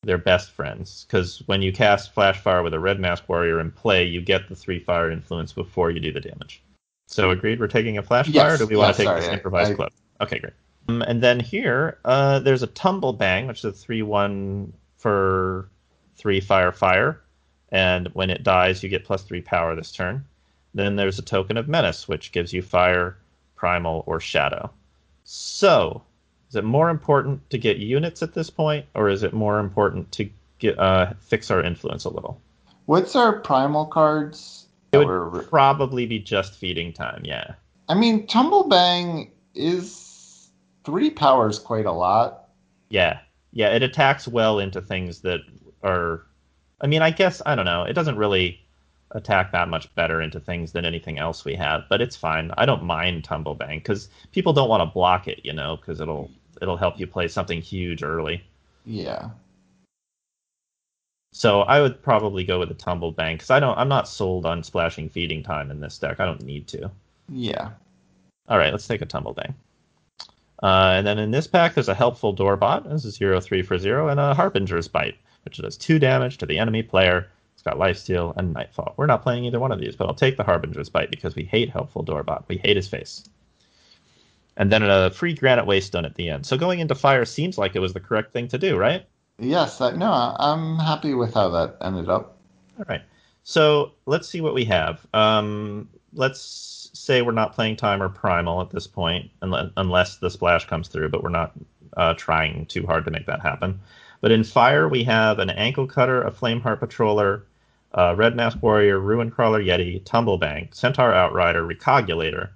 They're 0.04 0.18
best 0.18 0.50
friends 0.52 1.06
because 1.08 1.44
when 1.46 1.62
you 1.62 1.72
cast 1.72 2.12
flash 2.12 2.40
fire 2.40 2.64
with 2.64 2.74
a 2.74 2.80
red 2.80 3.00
mask 3.00 3.30
warrior 3.30 3.60
in 3.60 3.70
play, 3.72 4.04
you 4.04 4.20
get 4.20 4.50
the 4.50 4.56
three 4.56 4.80
fire 4.80 5.12
influence 5.12 5.54
before 5.54 5.92
you 5.92 6.00
do 6.00 6.12
the 6.12 6.20
damage. 6.20 6.64
So 7.06 7.30
agreed. 7.30 7.60
We're 7.60 7.68
taking 7.68 8.00
a 8.00 8.04
flash 8.04 8.28
Yes, 8.28 8.44
fire. 8.44 8.56
Or 8.56 8.58
do 8.58 8.66
we 8.66 8.76
want 8.78 8.96
to 8.96 8.98
take 8.98 9.08
sorry, 9.08 9.22
this 9.22 9.30
improvised 9.30 9.74
I- 9.74 9.76
club? 9.76 9.92
Okay, 10.22 10.40
great. 10.40 10.54
Um, 10.88 11.04
and 11.04 11.22
then 11.22 11.40
here, 11.40 12.00
uh, 12.06 12.40
there's 12.40 12.64
a 12.64 12.68
tumble 12.68 13.14
bang, 13.14 13.46
which 13.46 13.60
is 13.60 13.66
a 13.66 13.72
three 13.72 14.02
one 14.02 14.74
for 14.98 15.70
three 16.16 16.40
fire 16.40 16.72
fire, 16.72 17.22
and 17.70 18.08
when 18.14 18.32
it 18.32 18.42
dies, 18.42 18.82
you 18.82 18.90
get 18.90 19.06
plus 19.06 19.22
three 19.22 19.42
power 19.42 19.76
this 19.76 19.92
turn. 19.92 20.26
Then 20.74 20.96
there's 20.96 21.20
a 21.20 21.24
token 21.24 21.58
of 21.58 21.68
menace, 21.68 22.08
which 22.08 22.32
gives 22.32 22.54
you 22.54 22.64
fire, 22.64 23.18
primal, 23.56 24.04
or 24.08 24.20
shadow. 24.20 24.72
So, 25.26 26.02
is 26.52 26.58
it 26.58 26.66
more 26.66 26.90
important 26.90 27.50
to 27.50 27.58
get 27.58 27.78
units 27.78 28.22
at 28.22 28.34
this 28.34 28.50
point, 28.50 28.86
or 28.94 29.08
is 29.08 29.24
it 29.24 29.32
more 29.32 29.58
important 29.58 30.12
to 30.12 30.30
get 30.60 30.78
uh, 30.78 31.14
fix 31.22 31.50
our 31.50 31.64
influence 31.64 32.04
a 32.04 32.10
little? 32.10 32.42
What's 32.88 33.16
our 33.16 33.40
primal 33.40 33.86
cards? 33.86 34.66
It 34.92 34.98
would 34.98 35.08
we're- 35.08 35.46
probably 35.46 36.06
be 36.06 36.20
just 36.20 36.56
feeding 36.56 36.92
time. 36.92 37.22
Yeah. 37.24 37.54
I 37.88 37.94
mean, 37.94 38.28
Tumblebang 38.28 39.32
is 39.56 40.50
three 40.84 41.10
powers 41.10 41.58
quite 41.58 41.86
a 41.86 41.94
lot. 41.94 42.50
Yeah, 42.90 43.20
yeah, 43.54 43.70
it 43.70 43.82
attacks 43.82 44.28
well 44.28 44.60
into 44.60 44.82
things 44.82 45.22
that 45.22 45.40
are. 45.84 46.26
I 46.82 46.88
mean, 46.88 47.02
I 47.02 47.12
guess 47.12 47.42
I 47.46 47.56
don't 47.56 47.64
know. 47.64 47.84
It 47.84 47.94
doesn't 47.94 48.18
really 48.18 48.60
attack 49.12 49.54
that 49.54 49.70
much 49.70 49.94
better 49.96 50.22
into 50.22 50.42
things 50.42 50.74
than 50.74 50.84
anything 50.84 51.18
else 51.18 51.46
we 51.46 51.56
have, 51.56 51.84
but 51.90 52.02
it's 52.02 52.18
fine. 52.18 52.52
I 52.58 52.66
don't 52.66 52.84
mind 52.84 53.24
Tumble 53.24 53.56
Bang 53.56 53.80
because 53.80 54.10
people 54.34 54.52
don't 54.52 54.70
want 54.70 54.82
to 54.82 54.94
block 54.94 55.30
it, 55.30 55.42
you 55.44 55.54
know, 55.54 55.78
because 55.78 56.02
it'll 56.02 56.30
it'll 56.62 56.78
help 56.78 57.00
you 57.00 57.08
play 57.08 57.28
something 57.28 57.62
huge 57.62 58.04
early. 58.04 58.44
Yeah. 58.86 59.30
So 61.34 61.62
I 61.62 61.82
would 61.82 62.02
probably 62.02 62.44
go 62.44 62.60
with 62.60 62.72
a 62.72 62.76
Tumble 62.76 63.12
Bang 63.12 63.36
because 63.36 63.50
I 63.50 63.60
don't. 63.60 63.78
I'm 63.78 63.88
not 63.88 64.08
sold 64.08 64.46
on 64.46 64.64
splashing 64.64 65.10
feeding 65.10 65.44
time 65.44 65.72
in 65.72 65.80
this 65.80 65.98
deck. 65.98 66.20
I 66.20 66.26
don't 66.26 66.44
need 66.44 66.68
to. 66.68 66.92
Yeah. 67.30 67.72
All 68.50 68.58
right, 68.58 68.72
let's 68.72 68.88
take 68.88 69.02
a 69.02 69.06
Tumble 69.06 69.34
Bang. 69.34 69.56
Uh, 70.62 70.94
and 70.96 71.08
then 71.08 71.18
in 71.18 71.32
this 71.32 71.48
pack, 71.48 71.74
there's 71.74 71.90
a 71.90 71.96
helpful 71.96 72.34
Doorbot. 72.34 72.90
This 72.90 73.06
is 73.06 73.16
zero 73.16 73.40
three 73.40 73.62
for 73.62 73.78
zero, 73.78 74.10
and 74.10 74.20
a 74.20 74.34
Harbinger's 74.34 74.88
Bite, 74.88 75.16
which 75.46 75.58
does 75.58 75.78
two 75.78 76.00
damage 76.00 76.38
to 76.40 76.46
the 76.46 76.60
enemy 76.60 76.84
player. 76.84 77.28
It's 77.54 77.64
got 77.64 77.78
Lifesteal 77.78 78.36
and 78.38 78.54
Nightfall. 78.54 78.94
We're 78.98 79.06
not 79.06 79.24
playing 79.24 79.46
either 79.46 79.60
one 79.60 79.72
of 79.72 79.80
these, 79.80 79.96
but 79.96 80.08
I'll 80.08 80.14
take 80.14 80.36
the 80.36 80.44
Harbinger's 80.44 80.90
Bite 80.90 81.12
because 81.12 81.36
we 81.36 81.44
hate 81.44 81.70
helpful 81.70 82.04
Doorbot. 82.04 82.44
We 82.48 82.58
hate 82.58 82.76
his 82.76 82.88
face. 82.88 83.24
And 84.58 84.72
then 84.72 84.84
a 84.84 85.10
free 85.12 85.34
granite 85.34 85.66
waystone 85.66 86.06
at 86.06 86.16
the 86.16 86.30
end. 86.30 86.46
So 86.46 86.58
going 86.58 86.80
into 86.80 86.96
fire 86.96 87.26
seems 87.26 87.58
like 87.58 87.76
it 87.76 87.80
was 87.80 87.94
the 87.94 88.00
correct 88.00 88.34
thing 88.34 88.48
to 88.50 88.58
do, 88.58 88.78
right? 88.78 89.06
Yes, 89.40 89.82
I, 89.82 89.92
no, 89.92 90.36
I'm 90.38 90.78
happy 90.78 91.14
with 91.14 91.34
how 91.34 91.50
that 91.50 91.78
ended 91.82 92.10
up. 92.10 92.38
All 92.78 92.86
right. 92.88 93.02
So 93.44 93.94
let's 94.06 94.28
see 94.28 94.42
what 94.42 94.54
we 94.54 94.66
have. 94.66 95.06
Um, 95.14 95.90
let's 96.14 96.90
say 96.94 97.22
we're 97.22 97.32
not 97.32 97.54
playing 97.54 97.78
time 97.78 98.04
or 98.04 98.10
primal 98.10 98.62
at 98.62 98.70
this 98.70 98.88
point, 98.88 99.32
unless, 99.42 99.70
unless 99.78 100.18
the 100.18 100.30
splash 100.30 100.68
comes 100.68 100.88
through, 100.90 101.10
but 101.10 101.24
we're 101.24 101.30
not 101.30 101.54
uh, 101.98 102.14
trying 102.14 102.66
too 102.68 102.86
hard 102.86 103.06
to 103.06 103.12
make 103.12 103.26
that 103.26 103.42
happen. 103.42 103.80
But 104.20 104.32
in 104.32 104.44
fire, 104.44 104.88
we 104.88 105.04
have 105.06 105.40
an 105.40 105.50
ankle 105.50 105.88
cutter, 105.88 106.22
a 106.22 106.32
flame 106.32 106.62
heart 106.62 106.80
patroller, 106.80 107.44
uh, 107.94 108.14
red 108.16 108.36
mask 108.36 108.62
warrior, 108.62 109.00
ruin 109.00 109.32
crawler 109.32 109.62
yeti, 109.62 110.04
tumblebang, 110.04 110.74
centaur 110.74 111.14
outrider, 111.14 111.68
recogulator, 111.68 112.50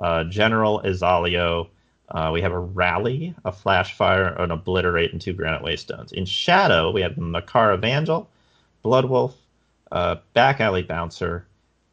uh, 0.00 0.24
general 0.24 0.80
Izalio. 0.84 1.68
Uh, 2.08 2.30
we 2.32 2.40
have 2.40 2.52
a 2.52 2.58
rally, 2.58 3.34
a 3.44 3.52
flash 3.52 3.94
fire, 3.94 4.28
an 4.38 4.50
obliterate, 4.50 5.12
and 5.12 5.20
two 5.20 5.32
granite 5.32 5.62
waystones. 5.62 6.12
In 6.12 6.24
shadow, 6.24 6.90
we 6.90 7.02
have 7.02 7.14
the 7.14 7.22
Makar 7.22 7.74
Evangel, 7.74 8.28
Bloodwolf, 8.84 9.34
uh, 9.92 10.16
back 10.34 10.60
alley 10.60 10.82
bouncer, 10.82 11.46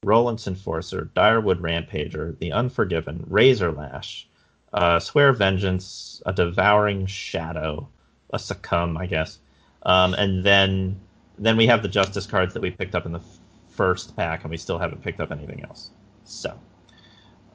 Roland's 0.04 0.48
enforcer, 0.48 1.10
Direwood 1.14 1.62
rampager, 1.62 2.38
the 2.40 2.52
Unforgiven, 2.52 3.26
Razor 3.28 3.72
Lash, 3.72 4.28
uh, 4.74 5.00
Swear 5.00 5.34
Vengeance, 5.34 6.22
a 6.26 6.34
Devouring 6.34 7.06
Shadow, 7.06 7.88
a 8.32 8.40
Succumb, 8.40 8.98
I 8.98 9.06
guess, 9.06 9.40
um, 9.84 10.14
and 10.16 10.44
then 10.44 11.00
then 11.40 11.56
we 11.56 11.68
have 11.68 11.84
the 11.84 11.88
Justice 11.88 12.26
cards 12.26 12.54
that 12.54 12.62
we 12.62 12.72
picked 12.72 12.96
up 12.96 13.06
in 13.06 13.12
the 13.12 13.22
first 13.70 14.16
pack, 14.16 14.44
and 14.44 14.50
we 14.50 14.58
still 14.58 14.80
haven't 14.80 15.04
picked 15.04 15.20
up 15.20 15.32
anything 15.32 15.64
else. 15.64 15.92
So, 16.24 16.60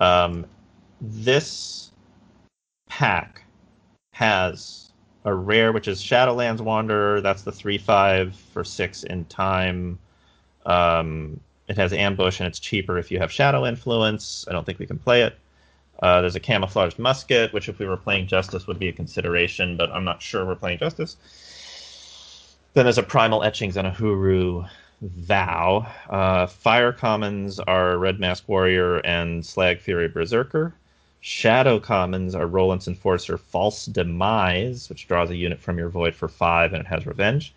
um, 0.03 0.47
this 1.01 1.93
pack 2.89 3.43
has 4.15 4.93
a 5.25 5.33
rare, 5.33 5.73
which 5.73 5.87
is 5.87 6.03
Shadowlands 6.03 6.61
Wanderer. 6.61 7.21
That's 7.21 7.43
the 7.43 7.53
three 7.53 7.79
five 7.79 8.35
for 8.35 8.65
six 8.65 9.05
in 9.05 9.25
time. 9.27 10.01
Um, 10.67 11.39
it 11.69 11.77
has 11.77 11.93
ambush 11.93 12.41
and 12.41 12.49
it's 12.49 12.59
cheaper 12.59 12.99
if 12.99 13.13
you 13.13 13.21
have 13.21 13.31
shadow 13.31 13.65
influence. 13.65 14.45
I 14.49 14.53
don't 14.53 14.67
think 14.67 14.81
we 14.81 14.87
can 14.87 14.99
play 14.99 15.23
it. 15.23 15.39
Uh, 16.03 16.21
there's 16.21 16.35
a 16.35 16.41
camouflaged 16.41 16.99
musket, 16.99 17.53
which 17.53 17.69
if 17.69 17.79
we 17.79 17.87
were 17.87 17.97
playing 17.97 18.27
Justice 18.27 18.67
would 18.67 18.81
be 18.81 18.89
a 18.89 18.93
consideration, 18.93 19.77
but 19.77 19.93
I'm 19.93 20.05
not 20.05 20.21
sure 20.21 20.45
we're 20.45 20.57
playing 20.57 20.79
Justice. 20.79 21.17
Then 22.75 22.87
there's 22.87 22.99
a 22.99 23.05
Primal 23.05 23.45
Etchings 23.45 23.77
and 23.77 23.87
a 23.87 23.93
Hooru 23.93 24.69
Vow. 25.03 25.87
Uh, 26.09 26.47
Fire 26.47 26.93
Commons 26.93 27.59
are 27.61 27.99
Red 27.99 28.21
Mask 28.21 28.49
Warrior 28.49 28.99
and 28.99 29.45
Slag 29.45 29.81
Fury 29.81 30.09
Berserker. 30.09 30.75
Shadow 31.21 31.79
Commons 31.79 32.35
are 32.35 32.47
Roland's 32.47 32.89
Enforcer 32.89 33.37
False 33.37 33.87
Demise, 33.87 34.89
which 34.89 35.07
draws 35.07 35.31
a 35.31 35.37
unit 35.37 35.61
from 35.61 35.79
your 35.79 35.89
void 35.89 36.15
for 36.15 36.29
five 36.29 36.73
and 36.73 36.81
it 36.81 36.87
has 36.87 37.07
Revenge. 37.07 37.55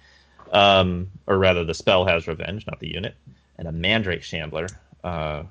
Um, 0.52 1.10
or 1.28 1.38
rather, 1.38 1.64
the 1.64 1.74
spell 1.74 2.06
has 2.06 2.28
Revenge, 2.28 2.66
not 2.68 2.80
the 2.80 2.94
unit. 2.94 3.16
And 3.58 3.68
a 3.68 3.72
Mandrake 3.72 4.24
Shambler. 4.24 4.68
Uh, 5.04 5.44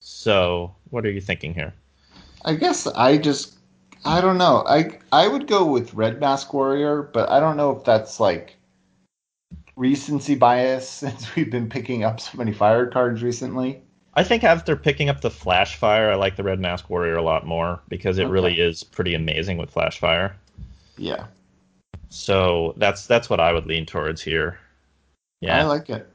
so, 0.00 0.74
what 0.90 1.04
are 1.06 1.10
you 1.10 1.20
thinking 1.20 1.54
here? 1.54 1.72
I 2.44 2.54
guess 2.54 2.86
I 2.86 3.18
just 3.18 3.56
I 4.04 4.20
don't 4.20 4.38
know. 4.38 4.64
I 4.66 4.98
I 5.12 5.28
would 5.28 5.46
go 5.46 5.64
with 5.64 5.94
Red 5.94 6.20
Mask 6.20 6.52
Warrior, 6.52 7.02
but 7.02 7.28
I 7.28 7.40
don't 7.40 7.56
know 7.56 7.70
if 7.76 7.84
that's 7.84 8.20
like 8.20 8.55
recency 9.76 10.34
bias 10.34 10.88
since 11.02 11.34
we've 11.36 11.50
been 11.50 11.68
picking 11.68 12.04
up 12.04 12.20
so 12.20 12.38
many 12.38 12.52
fire 12.52 12.86
cards 12.86 13.22
recently. 13.22 13.82
I 14.14 14.24
think 14.24 14.44
after 14.44 14.76
picking 14.76 15.10
up 15.10 15.20
the 15.20 15.30
Flash 15.30 15.76
Fire, 15.76 16.10
I 16.10 16.14
like 16.14 16.36
the 16.36 16.42
Red 16.42 16.58
Mask 16.58 16.88
Warrior 16.88 17.16
a 17.16 17.22
lot 17.22 17.46
more 17.46 17.80
because 17.88 18.18
it 18.18 18.24
okay. 18.24 18.32
really 18.32 18.60
is 18.60 18.82
pretty 18.82 19.14
amazing 19.14 19.58
with 19.58 19.70
Flash 19.70 19.98
Fire. 19.98 20.34
Yeah. 20.96 21.26
So 22.08 22.72
that's 22.78 23.06
that's 23.06 23.28
what 23.28 23.40
I 23.40 23.52
would 23.52 23.66
lean 23.66 23.84
towards 23.84 24.22
here. 24.22 24.58
Yeah, 25.42 25.60
I 25.60 25.64
like 25.64 25.90
it. 25.90 26.08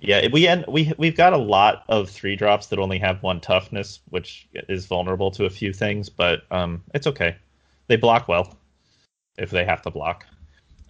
Yeah, 0.00 0.28
we 0.32 0.46
end, 0.46 0.64
we 0.68 0.92
we've 0.98 1.16
got 1.16 1.32
a 1.32 1.38
lot 1.38 1.82
of 1.88 2.08
three 2.08 2.36
drops 2.36 2.68
that 2.68 2.78
only 2.78 2.98
have 2.98 3.20
one 3.24 3.40
toughness, 3.40 3.98
which 4.10 4.46
is 4.68 4.86
vulnerable 4.86 5.32
to 5.32 5.44
a 5.44 5.50
few 5.50 5.72
things, 5.72 6.08
but 6.08 6.42
um, 6.52 6.84
it's 6.94 7.08
okay. 7.08 7.34
They 7.88 7.96
block 7.96 8.28
well 8.28 8.56
if 9.36 9.50
they 9.50 9.64
have 9.64 9.82
to 9.82 9.90
block. 9.90 10.26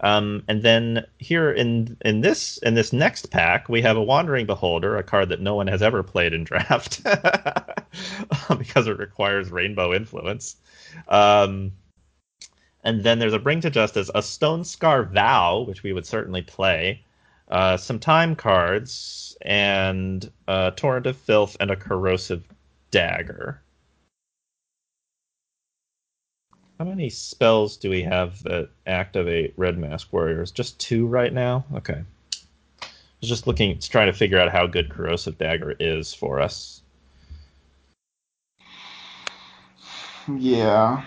Um, 0.01 0.45
and 0.47 0.62
then 0.62 1.05
here 1.19 1.51
in 1.51 1.97
in 2.05 2.20
this 2.20 2.59
in 2.59 2.75
this 2.75 2.93
next 2.93 3.31
pack, 3.31 3.69
we 3.69 3.83
have 3.83 3.97
a 3.97 4.03
Wandering 4.03 4.47
Beholder, 4.47 4.97
a 4.97 5.03
card 5.03 5.29
that 5.31 5.41
no 5.41 5.55
one 5.57 5.66
has 5.66 5.83
ever 5.83 6.03
played 6.03 6.33
in 6.33 6.45
draft 6.45 7.03
because 8.59 8.87
it 8.87 8.99
requires 8.99 9.51
Rainbow 9.51 9.93
Influence. 9.93 10.57
Um, 11.09 11.73
and 12.85 13.03
then 13.03 13.19
there's 13.19 13.35
a 13.35 13.39
Bring 13.39 13.61
to 13.62 13.70
Justice, 13.70 14.09
a 14.15 14.20
Stonescar 14.20 15.11
Vow, 15.11 15.65
which 15.66 15.83
we 15.83 15.93
would 15.93 16.07
certainly 16.07 16.43
play, 16.43 17.05
uh, 17.49 17.77
some 17.77 17.99
time 17.99 18.37
cards, 18.37 19.37
and 19.43 20.31
a 20.47 20.73
Torrent 20.75 21.07
of 21.07 21.16
Filth 21.16 21.57
and 21.61 21.70
a 21.70 21.77
Corrosive 21.77 22.45
Dagger. 22.91 23.61
How 26.79 26.85
many 26.85 27.11
spells 27.11 27.77
do 27.77 27.91
we 27.91 28.03
have 28.03 28.41
that 28.45 28.69
activate 28.87 29.53
Red 29.57 29.79
Mask 29.79 30.13
Warriors? 30.13 30.53
Just 30.53 30.79
two 30.79 31.09
right 31.09 31.33
now? 31.33 31.65
Okay. 31.75 32.05
I 32.83 32.87
was 33.21 33.29
just 33.29 33.49
looking, 33.49 33.77
trying 33.81 34.07
to 34.07 34.13
figure 34.13 34.39
out 34.39 34.53
how 34.53 34.69
good 34.69 34.89
Corrosive 34.89 35.39
Dagger 35.39 35.75
is 35.81 36.15
for 36.15 36.41
us. 36.41 36.83
Yeah. 40.37 41.05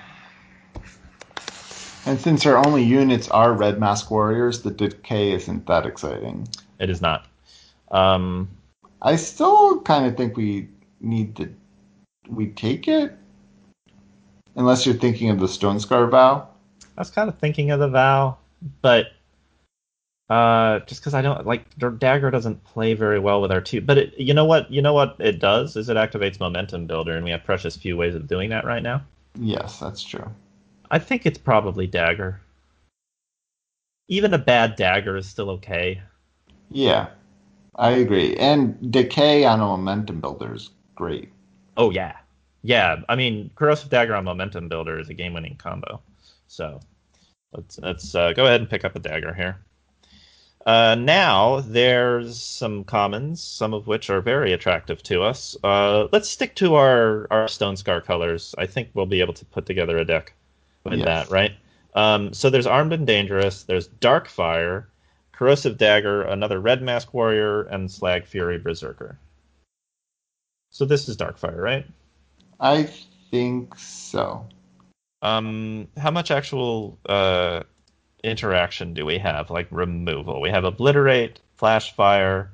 And 2.05 2.19
since 2.19 2.45
our 2.45 2.57
only 2.65 2.83
units 2.83 3.29
are 3.29 3.53
Red 3.53 3.79
Mask 3.79 4.11
Warriors, 4.11 4.63
the 4.63 4.71
decay 4.71 5.31
isn't 5.31 5.67
that 5.67 5.85
exciting. 5.85 6.49
It 6.79 6.89
is 6.89 7.01
not. 7.01 7.27
Um, 7.91 8.49
I 9.01 9.15
still 9.15 9.79
kind 9.81 10.05
of 10.05 10.17
think 10.17 10.35
we 10.35 10.67
need 10.99 11.37
to 11.37 11.49
we 12.27 12.47
take 12.47 12.87
it 12.87 13.17
Unless 14.55 14.85
you're 14.85 14.95
thinking 14.95 15.29
of 15.29 15.39
the 15.39 15.47
Stone 15.47 15.79
Scar 15.79 16.07
vow. 16.07 16.47
I 16.97 17.01
was 17.01 17.09
kind 17.09 17.29
of 17.29 17.37
thinking 17.37 17.71
of 17.71 17.79
the 17.79 17.87
vow, 17.87 18.37
but 18.81 19.07
uh, 20.31 20.79
just 20.85 21.01
because 21.01 21.13
I 21.13 21.21
don't 21.21 21.45
like 21.45 21.65
dagger 21.99 22.31
doesn't 22.31 22.63
play 22.63 22.93
very 22.93 23.19
well 23.19 23.41
with 23.41 23.51
our 23.51 23.59
two. 23.59 23.81
But 23.81 23.97
it, 23.97 24.13
you 24.17 24.33
know 24.33 24.45
what? 24.45 24.71
You 24.71 24.81
know 24.81 24.93
what 24.93 25.17
it 25.19 25.39
does 25.39 25.75
is 25.75 25.89
it 25.89 25.97
activates 25.97 26.39
momentum 26.39 26.87
builder, 26.87 27.15
and 27.15 27.25
we 27.25 27.31
have 27.31 27.43
precious 27.43 27.75
few 27.75 27.97
ways 27.97 28.15
of 28.15 28.27
doing 28.27 28.49
that 28.51 28.63
right 28.63 28.81
now. 28.81 29.03
Yes, 29.35 29.79
that's 29.79 30.03
true. 30.03 30.29
I 30.89 30.99
think 30.99 31.25
it's 31.25 31.37
probably 31.37 31.85
dagger. 31.85 32.39
Even 34.07 34.33
a 34.33 34.37
bad 34.37 34.77
dagger 34.77 35.17
is 35.17 35.27
still 35.27 35.49
okay. 35.49 36.01
Yeah, 36.69 37.09
I 37.75 37.91
agree. 37.91 38.35
And 38.37 38.91
decay 38.91 39.43
on 39.43 39.59
a 39.59 39.65
momentum 39.65 40.21
builder 40.21 40.53
is 40.55 40.69
great. 40.95 41.29
Oh 41.75 41.89
yeah, 41.89 42.15
yeah, 42.63 42.97
I 43.09 43.15
mean, 43.15 43.49
corrosive 43.55 43.89
dagger 43.89 44.15
on 44.15 44.23
momentum 44.25 44.67
builder 44.67 44.99
is 44.99 45.09
a 45.09 45.13
game-winning 45.13 45.55
combo. 45.57 46.01
So 46.47 46.79
let's 47.53 47.79
let's 47.79 48.15
uh, 48.15 48.33
go 48.33 48.45
ahead 48.45 48.61
and 48.61 48.69
pick 48.69 48.85
up 48.85 48.95
a 48.95 48.99
dagger 48.99 49.33
here. 49.33 49.57
Uh, 50.65 50.95
now 50.95 51.61
there's 51.61 52.39
some 52.39 52.83
commons, 52.83 53.41
some 53.41 53.73
of 53.73 53.87
which 53.87 54.09
are 54.11 54.21
very 54.21 54.53
attractive 54.53 55.01
to 55.03 55.23
us. 55.23 55.57
Uh, 55.63 56.07
let's 56.11 56.29
stick 56.29 56.55
to 56.55 56.75
our 56.75 57.27
our 57.31 57.45
Stonescar 57.47 58.03
colors. 58.03 58.53
I 58.57 58.67
think 58.67 58.89
we'll 58.93 59.07
be 59.07 59.21
able 59.21 59.33
to 59.33 59.45
put 59.45 59.65
together 59.65 59.97
a 59.97 60.05
deck 60.05 60.33
with 60.83 60.99
yes. 60.99 61.05
that, 61.05 61.29
right? 61.31 61.53
Um, 61.95 62.31
so 62.33 62.49
there's 62.49 62.67
armed 62.67 62.93
and 62.93 63.07
dangerous. 63.07 63.63
There's 63.63 63.87
dark 63.87 64.27
fire, 64.27 64.87
corrosive 65.31 65.77
dagger, 65.77 66.21
another 66.23 66.59
red 66.59 66.81
mask 66.81 67.13
warrior, 67.13 67.63
and 67.63 67.91
slag 67.91 68.25
fury 68.25 68.59
berserker. 68.59 69.17
So 70.69 70.85
this 70.85 71.09
is 71.09 71.17
dark 71.17 71.37
fire, 71.37 71.61
right? 71.61 71.85
I 72.61 72.83
think 73.31 73.77
so. 73.77 74.45
Um, 75.23 75.87
how 75.97 76.11
much 76.11 76.31
actual 76.31 76.99
uh, 77.07 77.63
interaction 78.23 78.93
do 78.93 79.05
we 79.05 79.17
have? 79.17 79.49
Like 79.49 79.67
removal. 79.71 80.39
We 80.39 80.49
have 80.49 80.63
obliterate, 80.63 81.39
flash 81.57 81.93
fire, 81.95 82.51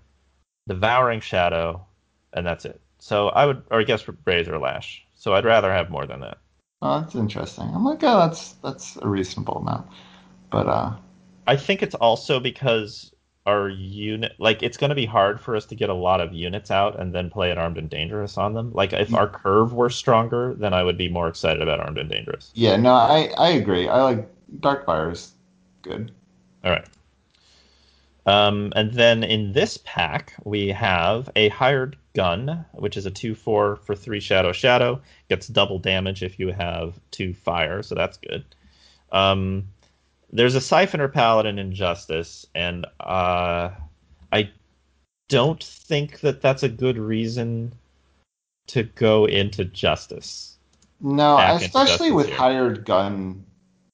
devouring 0.68 1.20
shadow, 1.20 1.86
and 2.34 2.46
that's 2.46 2.66
it. 2.66 2.80
So 3.00 3.30
I 3.30 3.46
would, 3.46 3.64
or 3.70 3.82
I 3.82 3.84
guess 3.84 4.06
razor 4.26 4.58
lash. 4.58 5.06
So 5.16 5.36
I'd 5.36 5.46
rather 5.46 5.72
have 5.72 5.90
more 5.90 6.06
than 6.06 6.22
that. 6.22 6.38
Oh, 6.82 7.02
that's 7.02 7.16
interesting. 7.16 7.70
I'm 7.74 7.84
like, 7.84 8.04
oh, 8.04 8.20
that's 8.20 8.54
that's 8.54 8.98
a 8.98 9.08
reasonable 9.08 9.58
amount. 9.58 9.88
But 10.52 10.68
uh, 10.68 10.94
I 11.48 11.58
think 11.58 11.84
it's 11.84 11.96
also 11.96 12.40
because 12.40 13.14
our 13.48 13.70
unit 13.70 14.34
like 14.38 14.62
it's 14.62 14.78
going 14.78 14.90
to 14.90 14.96
be 14.96 15.06
hard 15.06 15.40
for 15.40 15.56
us 15.56 15.66
to 15.66 15.76
get 15.76 15.90
a 15.90 15.94
lot 15.94 16.22
of 16.22 16.34
units 16.34 16.70
out 16.70 17.00
and 17.00 17.16
then 17.16 17.30
play 17.30 17.50
it 17.50 17.58
armed 17.58 17.78
and 17.78 17.90
dangerous 17.90 18.38
on 18.38 18.54
them. 18.54 18.72
Like 18.74 18.94
if 18.94 19.14
our 19.14 19.28
curve 19.28 19.74
were 19.74 19.90
stronger 19.90 20.54
then 20.54 20.74
i 20.74 20.84
would 20.84 20.98
be 20.98 21.10
more 21.10 21.28
excited 21.28 21.62
about 21.62 21.80
armed 21.80 21.98
and 21.98 22.10
dangerous. 22.10 22.52
Yeah 22.54 22.76
no 22.76 22.94
i 22.94 23.32
i 23.38 23.50
agree. 23.50 23.88
I 23.88 24.04
like 24.04 24.30
dark 24.60 24.86
fire 24.86 25.10
is 25.12 25.32
good. 25.82 26.12
All 26.64 26.72
right. 26.72 26.86
Um, 28.28 28.74
and 28.76 28.92
then 28.94 29.24
in 29.24 29.54
this 29.54 29.80
pack, 29.86 30.34
we 30.44 30.68
have 30.68 31.30
a 31.38 31.48
hired 31.48 31.96
gun, 32.14 32.66
which 32.74 32.98
is 32.98 33.06
a 33.06 33.12
2 33.12 33.34
4 33.34 33.78
for 33.78 33.96
3 33.96 34.20
Shadow 34.20 34.52
Shadow. 34.52 35.02
Gets 35.30 35.48
double 35.48 35.80
damage 35.80 36.24
if 36.24 36.38
you 36.38 36.52
have 36.52 37.00
2 37.12 37.34
fire, 37.34 37.82
so 37.82 37.96
that's 37.96 38.18
good. 38.18 38.44
Um, 39.14 39.70
there's 40.32 40.56
a 40.56 40.60
Siphoner 40.60 41.12
Paladin 41.12 41.60
in 41.60 41.74
Justice, 41.74 42.46
and 42.54 42.86
uh, 43.00 43.70
I 44.32 44.50
don't 45.30 45.64
think 45.64 46.20
that 46.22 46.42
that's 46.42 46.64
a 46.64 46.70
good 46.70 46.98
reason 46.98 47.74
to 48.68 48.84
go 48.84 49.26
into 49.26 49.66
Justice. 49.66 50.58
No, 51.00 51.38
especially 51.38 51.88
Justice 51.88 52.12
with 52.12 52.28
here. 52.28 52.36
hired 52.36 52.86
gun. 52.86 53.46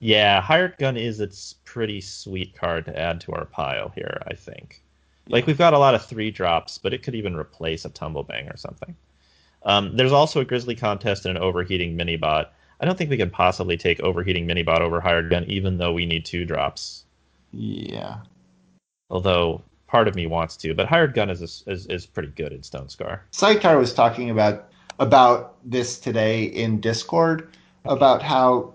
Yeah, 0.03 0.41
Hired 0.41 0.77
Gun 0.79 0.97
is 0.97 1.21
its 1.21 1.55
pretty 1.63 2.01
sweet 2.01 2.53
card 2.57 2.83
to 2.85 2.99
add 2.99 3.21
to 3.21 3.31
our 3.31 3.45
pile 3.45 3.87
here, 3.95 4.21
I 4.27 4.33
think. 4.33 4.83
Like, 5.29 5.47
we've 5.47 5.57
got 5.57 5.73
a 5.73 5.79
lot 5.79 5.95
of 5.95 6.05
three 6.05 6.29
drops, 6.29 6.77
but 6.77 6.93
it 6.93 7.03
could 7.03 7.15
even 7.15 7.37
replace 7.37 7.85
a 7.85 7.89
Tumblebang 7.89 8.53
or 8.53 8.57
something. 8.57 8.97
Um, 9.63 9.95
there's 9.95 10.11
also 10.11 10.41
a 10.41 10.45
Grizzly 10.45 10.75
Contest 10.75 11.25
and 11.25 11.37
an 11.37 11.41
Overheating 11.41 11.97
Minibot. 11.97 12.47
I 12.83 12.85
don't 12.85 12.97
think 12.97 13.09
we 13.09 13.15
can 13.15 13.29
possibly 13.29 13.77
take 13.77 14.01
Overheating 14.01 14.45
Minibot 14.45 14.81
over 14.81 14.99
Hired 14.99 15.29
Gun, 15.29 15.45
even 15.45 15.77
though 15.77 15.93
we 15.93 16.05
need 16.05 16.25
two 16.25 16.43
drops. 16.43 17.05
Yeah. 17.53 18.17
Although, 19.09 19.61
part 19.87 20.09
of 20.09 20.15
me 20.15 20.27
wants 20.27 20.57
to, 20.57 20.73
but 20.73 20.87
Hired 20.87 21.13
Gun 21.13 21.29
is, 21.29 21.63
is, 21.65 21.85
is 21.85 22.05
pretty 22.05 22.27
good 22.35 22.51
in 22.51 22.59
Stonescar. 22.59 23.21
Saitar 23.31 23.79
was 23.79 23.93
talking 23.93 24.29
about 24.29 24.67
about 24.99 25.55
this 25.63 25.97
today 25.97 26.43
in 26.43 26.81
Discord 26.81 27.55
about 27.85 28.21
how 28.21 28.73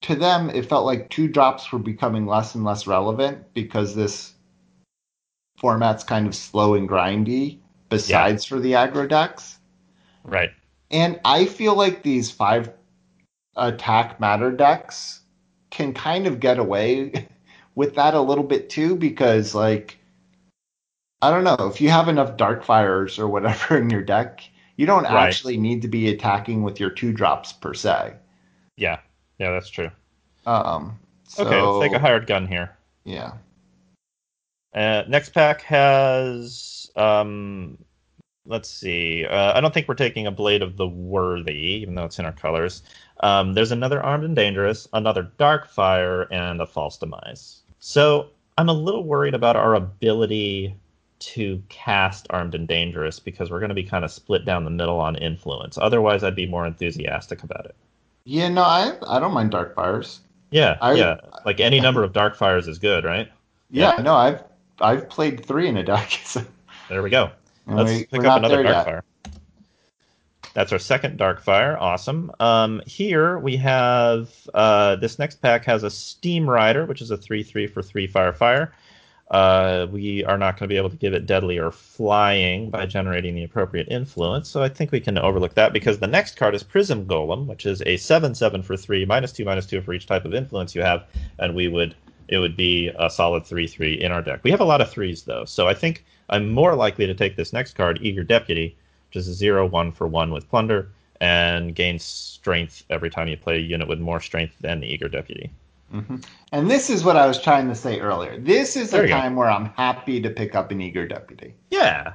to 0.00 0.14
them 0.14 0.48
it 0.48 0.64
felt 0.64 0.86
like 0.86 1.10
two 1.10 1.28
drops 1.28 1.70
were 1.70 1.78
becoming 1.78 2.26
less 2.26 2.54
and 2.54 2.64
less 2.64 2.86
relevant 2.86 3.52
because 3.52 3.94
this 3.94 4.32
format's 5.58 6.02
kind 6.02 6.26
of 6.26 6.34
slow 6.34 6.76
and 6.76 6.88
grindy 6.88 7.58
besides 7.90 8.46
for 8.46 8.58
the 8.58 8.72
aggro 8.72 9.06
decks. 9.06 9.58
Right. 10.22 10.52
And 10.90 11.20
I 11.26 11.44
feel 11.44 11.74
like 11.74 12.02
these 12.02 12.30
five 12.30 12.72
attack 13.56 14.18
matter 14.20 14.50
decks 14.50 15.20
can 15.70 15.92
kind 15.92 16.26
of 16.26 16.40
get 16.40 16.58
away 16.58 17.28
with 17.74 17.94
that 17.94 18.14
a 18.14 18.20
little 18.20 18.44
bit 18.44 18.70
too 18.70 18.96
because 18.96 19.54
like 19.54 19.98
I 21.22 21.30
don't 21.30 21.44
know, 21.44 21.68
if 21.68 21.80
you 21.80 21.88
have 21.90 22.08
enough 22.08 22.36
dark 22.36 22.62
fires 22.64 23.18
or 23.18 23.28
whatever 23.28 23.78
in 23.80 23.88
your 23.90 24.02
deck, 24.02 24.42
you 24.76 24.86
don't 24.86 25.04
Right. 25.04 25.26
actually 25.28 25.56
need 25.56 25.80
to 25.82 25.88
be 25.88 26.08
attacking 26.10 26.62
with 26.62 26.78
your 26.78 26.90
two 26.90 27.12
drops 27.12 27.52
per 27.52 27.72
se. 27.74 28.14
Yeah. 28.76 28.98
Yeah, 29.38 29.50
that's 29.52 29.70
true. 29.70 29.90
Um 30.46 30.98
so, 31.26 31.44
Okay, 31.46 31.60
let's 31.60 31.86
take 31.86 31.96
a 31.96 31.98
Hired 31.98 32.26
Gun 32.26 32.46
here. 32.46 32.76
Yeah. 33.04 33.32
Uh, 34.74 35.04
next 35.08 35.30
pack 35.30 35.62
has 35.62 36.90
um, 36.96 37.78
let's 38.46 38.68
see. 38.68 39.24
Uh, 39.24 39.56
I 39.56 39.60
don't 39.60 39.72
think 39.72 39.88
we're 39.88 39.94
taking 39.94 40.26
a 40.26 40.30
Blade 40.30 40.62
of 40.62 40.76
the 40.76 40.86
Worthy, 40.86 41.56
even 41.56 41.94
though 41.94 42.04
it's 42.04 42.18
in 42.18 42.24
our 42.24 42.32
colors. 42.32 42.82
Um, 43.24 43.54
there's 43.54 43.72
another 43.72 44.02
Armed 44.02 44.24
and 44.24 44.36
Dangerous, 44.36 44.86
another 44.92 45.22
Dark 45.38 45.66
Fire, 45.66 46.28
and 46.30 46.60
a 46.60 46.66
False 46.66 46.98
Demise. 46.98 47.62
So 47.80 48.28
I'm 48.58 48.68
a 48.68 48.74
little 48.74 49.02
worried 49.02 49.32
about 49.32 49.56
our 49.56 49.74
ability 49.74 50.74
to 51.20 51.62
cast 51.70 52.26
Armed 52.28 52.54
and 52.54 52.68
Dangerous 52.68 53.18
because 53.18 53.50
we're 53.50 53.60
going 53.60 53.70
to 53.70 53.74
be 53.74 53.82
kind 53.82 54.04
of 54.04 54.10
split 54.10 54.44
down 54.44 54.64
the 54.64 54.70
middle 54.70 55.00
on 55.00 55.16
influence. 55.16 55.78
Otherwise, 55.78 56.22
I'd 56.22 56.36
be 56.36 56.46
more 56.46 56.66
enthusiastic 56.66 57.42
about 57.42 57.64
it. 57.64 57.74
Yeah, 58.26 58.50
no, 58.50 58.62
I 58.62 58.92
I 59.08 59.20
don't 59.20 59.32
mind 59.32 59.52
dark 59.52 59.74
fires. 59.74 60.20
Yeah, 60.50 60.76
I- 60.82 60.92
yeah. 60.92 61.16
Like 61.46 61.60
any 61.60 61.80
number 61.80 62.04
of 62.04 62.12
Dark 62.12 62.36
Fires 62.36 62.68
is 62.68 62.78
good, 62.78 63.04
right? 63.04 63.30
Yeah, 63.70 63.96
no, 64.02 64.14
I've 64.14 64.44
I've 64.80 65.08
played 65.08 65.44
three 65.46 65.66
in 65.66 65.78
a 65.78 65.82
deck. 65.82 66.10
So, 66.24 66.44
There 66.90 67.02
we 67.02 67.08
go. 67.08 67.30
and 67.66 67.76
Let's 67.76 67.90
we, 67.90 68.04
pick 68.04 68.24
up 68.24 68.38
another 68.38 68.62
Dark 68.62 68.86
yet. 68.86 68.86
Darkfire. 68.86 69.02
That's 70.54 70.72
our 70.72 70.78
second 70.78 71.18
Darkfire. 71.18 71.76
Awesome. 71.80 72.30
Um, 72.38 72.80
here 72.86 73.38
we 73.38 73.56
have 73.56 74.30
uh, 74.54 74.96
this 74.96 75.18
next 75.18 75.42
pack 75.42 75.64
has 75.64 75.82
a 75.82 75.90
Steam 75.90 76.48
Rider, 76.48 76.86
which 76.86 77.02
is 77.02 77.10
a 77.10 77.16
3 77.16 77.42
3 77.42 77.66
for 77.66 77.82
3 77.82 78.06
Fire 78.06 78.32
Fire. 78.32 78.72
Uh, 79.30 79.88
we 79.90 80.24
are 80.24 80.38
not 80.38 80.56
going 80.56 80.68
to 80.68 80.72
be 80.72 80.76
able 80.76 80.90
to 80.90 80.96
give 80.96 81.12
it 81.12 81.26
Deadly 81.26 81.58
or 81.58 81.72
Flying 81.72 82.70
by 82.70 82.86
generating 82.86 83.34
the 83.34 83.42
appropriate 83.42 83.88
influence, 83.88 84.48
so 84.48 84.62
I 84.62 84.68
think 84.68 84.92
we 84.92 85.00
can 85.00 85.18
overlook 85.18 85.54
that 85.54 85.72
because 85.72 85.98
the 85.98 86.06
next 86.06 86.36
card 86.36 86.54
is 86.54 86.62
Prism 86.62 87.04
Golem, 87.06 87.46
which 87.46 87.66
is 87.66 87.82
a 87.84 87.96
7 87.96 88.34
7 88.34 88.62
for 88.62 88.76
3, 88.76 89.04
minus 89.06 89.32
2, 89.32 89.44
minus 89.44 89.66
2 89.66 89.80
for 89.80 89.92
each 89.92 90.06
type 90.06 90.24
of 90.24 90.34
influence 90.34 90.74
you 90.74 90.82
have, 90.82 91.04
and 91.38 91.54
we 91.54 91.68
would. 91.68 91.96
It 92.26 92.38
would 92.38 92.56
be 92.56 92.90
a 92.98 93.10
solid 93.10 93.44
3 93.44 93.66
3 93.66 93.94
in 93.94 94.10
our 94.12 94.22
deck. 94.22 94.40
We 94.44 94.50
have 94.50 94.60
a 94.60 94.64
lot 94.64 94.80
of 94.80 94.88
threes, 94.88 95.24
though, 95.24 95.44
so 95.44 95.66
I 95.66 95.74
think 95.74 96.04
I'm 96.30 96.50
more 96.50 96.74
likely 96.74 97.06
to 97.06 97.14
take 97.14 97.36
this 97.36 97.52
next 97.52 97.74
card, 97.74 97.98
Eager 98.00 98.24
Deputy, 98.24 98.76
a 99.16 99.22
0 99.22 99.66
1 99.66 99.92
for 99.92 100.06
1 100.06 100.32
with 100.32 100.48
Plunder, 100.48 100.88
and 101.20 101.74
gains 101.74 102.04
strength 102.04 102.84
every 102.90 103.10
time 103.10 103.28
you 103.28 103.36
play 103.36 103.56
a 103.56 103.60
unit 103.60 103.88
with 103.88 103.98
more 104.00 104.20
strength 104.20 104.54
than 104.60 104.80
the 104.80 104.86
Eager 104.86 105.08
Deputy. 105.08 105.50
Mm-hmm. 105.92 106.16
And 106.52 106.70
this 106.70 106.90
is 106.90 107.04
what 107.04 107.16
I 107.16 107.26
was 107.26 107.40
trying 107.40 107.68
to 107.68 107.74
say 107.74 108.00
earlier. 108.00 108.38
This 108.38 108.76
is 108.76 108.90
There 108.90 109.02
a 109.02 109.04
you 109.04 109.08
go. 109.08 109.16
time 109.20 109.36
where 109.36 109.48
I'm 109.48 109.66
happy 109.66 110.20
to 110.20 110.30
pick 110.30 110.54
up 110.54 110.70
an 110.70 110.80
eager 110.80 111.06
deputy. 111.06 111.54
Yeah, 111.70 112.14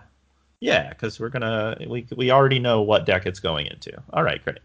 yeah, 0.60 0.90
because 0.90 1.20
we're 1.20 1.30
gonna 1.30 1.78
we 1.88 2.06
we 2.16 2.32
already 2.32 2.60
know 2.60 2.82
what 2.82 3.06
deck 3.06 3.26
it's 3.26 3.40
going 3.40 3.68
into. 3.68 3.92
All 4.12 4.24
right, 4.24 4.44
great. 4.44 4.60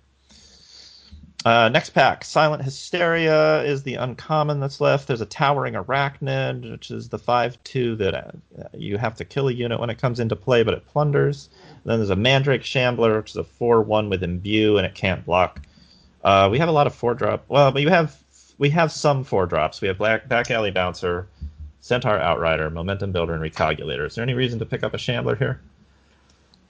Uh, 1.44 1.68
next 1.68 1.90
pack, 1.90 2.24
Silent 2.24 2.62
Hysteria 2.62 3.62
is 3.64 3.82
the 3.82 3.96
uncommon 3.96 4.60
that's 4.60 4.80
left. 4.80 5.06
There's 5.06 5.20
a 5.20 5.26
Towering 5.26 5.74
Arachnid, 5.74 6.70
which 6.70 6.90
is 6.90 7.10
the 7.10 7.18
five-two 7.18 7.96
that 7.96 8.14
uh, 8.14 8.30
you 8.72 8.96
have 8.96 9.14
to 9.16 9.26
kill 9.26 9.48
a 9.48 9.52
unit 9.52 9.78
when 9.78 9.90
it 9.90 9.98
comes 9.98 10.20
into 10.20 10.36
play, 10.36 10.62
but 10.62 10.72
it 10.72 10.86
plunders. 10.86 11.50
then 11.84 11.98
there's 11.98 12.08
a 12.08 12.16
Mandrake 12.16 12.64
Shambler, 12.64 13.18
which 13.18 13.30
is 13.30 13.36
a 13.36 13.44
four-one 13.44 14.08
with 14.08 14.22
Imbue, 14.22 14.78
and 14.78 14.86
it 14.86 14.94
can't 14.94 15.24
block. 15.26 15.60
Uh, 16.22 16.48
we 16.50 16.58
have 16.58 16.70
a 16.70 16.72
lot 16.72 16.86
of 16.86 16.94
four-drop. 16.94 17.44
Well, 17.48 17.70
but 17.70 17.82
you 17.82 17.90
have 17.90 18.16
we 18.56 18.70
have 18.70 18.90
some 18.90 19.22
four-drops. 19.22 19.82
We 19.82 19.88
have 19.88 19.98
Black 19.98 20.26
Back 20.26 20.50
Alley 20.50 20.70
Bouncer, 20.70 21.26
Centaur 21.82 22.18
Outrider, 22.18 22.70
Momentum 22.70 23.12
Builder, 23.12 23.34
and 23.34 23.42
Recalculator. 23.42 24.06
Is 24.06 24.14
there 24.14 24.22
any 24.22 24.32
reason 24.32 24.58
to 24.60 24.64
pick 24.64 24.82
up 24.82 24.94
a 24.94 24.98
Shambler 24.98 25.36
here? 25.36 25.60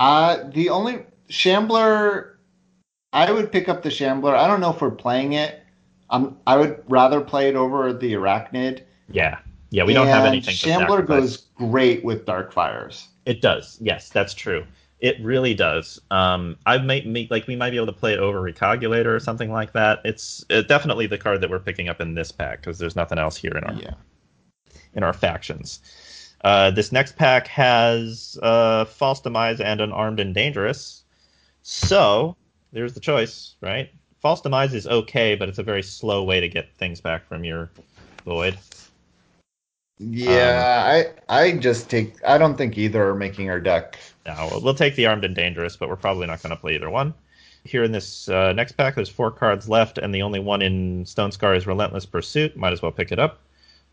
Uh, 0.00 0.38
the 0.50 0.70
only 0.70 1.04
Shambler, 1.28 2.33
I 3.14 3.30
would 3.32 3.50
pick 3.50 3.68
up 3.68 3.82
the 3.82 3.90
Shambler. 3.90 4.34
I 4.36 4.46
don't 4.46 4.60
know 4.60 4.70
if 4.74 4.80
we're 4.80 4.90
playing 4.90 5.32
it. 5.34 5.62
Um, 6.10 6.36
I 6.46 6.56
would 6.56 6.82
rather 6.88 7.20
play 7.20 7.48
it 7.48 7.54
over 7.56 7.92
the 7.92 8.12
Arachnid. 8.12 8.82
Yeah, 9.10 9.38
yeah, 9.70 9.84
we 9.84 9.94
don't 9.94 10.06
have 10.08 10.24
anything. 10.26 10.52
to 10.52 10.56
Shambler 10.56 11.00
goes 11.02 11.36
great 11.54 12.04
with 12.04 12.26
Dark 12.26 12.52
Fires. 12.52 13.08
It 13.24 13.40
does. 13.40 13.78
Yes, 13.80 14.10
that's 14.10 14.34
true. 14.34 14.66
It 15.00 15.20
really 15.20 15.54
does. 15.54 16.00
Um, 16.10 16.56
I 16.66 16.78
might 16.78 17.06
make 17.06 17.30
like 17.30 17.46
we 17.46 17.56
might 17.56 17.70
be 17.70 17.76
able 17.76 17.86
to 17.86 17.92
play 17.92 18.12
it 18.14 18.18
over 18.18 18.40
Recalculator 18.40 19.06
or 19.14 19.20
something 19.20 19.50
like 19.52 19.72
that. 19.72 20.00
It's 20.04 20.44
uh, 20.50 20.62
definitely 20.62 21.06
the 21.06 21.18
card 21.18 21.40
that 21.40 21.50
we're 21.50 21.58
picking 21.58 21.88
up 21.88 22.00
in 22.00 22.14
this 22.14 22.32
pack 22.32 22.60
because 22.60 22.78
there's 22.78 22.96
nothing 22.96 23.18
else 23.18 23.36
here 23.36 23.52
in 23.52 23.64
our 23.64 23.74
Yeah. 23.74 23.94
in 24.94 25.02
our 25.02 25.12
factions. 25.12 25.80
Uh, 26.42 26.70
this 26.70 26.92
next 26.92 27.16
pack 27.16 27.46
has 27.48 28.38
uh, 28.42 28.84
False 28.84 29.20
Demise 29.20 29.60
and 29.60 29.80
an 29.80 29.92
Armed 29.92 30.20
and 30.20 30.34
Dangerous. 30.34 31.04
So 31.62 32.36
there's 32.74 32.92
the 32.92 33.00
choice, 33.00 33.54
right? 33.62 33.90
False 34.20 34.40
Demise 34.40 34.74
is 34.74 34.86
okay, 34.86 35.34
but 35.34 35.48
it's 35.48 35.58
a 35.58 35.62
very 35.62 35.82
slow 35.82 36.24
way 36.24 36.40
to 36.40 36.48
get 36.48 36.74
things 36.76 37.00
back 37.00 37.26
from 37.26 37.44
your 37.44 37.70
void. 38.24 38.58
Yeah, 39.98 40.82
I 41.28 41.42
I 41.42 41.52
just 41.52 41.88
take. 41.88 42.14
I 42.26 42.36
don't 42.36 42.56
think 42.56 42.76
either 42.76 43.08
are 43.08 43.14
making 43.14 43.48
our 43.48 43.60
deck. 43.60 43.98
No, 44.26 44.58
we'll- 44.62 44.74
take 44.74 44.96
the 44.96 45.06
armed 45.06 45.24
and 45.24 45.34
dangerous, 45.36 45.76
but 45.76 45.88
we're 45.88 45.96
probably 45.96 46.26
not 46.26 46.42
going 46.42 46.50
to 46.50 46.56
play 46.56 46.74
either 46.74 46.90
one. 46.90 47.14
Here 47.64 47.84
in 47.84 47.92
this 47.92 48.28
uh, 48.28 48.52
next 48.52 48.72
pack, 48.72 48.94
there's 48.94 49.08
four 49.08 49.30
cards 49.30 49.68
left, 49.68 49.98
and 49.98 50.14
the 50.14 50.22
only 50.22 50.40
one 50.40 50.60
in 50.62 51.04
Stonescar 51.04 51.56
is 51.56 51.66
Relentless 51.66 52.04
Pursuit. 52.06 52.56
Might 52.56 52.72
as 52.72 52.82
well 52.82 52.90
pick 52.92 53.12
it 53.12 53.18
up. 53.18 53.40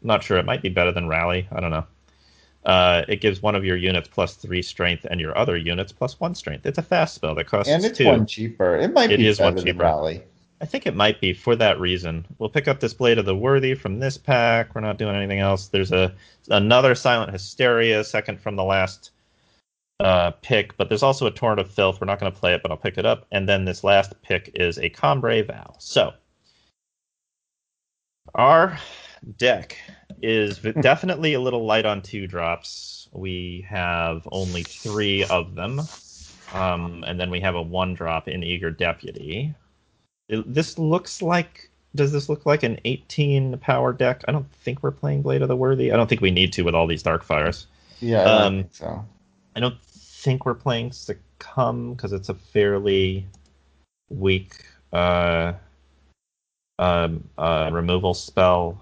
not 0.01 0.23
sure. 0.23 0.37
It 0.37 0.45
might 0.45 0.61
be 0.61 0.69
better 0.69 0.91
than 0.91 1.07
Rally. 1.07 1.47
I 1.51 1.59
don't 1.59 1.71
know. 1.71 1.85
Uh, 2.65 3.03
it 3.07 3.21
gives 3.21 3.41
one 3.41 3.55
of 3.55 3.65
your 3.65 3.75
units 3.75 4.07
plus 4.07 4.35
three 4.35 4.61
strength, 4.61 5.05
and 5.09 5.19
your 5.19 5.35
other 5.37 5.57
units 5.57 5.91
plus 5.91 6.19
one 6.19 6.35
strength. 6.35 6.65
It's 6.65 6.77
a 6.77 6.83
fast 6.83 7.15
spell 7.15 7.33
that 7.35 7.47
costs 7.47 7.71
And 7.71 7.83
it's 7.83 7.97
two. 7.97 8.05
one 8.05 8.25
cheaper. 8.25 8.75
It 8.75 8.93
might 8.93 9.11
It 9.11 9.17
be 9.17 9.27
is 9.27 9.39
one 9.39 9.57
cheaper. 9.57 9.79
Rally. 9.83 10.23
I 10.61 10.65
think 10.65 10.85
it 10.85 10.95
might 10.95 11.19
be 11.19 11.33
for 11.33 11.55
that 11.55 11.79
reason. 11.79 12.23
We'll 12.37 12.49
pick 12.49 12.67
up 12.67 12.79
this 12.79 12.93
Blade 12.93 13.17
of 13.17 13.25
the 13.25 13.35
Worthy 13.35 13.73
from 13.73 13.97
this 13.99 14.15
pack. 14.15 14.75
We're 14.75 14.81
not 14.81 14.99
doing 14.99 15.15
anything 15.15 15.39
else. 15.39 15.69
There's 15.69 15.91
a 15.91 16.13
another 16.49 16.93
Silent 16.93 17.31
Hysteria, 17.31 18.03
second 18.03 18.39
from 18.39 18.55
the 18.57 18.63
last 18.63 19.09
uh, 19.99 20.31
pick, 20.43 20.77
but 20.77 20.87
there's 20.87 21.01
also 21.01 21.25
a 21.25 21.31
Torrent 21.31 21.59
of 21.59 21.69
Filth. 21.69 21.99
We're 21.99 22.05
not 22.05 22.19
going 22.19 22.31
to 22.31 22.39
play 22.39 22.53
it, 22.53 22.61
but 22.61 22.69
I'll 22.69 22.77
pick 22.77 22.99
it 22.99 23.07
up. 23.07 23.25
And 23.31 23.49
then 23.49 23.65
this 23.65 23.83
last 23.83 24.13
pick 24.21 24.51
is 24.53 24.77
a 24.77 24.89
Combrei 24.91 25.45
Vow. 25.45 25.73
So 25.79 26.13
our 28.35 28.77
deck 29.37 29.77
is 30.21 30.59
definitely 30.81 31.33
a 31.33 31.39
little 31.39 31.65
light 31.65 31.85
on 31.85 32.01
two 32.01 32.27
drops. 32.27 33.09
We 33.11 33.65
have 33.69 34.27
only 34.31 34.63
three 34.63 35.23
of 35.25 35.55
them. 35.55 35.81
Um, 36.53 37.03
and 37.07 37.19
then 37.19 37.29
we 37.29 37.39
have 37.39 37.55
a 37.55 37.61
one 37.61 37.93
drop 37.93 38.27
in 38.27 38.43
Eager 38.43 38.71
Deputy. 38.71 39.53
It- 40.27 40.53
this 40.53 40.77
looks 40.77 41.21
like 41.21 41.71
does 41.93 42.11
this 42.11 42.29
look 42.29 42.45
like 42.45 42.63
an 42.63 42.79
18 42.85 43.57
power 43.57 43.91
deck? 43.91 44.23
I 44.27 44.31
don't 44.31 44.49
think 44.51 44.81
we're 44.81 44.91
playing 44.91 45.21
Blade 45.23 45.41
of 45.41 45.49
the 45.49 45.55
Worthy. 45.55 45.91
I 45.91 45.97
don't 45.97 46.07
think 46.07 46.21
we 46.21 46.31
need 46.31 46.53
to 46.53 46.61
with 46.61 46.73
all 46.73 46.87
these 46.87 47.03
dark 47.03 47.23
fires. 47.23 47.67
Yeah, 47.99 48.21
I 48.21 48.43
um, 48.43 48.55
think 48.55 48.73
so. 48.73 49.05
I 49.55 49.59
don't 49.59 49.81
think 49.83 50.45
we're 50.45 50.53
playing 50.53 50.93
Succumb 50.93 51.93
because 51.93 52.13
it's 52.13 52.29
a 52.29 52.33
fairly 52.33 53.25
weak 54.09 54.53
uh, 54.93 55.53
um, 56.79 57.27
uh, 57.37 57.69
removal 57.73 58.13
spell. 58.13 58.81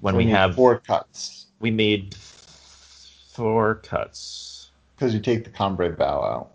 When 0.00 0.14
so 0.14 0.18
we, 0.18 0.24
we 0.26 0.30
have 0.30 0.54
four 0.54 0.78
cuts, 0.78 1.46
we 1.60 1.70
made 1.70 2.14
four 2.14 3.76
cuts 3.76 4.70
because 4.94 5.14
you 5.14 5.20
take 5.20 5.44
the 5.44 5.50
Combrei 5.50 5.96
Vow 5.96 6.22
out. 6.22 6.50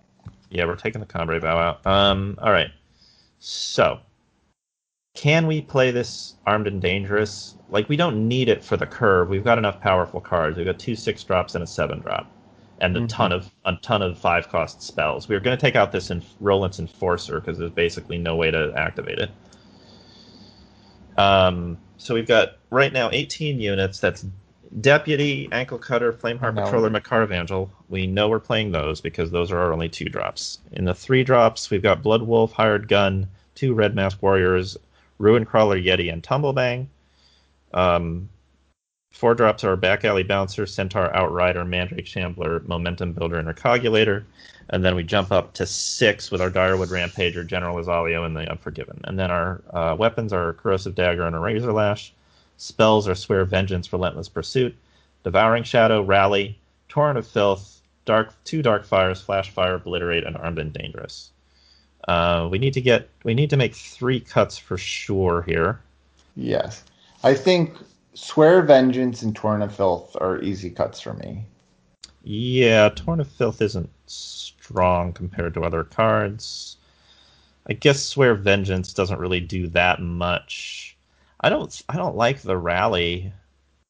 Yeah, 0.50 0.66
we're 0.66 0.76
taking 0.76 1.02
the 1.02 1.08
Combrei 1.08 1.42
Vow 1.42 1.58
out. 1.58 1.86
Um, 1.86 2.38
all 2.42 2.52
right. 2.52 2.70
So, 3.40 4.00
can 5.16 5.48
we 5.48 5.62
play 5.62 5.92
this 5.92 6.36
armed 6.46 6.68
and 6.68 6.82
dangerous? 6.82 7.56
Like, 7.70 7.90
we 7.90 7.98
don't 7.98 8.28
need 8.28 8.50
it 8.50 8.64
for 8.64 8.78
the 8.78 8.86
curve. 8.86 9.30
We've 9.30 9.44
got 9.44 9.58
enough 9.58 9.82
powerful 9.82 10.22
cards. 10.22 10.58
We've 10.58 10.66
got 10.66 10.80
two 10.80 10.96
six 10.96 11.24
drops 11.24 11.56
and 11.56 11.64
a 11.64 11.68
seven 11.68 12.00
drop, 12.00 12.32
and 12.82 12.96
a 12.96 13.00
mm-hmm. 13.00 13.08
ton 13.08 13.32
of 13.32 13.52
a 13.66 13.76
ton 13.82 14.02
of 14.02 14.18
five 14.18 14.50
cost 14.50 14.82
spells. 14.82 15.28
We 15.28 15.36
are 15.36 15.40
going 15.40 15.58
to 15.58 15.62
take 15.62 15.76
out 15.76 15.92
this 15.92 16.12
in 16.12 16.24
Roland's 16.40 16.80
Enforcer 16.80 17.40
because 17.40 17.58
there's 17.58 17.72
basically 17.72 18.18
no 18.18 18.36
way 18.36 18.52
to 18.52 18.74
activate 18.76 19.20
it. 19.20 19.32
Um, 21.18 21.78
so 21.98 22.14
we've 22.14 22.28
got 22.28 22.58
right 22.70 22.92
now 22.92 23.10
18 23.12 23.60
units. 23.60 24.00
That's 24.00 24.26
Deputy, 24.82 25.48
Ankle 25.52 25.78
Cutter, 25.78 26.12
Flameheart 26.12 26.56
Patroller, 26.56 26.92
Makar 26.92 27.24
Evangel. 27.24 27.72
We 27.88 28.08
know 28.08 28.28
we're 28.28 28.40
playing 28.40 28.72
those 28.72 29.00
because 29.00 29.32
those 29.32 29.52
are 29.52 29.60
our 29.60 29.72
only 29.72 29.88
two 29.88 30.10
drops. 30.10 30.60
In 30.74 30.86
the 30.86 30.94
three 30.94 31.24
drops, 31.24 31.70
we've 31.70 31.82
got 31.82 32.04
Blood 32.04 32.24
Wolf, 32.24 32.52
Hired 32.52 32.88
Gun, 32.88 33.28
two 33.54 33.74
Red 33.74 33.96
Mask 33.96 34.22
Warriors, 34.22 34.78
Ruin 35.18 35.46
Crawler, 35.46 35.80
Yeti, 35.80 36.12
and 36.12 36.22
Tumblebang. 36.22 36.88
Um, 37.74 38.30
four 39.16 39.34
drops 39.34 39.64
are 39.64 39.70
our 39.70 39.76
Back 39.78 40.04
Alley 40.04 40.24
Bouncer, 40.24 40.66
Centaur 40.66 41.16
Outrider, 41.16 41.64
Mandrake 41.64 42.06
Shambler, 42.06 42.62
Momentum 42.68 43.14
Builder, 43.14 43.40
and 43.40 43.48
Recalculator. 43.48 44.26
And 44.70 44.84
then 44.84 44.94
we 44.94 45.04
jump 45.04 45.32
up 45.32 45.54
to 45.54 45.66
six 45.66 46.32
with 46.32 46.42
our 46.42 46.50
Direwood 46.50 46.90
Rampager, 46.90 47.48
General 47.48 47.78
Izalio, 47.78 48.26
and 48.26 48.36
the 48.36 48.50
Unforgiven. 48.52 49.00
And 49.06 49.18
then 49.18 49.32
our 49.32 49.62
uh, 49.72 49.96
weapons 49.98 50.34
are 50.34 50.54
Corrosive 50.54 50.96
Dagger 50.96 51.26
and 51.26 51.36
a 51.36 51.40
Razor 51.40 51.72
Lash. 51.72 52.14
Spells 52.58 53.08
are 53.08 53.16
Swear 53.16 53.46
Vengeance, 53.46 53.94
Relentless 53.94 54.28
Pursuit, 54.28 54.76
Devouring 55.24 55.64
Shadow, 55.64 56.02
Rally, 56.02 56.60
Torrent 56.90 57.18
of 57.18 57.26
Filth, 57.26 57.82
Dark 58.04 58.34
Two 58.44 58.62
Dark 58.62 58.84
Fires, 58.84 59.22
Flash 59.22 59.50
Fire, 59.50 59.76
Obliterate, 59.76 60.26
and 60.26 60.36
Armed 60.36 60.60
and 60.60 60.74
Dangerous. 60.74 61.32
Uh, 62.08 62.50
we 62.52 62.60
need 62.60 62.74
to 62.74 62.82
get 62.82 63.10
we 63.24 63.34
need 63.34 63.50
to 63.50 63.58
make 63.58 63.76
three 63.76 64.20
cuts 64.20 64.58
for 64.58 64.78
sure 64.78 65.42
here. 65.44 65.80
Yes, 66.36 66.84
I 67.24 67.34
think 67.34 67.72
Swear 68.16 68.62
Vengeance 68.62 69.22
and 69.24 69.36
Torrent 69.36 69.64
of 69.64 69.76
Filth 69.76 70.16
are 70.22 70.42
easy 70.42 70.70
cuts 70.70 71.02
for 71.02 71.14
me. 71.14 71.44
Yeah, 72.24 72.90
Torrent 72.90 73.20
of 73.20 73.28
Filth 73.28 73.62
isn't 73.62 73.90
strong 74.08 75.12
compared 75.12 75.54
to 75.54 75.64
other 75.64 75.84
cards. 75.84 76.78
I 77.68 77.74
guess 77.74 78.02
Swear 78.02 78.36
Vengeance 78.36 78.94
doesn't 78.94 79.20
really 79.20 79.42
do 79.42 79.68
that 79.68 80.02
much. 80.02 80.96
I 81.42 81.50
don't 81.50 81.82
I 81.90 81.98
don't 81.98 82.16
like 82.16 82.42
the 82.42 82.58
rally 82.58 83.34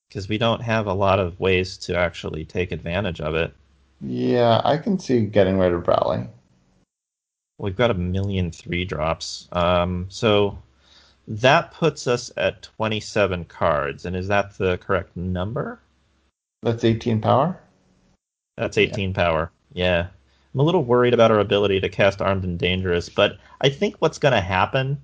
because 0.10 0.28
we 0.28 0.40
don't 0.40 0.62
have 0.62 0.88
a 0.88 0.94
lot 0.94 1.20
of 1.20 1.40
ways 1.40 1.78
to 1.78 1.96
actually 1.96 2.46
take 2.46 2.72
advantage 2.72 3.22
of 3.22 3.36
it. 3.36 3.54
Yeah, 4.02 4.60
I 4.64 4.78
can 4.78 4.98
see 4.98 5.22
getting 5.26 5.60
rid 5.60 5.72
of 5.72 5.88
rally. 5.88 6.28
We've 7.60 7.76
got 7.76 7.92
a 7.92 7.96
million 7.96 8.52
three 8.52 8.86
drops. 8.86 9.48
Um, 9.52 10.08
so 10.10 10.58
that 11.28 11.72
puts 11.72 12.08
us 12.08 12.32
at 12.38 12.64
27 12.64 13.46
cards. 13.46 14.06
And 14.06 14.16
is 14.16 14.28
that 14.28 14.58
the 14.58 14.78
correct 14.78 15.16
number? 15.16 15.80
That's 16.62 16.84
18 16.84 17.22
power? 17.22 17.60
That's 18.58 18.78
18 18.78 19.10
yeah. 19.10 19.16
power. 19.16 19.52
Yeah. 19.74 20.08
I'm 20.54 20.60
a 20.60 20.64
little 20.64 20.84
worried 20.84 21.14
about 21.14 21.32
our 21.32 21.40
ability 21.40 21.82
to 21.82 21.90
cast 21.90 22.22
Armed 22.22 22.46
and 22.46 22.58
Dangerous, 22.58 23.10
but 23.10 23.38
I 23.60 23.70
think 23.70 23.98
what's 24.00 24.18
going 24.18 24.34
to 24.34 24.42
happen 24.42 25.02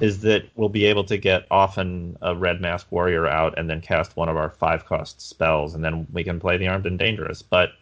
is 0.00 0.20
that 0.20 0.48
we'll 0.54 0.68
be 0.68 0.84
able 0.86 1.04
to 1.04 1.18
get 1.18 1.46
often 1.50 2.16
a 2.22 2.34
red 2.34 2.60
mask 2.60 2.86
warrior 2.90 3.26
out 3.26 3.58
and 3.58 3.68
then 3.68 3.80
cast 3.80 4.16
one 4.16 4.28
of 4.28 4.36
our 4.36 4.48
five 4.48 4.86
cost 4.86 5.20
spells, 5.20 5.74
and 5.74 5.84
then 5.84 6.06
we 6.12 6.24
can 6.24 6.40
play 6.40 6.56
the 6.56 6.68
armed 6.68 6.86
and 6.86 6.98
dangerous. 6.98 7.42
But 7.42 7.72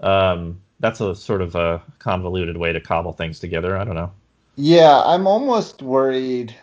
um, 0.00 0.60
that's 0.80 1.00
a 1.00 1.16
sort 1.16 1.40
of 1.40 1.54
a 1.54 1.82
convoluted 1.98 2.56
way 2.56 2.72
to 2.72 2.80
cobble 2.80 3.12
things 3.12 3.40
together. 3.40 3.76
I 3.76 3.84
don't 3.84 3.96
know. 3.96 4.12
Yeah, 4.56 5.02
I'm 5.04 5.26
almost 5.26 5.82
worried. 5.82 6.54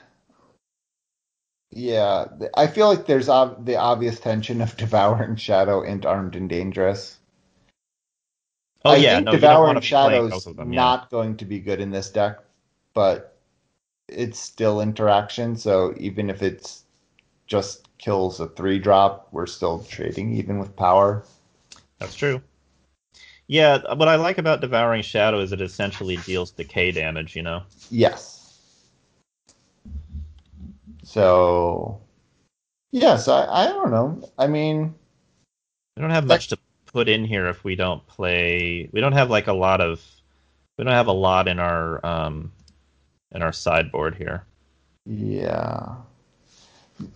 Yeah, 1.72 2.26
I 2.56 2.68
feel 2.68 2.88
like 2.88 3.06
there's 3.06 3.30
ob- 3.30 3.66
the 3.66 3.78
obvious 3.78 4.20
tension 4.20 4.62
of 4.62 4.76
devouring 4.78 5.38
shadow 5.38 5.84
and 5.84 6.06
armed 6.06 6.36
and 6.36 6.50
dangerous. 6.50 7.18
Oh 8.84 8.92
I 8.92 8.96
yeah, 8.98 9.16
think 9.16 9.26
no, 9.26 9.32
devouring 9.34 9.80
shadow's 9.82 10.44
them, 10.44 10.74
yeah. 10.74 10.82
not 10.82 11.10
going 11.10 11.38
to 11.38 11.46
be 11.46 11.60
good 11.60 11.80
in 11.80 11.92
this 11.92 12.10
deck, 12.10 12.40
but 12.94 13.38
it's 14.08 14.40
still 14.40 14.82
interaction. 14.82 15.56
So 15.56 15.94
even 15.98 16.30
if 16.30 16.42
it's 16.42 16.84
just 17.48 17.88
kills 18.00 18.40
a 18.40 18.48
three 18.48 18.80
drop, 18.80 19.30
we're 19.32 19.46
still 19.46 19.84
trading 19.84 20.34
even 20.34 20.60
with 20.60 20.76
power. 20.76 21.24
That's 22.00 22.16
true. 22.16 22.42
Yeah, 23.48 23.94
what 23.96 24.08
I 24.08 24.16
like 24.16 24.38
about 24.38 24.62
Devouring 24.62 25.04
Shadow 25.04 25.40
is 25.40 25.52
it 25.52 25.62
essentially 25.62 26.18
deals 26.18 26.52
decay 26.52 26.92
damage, 26.92 27.36
you 27.36 27.44
know? 27.44 27.64
Yes. 27.90 28.41
So, 31.12 32.00
yes, 32.94 33.28
I, 33.28 33.46
I 33.46 33.66
don't 33.66 33.92
know. 33.92 34.30
I 34.38 34.48
mean, 34.48 34.96
we 35.98 36.02
don't 36.02 36.10
have 36.10 36.26
much 36.26 36.48
to 36.48 36.58
put 36.86 37.10
in 37.10 37.26
here 37.26 37.48
if 37.48 37.66
we 37.66 37.76
don't 37.76 38.08
play. 38.08 38.88
We 38.94 39.02
don't 39.02 39.12
have 39.12 39.30
like 39.30 39.48
a 39.48 39.54
lot 39.54 39.82
of. 39.82 40.02
We 40.78 40.86
don't 40.86 40.94
have 40.94 41.08
a 41.08 41.12
lot 41.12 41.50
in 41.50 41.60
our 41.60 42.06
um, 42.06 42.54
in 43.34 43.42
our 43.42 43.52
sideboard 43.52 44.16
here. 44.16 44.46
Yeah. 45.06 45.96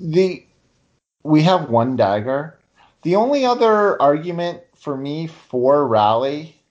The 0.01 0.43
we 1.23 1.41
have 1.43 1.69
one 1.69 1.95
dagger. 1.95 2.59
The 3.03 3.15
only 3.15 3.45
other 3.45 4.01
argument 4.01 4.61
for 4.75 4.97
me 4.97 5.27
for 5.27 5.87
rally 5.87 6.61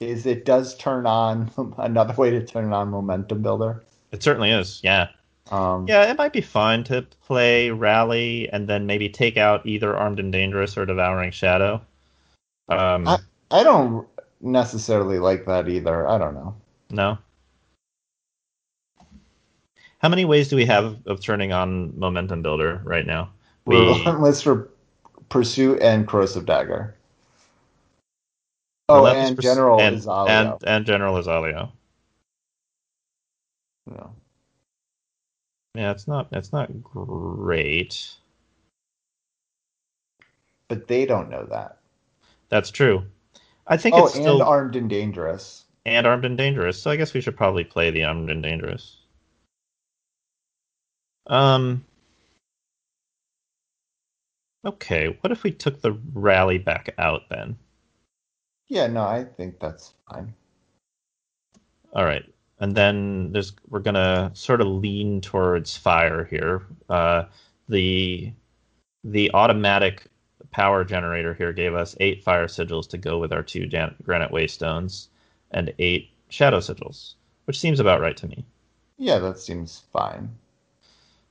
is 0.00 0.26
it 0.26 0.44
does 0.44 0.76
turn 0.76 1.06
on 1.06 1.52
another 1.78 2.14
way 2.14 2.30
to 2.30 2.44
turn 2.44 2.72
on 2.72 2.88
momentum 2.88 3.42
builder. 3.42 3.84
It 4.10 4.24
certainly 4.24 4.50
is, 4.50 4.80
yeah. 4.82 5.10
Um, 5.50 5.86
yeah, 5.88 6.10
it 6.10 6.16
might 6.16 6.32
be 6.32 6.40
fun 6.40 6.84
to 6.84 7.02
play 7.26 7.70
rally 7.70 8.48
and 8.52 8.68
then 8.68 8.86
maybe 8.86 9.08
take 9.08 9.36
out 9.36 9.66
either 9.66 9.96
armed 9.96 10.20
and 10.20 10.32
dangerous 10.32 10.76
or 10.78 10.86
devouring 10.86 11.32
shadow. 11.32 11.80
Um, 12.68 13.08
I, 13.08 13.18
I 13.50 13.64
don't 13.64 14.06
necessarily 14.40 15.18
like 15.18 15.44
that 15.46 15.68
either. 15.68 16.06
I 16.06 16.18
don't 16.18 16.34
know. 16.34 16.54
No. 16.90 17.18
How 19.98 20.08
many 20.08 20.24
ways 20.24 20.48
do 20.48 20.56
we 20.56 20.64
have 20.66 20.96
of 21.06 21.20
turning 21.20 21.52
on 21.52 21.98
Momentum 21.98 22.42
Builder 22.42 22.80
right 22.84 23.06
now? 23.06 23.30
We 23.66 23.76
Relentless 23.76 24.40
for 24.40 24.70
Pursuit 25.28 25.80
and 25.82 26.08
Corrosive 26.08 26.46
Dagger. 26.46 26.94
Oh, 28.88 29.06
and 29.06 29.36
Pursu- 29.36 29.42
General 29.42 29.80
and. 29.80 30.06
And, 30.06 30.54
and 30.64 30.86
General 30.86 31.14
Izalio. 31.16 31.70
No. 33.86 34.14
Yeah, 35.74 35.92
it's 35.92 36.08
not 36.08 36.28
it's 36.32 36.52
not 36.52 36.82
great. 36.82 38.14
But 40.68 40.88
they 40.88 41.06
don't 41.06 41.30
know 41.30 41.46
that. 41.46 41.78
That's 42.48 42.70
true. 42.70 43.04
I 43.66 43.76
think 43.76 43.94
oh, 43.94 44.06
it's 44.06 44.14
still 44.14 44.40
and 44.40 44.42
armed 44.42 44.76
and 44.76 44.90
dangerous. 44.90 45.64
And 45.86 46.06
armed 46.06 46.24
and 46.24 46.36
dangerous. 46.36 46.80
So 46.80 46.90
I 46.90 46.96
guess 46.96 47.14
we 47.14 47.20
should 47.20 47.36
probably 47.36 47.64
play 47.64 47.90
the 47.90 48.04
armed 48.04 48.30
and 48.30 48.42
dangerous. 48.42 48.96
Um. 51.26 51.84
Okay, 54.64 55.16
what 55.20 55.32
if 55.32 55.42
we 55.42 55.52
took 55.52 55.80
the 55.80 55.92
rally 56.12 56.58
back 56.58 56.94
out 56.98 57.22
then? 57.30 57.56
Yeah, 58.68 58.88
no, 58.88 59.02
I 59.02 59.24
think 59.24 59.58
that's 59.58 59.94
fine. 60.08 60.34
All 61.92 62.04
right, 62.04 62.24
and 62.60 62.76
then 62.76 63.32
there's 63.32 63.52
we're 63.68 63.80
gonna 63.80 64.30
sort 64.34 64.60
of 64.60 64.68
lean 64.68 65.20
towards 65.20 65.76
fire 65.76 66.24
here. 66.24 66.62
Uh, 66.88 67.24
the 67.68 68.32
the 69.02 69.30
automatic 69.32 70.04
power 70.50 70.84
generator 70.84 71.32
here 71.34 71.52
gave 71.52 71.74
us 71.74 71.96
eight 72.00 72.22
fire 72.22 72.46
sigils 72.46 72.88
to 72.90 72.98
go 72.98 73.18
with 73.18 73.32
our 73.32 73.42
two 73.42 73.66
Jan- 73.66 73.94
granite 74.02 74.30
waystones 74.30 75.08
and 75.50 75.72
eight 75.78 76.10
shadow 76.28 76.58
sigils, 76.58 77.14
which 77.46 77.58
seems 77.58 77.80
about 77.80 78.00
right 78.00 78.16
to 78.18 78.28
me. 78.28 78.44
Yeah, 78.98 79.18
that 79.20 79.38
seems 79.38 79.84
fine. 79.92 80.30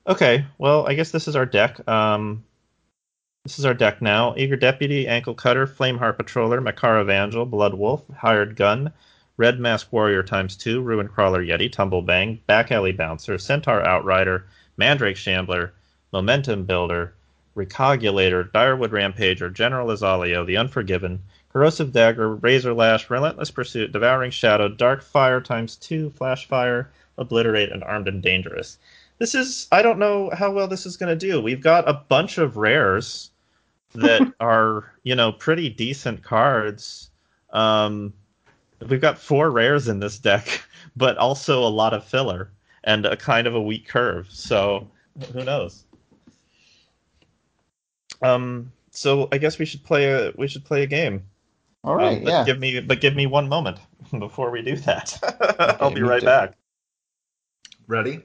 Okay, 0.07 0.45
well, 0.57 0.87
I 0.87 0.95
guess 0.95 1.11
this 1.11 1.27
is 1.27 1.35
our 1.35 1.45
deck. 1.45 1.87
Um, 1.87 2.43
this 3.43 3.59
is 3.59 3.65
our 3.65 3.75
deck 3.75 4.01
now. 4.01 4.33
Eager 4.35 4.55
Deputy, 4.55 5.07
Ankle 5.07 5.35
Cutter, 5.35 5.67
Flameheart 5.67 6.17
Patroller, 6.17 6.63
Makar 6.63 7.01
Evangel, 7.01 7.45
Blood 7.45 7.75
Wolf, 7.75 8.03
Hired 8.17 8.55
Gun, 8.55 8.91
Red 9.39 9.57
Mask 9.57 9.93
Warrior 9.93 10.21
times 10.21 10.57
two, 10.57 10.81
Ruin 10.81 11.07
Crawler 11.07 11.41
Yeti, 11.41 11.71
Tumble 11.71 12.01
Bang, 12.01 12.41
Back 12.45 12.73
Alley 12.73 12.91
Bouncer, 12.91 13.37
Centaur 13.37 13.81
Outrider, 13.87 14.45
Mandrake 14.75 15.15
Shambler, 15.15 15.71
Momentum 16.11 16.65
Builder, 16.65 17.13
Recogulator, 17.55 18.51
Direwood 18.51 18.91
Rampager, 18.91 19.53
General 19.53 19.87
Izalio, 19.87 20.45
The 20.45 20.57
Unforgiven, 20.57 21.21
Corrosive 21.53 21.93
Dagger, 21.93 22.35
Razor 22.35 22.73
Lash, 22.73 23.09
Relentless 23.09 23.49
Pursuit, 23.49 23.93
Devouring 23.93 24.31
Shadow, 24.31 24.67
Dark 24.67 25.01
Fire 25.01 25.39
times 25.39 25.77
two, 25.77 26.09
Flash 26.09 26.45
Fire, 26.45 26.91
Obliterate, 27.17 27.71
and 27.71 27.81
Armed 27.85 28.09
and 28.09 28.21
Dangerous. 28.21 28.77
This 29.19 29.33
is 29.33 29.69
I 29.71 29.81
don't 29.81 29.99
know 29.99 30.31
how 30.33 30.51
well 30.51 30.67
this 30.67 30.85
is 30.85 30.97
going 30.97 31.17
to 31.17 31.27
do. 31.27 31.41
We've 31.41 31.63
got 31.63 31.87
a 31.87 31.93
bunch 31.93 32.39
of 32.39 32.57
rares 32.57 33.31
that 33.95 34.33
are 34.41 34.91
you 35.03 35.15
know 35.15 35.31
pretty 35.31 35.69
decent 35.69 36.23
cards. 36.23 37.09
Um, 37.51 38.11
we've 38.87 39.01
got 39.01 39.17
four 39.17 39.51
rares 39.51 39.87
in 39.87 39.99
this 39.99 40.17
deck, 40.19 40.61
but 40.95 41.17
also 41.17 41.63
a 41.63 41.69
lot 41.69 41.93
of 41.93 42.03
filler 42.05 42.51
and 42.83 43.05
a 43.05 43.17
kind 43.17 43.47
of 43.47 43.55
a 43.55 43.61
weak 43.61 43.87
curve. 43.87 44.27
So 44.31 44.87
who 45.33 45.43
knows? 45.43 45.85
Um, 48.21 48.71
so 48.91 49.27
I 49.31 49.37
guess 49.37 49.59
we 49.59 49.65
should 49.65 49.83
play 49.83 50.05
a 50.11 50.31
we 50.37 50.47
should 50.47 50.65
play 50.65 50.83
a 50.83 50.87
game. 50.87 51.23
All 51.83 51.95
right, 51.95 52.17
Um, 52.17 52.23
but 52.23 52.29
yeah. 52.31 52.45
Give 52.45 52.59
me 52.59 52.79
but 52.81 53.01
give 53.01 53.15
me 53.15 53.25
one 53.25 53.47
moment 53.47 53.79
before 54.19 54.51
we 54.51 54.61
do 54.61 54.75
that. 54.77 55.77
I'll 55.79 55.91
be 55.91 56.01
right 56.01 56.19
too. 56.19 56.25
back. 56.25 56.53
Ready? 57.87 58.21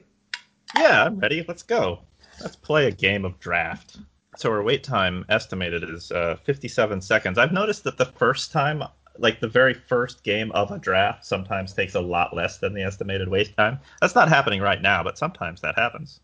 Yeah, 0.77 1.05
I'm 1.05 1.19
ready. 1.19 1.43
Let's 1.47 1.63
go. 1.63 2.01
Let's 2.41 2.55
play 2.55 2.87
a 2.87 2.91
game 2.91 3.23
of 3.25 3.39
draft. 3.39 3.97
So 4.37 4.51
our 4.51 4.61
wait 4.61 4.83
time 4.83 5.23
estimated 5.29 5.83
is 5.89 6.11
uh, 6.11 6.35
57 6.43 6.99
seconds. 7.01 7.37
I've 7.37 7.53
noticed 7.53 7.85
that 7.85 7.97
the 7.97 8.05
first 8.05 8.51
time, 8.51 8.83
like 9.17 9.39
the 9.39 9.47
very 9.47 9.73
first 9.73 10.23
game 10.23 10.51
of 10.51 10.71
a 10.71 10.79
draft, 10.79 11.25
sometimes 11.25 11.73
takes 11.73 11.95
a 11.95 12.01
lot 12.01 12.35
less 12.35 12.57
than 12.57 12.73
the 12.73 12.83
estimated 12.83 13.29
wait 13.29 13.55
time. 13.55 13.79
That's 14.01 14.15
not 14.15 14.29
happening 14.29 14.61
right 14.61 14.81
now, 14.81 15.03
but 15.03 15.17
sometimes 15.17 15.61
that 15.61 15.77
happens. 15.77 16.19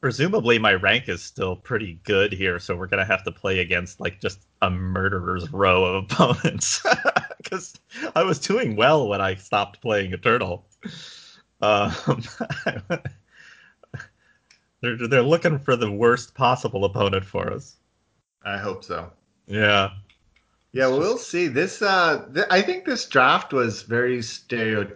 Presumably, 0.00 0.58
my 0.58 0.74
rank 0.74 1.08
is 1.08 1.22
still 1.22 1.56
pretty 1.56 1.98
good 2.04 2.32
here, 2.32 2.58
so 2.58 2.76
we're 2.76 2.86
gonna 2.86 3.04
have 3.04 3.24
to 3.24 3.32
play 3.32 3.60
against 3.60 4.00
like 4.00 4.20
just 4.20 4.46
a 4.62 4.70
murderer's 4.70 5.50
row 5.52 5.84
of 5.84 6.04
opponents. 6.10 6.84
Because 7.46 7.74
I 8.16 8.24
was 8.24 8.40
doing 8.40 8.74
well 8.74 9.06
when 9.06 9.20
I 9.20 9.36
stopped 9.36 9.80
playing 9.80 10.12
Eternal. 10.12 10.66
Um, 11.60 11.92
they're 14.80 15.08
they're 15.08 15.22
looking 15.22 15.60
for 15.60 15.76
the 15.76 15.90
worst 15.90 16.34
possible 16.34 16.84
opponent 16.84 17.24
for 17.24 17.52
us. 17.52 17.76
I 18.44 18.58
hope 18.58 18.82
so. 18.82 19.12
Yeah. 19.46 19.90
Yeah, 20.76 20.88
we'll 20.88 21.16
see. 21.16 21.48
This, 21.48 21.80
uh, 21.80 22.26
th- 22.34 22.48
I 22.50 22.60
think 22.60 22.84
this 22.84 23.08
draft 23.08 23.54
was 23.54 23.80
very 23.80 24.20
stereo, 24.20 24.86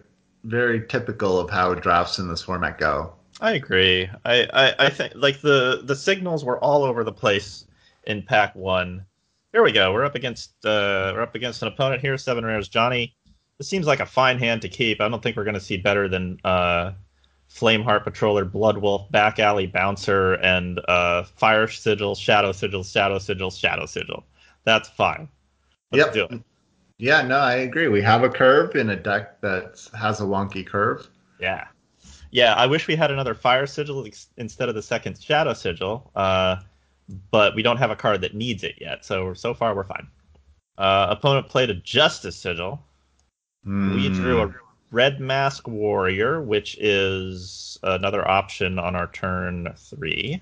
very 0.45 0.87
typical 0.87 1.41
of 1.41 1.49
how 1.49 1.73
drafts 1.73 2.19
in 2.19 2.29
this 2.29 2.43
format 2.43 2.77
go. 2.77 3.15
I 3.41 3.53
agree. 3.53 4.07
I, 4.27 4.47
I, 4.53 4.75
I 4.79 4.91
think 4.91 5.15
like 5.17 5.41
the 5.41 5.81
the 5.83 5.97
signals 5.97 6.45
were 6.45 6.63
all 6.63 6.85
over 6.85 7.03
the 7.03 7.13
place 7.13 7.65
in 8.07 8.21
pack 8.23 8.55
one. 8.55 9.07
Here 9.53 9.63
we 9.63 9.73
go. 9.73 9.91
We're 9.91 10.05
up 10.05 10.15
against 10.15 10.51
uh, 10.67 11.13
we're 11.15 11.23
up 11.23 11.35
against 11.35 11.63
an 11.63 11.69
opponent 11.69 12.03
here. 12.03 12.19
Seven 12.19 12.45
rares. 12.45 12.69
Johnny. 12.69 13.17
This 13.57 13.67
seems 13.67 13.87
like 13.87 14.01
a 14.01 14.07
fine 14.07 14.39
hand 14.39 14.61
to 14.61 14.69
keep. 14.69 15.01
I 15.01 15.09
don't 15.09 15.23
think 15.23 15.39
we're 15.39 15.45
going 15.45 15.55
to 15.55 15.61
see 15.61 15.79
better 15.79 16.09
than 16.09 16.39
uh, 16.45 16.93
Flameheart 17.51 18.05
Patroller, 18.05 18.51
Bloodwolf, 18.51 19.11
Back 19.11 19.39
Alley 19.39 19.67
Bouncer, 19.67 20.35
and 20.35 20.79
uh, 20.89 21.23
Fire 21.23 21.69
Sigil, 21.69 22.15
Shadow 22.15 22.53
Sigil, 22.53 22.85
Shadow 22.85 23.19
Sigil, 23.19 23.51
Shadow 23.51 23.87
Sigil. 23.87 24.25
That's 24.65 24.91
fine. 24.91 25.29
Let's 25.93 26.17
Yep. 26.17 26.33
Yeah, 26.99 27.23
no, 27.23 27.39
I 27.39 27.55
agree. 27.55 27.89
We 27.89 28.03
have 28.03 28.23
a 28.25 28.29
curve 28.29 28.77
in 28.77 28.91
a 28.91 28.97
deck 28.97 29.41
that 29.41 29.89
has 29.99 30.21
a 30.21 30.25
wonky 30.25 30.67
curve. 30.67 31.09
Yeah. 31.41 31.67
Yeah, 32.31 32.55
I 32.55 32.67
wish 32.67 32.87
we 32.87 32.95
had 32.95 33.11
another 33.11 33.35
Fire 33.35 33.67
Sigil 33.67 34.07
ex- 34.07 34.29
instead 34.37 34.69
of 34.69 34.75
the 34.75 34.83
second 34.83 35.21
Shadow 35.21 35.53
Sigil, 35.55 36.11
uh, 36.15 36.57
but 37.31 37.55
we 37.57 37.63
don't 37.63 37.79
have 37.79 37.91
a 37.91 37.97
card 37.97 38.21
that 38.21 38.35
needs 38.35 38.63
it 38.63 38.77
yet, 38.81 39.05
so 39.05 39.35
so 39.35 39.53
far 39.53 39.75
we're 39.75 39.85
fine. 39.85 40.07
Uh, 40.79 41.09
opponent 41.11 41.49
played 41.49 41.71
a 41.71 41.75
Justice 41.75 42.37
Sigil. 42.37 42.81
We 43.65 44.09
Hmm. 44.09 44.13
drew 44.15 44.43
a 44.43 44.55
Red 44.93 45.21
Mask 45.21 45.67
Warrior, 45.67 46.43
which 46.43 46.77
is 46.79 47.79
another 47.83 48.29
option 48.29 48.79
on 48.79 48.95
our 48.95 49.09
turn 49.13 49.73
three. 49.77 50.41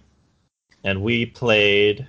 And 0.85 1.03
we 1.03 1.27
played 1.27 2.07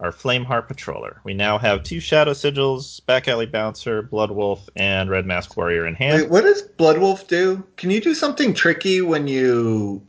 our 0.00 0.10
Flameheart 0.10 0.66
Patroller. 0.66 1.18
We 1.24 1.34
now 1.34 1.58
have 1.58 1.82
two 1.82 2.00
Shadow 2.00 2.32
Sigils, 2.32 3.04
Back 3.04 3.28
Alley 3.28 3.46
Bouncer, 3.46 4.02
Blood 4.02 4.30
Wolf, 4.30 4.68
and 4.74 5.10
Red 5.10 5.26
Mask 5.26 5.56
Warrior 5.56 5.86
in 5.86 5.94
hand. 5.94 6.22
Wait, 6.22 6.30
what 6.30 6.42
does 6.42 6.62
Blood 6.62 6.98
Wolf 6.98 7.28
do? 7.28 7.62
Can 7.76 7.90
you 7.90 8.00
do 8.00 8.14
something 8.14 8.54
tricky 8.54 9.02
when 9.02 9.28
you, 9.28 10.06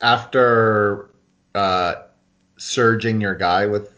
after 0.00 1.10
uh, 1.54 1.94
surging 2.58 3.20
your 3.20 3.36
guy 3.36 3.66
with? 3.66 3.92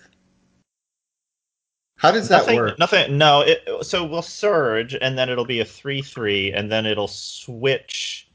How 1.96 2.12
does 2.12 2.28
that 2.28 2.42
nothing, 2.42 2.56
work? 2.56 2.78
Nothing. 2.78 3.18
No. 3.18 3.40
It, 3.40 3.66
so 3.82 4.04
we'll 4.04 4.22
surge, 4.22 4.94
and 4.94 5.18
then 5.18 5.30
it'll 5.30 5.44
be 5.44 5.60
a 5.60 5.64
three-three, 5.64 6.52
and 6.52 6.70
then 6.70 6.86
it'll 6.86 7.08
switch. 7.08 8.27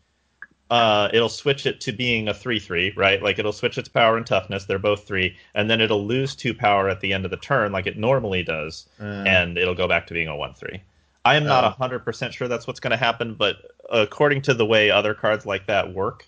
Uh, 0.69 1.09
it'll 1.13 1.29
switch 1.29 1.65
it 1.65 1.79
to 1.81 1.91
being 1.91 2.27
a 2.27 2.33
three-three, 2.33 2.93
right? 2.95 3.21
Like 3.21 3.37
it'll 3.37 3.51
switch 3.53 3.77
its 3.77 3.89
power 3.89 4.17
and 4.17 4.25
toughness. 4.25 4.65
They're 4.65 4.79
both 4.79 5.05
three, 5.07 5.35
and 5.53 5.69
then 5.69 5.81
it'll 5.81 6.05
lose 6.05 6.35
two 6.35 6.53
power 6.53 6.89
at 6.89 6.99
the 7.01 7.13
end 7.13 7.25
of 7.25 7.31
the 7.31 7.37
turn, 7.37 7.71
like 7.71 7.85
it 7.85 7.97
normally 7.97 8.43
does, 8.43 8.87
Uh, 8.99 9.23
and 9.25 9.57
it'll 9.57 9.75
go 9.75 9.87
back 9.87 10.07
to 10.07 10.13
being 10.13 10.27
a 10.27 10.35
one-three. 10.35 10.81
I 11.25 11.35
am 11.35 11.45
not 11.45 11.77
hundred 11.77 11.99
percent 11.99 12.33
sure 12.33 12.47
that's 12.47 12.67
what's 12.67 12.79
going 12.79 12.91
to 12.91 12.97
happen, 12.97 13.35
but 13.35 13.57
according 13.91 14.41
to 14.43 14.53
the 14.53 14.65
way 14.65 14.89
other 14.89 15.13
cards 15.13 15.45
like 15.45 15.67
that 15.67 15.93
work, 15.93 16.25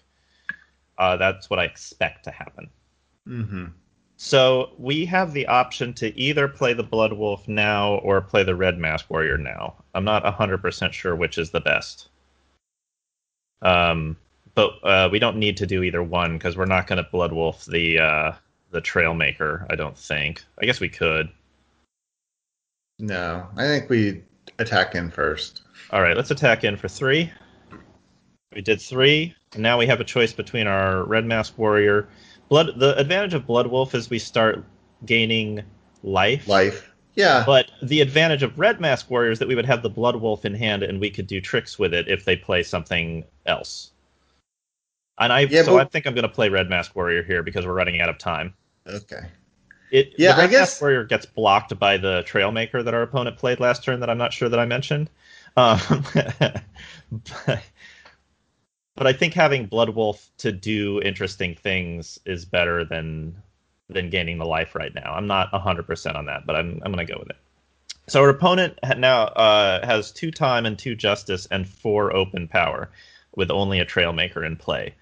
uh, 0.97 1.17
that's 1.17 1.49
what 1.49 1.59
I 1.59 1.65
expect 1.65 2.23
to 2.25 2.31
happen. 2.31 2.69
hmm 3.25 3.65
So 4.17 4.73
we 4.77 5.05
have 5.05 5.33
the 5.33 5.47
option 5.47 5.93
to 5.95 6.17
either 6.17 6.47
play 6.47 6.73
the 6.73 6.83
Blood 6.83 7.13
Wolf 7.13 7.47
now 7.47 7.95
or 7.95 8.21
play 8.21 8.43
the 8.43 8.55
Red 8.55 8.77
Mask 8.77 9.09
Warrior 9.09 9.37
now. 9.37 9.75
I'm 9.93 10.05
not 10.05 10.23
100% 10.23 10.93
sure 10.93 11.15
which 11.15 11.37
is 11.37 11.51
the 11.51 11.61
best. 11.61 12.09
Um, 13.61 14.17
but 14.55 14.79
uh, 14.83 15.09
we 15.11 15.19
don't 15.19 15.37
need 15.37 15.57
to 15.57 15.67
do 15.67 15.83
either 15.83 16.01
one 16.01 16.37
because 16.37 16.57
we're 16.57 16.65
not 16.65 16.87
going 16.87 17.03
to 17.03 17.09
Blood 17.11 17.33
Wolf 17.33 17.65
the 17.65 17.99
uh, 17.99 18.31
the 18.71 18.81
Trailmaker. 18.81 19.65
I 19.69 19.75
don't 19.75 19.97
think. 19.97 20.43
I 20.61 20.65
guess 20.65 20.79
we 20.79 20.89
could. 20.89 21.29
No, 22.97 23.45
I 23.57 23.63
think 23.63 23.89
we 23.89 24.23
attack 24.57 24.95
in 24.95 25.11
first. 25.11 25.63
All 25.91 26.01
right, 26.01 26.15
let's 26.15 26.31
attack 26.31 26.63
in 26.63 26.77
for 26.77 26.87
three. 26.87 27.31
We 28.53 28.61
did 28.61 28.81
three. 28.81 29.35
And 29.53 29.61
now 29.61 29.77
we 29.77 29.85
have 29.85 29.99
a 29.99 30.05
choice 30.05 30.33
between 30.33 30.65
our 30.65 31.03
Red 31.03 31.25
Mask 31.25 31.57
Warrior. 31.57 32.07
Blood. 32.49 32.79
The 32.79 32.97
advantage 32.97 33.33
of 33.33 33.45
Blood 33.45 33.67
Wolf 33.67 33.93
is 33.93 34.09
we 34.09 34.19
start 34.19 34.63
gaining 35.05 35.61
life. 36.03 36.47
Life. 36.47 36.91
Yeah. 37.15 37.43
But 37.45 37.71
the 37.81 38.01
advantage 38.01 38.43
of 38.43 38.57
Red 38.57 38.79
Mask 38.79 39.09
Warrior 39.09 39.31
is 39.31 39.39
that 39.39 39.47
we 39.47 39.55
would 39.55 39.65
have 39.65 39.81
the 39.81 39.89
Blood 39.89 40.17
Wolf 40.17 40.45
in 40.45 40.53
hand, 40.53 40.83
and 40.83 40.99
we 40.99 41.09
could 41.09 41.27
do 41.27 41.39
tricks 41.41 41.77
with 41.77 41.93
it 41.93 42.07
if 42.07 42.25
they 42.25 42.35
play 42.35 42.63
something 42.63 43.23
else. 43.45 43.91
And 45.17 45.31
I, 45.31 45.41
Yeah, 45.41 45.63
so 45.63 45.73
but- 45.77 45.81
I 45.87 45.89
think 45.89 46.05
I'm 46.07 46.13
going 46.13 46.23
to 46.23 46.29
play 46.29 46.49
Red 46.49 46.69
Mask 46.69 46.95
Warrior 46.95 47.23
here 47.23 47.43
because 47.43 47.65
we're 47.65 47.73
running 47.73 48.01
out 48.01 48.09
of 48.09 48.17
time. 48.17 48.53
okay. 48.87 49.27
It, 49.91 50.13
Yeah, 50.17 50.33
the 50.33 50.41
Red 50.41 50.43
I 50.49 50.51
guess- 50.51 50.59
Mask 50.71 50.81
Warrior 50.81 51.03
gets 51.05 51.25
blocked 51.25 51.77
by 51.79 51.97
the 51.97 52.23
Trailmaker 52.27 52.83
that 52.83 52.93
our 52.93 53.01
opponent 53.03 53.37
played 53.37 53.59
last 53.59 53.83
turn. 53.83 53.99
That 54.01 54.09
I'm 54.09 54.17
not 54.17 54.33
sure 54.33 54.49
that 54.49 54.59
I 54.59 54.65
mentioned. 54.65 55.09
Um, 55.57 55.79
but, 56.13 56.63
but 58.95 59.07
I 59.07 59.13
think 59.13 59.33
having 59.33 59.67
Blood 59.67 59.89
Wolf 59.89 60.29
to 60.39 60.51
do 60.51 61.01
interesting 61.01 61.55
things 61.55 62.19
is 62.25 62.45
better 62.45 62.83
than 62.83 63.41
than 63.87 64.09
gaining 64.09 64.39
the 64.39 64.45
life 64.45 64.73
right 64.73 64.93
now. 64.95 65.13
I'm 65.13 65.27
not 65.27 65.51
100% 65.51 66.15
on 66.15 66.25
that, 66.25 66.45
but 66.45 66.55
I'm 66.55 66.81
I'm 66.83 66.91
going 66.91 67.05
to 67.05 67.13
go 67.13 67.19
with 67.19 67.29
it. 67.29 67.37
So 68.07 68.21
our 68.21 68.29
opponent 68.29 68.77
now 68.97 69.23
uh, 69.23 69.85
has 69.85 70.11
two 70.11 70.31
time 70.31 70.65
and 70.65 70.77
two 70.77 70.95
justice 70.95 71.47
and 71.51 71.67
four 71.69 72.15
open 72.15 72.47
power, 72.47 72.89
with 73.35 73.49
only 73.51 73.79
a 73.79 73.85
Trailmaker 73.85 74.45
in 74.45 74.55
play. 74.57 74.93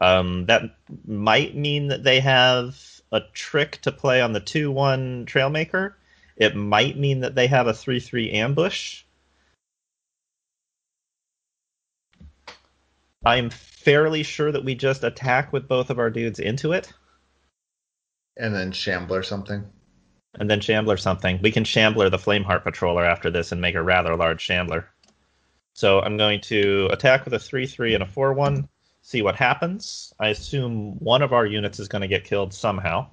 Um, 0.00 0.46
that 0.46 0.62
might 1.06 1.56
mean 1.56 1.88
that 1.88 2.02
they 2.04 2.20
have 2.20 2.76
a 3.12 3.20
trick 3.32 3.80
to 3.82 3.92
play 3.92 4.20
on 4.20 4.32
the 4.32 4.40
two 4.40 4.70
one 4.70 5.26
Trailmaker. 5.26 5.94
It 6.36 6.56
might 6.56 6.98
mean 6.98 7.20
that 7.20 7.34
they 7.36 7.46
have 7.46 7.66
a 7.68 7.74
three 7.74 8.00
three 8.00 8.30
ambush. 8.32 9.04
I'm 13.24 13.50
fairly 13.50 14.22
sure 14.22 14.52
that 14.52 14.64
we 14.64 14.74
just 14.74 15.04
attack 15.04 15.52
with 15.52 15.68
both 15.68 15.90
of 15.90 15.98
our 15.98 16.10
dudes 16.10 16.38
into 16.40 16.72
it. 16.72 16.92
And 18.36 18.54
then 18.54 18.72
Shambler 18.72 19.22
something. 19.22 19.64
and 20.38 20.50
then 20.50 20.60
Shambler 20.60 20.96
something. 20.96 21.40
We 21.42 21.52
can 21.52 21.64
Shambler 21.64 22.10
the 22.10 22.18
Flameheart 22.18 22.64
Patroller 22.64 23.06
after 23.06 23.30
this 23.30 23.52
and 23.52 23.60
make 23.60 23.74
a 23.76 23.82
rather 23.82 24.16
large 24.16 24.42
Shambler. 24.42 24.88
So 25.74 26.00
I'm 26.00 26.16
going 26.16 26.40
to 26.42 26.88
attack 26.92 27.24
with 27.24 27.34
a 27.34 27.38
3 27.38 27.66
3 27.66 27.94
and 27.94 28.02
a 28.02 28.06
4 28.06 28.32
1, 28.34 28.68
see 29.04 29.20
what 29.20 29.36
happens. 29.36 30.14
I 30.18 30.28
assume 30.28 30.98
one 30.98 31.20
of 31.22 31.32
our 31.32 31.44
units 31.46 31.78
is 31.78 31.88
going 31.88 32.02
to 32.02 32.08
get 32.08 32.24
killed 32.24 32.52
somehow. 32.52 33.06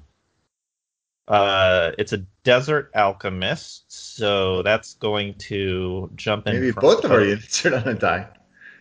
Uh, 1.28 1.92
it's 1.98 2.14
a 2.14 2.26
desert 2.44 2.92
alchemist, 2.96 3.86
so 3.88 4.64
that's 4.64 4.96
going 4.96 5.36
to 5.36 6.10
jump 6.16 6.48
in. 6.48 6.56
Maybe 6.56 6.72
both 6.72 7.04
of 7.04 7.12
our 7.12 7.22
units 7.24 7.66
are 7.66 7.70
gonna 7.70 7.94
die. 7.94 8.28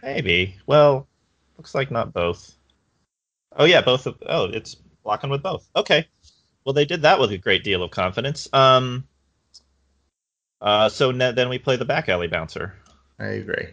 Maybe. 0.03 0.57
Well, 0.67 1.07
looks 1.59 1.75
like 1.75 1.91
not 1.91 2.13
both. 2.13 2.57
Oh 3.53 3.67
yeah, 3.67 3.83
both 3.83 4.07
of. 4.07 4.17
Oh, 4.27 4.45
it's 4.47 4.75
blocking 5.05 5.31
with 5.31 5.43
both. 5.43 5.69
Okay. 5.77 6.09
Well, 6.65 6.73
they 6.73 6.85
did 6.85 7.03
that 7.03 7.21
with 7.21 7.31
a 7.33 7.39
great 7.39 7.63
deal 7.63 7.83
of 7.83 7.91
confidence. 7.91 8.49
Um. 8.53 9.07
Uh. 10.61 10.89
So 10.89 11.11
ne- 11.11 11.33
then 11.33 11.49
we 11.49 11.59
play 11.59 11.77
the 11.77 11.85
back 11.85 12.09
alley 12.09 12.29
bouncer. 12.29 12.75
I 13.19 13.27
agree. 13.27 13.69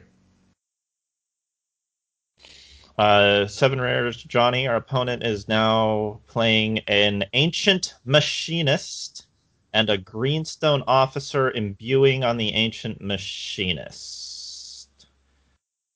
Uh, 2.97 3.45
seven 3.45 3.79
rares, 3.79 4.23
Johnny. 4.23 4.67
Our 4.67 4.77
opponent 4.77 5.23
is 5.23 5.47
now 5.47 6.21
playing 6.27 6.79
an 6.87 7.25
ancient 7.33 7.93
machinist 8.05 9.27
and 9.71 9.89
a 9.89 9.97
greenstone 9.97 10.83
officer 10.87 11.51
imbuing 11.51 12.23
on 12.23 12.37
the 12.37 12.53
ancient 12.53 12.99
machinist. 12.99 14.89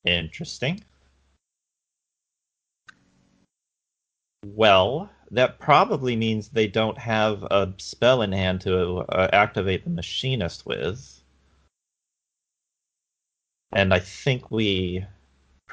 Interesting. 0.05 0.83
Well, 4.45 5.09
that 5.31 5.59
probably 5.59 6.15
means 6.15 6.49
they 6.49 6.67
don't 6.67 6.99
have 6.99 7.43
a 7.43 7.73
spell 7.77 8.21
in 8.21 8.31
hand 8.31 8.61
to 8.61 8.99
uh, 9.09 9.29
activate 9.33 9.85
the 9.85 9.89
machinist 9.89 10.65
with. 10.67 11.23
And 13.71 13.93
I 13.93 13.99
think 13.99 14.51
we 14.51 15.05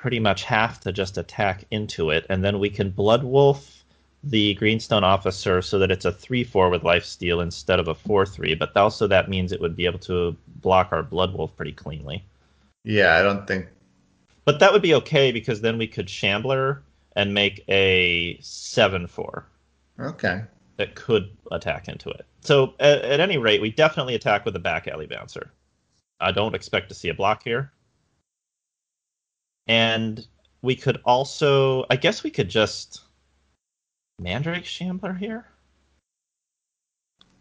pretty 0.01 0.20
much 0.20 0.45
have 0.45 0.79
to 0.81 0.93
just 0.93 1.19
attack 1.19 1.65
into 1.70 2.11
it, 2.11 2.25
and 2.31 2.45
then 2.45 2.59
we 2.61 2.70
can 2.70 2.91
Blood 2.91 3.25
Wolf 3.25 3.85
the 4.25 4.55
Greenstone 4.55 5.05
Officer 5.05 5.62
so 5.62 5.79
that 5.79 5.91
it's 5.91 6.05
a 6.05 6.12
3 6.12 6.45
4 6.45 6.70
with 6.70 6.85
life 6.85 7.05
steal 7.05 7.41
instead 7.41 7.81
of 7.81 7.89
a 7.89 7.95
4 7.95 8.27
3, 8.27 8.55
but 8.55 8.77
also 8.77 9.07
that 9.07 9.29
means 9.29 9.53
it 9.53 9.61
would 9.61 9.77
be 9.77 9.87
able 9.87 9.99
to 10.01 10.37
block 10.62 10.89
our 10.93 11.03
Blood 11.03 11.35
Wolf 11.35 11.55
pretty 11.57 11.73
cleanly. 11.73 12.25
Yeah, 12.85 13.16
I 13.16 13.23
don't 13.23 13.47
think. 13.47 13.66
But 14.45 14.61
that 14.61 14.73
would 14.73 14.83
be 14.83 14.95
okay 14.95 15.33
because 15.33 15.61
then 15.61 15.79
we 15.79 15.87
could 15.87 16.09
Shambler 16.09 16.83
and 17.16 17.35
make 17.35 17.65
a 17.69 18.39
7 18.41 19.07
4 19.07 19.47
Okay. 20.01 20.43
that 20.77 20.95
could 20.95 21.31
attack 21.51 21.89
into 21.89 22.09
it. 22.11 22.25
So 22.41 22.75
at, 22.81 23.03
at 23.03 23.20
any 23.20 23.39
rate, 23.39 23.61
we 23.61 23.70
definitely 23.70 24.15
attack 24.15 24.45
with 24.45 24.55
the 24.55 24.61
back 24.61 24.87
alley 24.89 25.07
bouncer. 25.07 25.51
I 26.20 26.33
don't 26.33 26.55
expect 26.55 26.89
to 26.89 26.95
see 26.95 27.09
a 27.09 27.15
block 27.15 27.43
here. 27.43 27.73
And 29.69 30.27
we 30.62 30.74
could 30.74 30.99
also, 31.05 31.85
I 31.90 31.97
guess 31.97 32.23
we 32.23 32.31
could 32.31 32.49
just 32.49 33.03
Mandrake 34.19 34.65
Shambler 34.65 35.12
here. 35.12 35.47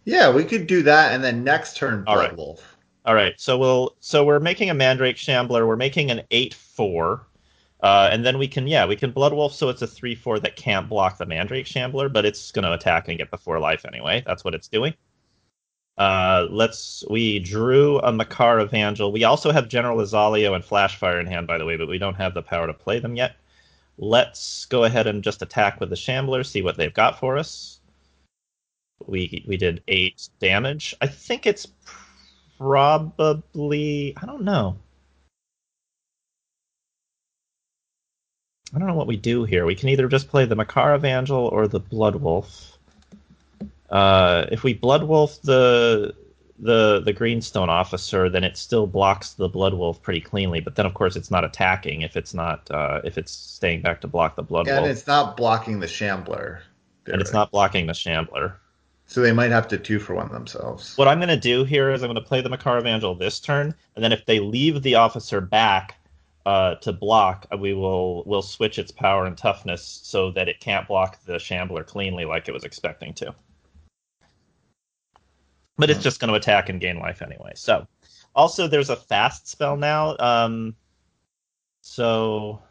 Yeah, 0.06 0.32
we 0.32 0.46
could 0.46 0.68
do 0.68 0.84
that, 0.84 1.14
and 1.14 1.24
then 1.24 1.44
next 1.44 1.76
turn, 1.76 2.04
All 2.08 2.16
Blood 2.16 2.30
right. 2.30 2.38
Wolf. 2.38 2.78
All 3.06 3.16
right, 3.16 3.40
so 3.40 3.58
we'll 3.58 3.96
so 4.00 4.24
we're 4.26 4.40
making 4.40 4.70
a 4.70 4.74
Mandrake 4.74 5.18
Shambler. 5.18 5.66
We're 5.66 5.76
making 5.78 6.12
an 6.12 6.22
eight 6.32 6.54
four, 6.54 7.28
uh, 7.82 8.10
and 8.12 8.26
then 8.26 8.38
we 8.38 8.48
can 8.48 8.68
yeah 8.68 8.86
we 8.86 8.96
can 8.96 9.12
Blood 9.12 9.34
Wolf, 9.34 9.54
so 9.54 9.70
it's 9.70 9.82
a 9.82 9.88
three 9.88 10.14
four 10.14 10.40
that 10.40 10.56
can't 10.56 10.90
block 10.90 11.18
the 11.18 11.26
Mandrake 11.26 11.66
Shambler, 11.66 12.10
but 12.10 12.26
it's 12.26 12.52
going 12.52 12.64
to 12.64 12.74
attack 12.74 13.08
and 13.08 13.18
get 13.18 13.32
the 13.32 13.38
four 13.38 13.60
life 13.60 13.86
anyway. 13.86 14.24
That's 14.26 14.44
what 14.44 14.54
it's 14.54 14.68
doing. 14.68 14.94
Uh, 15.98 16.48
let's 16.52 17.04
we 17.10 17.40
drew 17.40 18.00
a 18.00 18.12
Makar 18.12 18.60
Evangel. 18.60 19.12
We 19.12 19.24
also 19.24 19.52
have 19.52 19.68
General 19.68 19.98
Izalio 19.98 20.54
and 20.54 20.64
Flashfire 20.64 21.20
in 21.20 21.26
hand, 21.26 21.48
by 21.48 21.58
the 21.58 21.66
way, 21.66 21.76
but 21.76 21.88
we 21.88 21.98
don't 21.98 22.16
have 22.16 22.34
the 22.34 22.44
power 22.44 22.68
to 22.68 22.74
play 22.74 23.00
them 23.00 23.16
yet. 23.16 23.36
Let's 23.98 24.66
go 24.66 24.84
ahead 24.84 25.08
and 25.08 25.24
just 25.24 25.42
attack 25.42 25.80
with 25.80 25.90
the 25.90 25.96
Shambler, 25.96 26.44
see 26.44 26.62
what 26.62 26.78
they've 26.78 26.94
got 26.94 27.20
for 27.20 27.38
us. 27.38 27.80
We 29.08 29.44
we 29.48 29.58
did 29.58 29.82
eight 29.88 30.30
damage. 30.40 30.94
I 31.02 31.08
think 31.08 31.48
it's 31.48 31.68
probably 32.60 34.14
I 34.22 34.26
don't 34.28 34.44
know. 34.44 34.78
I 38.76 38.80
don't 38.80 38.88
know 38.88 38.96
what 38.96 39.08
we 39.08 39.18
do 39.18 39.46
here. 39.46 39.66
We 39.66 39.76
can 39.76 39.90
either 39.90 40.08
just 40.08 40.30
play 40.30 40.46
the 40.46 40.56
Makar 40.56 40.94
Evangel 40.96 41.48
or 41.48 41.68
the 41.68 41.80
Blood 41.80 42.16
Wolf. 42.18 42.77
Uh, 43.90 44.46
if 44.52 44.64
we 44.64 44.74
Blood 44.74 45.04
Wolf 45.04 45.42
the 45.42 46.14
the 46.60 47.02
the 47.02 47.14
Greenstone 47.14 47.70
officer, 47.70 48.30
then 48.30 48.44
it 48.44 48.58
still 48.58 48.88
blocks 48.88 49.34
the 49.34 49.48
Blood 49.48 49.74
Wolf 49.74 50.02
pretty 50.02 50.22
cleanly. 50.22 50.60
But 50.60 50.76
then, 50.76 50.86
of 50.86 50.94
course, 50.94 51.16
it's 51.16 51.32
not 51.32 51.44
attacking 51.44 52.02
if 52.02 52.18
it's 52.18 52.34
not 52.34 52.70
uh, 52.72 53.02
if 53.04 53.18
it's 53.18 53.32
staying 53.32 53.82
back 53.82 54.02
to 54.02 54.08
block 54.08 54.36
the 54.36 54.44
Blood 54.44 54.68
And 54.68 54.78
Wolf, 54.78 54.90
it's 54.90 55.08
not 55.08 55.38
blocking 55.38 55.80
the 55.80 55.88
Shambler. 55.88 56.62
and 57.06 57.22
it's 57.22 57.34
not 57.34 57.52
blocking 57.52 57.88
the 57.88 57.94
Shambler. 57.94 58.60
So 59.06 59.22
they 59.22 59.32
might 59.32 59.52
have 59.52 59.70
to 59.70 59.78
two 59.78 60.00
for 60.00 60.16
one 60.16 60.30
themselves. 60.34 60.98
What 60.98 61.08
I'm 61.08 61.20
going 61.20 61.30
to 61.30 61.38
do 61.40 61.64
here 61.64 61.92
is 61.92 62.04
I'm 62.04 62.08
going 62.08 62.16
to 62.16 62.28
play 62.28 62.42
the 62.42 62.50
Makar 62.50 62.80
Evangel 62.80 63.16
this 63.16 63.40
turn, 63.40 63.74
and 63.96 64.04
then 64.04 64.12
if 64.12 64.26
they 64.26 64.40
leave 64.42 64.84
the 64.84 64.96
officer 64.96 65.40
back 65.40 65.96
uh, 66.46 66.76
to 66.76 66.92
block, 66.92 67.46
uh, 67.54 67.58
we 67.58 67.74
will 67.74 68.24
will 68.26 68.42
switch 68.42 68.78
its 68.78 68.92
power 68.92 69.26
and 69.26 69.38
toughness 69.38 70.02
so 70.04 70.32
that 70.32 70.50
it 70.50 70.60
can't 70.60 70.88
block 70.88 71.24
the 71.26 71.40
Shambler 71.40 71.84
cleanly 71.86 72.26
like 72.26 72.50
it 72.50 72.54
was 72.54 72.66
expecting 72.66 73.14
to. 73.16 73.34
But 75.78 75.90
it's 75.90 76.02
just 76.02 76.20
going 76.20 76.30
to 76.30 76.36
attack 76.36 76.70
and 76.70 76.82
gain 76.82 77.00
life 77.00 77.22
anyway. 77.22 77.52
So, 77.56 77.88
also 78.36 78.68
there's 78.68 78.90
a 78.90 78.96
fast 78.96 79.48
spell 79.48 79.78
now. 79.78 80.16
Um, 80.20 80.76
so 81.82 82.62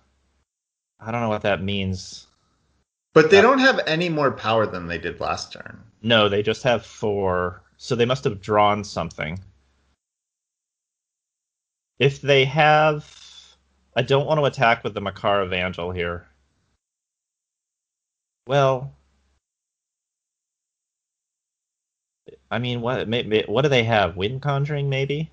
I 1.01 1.11
don't 1.13 1.21
know 1.21 1.29
what 1.29 1.43
that 1.43 1.63
means. 1.63 2.27
But 3.15 3.31
they 3.31 3.37
Yeah. 3.37 3.43
don't 3.43 3.61
have 3.61 3.81
any 3.87 4.09
more 4.09 4.33
power 4.33 4.67
than 4.67 4.87
they 4.89 4.99
did 4.99 5.21
last 5.21 5.53
turn. 5.53 5.83
No, 6.03 6.29
they 6.29 6.43
just 6.43 6.63
have 6.65 6.85
four. 6.85 7.63
So 7.77 7.95
they 7.95 8.05
must 8.07 8.25
have 8.25 8.41
drawn 8.41 8.83
something. 8.85 9.39
If 11.99 12.21
they 12.21 12.45
have. 12.45 13.23
I 13.95 14.03
don't 14.03 14.27
want 14.27 14.39
to 14.39 14.45
attack 14.45 14.85
with 14.85 14.95
the 14.95 15.01
Makar 15.01 15.43
Evangel 15.45 15.91
here. 15.91 16.27
Well. 18.47 18.96
I 22.51 22.59
mean, 22.59 22.81
what 22.81 23.09
may, 23.09 23.23
may- 23.23 23.45
what 23.47 23.63
do 23.63 23.69
they 23.69 23.85
have? 23.85 24.17
Wind 24.17 24.43
Conjuring, 24.43 24.89
maybe? 24.89 25.31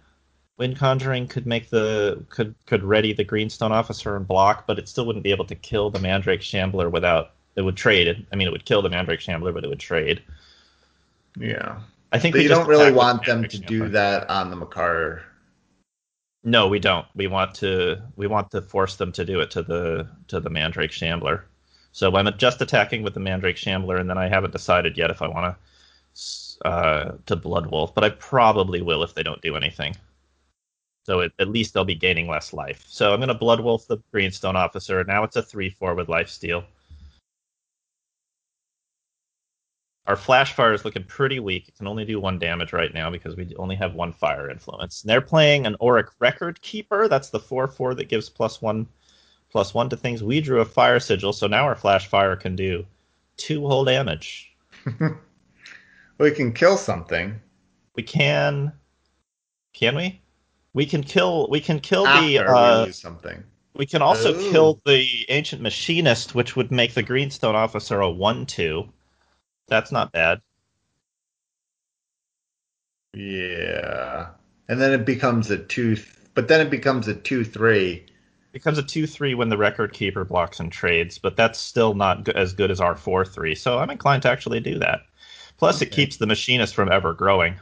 Wind 0.58 0.78
Conjuring 0.78 1.28
could 1.28 1.46
make 1.48 1.70
the 1.70 2.24
could 2.30 2.54
could 2.66 2.84
ready 2.84 3.14
the 3.14 3.24
Greenstone 3.24 3.72
Officer 3.72 4.16
and 4.16 4.28
block, 4.28 4.66
but 4.68 4.78
it 4.80 4.88
still 4.88 5.06
wouldn't 5.06 5.24
be 5.24 5.32
able 5.32 5.46
to 5.46 5.56
kill 5.56 5.90
the 5.90 6.00
Mandrake 6.00 6.42
Shambler 6.42 6.90
without 6.90 7.32
it 7.56 7.62
would 7.62 7.78
trade. 7.78 8.26
I 8.32 8.36
mean, 8.36 8.48
it 8.48 8.52
would 8.52 8.66
kill 8.66 8.82
the 8.82 8.90
Mandrake 8.90 9.20
Shambler, 9.20 9.52
but 9.52 9.64
it 9.64 9.68
would 9.70 9.80
trade. 9.80 10.22
Yeah. 11.38 11.80
I 12.12 12.20
think 12.20 12.34
But 12.34 12.40
we 12.40 12.44
you 12.44 12.50
just 12.50 12.60
don't 12.62 12.68
really 12.70 12.84
attack 12.84 12.94
with 12.94 12.98
want 12.98 13.26
them 13.26 13.44
to 13.44 13.50
Shambler. 13.50 13.68
do 13.68 13.90
that 13.90 14.30
on 14.30 14.50
the 14.52 14.56
Makar. 14.56 15.24
No, 16.44 16.68
we 16.68 16.80
don't. 16.80 17.08
We 17.16 17.28
want 17.28 17.56
to 17.56 18.02
we 18.16 18.28
want 18.28 18.52
to 18.52 18.62
force 18.62 18.96
them 18.98 19.12
to 19.14 19.26
do 19.26 19.40
it 19.40 19.50
to 19.52 19.64
the 19.64 20.08
to 20.28 20.40
the 20.40 20.50
Mandrake 20.50 20.92
Shambler. 20.92 21.46
So 21.92 22.16
I'm 22.16 22.28
just 22.38 22.62
attacking 22.62 23.02
with 23.04 23.14
the 23.14 23.20
Mandrake 23.20 23.58
Shambler, 23.58 23.98
and 23.98 24.10
then 24.10 24.18
I 24.18 24.28
haven't 24.28 24.52
decided 24.52 24.98
yet 24.98 25.10
if 25.10 25.22
I 25.22 25.28
want 25.28 25.46
to 25.56 25.56
uh, 26.64 27.14
to 27.26 27.36
Blood 27.36 27.68
Wolf, 27.68 27.94
but 27.94 28.04
I 28.04 28.10
probably 28.10 28.82
will 28.82 29.04
if 29.04 29.14
they 29.14 29.24
don't 29.24 29.42
do 29.42 29.56
anything. 29.56 29.96
So 31.06 31.20
it, 31.20 31.34
at 31.40 31.50
least 31.50 31.74
they'll 31.74 31.84
be 31.84 31.96
gaining 31.96 32.28
less 32.28 32.54
life. 32.54 32.86
So 32.88 33.14
I'm 33.14 33.20
going 33.20 33.28
to 33.28 33.34
Blood 33.34 33.60
Wolf 33.60 33.88
the 33.88 33.98
Greenstone 34.12 34.56
Officer. 34.56 35.04
Now 35.04 35.24
it's 35.24 35.36
a 35.36 35.42
three 35.42 35.70
four 35.70 35.96
with 35.96 36.10
life 36.10 36.30
steal. 36.30 36.64
Our 40.06 40.16
flash 40.18 40.54
fire 40.54 40.74
is 40.74 40.84
looking 40.84 41.06
pretty 41.06 41.40
weak. 41.40 41.70
It 41.70 41.78
can 41.78 41.88
only 41.88 42.04
do 42.04 42.20
one 42.20 42.38
damage 42.38 42.74
right 42.74 42.94
now 42.94 43.10
because 43.10 43.38
we 43.38 43.54
only 43.56 43.76
have 43.78 43.96
one 43.96 44.12
fire 44.12 44.50
influence. 44.50 45.02
And 45.02 45.10
they're 45.10 45.22
playing 45.22 45.66
an 45.66 45.78
Auric 45.82 46.08
Record 46.20 46.62
Keeper. 46.62 47.08
That's 47.08 47.30
the 47.30 47.40
4 47.40 47.68
4 47.70 47.96
that 47.96 48.10
gives 48.10 48.30
plus 48.30 48.62
one 48.62 48.86
plus 49.50 49.74
one 49.74 49.90
to 49.90 49.96
things. 49.96 50.24
We 50.24 50.42
drew 50.42 50.60
a 50.62 50.66
fire 50.66 51.00
sigil, 51.00 51.32
so 51.32 51.48
now 51.48 51.64
our 51.64 51.76
flash 51.76 52.08
fire 52.08 52.36
can 52.36 52.56
do 52.56 52.86
two 53.38 53.66
whole 53.66 53.86
damage. 53.86 54.54
We 56.18 56.32
can 56.32 56.54
kill 56.54 56.78
something 56.78 57.40
We 57.96 58.04
can 58.04 58.74
can 59.74 59.96
we? 59.96 60.22
We 60.74 60.86
can 60.86 61.04
kill 61.04 61.48
we 61.50 61.60
can 61.62 61.80
kill 61.80 62.08
the 62.10 62.40
after 62.40 62.56
uh, 62.56 62.86
we 62.86 62.92
something. 62.92 63.44
we 63.76 63.86
can 63.86 64.02
also 64.02 64.34
Ooh. 64.34 64.52
kill 64.52 64.82
the 64.86 65.26
ancient 65.30 65.62
machinist, 65.62 66.36
which 66.36 66.56
would 66.56 66.72
make 66.72 66.94
the 66.96 67.04
greenstone 67.04 67.56
officer 67.56 68.00
a 68.02 68.10
one 68.12 68.46
two. 68.46 68.92
That's 69.68 69.92
not 69.92 70.12
bad. 70.14 70.42
Yeah. 73.14 74.30
And 74.68 74.80
then 74.82 74.92
it 74.94 75.06
becomes 75.06 75.50
a 75.52 75.58
two, 75.58 75.98
but 76.36 76.48
then 76.48 76.62
it 76.66 76.70
becomes 76.70 77.08
a 77.08 77.16
two 77.16 77.44
three. 77.44 78.06
becomes 78.54 78.78
a 78.78 78.84
2-3 78.84 79.36
when 79.36 79.50
the 79.50 79.58
record 79.58 79.94
keeper 79.94 80.24
blocks 80.26 80.60
and 80.60 80.72
trades, 80.72 81.18
but 81.18 81.36
that's 81.36 81.60
still 81.60 81.94
not 81.96 82.24
go- 82.24 82.32
as 82.34 82.54
good 82.54 82.72
as 82.72 82.80
our 82.80 82.96
4-3. 82.96 83.56
So 83.56 83.80
I'm 83.80 83.90
inclined 83.90 84.22
to 84.24 84.30
actually 84.32 84.60
do 84.60 84.80
that. 84.80 85.02
Plus, 85.58 85.82
it 85.82 85.92
keeps 85.92 86.18
the 86.18 86.28
machinist 86.28 86.76
from 86.76 86.92
ever 86.92 87.14
growing. 87.14 87.56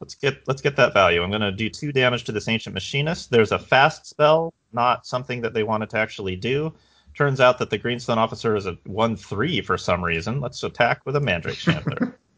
Let's 0.00 0.14
get 0.14 0.46
let's 0.46 0.62
get 0.62 0.76
that 0.76 0.94
value. 0.94 1.22
I'm 1.22 1.30
going 1.30 1.40
to 1.40 1.50
do 1.50 1.68
two 1.68 1.90
damage 1.92 2.24
to 2.24 2.32
this 2.32 2.48
ancient 2.48 2.74
machinist. 2.74 3.30
There's 3.30 3.52
a 3.52 3.58
fast 3.58 4.06
spell, 4.06 4.54
not 4.72 5.06
something 5.06 5.40
that 5.42 5.54
they 5.54 5.64
wanted 5.64 5.90
to 5.90 5.98
actually 5.98 6.36
do. 6.36 6.72
turns 7.16 7.40
out 7.40 7.58
that 7.58 7.70
the 7.70 7.78
Greenstone 7.78 8.18
officer 8.18 8.54
is 8.54 8.66
a 8.66 8.78
one 8.84 9.16
three 9.16 9.60
for 9.60 9.76
some 9.76 10.04
reason. 10.04 10.40
Let's 10.40 10.62
attack 10.62 11.04
with 11.04 11.16
a 11.16 11.20
Mandrake 11.20 11.56
Shambler. 11.56 12.16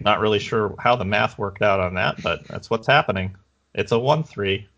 Not 0.00 0.20
really 0.20 0.38
sure 0.38 0.76
how 0.78 0.94
the 0.94 1.04
math 1.04 1.38
worked 1.38 1.60
out 1.60 1.80
on 1.80 1.94
that, 1.94 2.22
but 2.22 2.46
that's 2.46 2.70
what's 2.70 2.86
happening. 2.86 3.34
It's 3.74 3.90
a 3.90 3.98
one 3.98 4.22
three. 4.22 4.68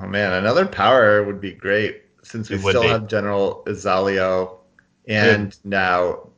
Oh 0.00 0.06
man, 0.06 0.34
another 0.34 0.66
power 0.66 1.24
would 1.24 1.40
be 1.40 1.52
great 1.52 2.03
since 2.24 2.50
we 2.50 2.58
still 2.58 2.82
be. 2.82 2.88
have 2.88 3.06
General 3.06 3.62
Izalio 3.66 4.58
and 5.06 5.56
now 5.64 6.30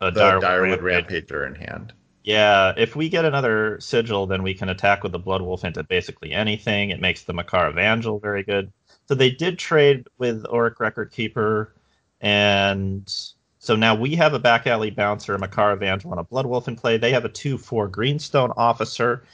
A 0.00 0.10
the 0.10 0.38
Rampage. 0.80 1.28
Rampager 1.28 1.46
in 1.46 1.54
hand. 1.54 1.92
Yeah, 2.24 2.72
if 2.76 2.94
we 2.94 3.08
get 3.08 3.24
another 3.24 3.78
sigil, 3.80 4.26
then 4.26 4.42
we 4.42 4.54
can 4.54 4.68
attack 4.68 5.02
with 5.02 5.12
the 5.12 5.18
Blood 5.18 5.42
Wolf 5.42 5.64
into 5.64 5.82
basically 5.82 6.32
anything. 6.32 6.90
It 6.90 7.00
makes 7.00 7.24
the 7.24 7.32
Makar 7.32 7.70
Evangel 7.70 8.20
very 8.20 8.44
good. 8.44 8.72
So 9.08 9.14
they 9.14 9.30
did 9.30 9.58
trade 9.58 10.06
with 10.18 10.44
Auric 10.46 10.78
Record 10.78 11.10
Keeper, 11.10 11.74
and 12.20 13.12
so 13.58 13.74
now 13.74 13.94
we 13.96 14.14
have 14.14 14.34
a 14.34 14.38
back 14.38 14.68
alley 14.68 14.90
bouncer, 14.90 15.34
a 15.34 15.38
Makar 15.38 15.72
Evangel, 15.72 16.12
and 16.12 16.20
a 16.20 16.24
Blood 16.24 16.46
Wolf 16.46 16.68
in 16.68 16.76
play. 16.76 16.96
They 16.96 17.12
have 17.12 17.24
a 17.24 17.28
2 17.28 17.58
4 17.58 17.88
Greenstone 17.88 18.52
Officer. 18.56 19.24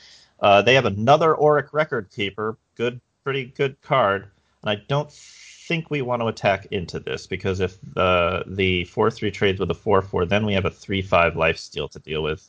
Uh, 0.40 0.62
they 0.62 0.74
have 0.74 0.86
another 0.86 1.34
Auric 1.34 1.72
Record 1.72 2.10
Keeper. 2.10 2.56
Good, 2.74 3.00
pretty 3.22 3.46
good 3.46 3.80
card. 3.82 4.30
And 4.62 4.70
I 4.70 4.76
don't 4.88 5.10
think 5.68 5.90
we 5.90 6.02
want 6.02 6.22
to 6.22 6.26
attack 6.26 6.66
into 6.70 6.98
this 6.98 7.26
because 7.28 7.60
if 7.60 7.78
the 7.94 8.42
the 8.46 8.84
4 8.86 9.10
3 9.10 9.30
trades 9.30 9.60
with 9.60 9.70
a 9.70 9.74
4 9.74 10.02
4, 10.02 10.24
then 10.26 10.46
we 10.46 10.54
have 10.54 10.64
a 10.64 10.70
3 10.70 11.02
5 11.02 11.36
life 11.36 11.58
steal 11.58 11.88
to 11.88 11.98
deal 12.00 12.22
with. 12.22 12.48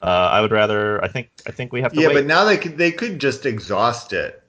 Uh, 0.00 0.30
I 0.32 0.40
would 0.40 0.50
rather. 0.50 1.02
I 1.04 1.08
think. 1.08 1.28
I 1.46 1.52
think 1.52 1.72
we 1.72 1.82
have 1.82 1.92
to 1.92 2.00
Yeah, 2.00 2.08
wait. 2.08 2.14
but 2.14 2.26
now 2.26 2.44
they 2.44 2.56
could 2.56 2.76
they 2.78 2.90
could 2.90 3.20
just 3.20 3.46
exhaust 3.46 4.12
it. 4.12 4.42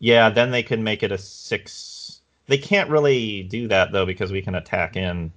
yeah, 0.00 0.28
then 0.30 0.50
they 0.50 0.62
can 0.64 0.82
make 0.82 1.02
it 1.04 1.12
a 1.12 1.18
six. 1.18 2.20
They 2.46 2.58
can't 2.58 2.90
really 2.90 3.42
do 3.44 3.68
that 3.68 3.92
though 3.92 4.06
because 4.06 4.32
we 4.32 4.42
can 4.42 4.54
attack 4.56 4.96
in. 4.96 5.30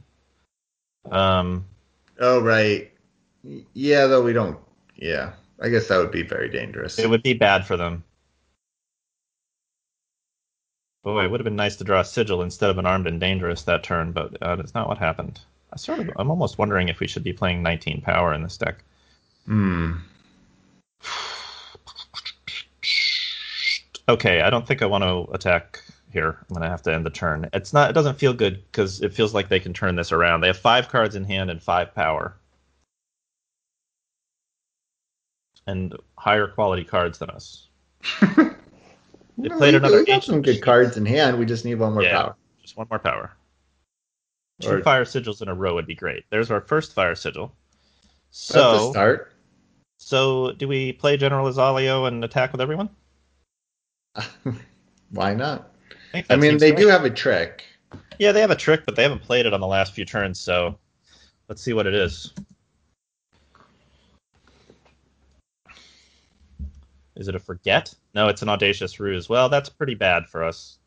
Um. 1.12 1.66
Oh 2.20 2.42
right. 2.42 2.92
Yeah, 3.74 4.08
though 4.08 4.24
we 4.24 4.34
don't. 4.34 4.58
Yeah, 4.96 5.34
I 5.60 5.70
guess 5.70 5.88
that 5.90 5.98
would 5.98 6.12
be 6.12 6.24
very 6.24 6.50
dangerous. 6.50 6.98
It 7.00 7.10
would 7.10 7.24
be 7.24 7.34
bad 7.34 7.66
for 7.68 7.76
them. 7.78 8.04
Boy, 11.04 11.24
it 11.26 11.32
would 11.32 11.40
have 11.40 11.46
been 11.46 11.56
nice 11.56 11.76
to 11.78 11.84
draw 11.84 12.02
a 12.02 12.06
sigil 12.06 12.44
instead 12.44 12.70
of 12.70 12.78
an 12.78 12.86
armed 12.86 13.08
and 13.08 13.20
dangerous 13.20 13.64
that 13.64 13.84
turn, 13.84 14.12
but 14.12 14.40
uh, 14.42 14.56
that's 14.56 14.76
not 14.76 14.88
what 14.88 15.00
happened. 15.00 15.40
I 15.74 15.78
sort 15.78 16.00
of. 16.00 16.12
I'm 16.18 16.30
almost 16.30 16.58
wondering 16.60 16.90
if 16.90 17.00
we 17.00 17.08
should 17.08 17.24
be 17.24 17.34
playing 17.34 17.64
19 17.64 18.02
power 18.02 18.34
in 18.34 18.44
this 18.44 18.58
deck. 18.58 18.84
Hmm. 19.46 19.94
Okay, 24.08 24.42
I 24.42 24.50
don't 24.50 24.68
think 24.68 24.82
I 24.82 24.86
want 24.86 25.04
to 25.04 25.32
attack 25.34 25.82
here. 26.12 26.38
I'm 26.50 26.54
gonna 26.54 26.70
have 26.70 26.84
to 26.84 26.94
end 26.94 27.06
the 27.06 27.10
turn. 27.10 27.50
It's 27.54 27.74
not. 27.74 27.90
It 27.90 27.94
doesn't 27.94 28.20
feel 28.20 28.34
good 28.34 28.64
because 28.72 29.02
it 29.02 29.14
feels 29.14 29.34
like 29.34 29.50
they 29.50 29.60
can 29.60 29.74
turn 29.74 29.96
this 29.96 30.12
around. 30.12 30.42
They 30.42 30.48
have 30.48 30.58
five 30.58 30.90
cards 30.90 31.16
in 31.16 31.24
hand 31.24 31.50
and 31.50 31.64
five 31.64 31.96
power, 31.96 32.36
and 35.66 35.96
higher 36.18 36.48
quality 36.48 36.84
cards 36.84 37.18
than 37.20 37.30
us. 37.32 37.68
They 39.38 39.48
No, 39.50 39.58
played 39.58 39.74
we- 39.74 39.78
another 39.78 39.98
we 40.00 40.06
got 40.06 40.24
some 40.24 40.42
good 40.42 40.62
cards 40.62 40.98
in 40.98 41.06
hand. 41.06 41.40
We 41.40 41.46
just 41.46 41.66
need 41.66 41.76
one 41.76 41.94
more 41.94 42.04
Yeah. 42.04 42.22
power. 42.22 42.36
Just 42.62 42.78
one 42.78 42.88
more 42.90 43.00
power. 43.00 43.32
Two 44.62 44.70
Or- 44.72 44.82
fire 44.84 45.06
sigils 45.06 45.42
in 45.42 45.48
a 45.48 45.54
row 45.56 45.74
would 45.74 45.88
be 45.88 45.96
great. 45.96 46.26
There's 46.30 46.52
our 46.52 46.62
first 46.62 46.94
fire 46.94 47.16
sigil. 47.16 47.56
So, 48.30 48.92
start. 48.92 49.34
so 49.98 50.52
do 50.54 50.68
we 50.68 50.94
play 50.94 51.18
General 51.18 51.52
Izalio 51.52 52.08
and 52.08 52.24
attack 52.24 52.52
with 52.52 52.62
everyone? 52.62 52.90
Why 55.12 55.34
not? 55.34 55.72
think 56.12 56.28
I 56.30 56.36
mean, 56.36 56.58
they 56.58 56.72
right. 56.72 56.80
do 56.80 56.88
have 56.88 57.06
a 57.06 57.10
trick. 57.10 57.64
Yeah, 58.20 58.32
they 58.32 58.42
have 58.42 58.52
a 58.52 58.56
trick, 58.56 58.84
but 58.86 58.96
they 58.96 59.04
haven't 59.04 59.22
played 59.22 59.46
it 59.46 59.54
on 59.54 59.60
the 59.62 59.68
last 59.68 59.94
few 59.94 60.06
turns, 60.06 60.40
so 60.40 60.78
let's 61.50 61.62
see 61.62 61.74
what 61.74 61.88
it 61.88 61.94
is. 61.94 62.34
Is 67.16 67.28
it 67.28 67.36
a 67.36 67.40
forget? 67.40 67.94
No, 68.14 68.28
it's 68.28 68.42
an 68.42 68.50
audacious 68.50 69.00
ruse. 69.00 69.28
Well, 69.28 69.50
that's 69.50 69.70
pretty 69.70 69.96
bad 69.96 70.28
for 70.28 70.44
us. 70.44 70.78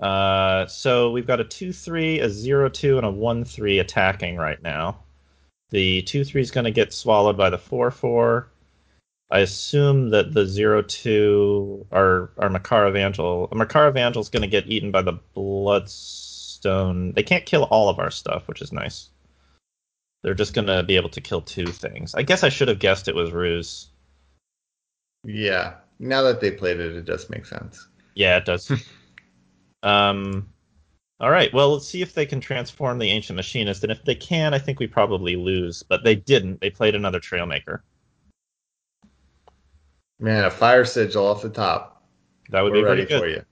Uh, 0.00 0.66
so 0.66 1.10
we've 1.10 1.26
got 1.26 1.40
a 1.40 1.44
2 1.44 1.72
3, 1.72 2.20
a 2.20 2.30
0 2.30 2.68
2, 2.68 2.96
and 2.96 3.06
a 3.06 3.10
1 3.10 3.44
3 3.44 3.78
attacking 3.78 4.36
right 4.36 4.62
now. 4.62 4.98
The 5.70 6.02
2 6.02 6.24
3 6.24 6.40
is 6.40 6.50
going 6.50 6.64
to 6.64 6.70
get 6.70 6.92
swallowed 6.92 7.36
by 7.36 7.50
the 7.50 7.58
4 7.58 7.90
4. 7.90 8.48
I 9.30 9.40
assume 9.40 10.10
that 10.10 10.32
the 10.32 10.46
0 10.46 10.82
2 10.82 11.86
are, 11.92 12.30
are 12.38 12.48
Makar 12.48 12.88
Evangel. 12.88 13.48
Makar 13.52 13.88
Evangel 13.88 14.22
is 14.22 14.30
going 14.30 14.42
to 14.42 14.48
get 14.48 14.66
eaten 14.66 14.90
by 14.90 15.02
the 15.02 15.20
Bloodstone. 15.34 17.12
They 17.12 17.22
can't 17.22 17.46
kill 17.46 17.64
all 17.64 17.88
of 17.88 17.98
our 17.98 18.10
stuff, 18.10 18.48
which 18.48 18.62
is 18.62 18.72
nice. 18.72 19.10
They're 20.22 20.34
just 20.34 20.54
going 20.54 20.66
to 20.66 20.82
be 20.82 20.96
able 20.96 21.10
to 21.10 21.20
kill 21.20 21.42
two 21.42 21.66
things. 21.66 22.14
I 22.14 22.22
guess 22.22 22.42
I 22.42 22.48
should 22.48 22.68
have 22.68 22.78
guessed 22.78 23.08
it 23.08 23.14
was 23.14 23.32
Ruse. 23.32 23.89
Yeah. 25.24 25.74
Now 25.98 26.22
that 26.22 26.40
they 26.40 26.50
played 26.50 26.80
it, 26.80 26.96
it 26.96 27.04
does 27.04 27.28
make 27.28 27.46
sense. 27.46 27.88
Yeah, 28.14 28.38
it 28.38 28.44
does. 28.44 28.70
um, 29.82 30.48
all 31.20 31.30
right. 31.30 31.52
Well, 31.52 31.72
let's 31.74 31.86
see 31.86 32.00
if 32.00 32.14
they 32.14 32.24
can 32.24 32.40
transform 32.40 32.98
the 32.98 33.10
ancient 33.10 33.36
machinist, 33.36 33.82
and 33.82 33.92
if 33.92 34.04
they 34.04 34.14
can, 34.14 34.54
I 34.54 34.58
think 34.58 34.78
we 34.78 34.86
probably 34.86 35.36
lose. 35.36 35.82
But 35.82 36.04
they 36.04 36.14
didn't. 36.14 36.60
They 36.60 36.70
played 36.70 36.94
another 36.94 37.20
Trailmaker. 37.20 37.80
Man, 40.18 40.44
a 40.44 40.50
fire 40.50 40.84
sigil 40.84 41.26
off 41.26 41.42
the 41.42 41.50
top. 41.50 42.02
That 42.50 42.62
would 42.62 42.72
We're 42.72 42.80
be 42.80 42.84
ready 42.84 43.06
pretty 43.06 43.08
good. 43.08 43.20
for 43.20 43.28
you. 43.28 43.44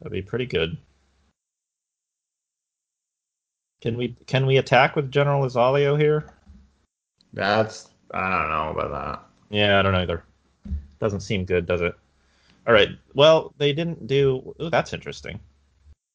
That'd 0.00 0.12
be 0.12 0.22
pretty 0.22 0.46
good. 0.46 0.76
Can 3.82 3.96
we 3.96 4.16
can 4.26 4.46
we 4.46 4.56
attack 4.56 4.96
with 4.96 5.10
General 5.10 5.44
Izalio 5.44 5.98
here? 5.98 6.30
That's 7.32 7.90
I 8.12 8.30
don't 8.30 8.50
know 8.50 8.80
about 8.80 8.90
that. 8.90 9.56
Yeah, 9.56 9.78
I 9.78 9.82
don't 9.82 9.94
either. 9.94 10.24
Doesn't 11.02 11.22
seem 11.22 11.44
good, 11.44 11.66
does 11.66 11.80
it? 11.80 11.96
All 12.64 12.72
right. 12.72 12.90
Well, 13.12 13.52
they 13.58 13.72
didn't 13.72 14.06
do. 14.06 14.54
Ooh, 14.62 14.70
that's 14.70 14.92
interesting. 14.92 15.40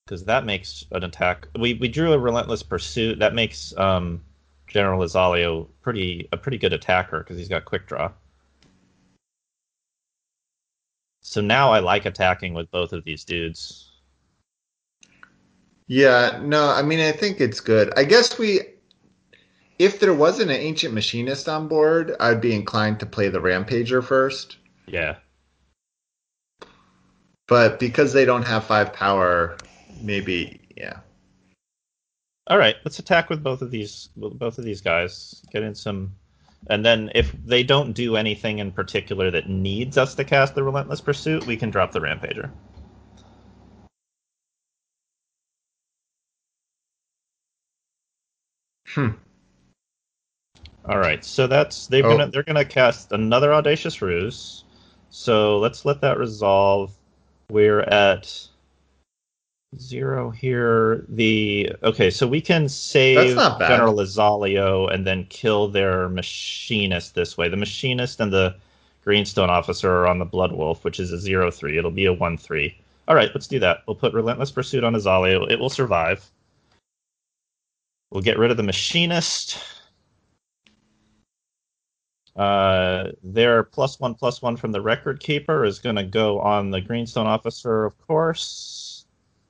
Because 0.05 0.23
that 0.23 0.45
makes 0.45 0.85
an 0.91 1.03
attack. 1.03 1.45
We 1.59 1.73
we 1.73 1.89
drew 1.89 2.14
a 2.14 2.18
relentless 2.18 2.64
pursuit. 2.64 3.19
That 3.19 3.35
makes 3.35 3.76
um, 3.76 4.23
General 4.65 5.01
Izalio 5.01 5.68
pretty 5.81 6.30
a 6.31 6.38
pretty 6.38 6.57
good 6.57 6.72
attacker 6.72 7.19
because 7.19 7.38
he's 7.38 7.49
got 7.49 7.65
quick 7.65 7.85
draw. 7.85 8.09
So 11.22 11.41
now 11.41 11.69
I 11.73 11.80
like 11.80 12.05
attacking 12.05 12.53
with 12.53 12.72
both 12.72 12.93
of 12.93 13.03
these 13.03 13.26
dudes. 13.26 13.91
Yeah, 15.88 16.39
no, 16.41 16.69
I 16.69 16.81
mean 16.81 17.01
I 17.01 17.11
think 17.11 17.41
it's 17.41 17.59
good. 17.59 17.91
I 17.97 18.05
guess 18.05 18.39
we 18.39 18.61
if 19.80 19.99
there 19.99 20.14
wasn't 20.14 20.51
an 20.51 20.55
ancient 20.55 20.93
machinist 20.93 21.49
on 21.49 21.68
board, 21.68 22.15
I'd 22.22 22.39
be 22.39 22.55
inclined 22.55 23.01
to 23.01 23.05
play 23.05 23.27
the 23.27 23.41
rampager 23.41 24.01
first. 24.01 24.55
Yeah. 24.88 25.18
But 27.47 27.80
because 27.80 28.14
they 28.14 28.26
don't 28.26 28.43
have 28.43 28.65
five 28.65 28.93
power, 28.93 29.57
maybe 30.01 30.59
yeah. 30.76 30.99
All 32.47 32.57
right, 32.57 32.76
let's 32.85 32.99
attack 32.99 33.30
with 33.30 33.43
both 33.43 33.61
of 33.61 33.72
these 33.72 34.09
both 34.15 34.57
of 34.57 34.64
these 34.64 34.81
guys. 34.81 35.41
Get 35.51 35.64
in 35.64 35.76
some 35.76 36.14
and 36.69 36.85
then 36.85 37.11
if 37.15 37.31
they 37.45 37.64
don't 37.64 37.93
do 37.93 38.15
anything 38.18 38.59
in 38.59 38.72
particular 38.72 39.31
that 39.31 39.49
needs 39.49 39.97
us 39.97 40.15
to 40.15 40.23
cast 40.23 40.55
the 40.55 40.64
relentless 40.64 41.01
pursuit, 41.01 41.45
we 41.45 41.55
can 41.55 41.69
drop 41.69 41.91
the 41.91 41.99
rampager. 41.99 42.49
Hmm. 48.88 49.09
All 50.85 50.97
right, 50.97 51.23
so 51.23 51.47
that's 51.47 51.88
they're 51.88 52.05
Oh. 52.05 52.18
gonna 52.18 52.27
they're 52.31 52.43
gonna 52.43 52.65
cast 52.65 53.11
another 53.11 53.53
audacious 53.53 54.01
ruse. 54.01 54.64
So 55.10 55.58
let's 55.60 55.86
let 55.86 56.02
that 56.02 56.18
resolve. 56.18 56.92
We're 57.50 57.82
at 57.82 58.48
zero 59.78 60.30
here. 60.30 61.06
The 61.10 61.72
okay, 61.84 62.10
so 62.10 62.28
we 62.28 62.42
can 62.42 62.70
save. 62.70 63.36
General 63.36 63.96
Izalio 63.96 64.94
and 64.94 65.06
then 65.06 65.26
kill 65.30 65.68
their 65.68 66.10
machinist 66.10 67.16
this 67.16 67.38
way. 67.38 67.50
The 67.50 67.58
machinist 67.58 68.20
and 68.20 68.32
the 68.32 68.56
Greenstone 69.04 69.50
officer 69.50 69.90
are 69.90 70.08
on 70.08 70.20
the 70.20 70.26
Blood 70.26 70.52
Wolf, 70.52 70.84
which 70.84 71.00
is 71.00 71.12
a 71.12 71.20
zero 71.20 71.50
three. 71.50 71.78
It'll 71.78 71.92
be 71.92 72.06
a 72.06 72.14
one 72.14 72.38
three. 72.38 72.78
All 73.08 73.16
right, 73.16 73.30
let's 73.34 73.48
do 73.48 73.60
that. 73.60 73.84
We'll 73.88 73.96
put 73.96 74.14
Relentless 74.14 74.52
Pursuit 74.52 74.84
on 74.84 74.94
Izalio. 74.94 75.50
It 75.50 75.60
will 75.60 75.70
survive. 75.70 76.30
We'll 78.12 78.24
get 78.24 78.38
rid 78.38 78.52
of 78.52 78.58
the 78.58 78.64
machinist. 78.64 79.58
Uh, 82.38 83.11
their 83.23 83.64
plus 83.64 83.99
one 83.99 84.14
plus 84.14 84.41
one 84.41 84.55
from 84.55 84.72
the 84.72 84.81
record 84.81 85.19
keeper 85.19 85.65
is 85.65 85.80
going 85.80 85.95
to 85.95 86.03
go 86.03 86.39
on 86.39 86.69
the 86.69 86.81
Greenstone 86.81 87.27
officer, 87.27 87.85
of 87.85 87.97
course. 88.07 89.05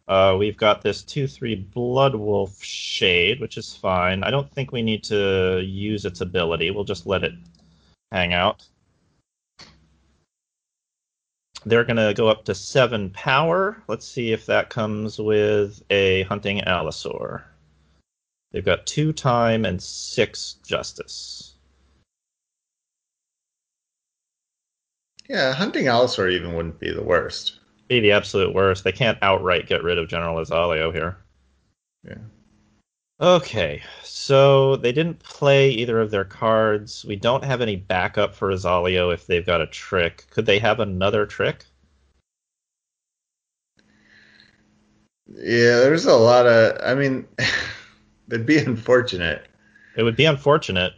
Uh, 0.07 0.35
we've 0.39 0.57
got 0.57 0.81
this 0.81 1.03
two 1.03 1.27
three 1.27 1.55
Blood 1.55 2.15
Wolf 2.15 2.64
shade, 2.64 3.41
which 3.41 3.57
is 3.57 3.76
fine. 3.76 4.23
I 4.23 4.31
don't 4.31 4.51
think 4.53 4.72
we 4.72 4.81
need 4.81 5.03
to 5.05 5.61
use 5.65 6.05
its 6.05 6.22
ability. 6.22 6.72
We'll 6.72 6.85
just 6.85 7.05
let 7.05 7.23
it 7.23 7.34
hang 8.11 8.34
out. 8.34 8.65
they're 11.68 11.84
going 11.84 11.97
to 11.97 12.14
go 12.15 12.30
up 12.30 12.45
to 12.45 12.55
seven 12.55 13.09
power. 13.11 13.81
Let's 13.88 14.07
see 14.07 14.31
if 14.31 14.45
that 14.45 14.69
comes 14.69 15.19
with 15.19 15.81
a 15.89 16.23
hunting 16.23 16.61
Allosaur. 16.61 17.43
They've 18.51 18.64
got 18.65 18.88
two 18.88 19.11
time 19.11 19.65
and 19.65 19.81
six 19.81 20.55
justice. 20.65 21.57
Yeah, 25.30 25.54
hunting 25.54 25.86
Allosaur 25.86 26.32
even 26.32 26.54
wouldn't 26.54 26.80
be 26.80 26.91
the 26.91 27.04
worst. 27.04 27.60
Be 27.88 27.99
the 27.99 28.12
absolute 28.12 28.54
worst. 28.54 28.84
They 28.84 28.91
can't 28.91 29.18
outright 29.22 29.68
get 29.68 29.84
rid 29.84 29.98
of 29.98 30.08
General 30.08 30.38
Izalio 30.38 30.94
here. 30.94 31.18
Yeah. 32.08 32.18
Okay, 33.20 33.82
so 34.04 34.76
they 34.76 34.91
didn't 34.91 35.20
play 35.20 35.72
either 35.72 35.99
of 35.99 36.12
their 36.12 36.24
cards. 36.24 37.04
We 37.04 37.16
don't 37.16 37.44
have 37.44 37.62
any 37.62 37.76
backup 37.76 38.36
for 38.36 38.49
Izalio 38.52 39.12
if 39.12 39.26
they've 39.26 39.45
got 39.45 39.62
a 39.62 39.68
trick. 39.68 40.26
Could 40.30 40.45
they 40.45 40.60
have 40.60 40.80
another 40.80 41.26
trick? 41.26 41.66
Yeah, 45.28 45.80
there's 45.80 46.06
a 46.06 46.16
lot 46.16 46.45
of. 46.45 46.78
I 46.84 46.94
mean, 46.94 47.28
it'd 48.30 48.45
be 48.45 48.60
unfortunate. 48.60 49.48
It 49.98 50.04
would 50.04 50.16
be 50.16 50.26
unfortunate. 50.26 50.94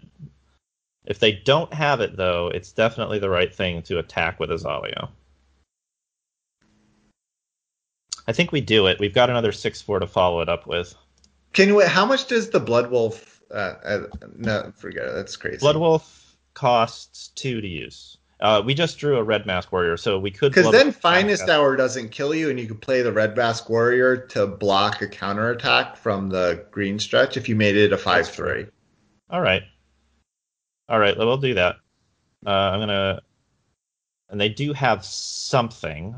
If 1.09 1.17
they 1.17 1.31
don't 1.31 1.73
have 1.73 2.01
it, 2.01 2.15
though, 2.15 2.49
it's 2.49 2.71
definitely 2.71 3.17
the 3.17 3.31
right 3.31 3.53
thing 3.53 3.81
to 3.83 3.97
attack 3.97 4.39
with 4.39 4.51
Izalio. 4.51 5.09
I 8.27 8.31
think 8.31 8.51
we 8.51 8.61
do 8.61 8.85
it. 8.85 8.99
We've 8.99 9.13
got 9.13 9.31
another 9.31 9.51
6 9.51 9.81
4 9.81 9.99
to 9.99 10.07
follow 10.07 10.39
it 10.41 10.49
up 10.49 10.67
with. 10.67 10.93
Can 11.53 11.67
you? 11.67 11.79
How 11.79 12.05
much 12.05 12.27
does 12.27 12.51
the 12.51 12.59
Blood 12.59 12.91
Wolf? 12.91 13.41
Uh, 13.49 13.73
uh, 13.83 14.01
no, 14.37 14.71
forget 14.75 15.07
it. 15.07 15.15
That's 15.15 15.35
crazy. 15.35 15.57
Blood 15.57 15.77
Wolf 15.77 16.37
costs 16.53 17.29
2 17.29 17.59
to 17.59 17.67
use. 17.67 18.17
Uh, 18.39 18.61
we 18.63 18.75
just 18.75 18.99
drew 18.99 19.17
a 19.17 19.23
Red 19.23 19.47
Mask 19.47 19.71
Warrior, 19.71 19.97
so 19.97 20.19
we 20.19 20.29
could. 20.29 20.53
Because 20.53 20.71
then 20.71 20.91
Finest. 20.91 21.49
Hour 21.49 21.75
doesn't 21.75 22.09
kill 22.09 22.35
you, 22.35 22.51
and 22.51 22.59
you 22.59 22.67
could 22.67 22.81
play 22.81 23.01
the 23.01 23.11
Red 23.11 23.35
Mask 23.35 23.67
Warrior 23.67 24.15
to 24.27 24.45
block 24.45 25.01
a 25.01 25.07
counterattack 25.07 25.97
from 25.97 26.29
the 26.29 26.63
green 26.69 26.99
stretch 26.99 27.35
if 27.35 27.49
you 27.49 27.55
made 27.55 27.75
it 27.75 27.91
a 27.91 27.97
five 27.97 28.27
three. 28.29 28.67
All 29.31 29.41
right. 29.41 29.63
All 30.89 30.99
right, 30.99 31.15
we'll 31.15 31.37
do 31.37 31.53
that. 31.53 31.77
Uh, 32.45 32.49
I'm 32.49 32.79
gonna, 32.79 33.21
and 34.29 34.41
they 34.41 34.49
do 34.49 34.73
have 34.73 35.05
something, 35.05 36.15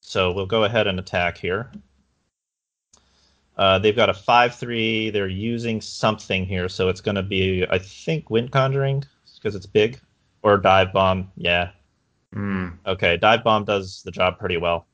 so 0.00 0.32
we'll 0.32 0.46
go 0.46 0.64
ahead 0.64 0.86
and 0.86 0.98
attack 0.98 1.36
here. 1.36 1.70
Uh, 3.56 3.78
they've 3.78 3.94
got 3.94 4.08
a 4.08 4.14
five-three. 4.14 5.10
They're 5.10 5.28
using 5.28 5.80
something 5.80 6.46
here, 6.46 6.68
so 6.68 6.88
it's 6.88 7.00
going 7.00 7.14
to 7.14 7.22
be, 7.22 7.64
I 7.70 7.78
think, 7.78 8.30
wind 8.30 8.50
conjuring 8.50 9.04
because 9.36 9.54
it's 9.54 9.66
big, 9.66 10.00
or 10.42 10.56
dive 10.56 10.92
bomb. 10.92 11.30
Yeah. 11.36 11.70
Hmm. 12.32 12.68
Okay, 12.86 13.16
dive 13.16 13.44
bomb 13.44 13.64
does 13.64 14.02
the 14.02 14.10
job 14.10 14.38
pretty 14.38 14.56
well. 14.56 14.86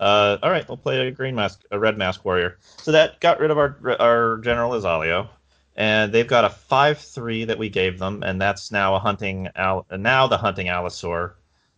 Uh, 0.00 0.38
all 0.42 0.50
right, 0.50 0.66
we'll 0.66 0.78
play 0.78 1.06
a 1.06 1.10
green 1.10 1.34
mask, 1.34 1.62
a 1.70 1.78
red 1.78 1.98
mask 1.98 2.24
warrior. 2.24 2.58
So 2.78 2.90
that 2.90 3.20
got 3.20 3.38
rid 3.38 3.50
of 3.50 3.58
our 3.58 3.76
our 4.00 4.38
general 4.38 4.72
Izalio, 4.72 5.28
and 5.76 6.12
they've 6.12 6.26
got 6.26 6.44
a 6.44 6.50
five 6.50 6.98
three 6.98 7.44
that 7.44 7.58
we 7.58 7.68
gave 7.68 7.98
them, 7.98 8.22
and 8.22 8.40
that's 8.40 8.70
now 8.70 8.94
a 8.94 8.98
hunting 8.98 9.48
al- 9.56 9.86
now 9.96 10.26
the 10.26 10.38
hunting 10.38 10.66
Allosaur. 10.68 11.34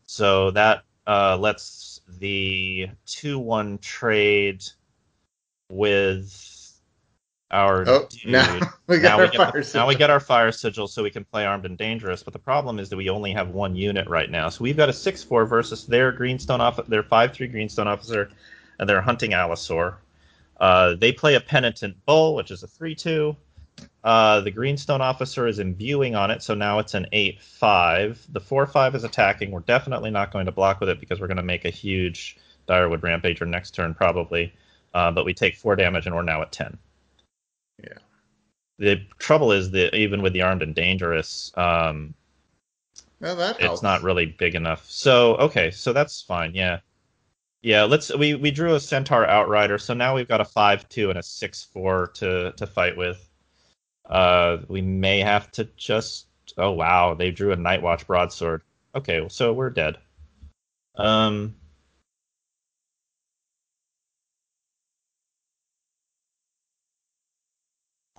So 0.06 0.50
that 0.52 0.84
uh, 1.06 1.36
lets 1.38 2.00
the 2.18 2.88
two 3.06 3.38
one 3.38 3.78
trade 3.78 4.62
with 5.70 6.48
our 7.50 7.84
Oh, 7.86 8.06
dude. 8.08 8.32
now 8.32 8.60
we 8.86 8.98
got 8.98 9.18
now, 9.18 9.24
our 9.24 9.52
we 9.54 9.60
the, 9.62 9.70
now 9.74 9.86
we 9.86 9.94
get 9.94 10.10
our 10.10 10.20
fire 10.20 10.50
sigil 10.52 10.88
so 10.88 11.02
we 11.02 11.10
can 11.10 11.24
play 11.24 11.44
armed 11.44 11.66
and 11.66 11.76
dangerous. 11.76 12.22
But 12.22 12.32
the 12.32 12.38
problem 12.38 12.78
is 12.78 12.88
that 12.88 12.96
we 12.96 13.08
only 13.10 13.32
have 13.32 13.50
one 13.50 13.76
unit 13.76 14.08
right 14.08 14.30
now. 14.30 14.48
So 14.48 14.62
we've 14.64 14.76
got 14.76 14.88
a 14.88 14.92
six 14.92 15.22
four 15.22 15.44
versus 15.44 15.86
their 15.86 16.12
greenstone 16.12 16.60
off 16.60 16.84
their 16.86 17.02
five 17.02 17.32
three 17.32 17.46
greenstone 17.46 17.88
officer 17.88 18.30
and 18.78 18.88
their 18.88 19.00
hunting 19.00 19.32
Allosaur. 19.32 19.96
Uh, 20.58 20.94
they 20.94 21.12
play 21.12 21.34
a 21.34 21.40
penitent 21.40 21.96
bull, 22.06 22.34
which 22.34 22.50
is 22.50 22.62
a 22.62 22.66
three 22.66 22.94
two. 22.94 23.36
Uh, 24.04 24.40
the 24.40 24.50
greenstone 24.50 25.00
officer 25.00 25.46
is 25.46 25.58
imbuing 25.60 26.14
on 26.16 26.30
it, 26.30 26.42
so 26.42 26.54
now 26.54 26.78
it's 26.80 26.94
an 26.94 27.06
eight 27.12 27.40
five. 27.40 28.24
The 28.32 28.40
four 28.40 28.66
five 28.66 28.94
is 28.94 29.04
attacking. 29.04 29.50
We're 29.52 29.60
definitely 29.60 30.10
not 30.10 30.32
going 30.32 30.46
to 30.46 30.52
block 30.52 30.80
with 30.80 30.88
it 30.88 30.98
because 31.00 31.20
we're 31.20 31.28
going 31.28 31.36
to 31.36 31.42
make 31.42 31.64
a 31.64 31.70
huge 31.70 32.36
Direwood 32.66 33.00
Rampager 33.02 33.46
next 33.46 33.72
turn 33.72 33.94
probably. 33.94 34.52
Uh, 34.94 35.10
but 35.10 35.24
we 35.24 35.32
take 35.34 35.56
four 35.56 35.76
damage 35.76 36.06
and 36.06 36.14
we're 36.14 36.22
now 36.22 36.42
at 36.42 36.52
ten 36.52 36.76
Yeah. 37.82 37.98
the 38.78 38.96
trouble 39.18 39.52
is 39.52 39.70
that 39.70 39.94
even 39.96 40.20
with 40.20 40.32
the 40.32 40.42
armed 40.42 40.62
and 40.62 40.74
dangerous, 40.74 41.52
um, 41.56 42.12
Well, 43.20 43.36
that 43.36 43.58
helps. 43.58 43.74
it's 43.76 43.82
not 43.82 44.02
really 44.02 44.26
big 44.26 44.54
enough. 44.56 44.84
So 44.90 45.36
okay, 45.36 45.70
so 45.70 45.92
that's 45.92 46.20
fine. 46.22 46.54
Yeah, 46.54 46.80
yeah. 47.62 47.84
Let's 47.84 48.14
we 48.14 48.34
we 48.34 48.50
drew 48.50 48.74
a 48.74 48.80
centaur 48.80 49.26
outrider, 49.28 49.78
so 49.78 49.94
now 49.94 50.14
we've 50.14 50.28
got 50.28 50.40
a 50.40 50.44
five 50.44 50.88
two 50.88 51.08
and 51.08 51.18
a 51.18 51.22
six 51.22 51.62
four 51.62 52.08
to 52.16 52.52
to 52.56 52.66
fight 52.66 52.96
with. 52.96 53.28
Uh, 54.06 54.58
we 54.68 54.82
may 54.82 55.20
have 55.20 55.50
to 55.52 55.64
just. 55.76 56.26
Oh 56.58 56.72
wow, 56.72 57.14
they 57.14 57.30
drew 57.30 57.52
a 57.52 57.56
Nightwatch 57.56 58.06
broadsword. 58.06 58.62
Okay, 58.94 59.26
so 59.28 59.52
we're 59.52 59.70
dead. 59.70 59.98
Um. 60.96 61.54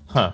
Huh. 0.07 0.34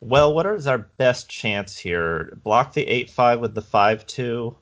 Well, 0.00 0.34
what 0.34 0.46
is 0.46 0.66
our 0.66 0.78
best 0.78 1.30
chance 1.30 1.78
here? 1.78 2.38
Block 2.42 2.72
the 2.74 2.86
8 2.86 3.08
5 3.08 3.40
with 3.40 3.54
the 3.54 3.62
5 3.62 4.06
2. 4.06 4.56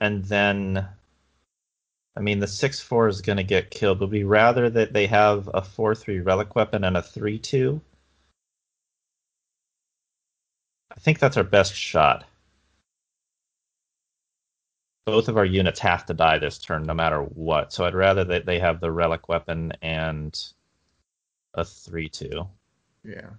And 0.00 0.24
then. 0.24 0.88
I 2.18 2.20
mean, 2.20 2.40
the 2.40 2.48
6 2.48 2.80
4 2.80 3.06
is 3.08 3.22
going 3.22 3.36
to 3.38 3.44
get 3.44 3.70
killed. 3.70 4.00
Would 4.00 4.10
we 4.10 4.24
rather 4.24 4.68
that 4.70 4.92
they 4.92 5.06
have 5.06 5.48
a 5.54 5.62
4 5.62 5.94
3 5.94 6.18
relic 6.20 6.56
weapon 6.56 6.82
and 6.82 6.96
a 6.96 7.02
3 7.02 7.38
2? 7.38 7.80
I 10.90 11.00
think 11.00 11.18
that's 11.18 11.36
our 11.38 11.44
best 11.44 11.74
shot. 11.74 12.26
Both 15.06 15.28
of 15.28 15.36
our 15.36 15.44
units 15.44 15.80
have 15.80 16.06
to 16.06 16.14
die 16.14 16.38
this 16.38 16.58
turn, 16.58 16.84
no 16.84 16.94
matter 16.94 17.20
what. 17.22 17.72
So 17.72 17.84
I'd 17.84 17.94
rather 17.94 18.24
that 18.24 18.46
they 18.46 18.60
have 18.60 18.80
the 18.80 18.92
relic 18.92 19.28
weapon 19.28 19.72
and 19.82 20.38
a 21.54 21.64
3 21.64 22.08
2 22.08 22.48
Yeah. 23.04 23.30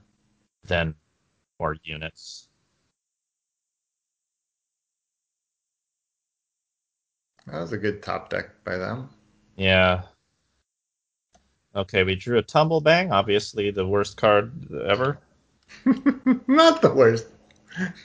than 0.64 0.95
more 1.60 1.77
units. 1.84 2.49
That 7.52 7.62
was 7.62 7.74
a 7.74 7.78
good 7.78 8.04
top 8.04 8.30
deck 8.30 8.50
by 8.64 8.78
them. 8.78 9.10
Yeah. 9.56 10.04
Okay, 11.76 12.04
we 12.04 12.16
drew 12.16 12.38
a 12.38 12.44
tumblebang, 12.44 13.12
obviously 13.12 13.72
the 13.72 13.88
worst 13.88 14.18
card 14.18 14.52
ever. 14.88 15.20
not 16.48 16.82
the 16.82 16.94
worst. 16.94 17.28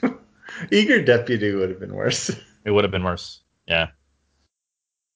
Eager 0.71 1.01
Deputy 1.03 1.53
would 1.53 1.69
have 1.69 1.79
been 1.79 1.93
worse. 1.95 2.29
It 2.63 2.71
would 2.71 2.83
have 2.83 2.91
been 2.91 3.03
worse. 3.03 3.41
Yeah. 3.67 3.89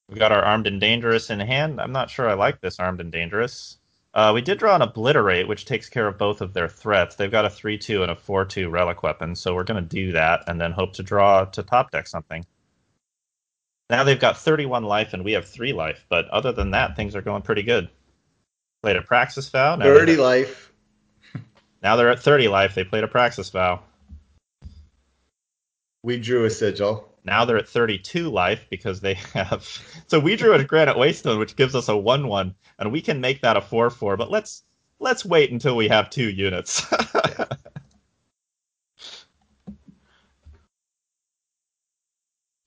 We 0.09 0.17
got 0.17 0.31
our 0.31 0.43
armed 0.43 0.67
and 0.67 0.81
dangerous 0.81 1.29
in 1.29 1.39
hand. 1.39 1.79
I'm 1.79 1.91
not 1.91 2.09
sure 2.09 2.27
I 2.27 2.33
like 2.33 2.61
this 2.61 2.79
armed 2.79 2.99
and 2.99 3.11
dangerous. 3.11 3.77
Uh, 4.13 4.31
we 4.33 4.41
did 4.41 4.57
draw 4.57 4.75
an 4.75 4.81
obliterate, 4.81 5.47
which 5.47 5.65
takes 5.65 5.87
care 5.87 6.07
of 6.07 6.17
both 6.17 6.41
of 6.41 6.53
their 6.53 6.67
threats. 6.67 7.15
They've 7.15 7.29
got 7.29 7.45
a 7.45 7.49
3 7.49 7.77
2 7.77 8.01
and 8.01 8.11
a 8.11 8.15
4 8.15 8.45
2 8.45 8.69
relic 8.69 9.03
weapon, 9.03 9.35
so 9.35 9.53
we're 9.53 9.63
going 9.63 9.83
to 9.83 9.87
do 9.87 10.11
that 10.13 10.43
and 10.47 10.59
then 10.59 10.71
hope 10.71 10.93
to 10.93 11.03
draw 11.03 11.45
to 11.45 11.61
top 11.61 11.91
deck 11.91 12.07
something. 12.07 12.43
Now 13.89 14.03
they've 14.03 14.19
got 14.19 14.37
31 14.37 14.83
life 14.83 15.13
and 15.13 15.23
we 15.23 15.31
have 15.33 15.47
3 15.47 15.73
life, 15.73 16.05
but 16.09 16.27
other 16.29 16.51
than 16.51 16.71
that, 16.71 16.95
things 16.95 17.15
are 17.15 17.21
going 17.21 17.41
pretty 17.41 17.63
good. 17.63 17.89
Played 18.83 18.97
a 18.97 19.01
Praxis 19.01 19.49
Vow. 19.49 19.75
Now, 19.75 19.85
they 19.85 19.91
Dirty 19.91 20.11
have- 20.13 20.21
life. 20.21 20.71
now 21.83 21.95
they're 21.95 22.09
at 22.09 22.19
30 22.19 22.47
life. 22.47 22.75
They 22.75 22.83
played 22.83 23.03
a 23.03 23.07
Praxis 23.07 23.49
Vow. 23.49 23.81
We 26.03 26.19
drew 26.19 26.45
a 26.45 26.49
sigil. 26.49 27.05
Now 27.25 27.43
they're 27.45 27.57
at 27.57 27.67
32 27.67 28.29
life 28.29 28.65
because 28.69 29.01
they 29.01 29.15
have. 29.15 29.67
So 30.07 30.19
we 30.19 30.35
drew 30.35 30.53
a 30.53 30.63
Granite 30.63 30.97
Wasteland, 30.97 31.37
which 31.39 31.55
gives 31.55 31.75
us 31.75 31.87
a 31.87 31.95
1 31.95 32.27
1, 32.27 32.55
and 32.79 32.91
we 32.91 32.99
can 32.99 33.21
make 33.21 33.41
that 33.41 33.57
a 33.57 33.61
4 33.61 33.91
4, 33.91 34.17
but 34.17 34.31
let's 34.31 34.63
let's 34.99 35.23
wait 35.23 35.51
until 35.51 35.75
we 35.75 35.87
have 35.87 36.09
two 36.09 36.29
units. 36.31 36.83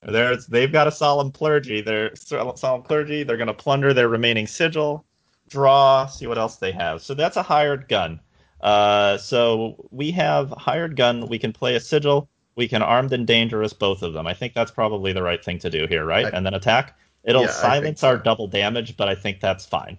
There's, 0.07 0.47
they've 0.47 0.71
got 0.71 0.87
a 0.87 0.91
solemn 0.91 1.31
clergy. 1.31 1.81
They're 1.81 2.15
solemn 2.15 2.83
clergy. 2.83 3.23
They're 3.23 3.37
going 3.37 3.47
to 3.47 3.53
plunder 3.53 3.93
their 3.93 4.09
remaining 4.09 4.47
sigil, 4.47 5.05
draw, 5.49 6.05
see 6.07 6.27
what 6.27 6.37
else 6.37 6.57
they 6.57 6.71
have. 6.71 7.01
So 7.01 7.13
that's 7.13 7.37
a 7.37 7.43
hired 7.43 7.87
gun. 7.87 8.19
Uh, 8.61 9.17
so 9.17 9.87
we 9.91 10.11
have 10.11 10.51
hired 10.51 10.95
gun. 10.95 11.27
We 11.27 11.39
can 11.39 11.51
play 11.51 11.75
a 11.75 11.79
sigil. 11.79 12.29
We 12.55 12.67
can 12.67 12.81
armed 12.81 13.13
and 13.13 13.25
dangerous 13.25 13.73
both 13.73 14.03
of 14.03 14.13
them. 14.13 14.27
I 14.27 14.33
think 14.33 14.53
that's 14.53 14.71
probably 14.71 15.11
the 15.11 15.23
right 15.23 15.43
thing 15.43 15.59
to 15.59 15.69
do 15.69 15.87
here, 15.87 16.05
right? 16.05 16.27
I- 16.27 16.29
and 16.29 16.45
then 16.45 16.53
attack. 16.53 16.97
It'll 17.23 17.43
Yeah, 17.43 17.51
silence 17.51 18.01
so. 18.01 18.09
our 18.09 18.17
double 18.17 18.47
damage, 18.47 18.97
but 18.97 19.07
I 19.07 19.15
think 19.15 19.39
that's 19.39 19.65
fine. 19.65 19.97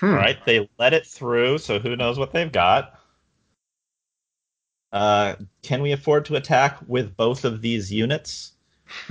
Hmm. 0.00 0.06
All 0.06 0.14
right, 0.14 0.42
they 0.46 0.68
let 0.78 0.94
it 0.94 1.06
through, 1.06 1.58
so 1.58 1.78
who 1.78 1.94
knows 1.94 2.18
what 2.18 2.32
they've 2.32 2.50
got. 2.50 2.98
Uh, 4.92 5.36
can 5.62 5.82
we 5.82 5.92
afford 5.92 6.24
to 6.24 6.36
attack 6.36 6.78
with 6.86 7.16
both 7.16 7.44
of 7.44 7.60
these 7.60 7.92
units? 7.92 8.52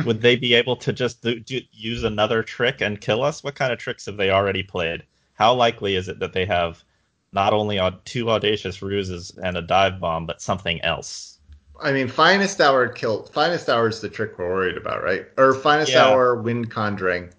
Would 0.06 0.22
they 0.22 0.36
be 0.36 0.54
able 0.56 0.76
to 0.78 0.92
just 0.92 1.22
do, 1.22 1.40
do, 1.40 1.62
use 1.72 2.04
another 2.04 2.44
trick 2.44 2.82
and 2.82 3.00
kill 3.00 3.24
us? 3.24 3.44
What 3.44 3.56
kind 3.56 3.72
of 3.72 3.80
tricks 3.80 4.08
have 4.08 4.18
they 4.18 4.30
already 4.30 4.64
played? 4.64 5.04
How 5.36 5.54
likely 5.54 5.96
is 5.96 6.10
it 6.10 6.20
that 6.20 6.34
they 6.34 6.46
have 6.46 6.84
not 7.32 7.54
only 7.54 7.80
two 8.04 8.30
audacious 8.30 8.82
ruses 8.82 9.32
and 9.42 9.56
a 9.56 9.62
dive 9.62 10.00
bomb, 10.00 10.26
but 10.26 10.42
something 10.42 10.82
else? 10.82 11.40
I 11.82 11.94
mean, 11.94 12.10
finest 12.10 12.60
hour 12.60 12.90
kill. 12.90 13.24
Finest 13.24 13.70
hour 13.70 13.88
is 13.88 14.02
the 14.02 14.10
trick 14.10 14.38
we're 14.38 14.50
worried 14.50 14.76
about, 14.76 15.04
right? 15.04 15.28
Or 15.38 15.54
finest 15.54 15.94
Yeah. 15.94 16.08
hour 16.08 16.36
wind 16.36 16.72
conjuring. 16.72 17.30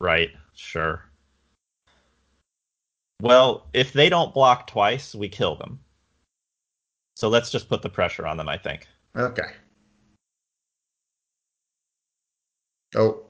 Right, 0.00 0.30
sure. 0.54 1.07
Well, 3.20 3.66
if 3.72 3.92
they 3.92 4.08
don't 4.08 4.32
block 4.32 4.68
twice, 4.68 5.14
we 5.14 5.28
kill 5.28 5.56
them. 5.56 5.80
So 7.16 7.28
let's 7.28 7.50
just 7.50 7.68
put 7.68 7.82
the 7.82 7.88
pressure 7.88 8.26
on 8.26 8.36
them, 8.36 8.48
I 8.48 8.58
think. 8.58 8.86
Okay. 9.16 9.50
Oh, 12.94 13.24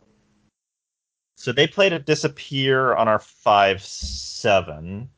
So 1.37 1.53
they 1.53 1.67
played 1.67 1.93
a 1.93 1.99
disappear 1.99 2.95
on 2.95 3.09
our 3.09 3.19
5 3.19 3.83
7, 3.83 5.09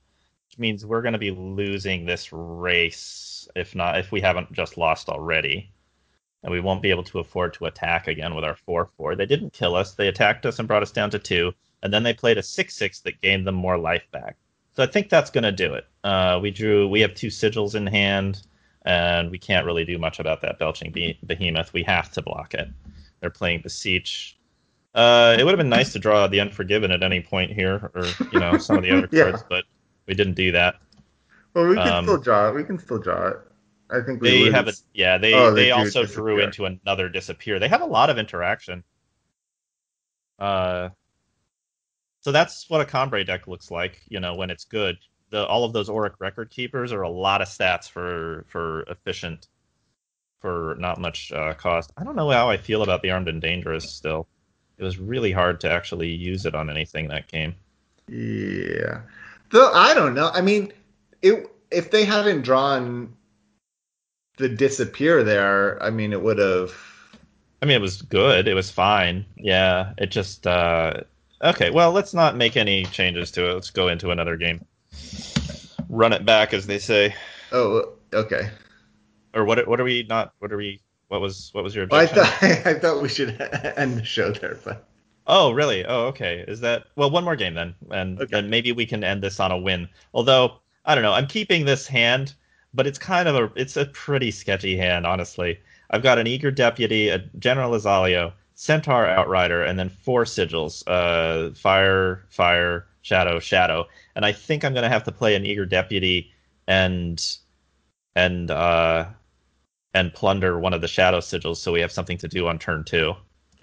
which 0.49 0.59
means 0.59 0.87
we're 0.87 1.03
going 1.03 1.15
to 1.15 1.19
be 1.19 1.31
losing 1.31 2.07
this 2.07 2.33
race 2.33 3.49
if 3.57 3.75
not 3.75 3.99
if 3.99 4.13
we 4.13 4.21
haven't 4.21 4.53
just 4.53 4.79
lost 4.79 5.09
already. 5.09 5.73
And 6.43 6.53
we 6.53 6.61
won't 6.61 6.83
be 6.83 6.91
able 6.91 7.05
to 7.05 7.19
afford 7.19 7.55
to 7.55 7.67
attack 7.67 8.07
again 8.09 8.35
with 8.35 8.45
our 8.45 8.55
4 8.55 8.87
4. 8.97 9.17
They 9.17 9.27
didn't 9.27 9.53
kill 9.53 9.75
us, 9.75 9.95
they 9.95 10.09
attacked 10.09 10.47
us 10.47 10.59
and 10.59 10.69
brought 10.69 10.83
us 10.83 10.93
down 10.93 11.11
to 11.11 11.19
2, 11.19 11.53
and 11.83 11.93
then 11.93 12.03
they 12.03 12.15
played 12.15 12.39
a 12.39 12.43
6 12.43 12.75
6 12.75 13.01
that 13.01 13.21
gained 13.21 13.47
them 13.47 13.57
more 13.57 13.77
life 13.77 14.05
back. 14.13 14.37
So 14.81 14.85
I 14.85 14.87
think 14.87 15.11
that's 15.11 15.29
going 15.29 15.45
to 15.45 15.53
do 15.53 15.75
it. 15.75 15.87
Uh, 16.05 16.39
we 16.41 16.51
drew 16.51 16.89
we 16.89 17.03
have 17.03 17.13
two 17.13 17.27
sigils 17.27 17.75
in 17.75 17.87
hand, 17.87 18.47
and 18.87 19.31
we 19.31 19.37
can't 19.39 19.67
really 19.67 19.85
do 19.85 19.99
much 19.99 20.19
about 20.21 20.41
that 20.41 20.59
belching 20.59 20.91
be- 20.91 21.19
behemoth. 21.27 21.75
We 21.75 21.83
have 21.83 22.11
to 22.13 22.23
block 22.23 22.55
it. 22.55 22.67
They're 23.21 23.29
playing 23.29 23.61
Beseech. 23.61 24.39
Uh, 24.95 25.37
it 25.39 25.45
would 25.45 25.51
have 25.51 25.59
been 25.59 25.69
nice 25.69 25.93
to 25.93 25.99
draw 25.99 26.27
the 26.29 26.41
Unforgiven 26.41 26.93
at 26.93 27.03
any 27.03 27.21
point 27.21 27.53
here, 27.53 27.91
or 27.95 28.07
you 28.33 28.41
know 28.41 28.57
some 28.57 28.79
of 28.79 28.83
the 28.83 28.91
other 28.91 29.07
Yeah. 29.13 29.25
cards, 29.25 29.45
but 29.51 29.65
we 30.07 30.15
didn't 30.15 30.33
do 30.33 30.51
that. 30.53 30.77
well, 31.53 31.67
we 31.67 31.75
can 31.75 31.87
Um, 31.87 32.05
still 32.07 32.17
draw 32.19 32.49
it. 32.49 32.55
We 32.55 32.65
can 32.65 32.79
still 32.79 32.99
draw 33.01 33.29
it. 33.29 33.37
I 33.91 34.01
think 34.01 34.23
we 34.23 34.31
They 34.31 34.45
lose. 34.45 34.55
have 34.55 34.69
a 34.69 34.73
yeah. 34.95 35.19
They 35.19 35.35
Oh, 35.35 35.53
they, 35.53 35.65
they 35.65 35.71
also 35.73 36.07
drew 36.07 36.41
into 36.41 36.65
another 36.65 37.11
disappear. 37.11 37.59
They 37.59 37.69
have 37.69 37.83
a 37.83 37.87
lot 37.87 38.09
of 38.09 38.17
interaction. 38.17 38.83
Uh, 40.39 40.89
so 42.21 42.33
that's 42.33 42.69
what 42.69 42.81
a 42.81 42.85
Combrei 42.85 43.27
deck 43.27 43.47
looks 43.47 43.71
like. 43.71 44.01
You 44.09 44.21
know 44.21 44.35
when 44.35 44.51
it's 44.51 44.65
good. 44.65 44.99
The 45.31 45.47
all 45.47 45.65
of 45.65 45.73
those 45.73 45.89
Auric 45.89 46.15
record 46.19 46.51
keepers 46.51 46.93
are 46.93 47.03
a 47.03 47.11
lot 47.11 47.43
of 47.43 47.49
stats 47.49 47.89
for 47.89 48.45
for 48.49 48.83
efficient 48.83 49.49
for 50.41 50.77
not 50.79 50.99
much 50.99 51.33
uh, 51.33 51.55
cost. 51.55 51.93
I 51.97 52.05
don't 52.05 52.17
know 52.17 52.31
how 52.31 52.49
I 52.49 52.57
feel 52.57 52.83
about 52.83 53.03
the 53.03 53.11
armed 53.11 53.29
and 53.29 53.41
dangerous 53.41 53.91
still. 53.91 54.27
It 54.79 54.85
was 54.85 54.99
really 54.99 55.33
hard 55.33 55.61
to 55.61 55.71
actually 55.71 56.09
use 56.09 56.47
it 56.47 56.55
on 56.55 56.71
anything 56.71 57.09
that 57.09 57.29
game. 57.29 57.55
Yeah. 58.09 59.03
Though 59.51 59.71
I 59.73 59.95
don't 59.95 60.15
know. 60.15 60.31
I 60.33 60.41
mean, 60.41 60.73
it 61.23 61.51
if 61.71 61.91
they 61.91 62.05
hadn't 62.05 62.43
drawn 62.43 63.15
the 64.39 64.49
disappear 64.49 65.23
there, 65.23 65.81
I 65.83 65.91
mean, 65.91 66.13
it 66.13 66.23
would 66.23 66.39
have. 66.39 66.75
I 67.63 67.67
mean, 67.67 67.77
it 67.77 67.83
was 67.83 68.01
good. 68.01 68.49
It 68.49 68.55
was 68.55 68.71
fine. 68.71 69.27
Yeah, 69.37 69.93
it 69.99 70.11
just 70.11 70.47
uh, 70.47 71.03
okay. 71.43 71.71
Well, 71.71 71.93
let's 71.93 72.15
not 72.15 72.37
make 72.37 72.57
any 72.57 72.85
changes 72.87 73.31
to 73.33 73.51
it. 73.51 73.55
Let's 73.55 73.71
go 73.71 73.89
into 73.89 74.11
another 74.11 74.37
game. 74.37 74.65
Run 75.89 76.13
it 76.13 76.25
back, 76.25 76.55
as 76.55 76.67
they 76.67 76.79
say. 76.79 77.15
Oh, 77.53 77.95
okay. 78.13 78.51
Or 79.35 79.45
what? 79.45 79.67
What 79.67 79.81
are 79.81 79.85
we 79.85 80.05
not? 80.05 80.35
What 80.39 80.53
are 80.53 80.57
we? 80.57 80.83
What 81.09 81.21
was? 81.21 81.51
What 81.53 81.65
was 81.65 81.75
your 81.75 81.83
Well, 81.91 82.01
I 82.01 82.07
objection? 82.07 82.07
thought 82.07 82.43
I 82.67 82.75
thought 82.79 83.03
we 83.03 83.09
should 83.11 83.39
end 83.77 83.99
the 83.99 84.05
show 84.05 84.33
there, 84.33 84.59
but 84.65 84.89
Oh, 85.27 85.53
really? 85.53 85.85
Oh, 85.87 86.07
okay. 86.09 86.45
Is 86.47 86.61
that 86.61 86.87
well? 86.97 87.11
One 87.11 87.25
more 87.25 87.37
game 87.37 87.55
then, 87.55 87.75
and 87.91 88.21
Okay. 88.21 88.31
then 88.31 88.51
maybe 88.51 88.73
we 88.73 88.85
can 88.87 89.03
end 89.05 89.23
this 89.23 89.39
on 89.41 89.51
a 89.53 89.57
win. 89.59 89.89
Although 90.13 90.61
I 90.85 90.95
don't 90.95 91.03
know. 91.03 91.13
I'm 91.15 91.27
keeping 91.27 91.65
this 91.65 91.87
hand, 91.87 92.35
but 92.75 92.87
it's 92.87 92.99
kind 92.99 93.29
of 93.29 93.35
a 93.37 93.53
it's 93.57 93.77
a 93.79 93.87
pretty 93.87 94.31
sketchy 94.31 94.77
hand, 94.77 95.07
honestly. 95.07 95.59
I've 95.91 96.03
got 96.03 96.19
an 96.19 96.27
eager 96.27 96.51
deputy, 96.51 97.09
a 97.09 97.19
general 97.39 97.73
Izalio, 97.73 98.33
centaur 98.61 99.07
outrider, 99.07 99.63
and 99.63 99.79
then 99.79 99.89
four 99.89 100.25
sigils: 100.25 100.83
uh, 100.87 101.55
fire, 101.55 102.27
fire, 102.29 102.87
shadow, 103.01 103.41
shadow. 103.41 103.87
And 104.15 104.27
I 104.27 104.33
think 104.33 104.65
I'm 104.65 104.75
gonna 104.75 104.91
have 104.91 105.05
to 105.05 105.13
play 105.13 105.35
an 105.35 105.47
eager 105.47 105.65
deputy 105.65 106.31
and 106.67 107.25
and 108.15 108.51
uh 108.51 109.07
and 109.95 110.13
plunder 110.13 110.59
one 110.59 110.75
of 110.75 110.83
the 110.83 110.89
shadow 110.89 111.21
sigils, 111.21 111.57
so 111.57 111.73
we 111.73 111.81
have 111.81 111.91
something 111.91 112.19
to 112.19 112.29
do 112.29 112.47
on 112.49 112.59
turn 112.59 112.85
two. 112.85 113.15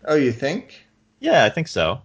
oh, 0.06 0.16
you 0.16 0.32
think? 0.32 0.84
Yeah, 1.20 1.46
I 1.46 1.50
think 1.50 1.68
so. 1.68 2.02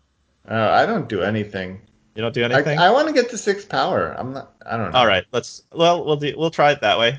Uh, 0.48 0.70
I 0.70 0.85
don't 0.85 1.09
do 1.09 1.23
anything. 1.23 1.81
You 2.14 2.23
don't 2.23 2.35
do 2.35 2.43
I, 2.43 2.44
anything. 2.44 2.78
I 2.78 2.90
want 2.90 3.09
to 3.09 3.14
get 3.14 3.31
to 3.31 3.39
six 3.39 3.64
power. 3.64 4.14
I'm 4.19 4.35
not. 4.35 4.52
I 4.66 4.77
don't 4.77 4.93
know. 4.93 4.98
All 4.98 5.06
right, 5.06 5.24
let's. 5.32 5.62
Well, 5.73 6.05
we'll 6.05 6.16
do. 6.16 6.35
We'll 6.36 6.51
try 6.51 6.73
it 6.73 6.82
that 6.82 6.98
way. 6.98 7.19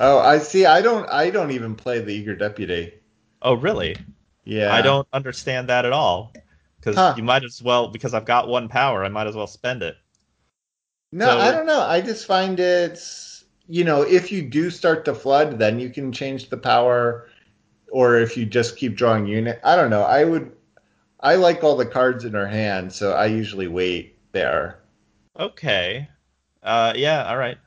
Oh, 0.00 0.18
I 0.18 0.38
see. 0.38 0.66
I 0.66 0.82
don't. 0.82 1.08
I 1.10 1.30
don't 1.30 1.52
even 1.52 1.76
play 1.76 2.00
the 2.00 2.12
eager 2.12 2.34
deputy. 2.34 2.94
Oh, 3.40 3.54
really? 3.54 3.96
Yeah. 4.44 4.74
I 4.74 4.82
don't 4.82 5.06
understand 5.12 5.68
that 5.68 5.84
at 5.84 5.92
all. 5.92 6.32
Because 6.78 6.96
Huh. 6.96 7.14
you 7.16 7.22
might 7.22 7.44
as 7.44 7.62
well. 7.62 7.88
Because 7.88 8.12
I've 8.14 8.24
got 8.24 8.48
one 8.48 8.68
power, 8.68 9.04
I 9.04 9.08
might 9.08 9.26
as 9.26 9.36
well 9.36 9.46
spend 9.46 9.82
it. 9.82 9.96
No, 11.12 11.26
So- 11.26 11.38
I 11.38 11.50
don't 11.52 11.66
know. 11.66 11.80
I 11.80 12.00
just 12.00 12.26
find 12.26 12.58
it's 12.58 13.44
you 13.68 13.84
know 13.84 14.02
if 14.02 14.32
you 14.32 14.42
do 14.42 14.70
start 14.70 15.04
to 15.04 15.14
flood, 15.14 15.58
then 15.58 15.78
you 15.78 15.90
can 15.90 16.10
change 16.12 16.48
the 16.48 16.56
power, 16.56 17.28
or 17.90 18.16
if 18.18 18.36
you 18.36 18.44
just 18.46 18.76
keep 18.76 18.96
drawing 18.96 19.26
unit. 19.26 19.60
I 19.62 19.76
don't 19.76 19.90
know. 19.90 20.02
I 20.02 20.24
would. 20.24 20.50
I 21.20 21.36
like 21.36 21.62
all 21.62 21.76
the 21.76 21.86
cards 21.86 22.24
in 22.24 22.32
her 22.34 22.48
hand, 22.48 22.92
so 22.92 23.12
I 23.12 23.26
usually 23.26 23.68
wait 23.68 24.18
there. 24.32 24.80
Okay. 25.38 26.08
Uh, 26.64 26.92
yeah. 26.96 27.24
All 27.28 27.36
right. 27.36 27.58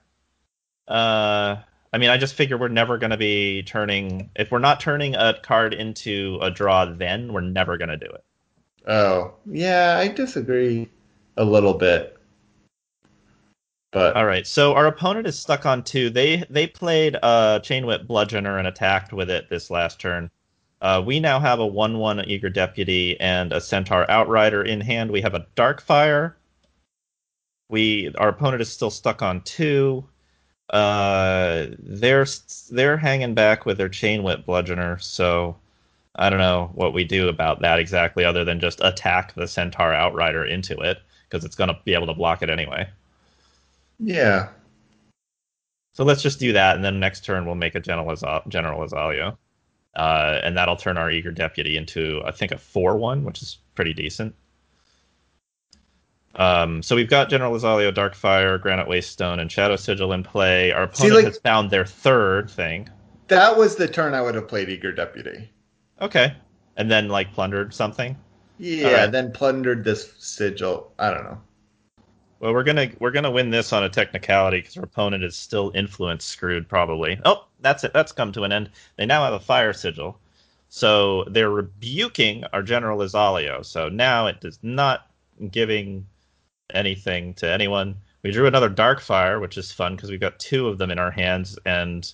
Uh, 0.90 1.58
I 1.96 1.98
mean, 1.98 2.10
I 2.10 2.18
just 2.18 2.36
figure 2.36 2.58
we're 2.58 2.68
never 2.68 2.98
going 2.98 3.12
to 3.12 3.18
be 3.18 3.64
turning. 3.64 4.30
If 4.36 4.52
we're 4.52 4.60
not 4.60 4.82
turning 4.82 5.16
a 5.16 5.34
card 5.42 5.74
into 5.74 6.38
a 6.42 6.52
draw, 6.52 6.84
then 6.84 7.32
we're 7.32 7.40
never 7.40 7.78
going 7.78 7.88
to 7.88 7.96
do 7.96 8.08
it. 8.08 8.26
Oh, 8.86 9.34
yeah, 9.46 9.96
I 9.98 10.10
disagree 10.10 10.90
a 11.38 11.46
little 11.46 11.74
bit. 11.74 12.18
But 13.92 14.18
All 14.18 14.26
right. 14.26 14.46
So 14.46 14.74
our 14.74 14.88
opponent 14.88 15.26
is 15.26 15.40
stuck 15.40 15.66
on 15.66 15.84
two. 15.84 16.10
They 16.10 16.44
they 16.50 16.68
played 16.68 17.16
a 17.24 17.62
chain 17.64 17.86
whip 17.86 18.06
bludgeoner 18.10 18.60
and 18.60 18.68
attacked 18.68 19.14
with 19.14 19.30
it 19.30 19.50
this 19.50 19.72
last 19.72 19.98
turn. 19.98 20.30
Uh, 20.82 21.02
we 21.04 21.22
now 21.22 21.40
have 21.40 21.60
a 21.62 21.66
one-one 21.66 22.26
eager 22.28 22.50
deputy 22.50 23.18
and 23.22 23.54
a 23.54 23.62
centaur 23.62 24.06
outrider 24.12 24.62
in 24.62 24.82
hand. 24.82 25.12
We 25.12 25.22
have 25.22 25.34
a 25.34 25.48
dark 25.56 25.82
fire. 25.82 26.36
We 27.70 28.14
our 28.18 28.28
opponent 28.28 28.62
is 28.62 28.70
still 28.70 28.92
stuck 28.92 29.22
on 29.22 29.40
two. 29.44 30.10
Uh, 30.70 31.68
they're 31.80 32.26
they're 32.72 32.98
hanging 32.98 33.34
back 33.34 33.66
with 33.66 33.78
their 33.78 33.90
chain 33.90 34.24
whip 34.24 34.46
bludgeoner. 34.46 35.02
So 35.02 35.56
I 36.16 36.30
don't 36.30 36.40
know 36.40 36.72
what 36.74 36.94
we 36.94 37.04
do 37.04 37.28
about 37.28 37.62
that 37.62 37.80
exactly, 37.80 38.24
other 38.24 38.44
than 38.44 38.60
just 38.60 38.80
attack 38.84 39.34
the 39.36 39.48
centaur 39.48 39.94
outrider 39.94 40.46
into 40.46 40.78
it 40.80 41.00
because 41.28 41.44
it's 41.44 41.56
going 41.56 41.70
to 41.70 41.80
be 41.84 41.94
able 41.94 42.08
to 42.08 42.14
block 42.14 42.42
it 42.42 42.50
anyway. 42.50 42.88
yeah, 44.00 44.50
So 45.94 46.04
let's 46.04 46.22
just 46.22 46.40
do 46.40 46.54
that, 46.54 46.76
and 46.76 46.86
then 46.86 47.00
next 47.00 47.26
turn 47.26 47.46
we'll 47.46 47.56
make 47.56 47.76
a 47.76 47.80
General, 47.80 48.16
General 48.48 48.88
Izalio. 48.88 49.38
Uh, 49.96 50.40
and 50.44 50.58
that'll 50.58 50.76
turn 50.76 50.98
our 50.98 51.10
Eager 51.10 51.32
Deputy 51.32 51.78
into, 51.78 52.22
I 52.26 52.32
think, 52.32 52.52
a 52.52 52.58
4 52.58 52.98
1, 52.98 53.24
which 53.24 53.42
is 53.42 53.60
pretty 53.76 53.94
decent. 53.94 54.36
Um, 56.38 56.84
so 56.84 56.96
we've 56.96 57.10
got 57.10 57.30
General 57.30 57.54
Izalio, 57.54 57.94
Darkfire, 57.94 58.60
Granite 58.62 58.88
Waystone, 58.88 59.40
and 59.40 59.52
Shadow 59.52 59.76
Sigil 59.76 60.12
in 60.14 60.24
play. 60.24 60.72
Our 60.72 60.90
See, 60.94 61.08
opponent 61.08 61.16
like- 61.16 61.26
has 61.34 61.40
found 61.40 61.72
their 61.72 61.86
third 61.86 62.50
thing. 62.50 62.90
that 63.28 63.58
was 63.58 63.76
the 63.76 63.88
turn 63.88 64.14
I 64.14 64.22
would 64.22 64.36
have 64.36 64.48
played 64.48 64.70
eager 64.70 64.92
deputy. 64.92 65.50
Okay. 66.02 66.34
And 66.78 66.92
then, 66.92 67.08
like, 67.08 67.34
plundered 67.34 67.74
something. 67.74 68.18
Yeah, 68.58 68.88
Alright. 68.88 69.12
then 69.12 69.32
plundered 69.32 69.84
this 69.84 70.14
sigil. 70.18 70.92
I 71.00 71.10
don't 71.10 71.24
know. 71.24 71.38
Well, 72.40 72.54
we're 72.54 72.64
gonna 72.64 72.90
we're 73.00 73.12
gonna 73.12 73.32
win 73.32 73.50
this 73.50 73.72
on 73.74 73.84
a 73.84 73.90
technicality 73.90 74.60
because 74.60 74.78
our 74.78 74.84
opponent 74.84 75.24
is 75.24 75.36
still 75.36 75.72
influence 75.74 76.26
screwed 76.26 76.68
probably. 76.68 77.18
Oh, 77.26 77.46
that's 77.62 77.84
it. 77.86 77.94
That's 77.94 78.12
come 78.12 78.32
to 78.34 78.44
an 78.44 78.52
end. 78.52 78.70
They 78.98 79.06
now 79.06 79.24
have 79.24 79.34
a 79.34 79.40
fire 79.40 79.72
sigil, 79.74 80.20
so 80.70 81.24
they're 81.26 81.50
rebuking 81.50 82.44
our 82.54 82.62
general 82.62 83.00
Izalio. 83.00 83.66
So 83.66 83.88
now 83.90 84.28
it 84.28 84.38
is 84.44 84.60
not 84.62 85.08
giving 85.50 86.06
anything 86.74 87.34
to 87.36 87.50
anyone. 87.52 87.96
We 88.24 88.32
drew 88.32 88.48
another 88.48 88.70
dark 88.70 89.00
fire, 89.02 89.40
which 89.40 89.58
is 89.58 89.72
fun 89.72 89.96
because 89.96 90.10
we've 90.10 90.20
got 90.20 90.40
two 90.40 90.68
of 90.68 90.78
them 90.78 90.92
in 90.92 91.00
our 91.00 91.12
hands, 91.12 91.58
and 91.66 92.12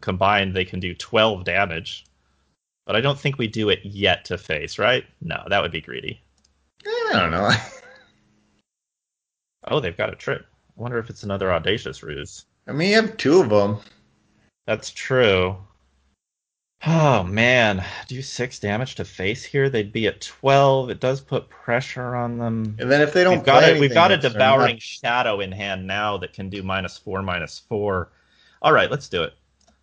combined 0.00 0.54
they 0.54 0.64
can 0.64 0.80
do 0.80 0.94
twelve 0.94 1.44
damage. 1.44 2.06
But 2.86 2.96
I 2.96 3.00
don't 3.00 3.18
think 3.18 3.38
we 3.38 3.46
do 3.46 3.68
it 3.68 3.80
yet 3.84 4.24
to 4.26 4.38
face, 4.38 4.78
right? 4.78 5.04
No, 5.20 5.42
that 5.48 5.62
would 5.62 5.72
be 5.72 5.80
greedy. 5.80 6.20
Eh, 6.84 6.90
I 7.14 7.20
don't 7.20 7.30
know. 7.30 7.50
Oh, 9.68 9.78
they've 9.78 9.96
got 9.96 10.12
a 10.12 10.16
trick. 10.16 10.42
I 10.42 10.80
wonder 10.80 10.98
if 10.98 11.08
it's 11.08 11.22
another 11.22 11.52
audacious 11.52 12.02
ruse. 12.02 12.46
I 12.66 12.72
mean, 12.72 12.90
you 12.90 12.96
have 12.96 13.16
two 13.16 13.40
of 13.40 13.48
them. 13.48 13.78
That's 14.66 14.90
true. 14.90 15.56
Oh 16.84 17.22
man, 17.22 17.84
do 18.08 18.20
six 18.22 18.58
damage 18.58 18.96
to 18.96 19.04
face 19.04 19.44
here? 19.44 19.70
They'd 19.70 19.92
be 19.92 20.08
at 20.08 20.20
twelve. 20.20 20.90
It 20.90 20.98
does 20.98 21.20
put 21.20 21.48
pressure 21.48 22.16
on 22.16 22.38
them. 22.38 22.76
And 22.80 22.90
then 22.90 23.00
if 23.00 23.12
they 23.12 23.22
don't, 23.22 23.36
we've 23.38 23.46
got 23.46 23.62
it. 23.62 23.78
We've 23.78 23.94
got 23.94 24.10
a 24.10 24.16
devouring 24.16 24.78
shadow 24.78 25.40
in 25.40 25.52
hand 25.52 25.86
now 25.86 26.16
that 26.18 26.32
can 26.32 26.48
do 26.48 26.62
minus 26.62 26.98
four, 26.98 27.22
minus 27.22 27.60
four. 27.60 28.10
All 28.62 28.72
right, 28.72 28.90
let's 28.90 29.08
do 29.08 29.22
it. 29.22 29.34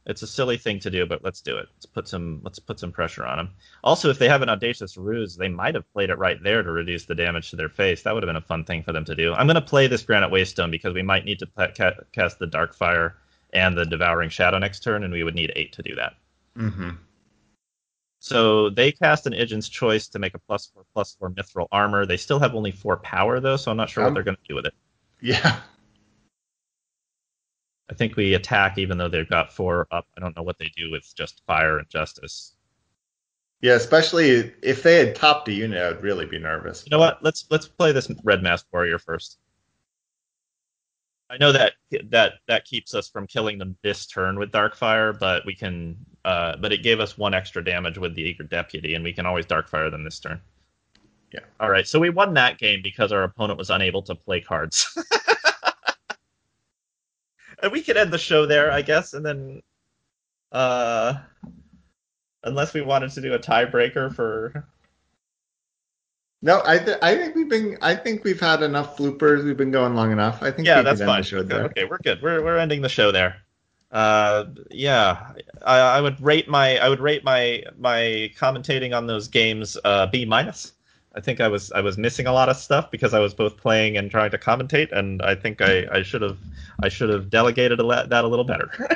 It's 0.06 0.24
a 0.24 0.28
silly 0.28 0.58
thing 0.58 0.80
to 0.80 0.90
do, 0.90 1.06
but 1.06 1.24
let's 1.24 1.40
do 1.40 1.58
it. 1.58 1.68
Let's 1.76 1.86
put 1.86 2.08
some 2.08 2.42
let's 2.44 2.60
put 2.60 2.80
some 2.80 2.92
pressure 2.92 3.26
on 3.26 3.38
them. 3.38 3.50
Also, 3.84 4.10
if 4.10 4.20
they 4.20 4.28
have 4.28 4.42
an 4.42 4.50
audacious 4.50 4.98
ruse, 4.98 5.38
they 5.38 5.48
might 5.48 5.76
have 5.76 5.90
played 5.94 6.10
it 6.10 6.18
right 6.18 6.42
there 6.44 6.64
to 6.64 6.72
reduce 6.72 7.06
the 7.06 7.16
damage 7.16 7.50
to 7.52 7.56
their 7.56 7.70
face. 7.70 8.04
That 8.04 8.14
would 8.14 8.24
have 8.24 8.30
been 8.30 8.36
a 8.36 8.42
fun 8.42 8.66
thing 8.66 8.84
for 8.84 8.92
them 8.92 9.06
to 9.06 9.16
do. 9.16 9.34
I'm 9.34 9.48
going 9.48 9.56
to 9.56 9.62
play 9.62 9.88
this 9.88 10.04
Granite 10.04 10.32
Waystone 10.32 10.72
because 10.72 10.94
we 10.94 11.04
might 11.04 11.26
need 11.26 11.40
to 11.40 11.98
cast 12.12 12.40
the 12.40 12.48
dark 12.48 12.74
fire 12.74 13.16
and 13.54 13.78
the 13.78 13.86
Devouring 13.86 14.30
Shadow 14.30 14.58
next 14.58 14.82
turn, 14.82 15.04
and 15.04 15.14
we 15.14 15.24
would 15.24 15.36
need 15.36 15.54
eight 15.56 15.72
to 15.74 15.82
do 15.82 15.96
that. 15.96 16.16
Mhm. 16.60 16.98
So 18.20 18.70
they 18.70 18.92
cast 18.92 19.26
an 19.28 19.34
Idjin's 19.34 19.70
Choice 19.70 20.08
to 20.10 20.20
make 20.20 20.34
a 20.36 20.40
plus 20.40 20.68
four 20.68 20.86
plus 20.94 21.16
four 21.16 21.32
Mithril 21.32 21.68
armor. 21.72 22.06
They 22.06 22.18
still 22.18 22.40
have 22.40 22.54
only 22.54 22.72
four 22.72 22.98
power 22.98 23.40
though, 23.40 23.56
so 23.56 23.72
I'm 23.72 23.78
not 23.78 23.90
sure 23.90 24.04
Um, 24.04 24.10
what 24.10 24.14
they're 24.16 24.24
going 24.24 24.38
to 24.38 24.48
do 24.48 24.56
with 24.56 24.66
it. 24.66 24.74
Yeah. 25.22 25.62
I 27.90 27.94
think 27.96 28.16
we 28.18 28.34
attack 28.34 28.78
even 28.78 28.98
though 28.98 29.08
they've 29.08 29.30
got 29.30 29.52
four 29.54 29.88
up. 29.92 30.08
I 30.16 30.20
don't 30.20 30.36
know 30.36 30.44
what 30.44 30.58
they 30.60 30.72
do 30.76 30.92
with 30.92 31.16
just 31.16 31.42
fire 31.48 31.80
and 31.80 31.90
justice. 31.90 32.56
Yeah, 33.62 33.74
especially 33.74 34.54
if 34.62 34.84
they 34.84 35.06
had 35.06 35.16
topped 35.16 35.48
a 35.48 35.54
unit, 35.54 35.82
I 35.82 35.90
would 35.90 36.02
really 36.04 36.26
be 36.26 36.40
nervous. 36.40 36.86
You 36.86 36.92
know 36.92 37.00
what? 37.00 37.24
Let's 37.24 37.46
let's 37.50 37.68
play 37.68 37.92
this 37.92 38.12
red 38.24 38.44
mask 38.44 38.68
warrior 38.72 39.00
first. 39.00 39.40
I 41.30 41.38
know 41.38 41.52
that 41.52 41.74
that 42.10 42.34
that 42.48 42.66
keeps 42.66 42.94
us 42.94 43.10
from 43.10 43.28
killing 43.28 43.58
them 43.58 43.78
this 43.84 44.06
turn 44.08 44.40
with 44.40 44.52
Darkfire, 44.52 45.18
but 45.18 45.46
we 45.46 45.56
can. 45.56 45.98
Uh, 46.26 46.58
but 46.58 46.72
it 46.74 46.84
gave 46.84 47.00
us 47.00 47.18
one 47.18 47.34
extra 47.34 47.64
damage 47.64 47.98
with 47.98 48.14
the 48.16 48.22
Eager 48.22 48.44
Deputy, 48.44 48.94
and 48.94 49.04
we 49.04 49.14
can 49.14 49.26
always 49.26 49.46
Darkfire 49.46 49.90
them 49.90 50.04
this 50.04 50.20
turn. 50.20 50.40
Yeah. 51.34 51.40
All 51.60 51.70
right. 51.70 51.88
So 51.88 52.00
we 52.00 52.10
won 52.10 52.34
that 52.34 52.58
game 52.58 52.82
because 52.84 53.12
our 53.12 53.24
opponent 53.24 53.58
was 53.60 53.70
unable 53.70 54.02
to 54.04 54.16
play 54.16 54.42
cards. 54.42 54.98
and 57.64 57.72
we 57.72 57.82
could 57.82 57.98
end 57.98 58.12
the 58.12 58.18
show 58.18 58.46
there, 58.46 58.72
I 58.72 58.82
guess, 58.82 59.14
and 59.14 59.26
then, 59.26 59.62
uh, 60.52 61.16
unless 62.44 62.74
we 62.74 62.82
wanted 62.82 63.12
to 63.12 63.22
do 63.22 63.34
a 63.34 63.40
tiebreaker 63.40 64.14
for 64.14 64.68
No, 66.42 66.62
I 66.66 66.78
th- 66.80 66.98
I 67.02 67.16
think 67.16 67.36
we've 67.36 67.50
been 67.50 67.78
I 67.82 67.96
think 67.96 68.24
we've 68.24 68.40
had 68.40 68.64
enough 68.64 68.98
bloopers. 68.98 69.44
We've 69.44 69.58
been 69.58 69.72
going 69.72 69.96
long 69.96 70.12
enough. 70.12 70.42
I 70.42 70.52
think 70.52 70.68
yeah, 70.68 70.78
we 70.78 70.84
that's 70.86 71.02
fine. 71.02 71.22
the 71.22 71.28
show 71.28 71.38
Okay, 71.40 71.48
there. 71.48 71.64
okay, 71.66 71.86
we're 71.86 71.98
good. 72.00 72.22
We're 72.22 72.44
we're 72.44 72.58
ending 72.58 72.82
the 72.82 72.90
show 72.90 73.12
there. 73.12 73.38
Uh, 73.92 74.46
yeah, 74.70 75.32
I, 75.64 75.80
I 75.80 76.02
would 76.02 76.22
rate 76.22 76.48
my 76.48 76.78
I 76.78 76.90
would 76.90 77.00
rate 77.00 77.24
my 77.24 77.64
my 77.78 78.32
commentating 78.38 78.96
on 78.96 79.08
those 79.08 79.28
games 79.28 79.78
uh, 79.84 80.06
B 80.08 80.26
minus. 80.26 80.74
I 81.16 81.22
think 81.22 81.42
I 81.42 81.48
was 81.48 81.72
I 81.72 81.82
was 81.82 81.98
missing 81.98 82.28
a 82.28 82.32
lot 82.32 82.50
of 82.50 82.58
stuff 82.58 82.92
because 82.92 83.16
I 83.16 83.20
was 83.20 83.34
both 83.34 83.58
playing 83.58 83.98
and 83.98 84.12
trying 84.12 84.30
to 84.32 84.38
commentate, 84.38 84.92
and 84.92 85.22
I 85.24 85.34
think 85.34 85.62
I 85.62 85.88
I 85.92 86.04
should 86.04 86.22
have 86.22 86.38
I 86.84 86.90
should 86.90 87.10
have 87.10 87.30
delegated 87.32 87.80
a 87.80 87.86
le- 87.86 88.08
that 88.08 88.24
a 88.24 88.28
little 88.28 88.46
better. 88.46 88.70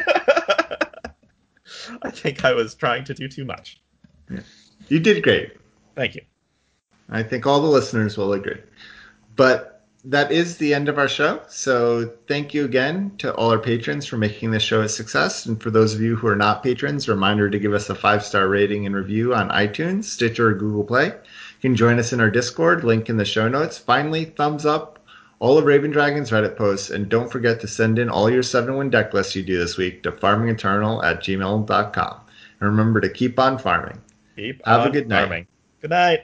I 2.04 2.12
think 2.12 2.46
I 2.46 2.54
was 2.54 2.76
trying 2.76 3.04
to 3.06 3.14
do 3.14 3.28
too 3.28 3.46
much. 3.46 3.82
Yeah. 4.30 4.42
You 4.90 5.00
did 5.00 5.24
great. 5.24 5.54
Thank 5.96 6.16
you. 6.16 6.22
I 7.10 7.24
think 7.24 7.48
all 7.48 7.62
the 7.62 7.68
listeners 7.68 8.18
will 8.18 8.34
agree. 8.34 8.62
But 9.36 9.73
that 10.06 10.32
is 10.32 10.58
the 10.58 10.74
end 10.74 10.90
of 10.90 10.98
our 10.98 11.08
show. 11.08 11.42
So 11.48 12.12
thank 12.28 12.54
you 12.54 12.66
again 12.66 13.14
to 13.20 13.34
all 13.36 13.52
our 13.52 13.60
patrons 13.60 14.06
for 14.06 14.18
making 14.18 14.52
this 14.52 14.64
show 14.64 14.82
a 14.82 14.90
success. 14.90 15.46
And 15.46 15.62
for 15.62 15.72
those 15.72 15.94
of 15.94 16.02
you 16.02 16.16
who 16.16 16.28
are 16.28 16.36
not 16.36 16.62
patrons, 16.64 17.08
reminder 17.08 17.50
to 17.50 17.60
give 17.60 17.74
us 17.74 17.90
a 17.90 17.96
five 17.96 18.24
star 18.24 18.48
rating 18.50 18.86
and 18.86 18.96
review 18.96 19.34
on 19.34 19.50
iTunes, 19.50 20.06
Stitcher, 20.06 20.50
or 20.50 20.54
Google 20.54 20.84
Play. 20.84 21.08
You 21.08 21.14
can 21.62 21.76
join 21.76 22.00
us 22.00 22.12
in 22.12 22.20
our 22.20 22.30
Discord, 22.30 22.84
link 22.84 23.10
in 23.10 23.16
the 23.18 23.24
show 23.26 23.48
notes. 23.48 23.78
Finally, 23.78 24.26
thumbs 24.26 24.66
up 24.66 25.00
all 25.40 25.58
of 25.58 25.66
Raven 25.66 25.92
Dragon's 25.92 26.32
Reddit 26.32 26.56
posts, 26.58 26.90
and 26.90 27.10
don't 27.10 27.32
forget 27.32 27.60
to 27.62 27.68
send 27.68 28.00
in 28.00 28.10
all 28.10 28.30
your 28.30 28.44
7 28.44 28.78
win 28.78 28.90
deck 28.90 29.14
lists 29.14 29.36
you 29.36 29.44
do 29.44 29.58
this 29.58 29.78
week 29.78 30.04
to 30.04 30.12
farmingeternal 30.12 31.04
at 31.04 31.22
gmail.com. 31.22 32.20
And 32.60 32.70
remember 32.70 33.02
to 33.02 33.10
keep 33.10 33.40
on 33.40 33.58
farming. 33.58 34.02
Keep 34.38 34.66
Have 34.66 34.82
a 34.82 34.86
on 34.86 34.92
good 34.92 35.08
night. 35.08 35.22
farming. 35.28 35.48
Good 35.82 35.90
night. 35.90 36.22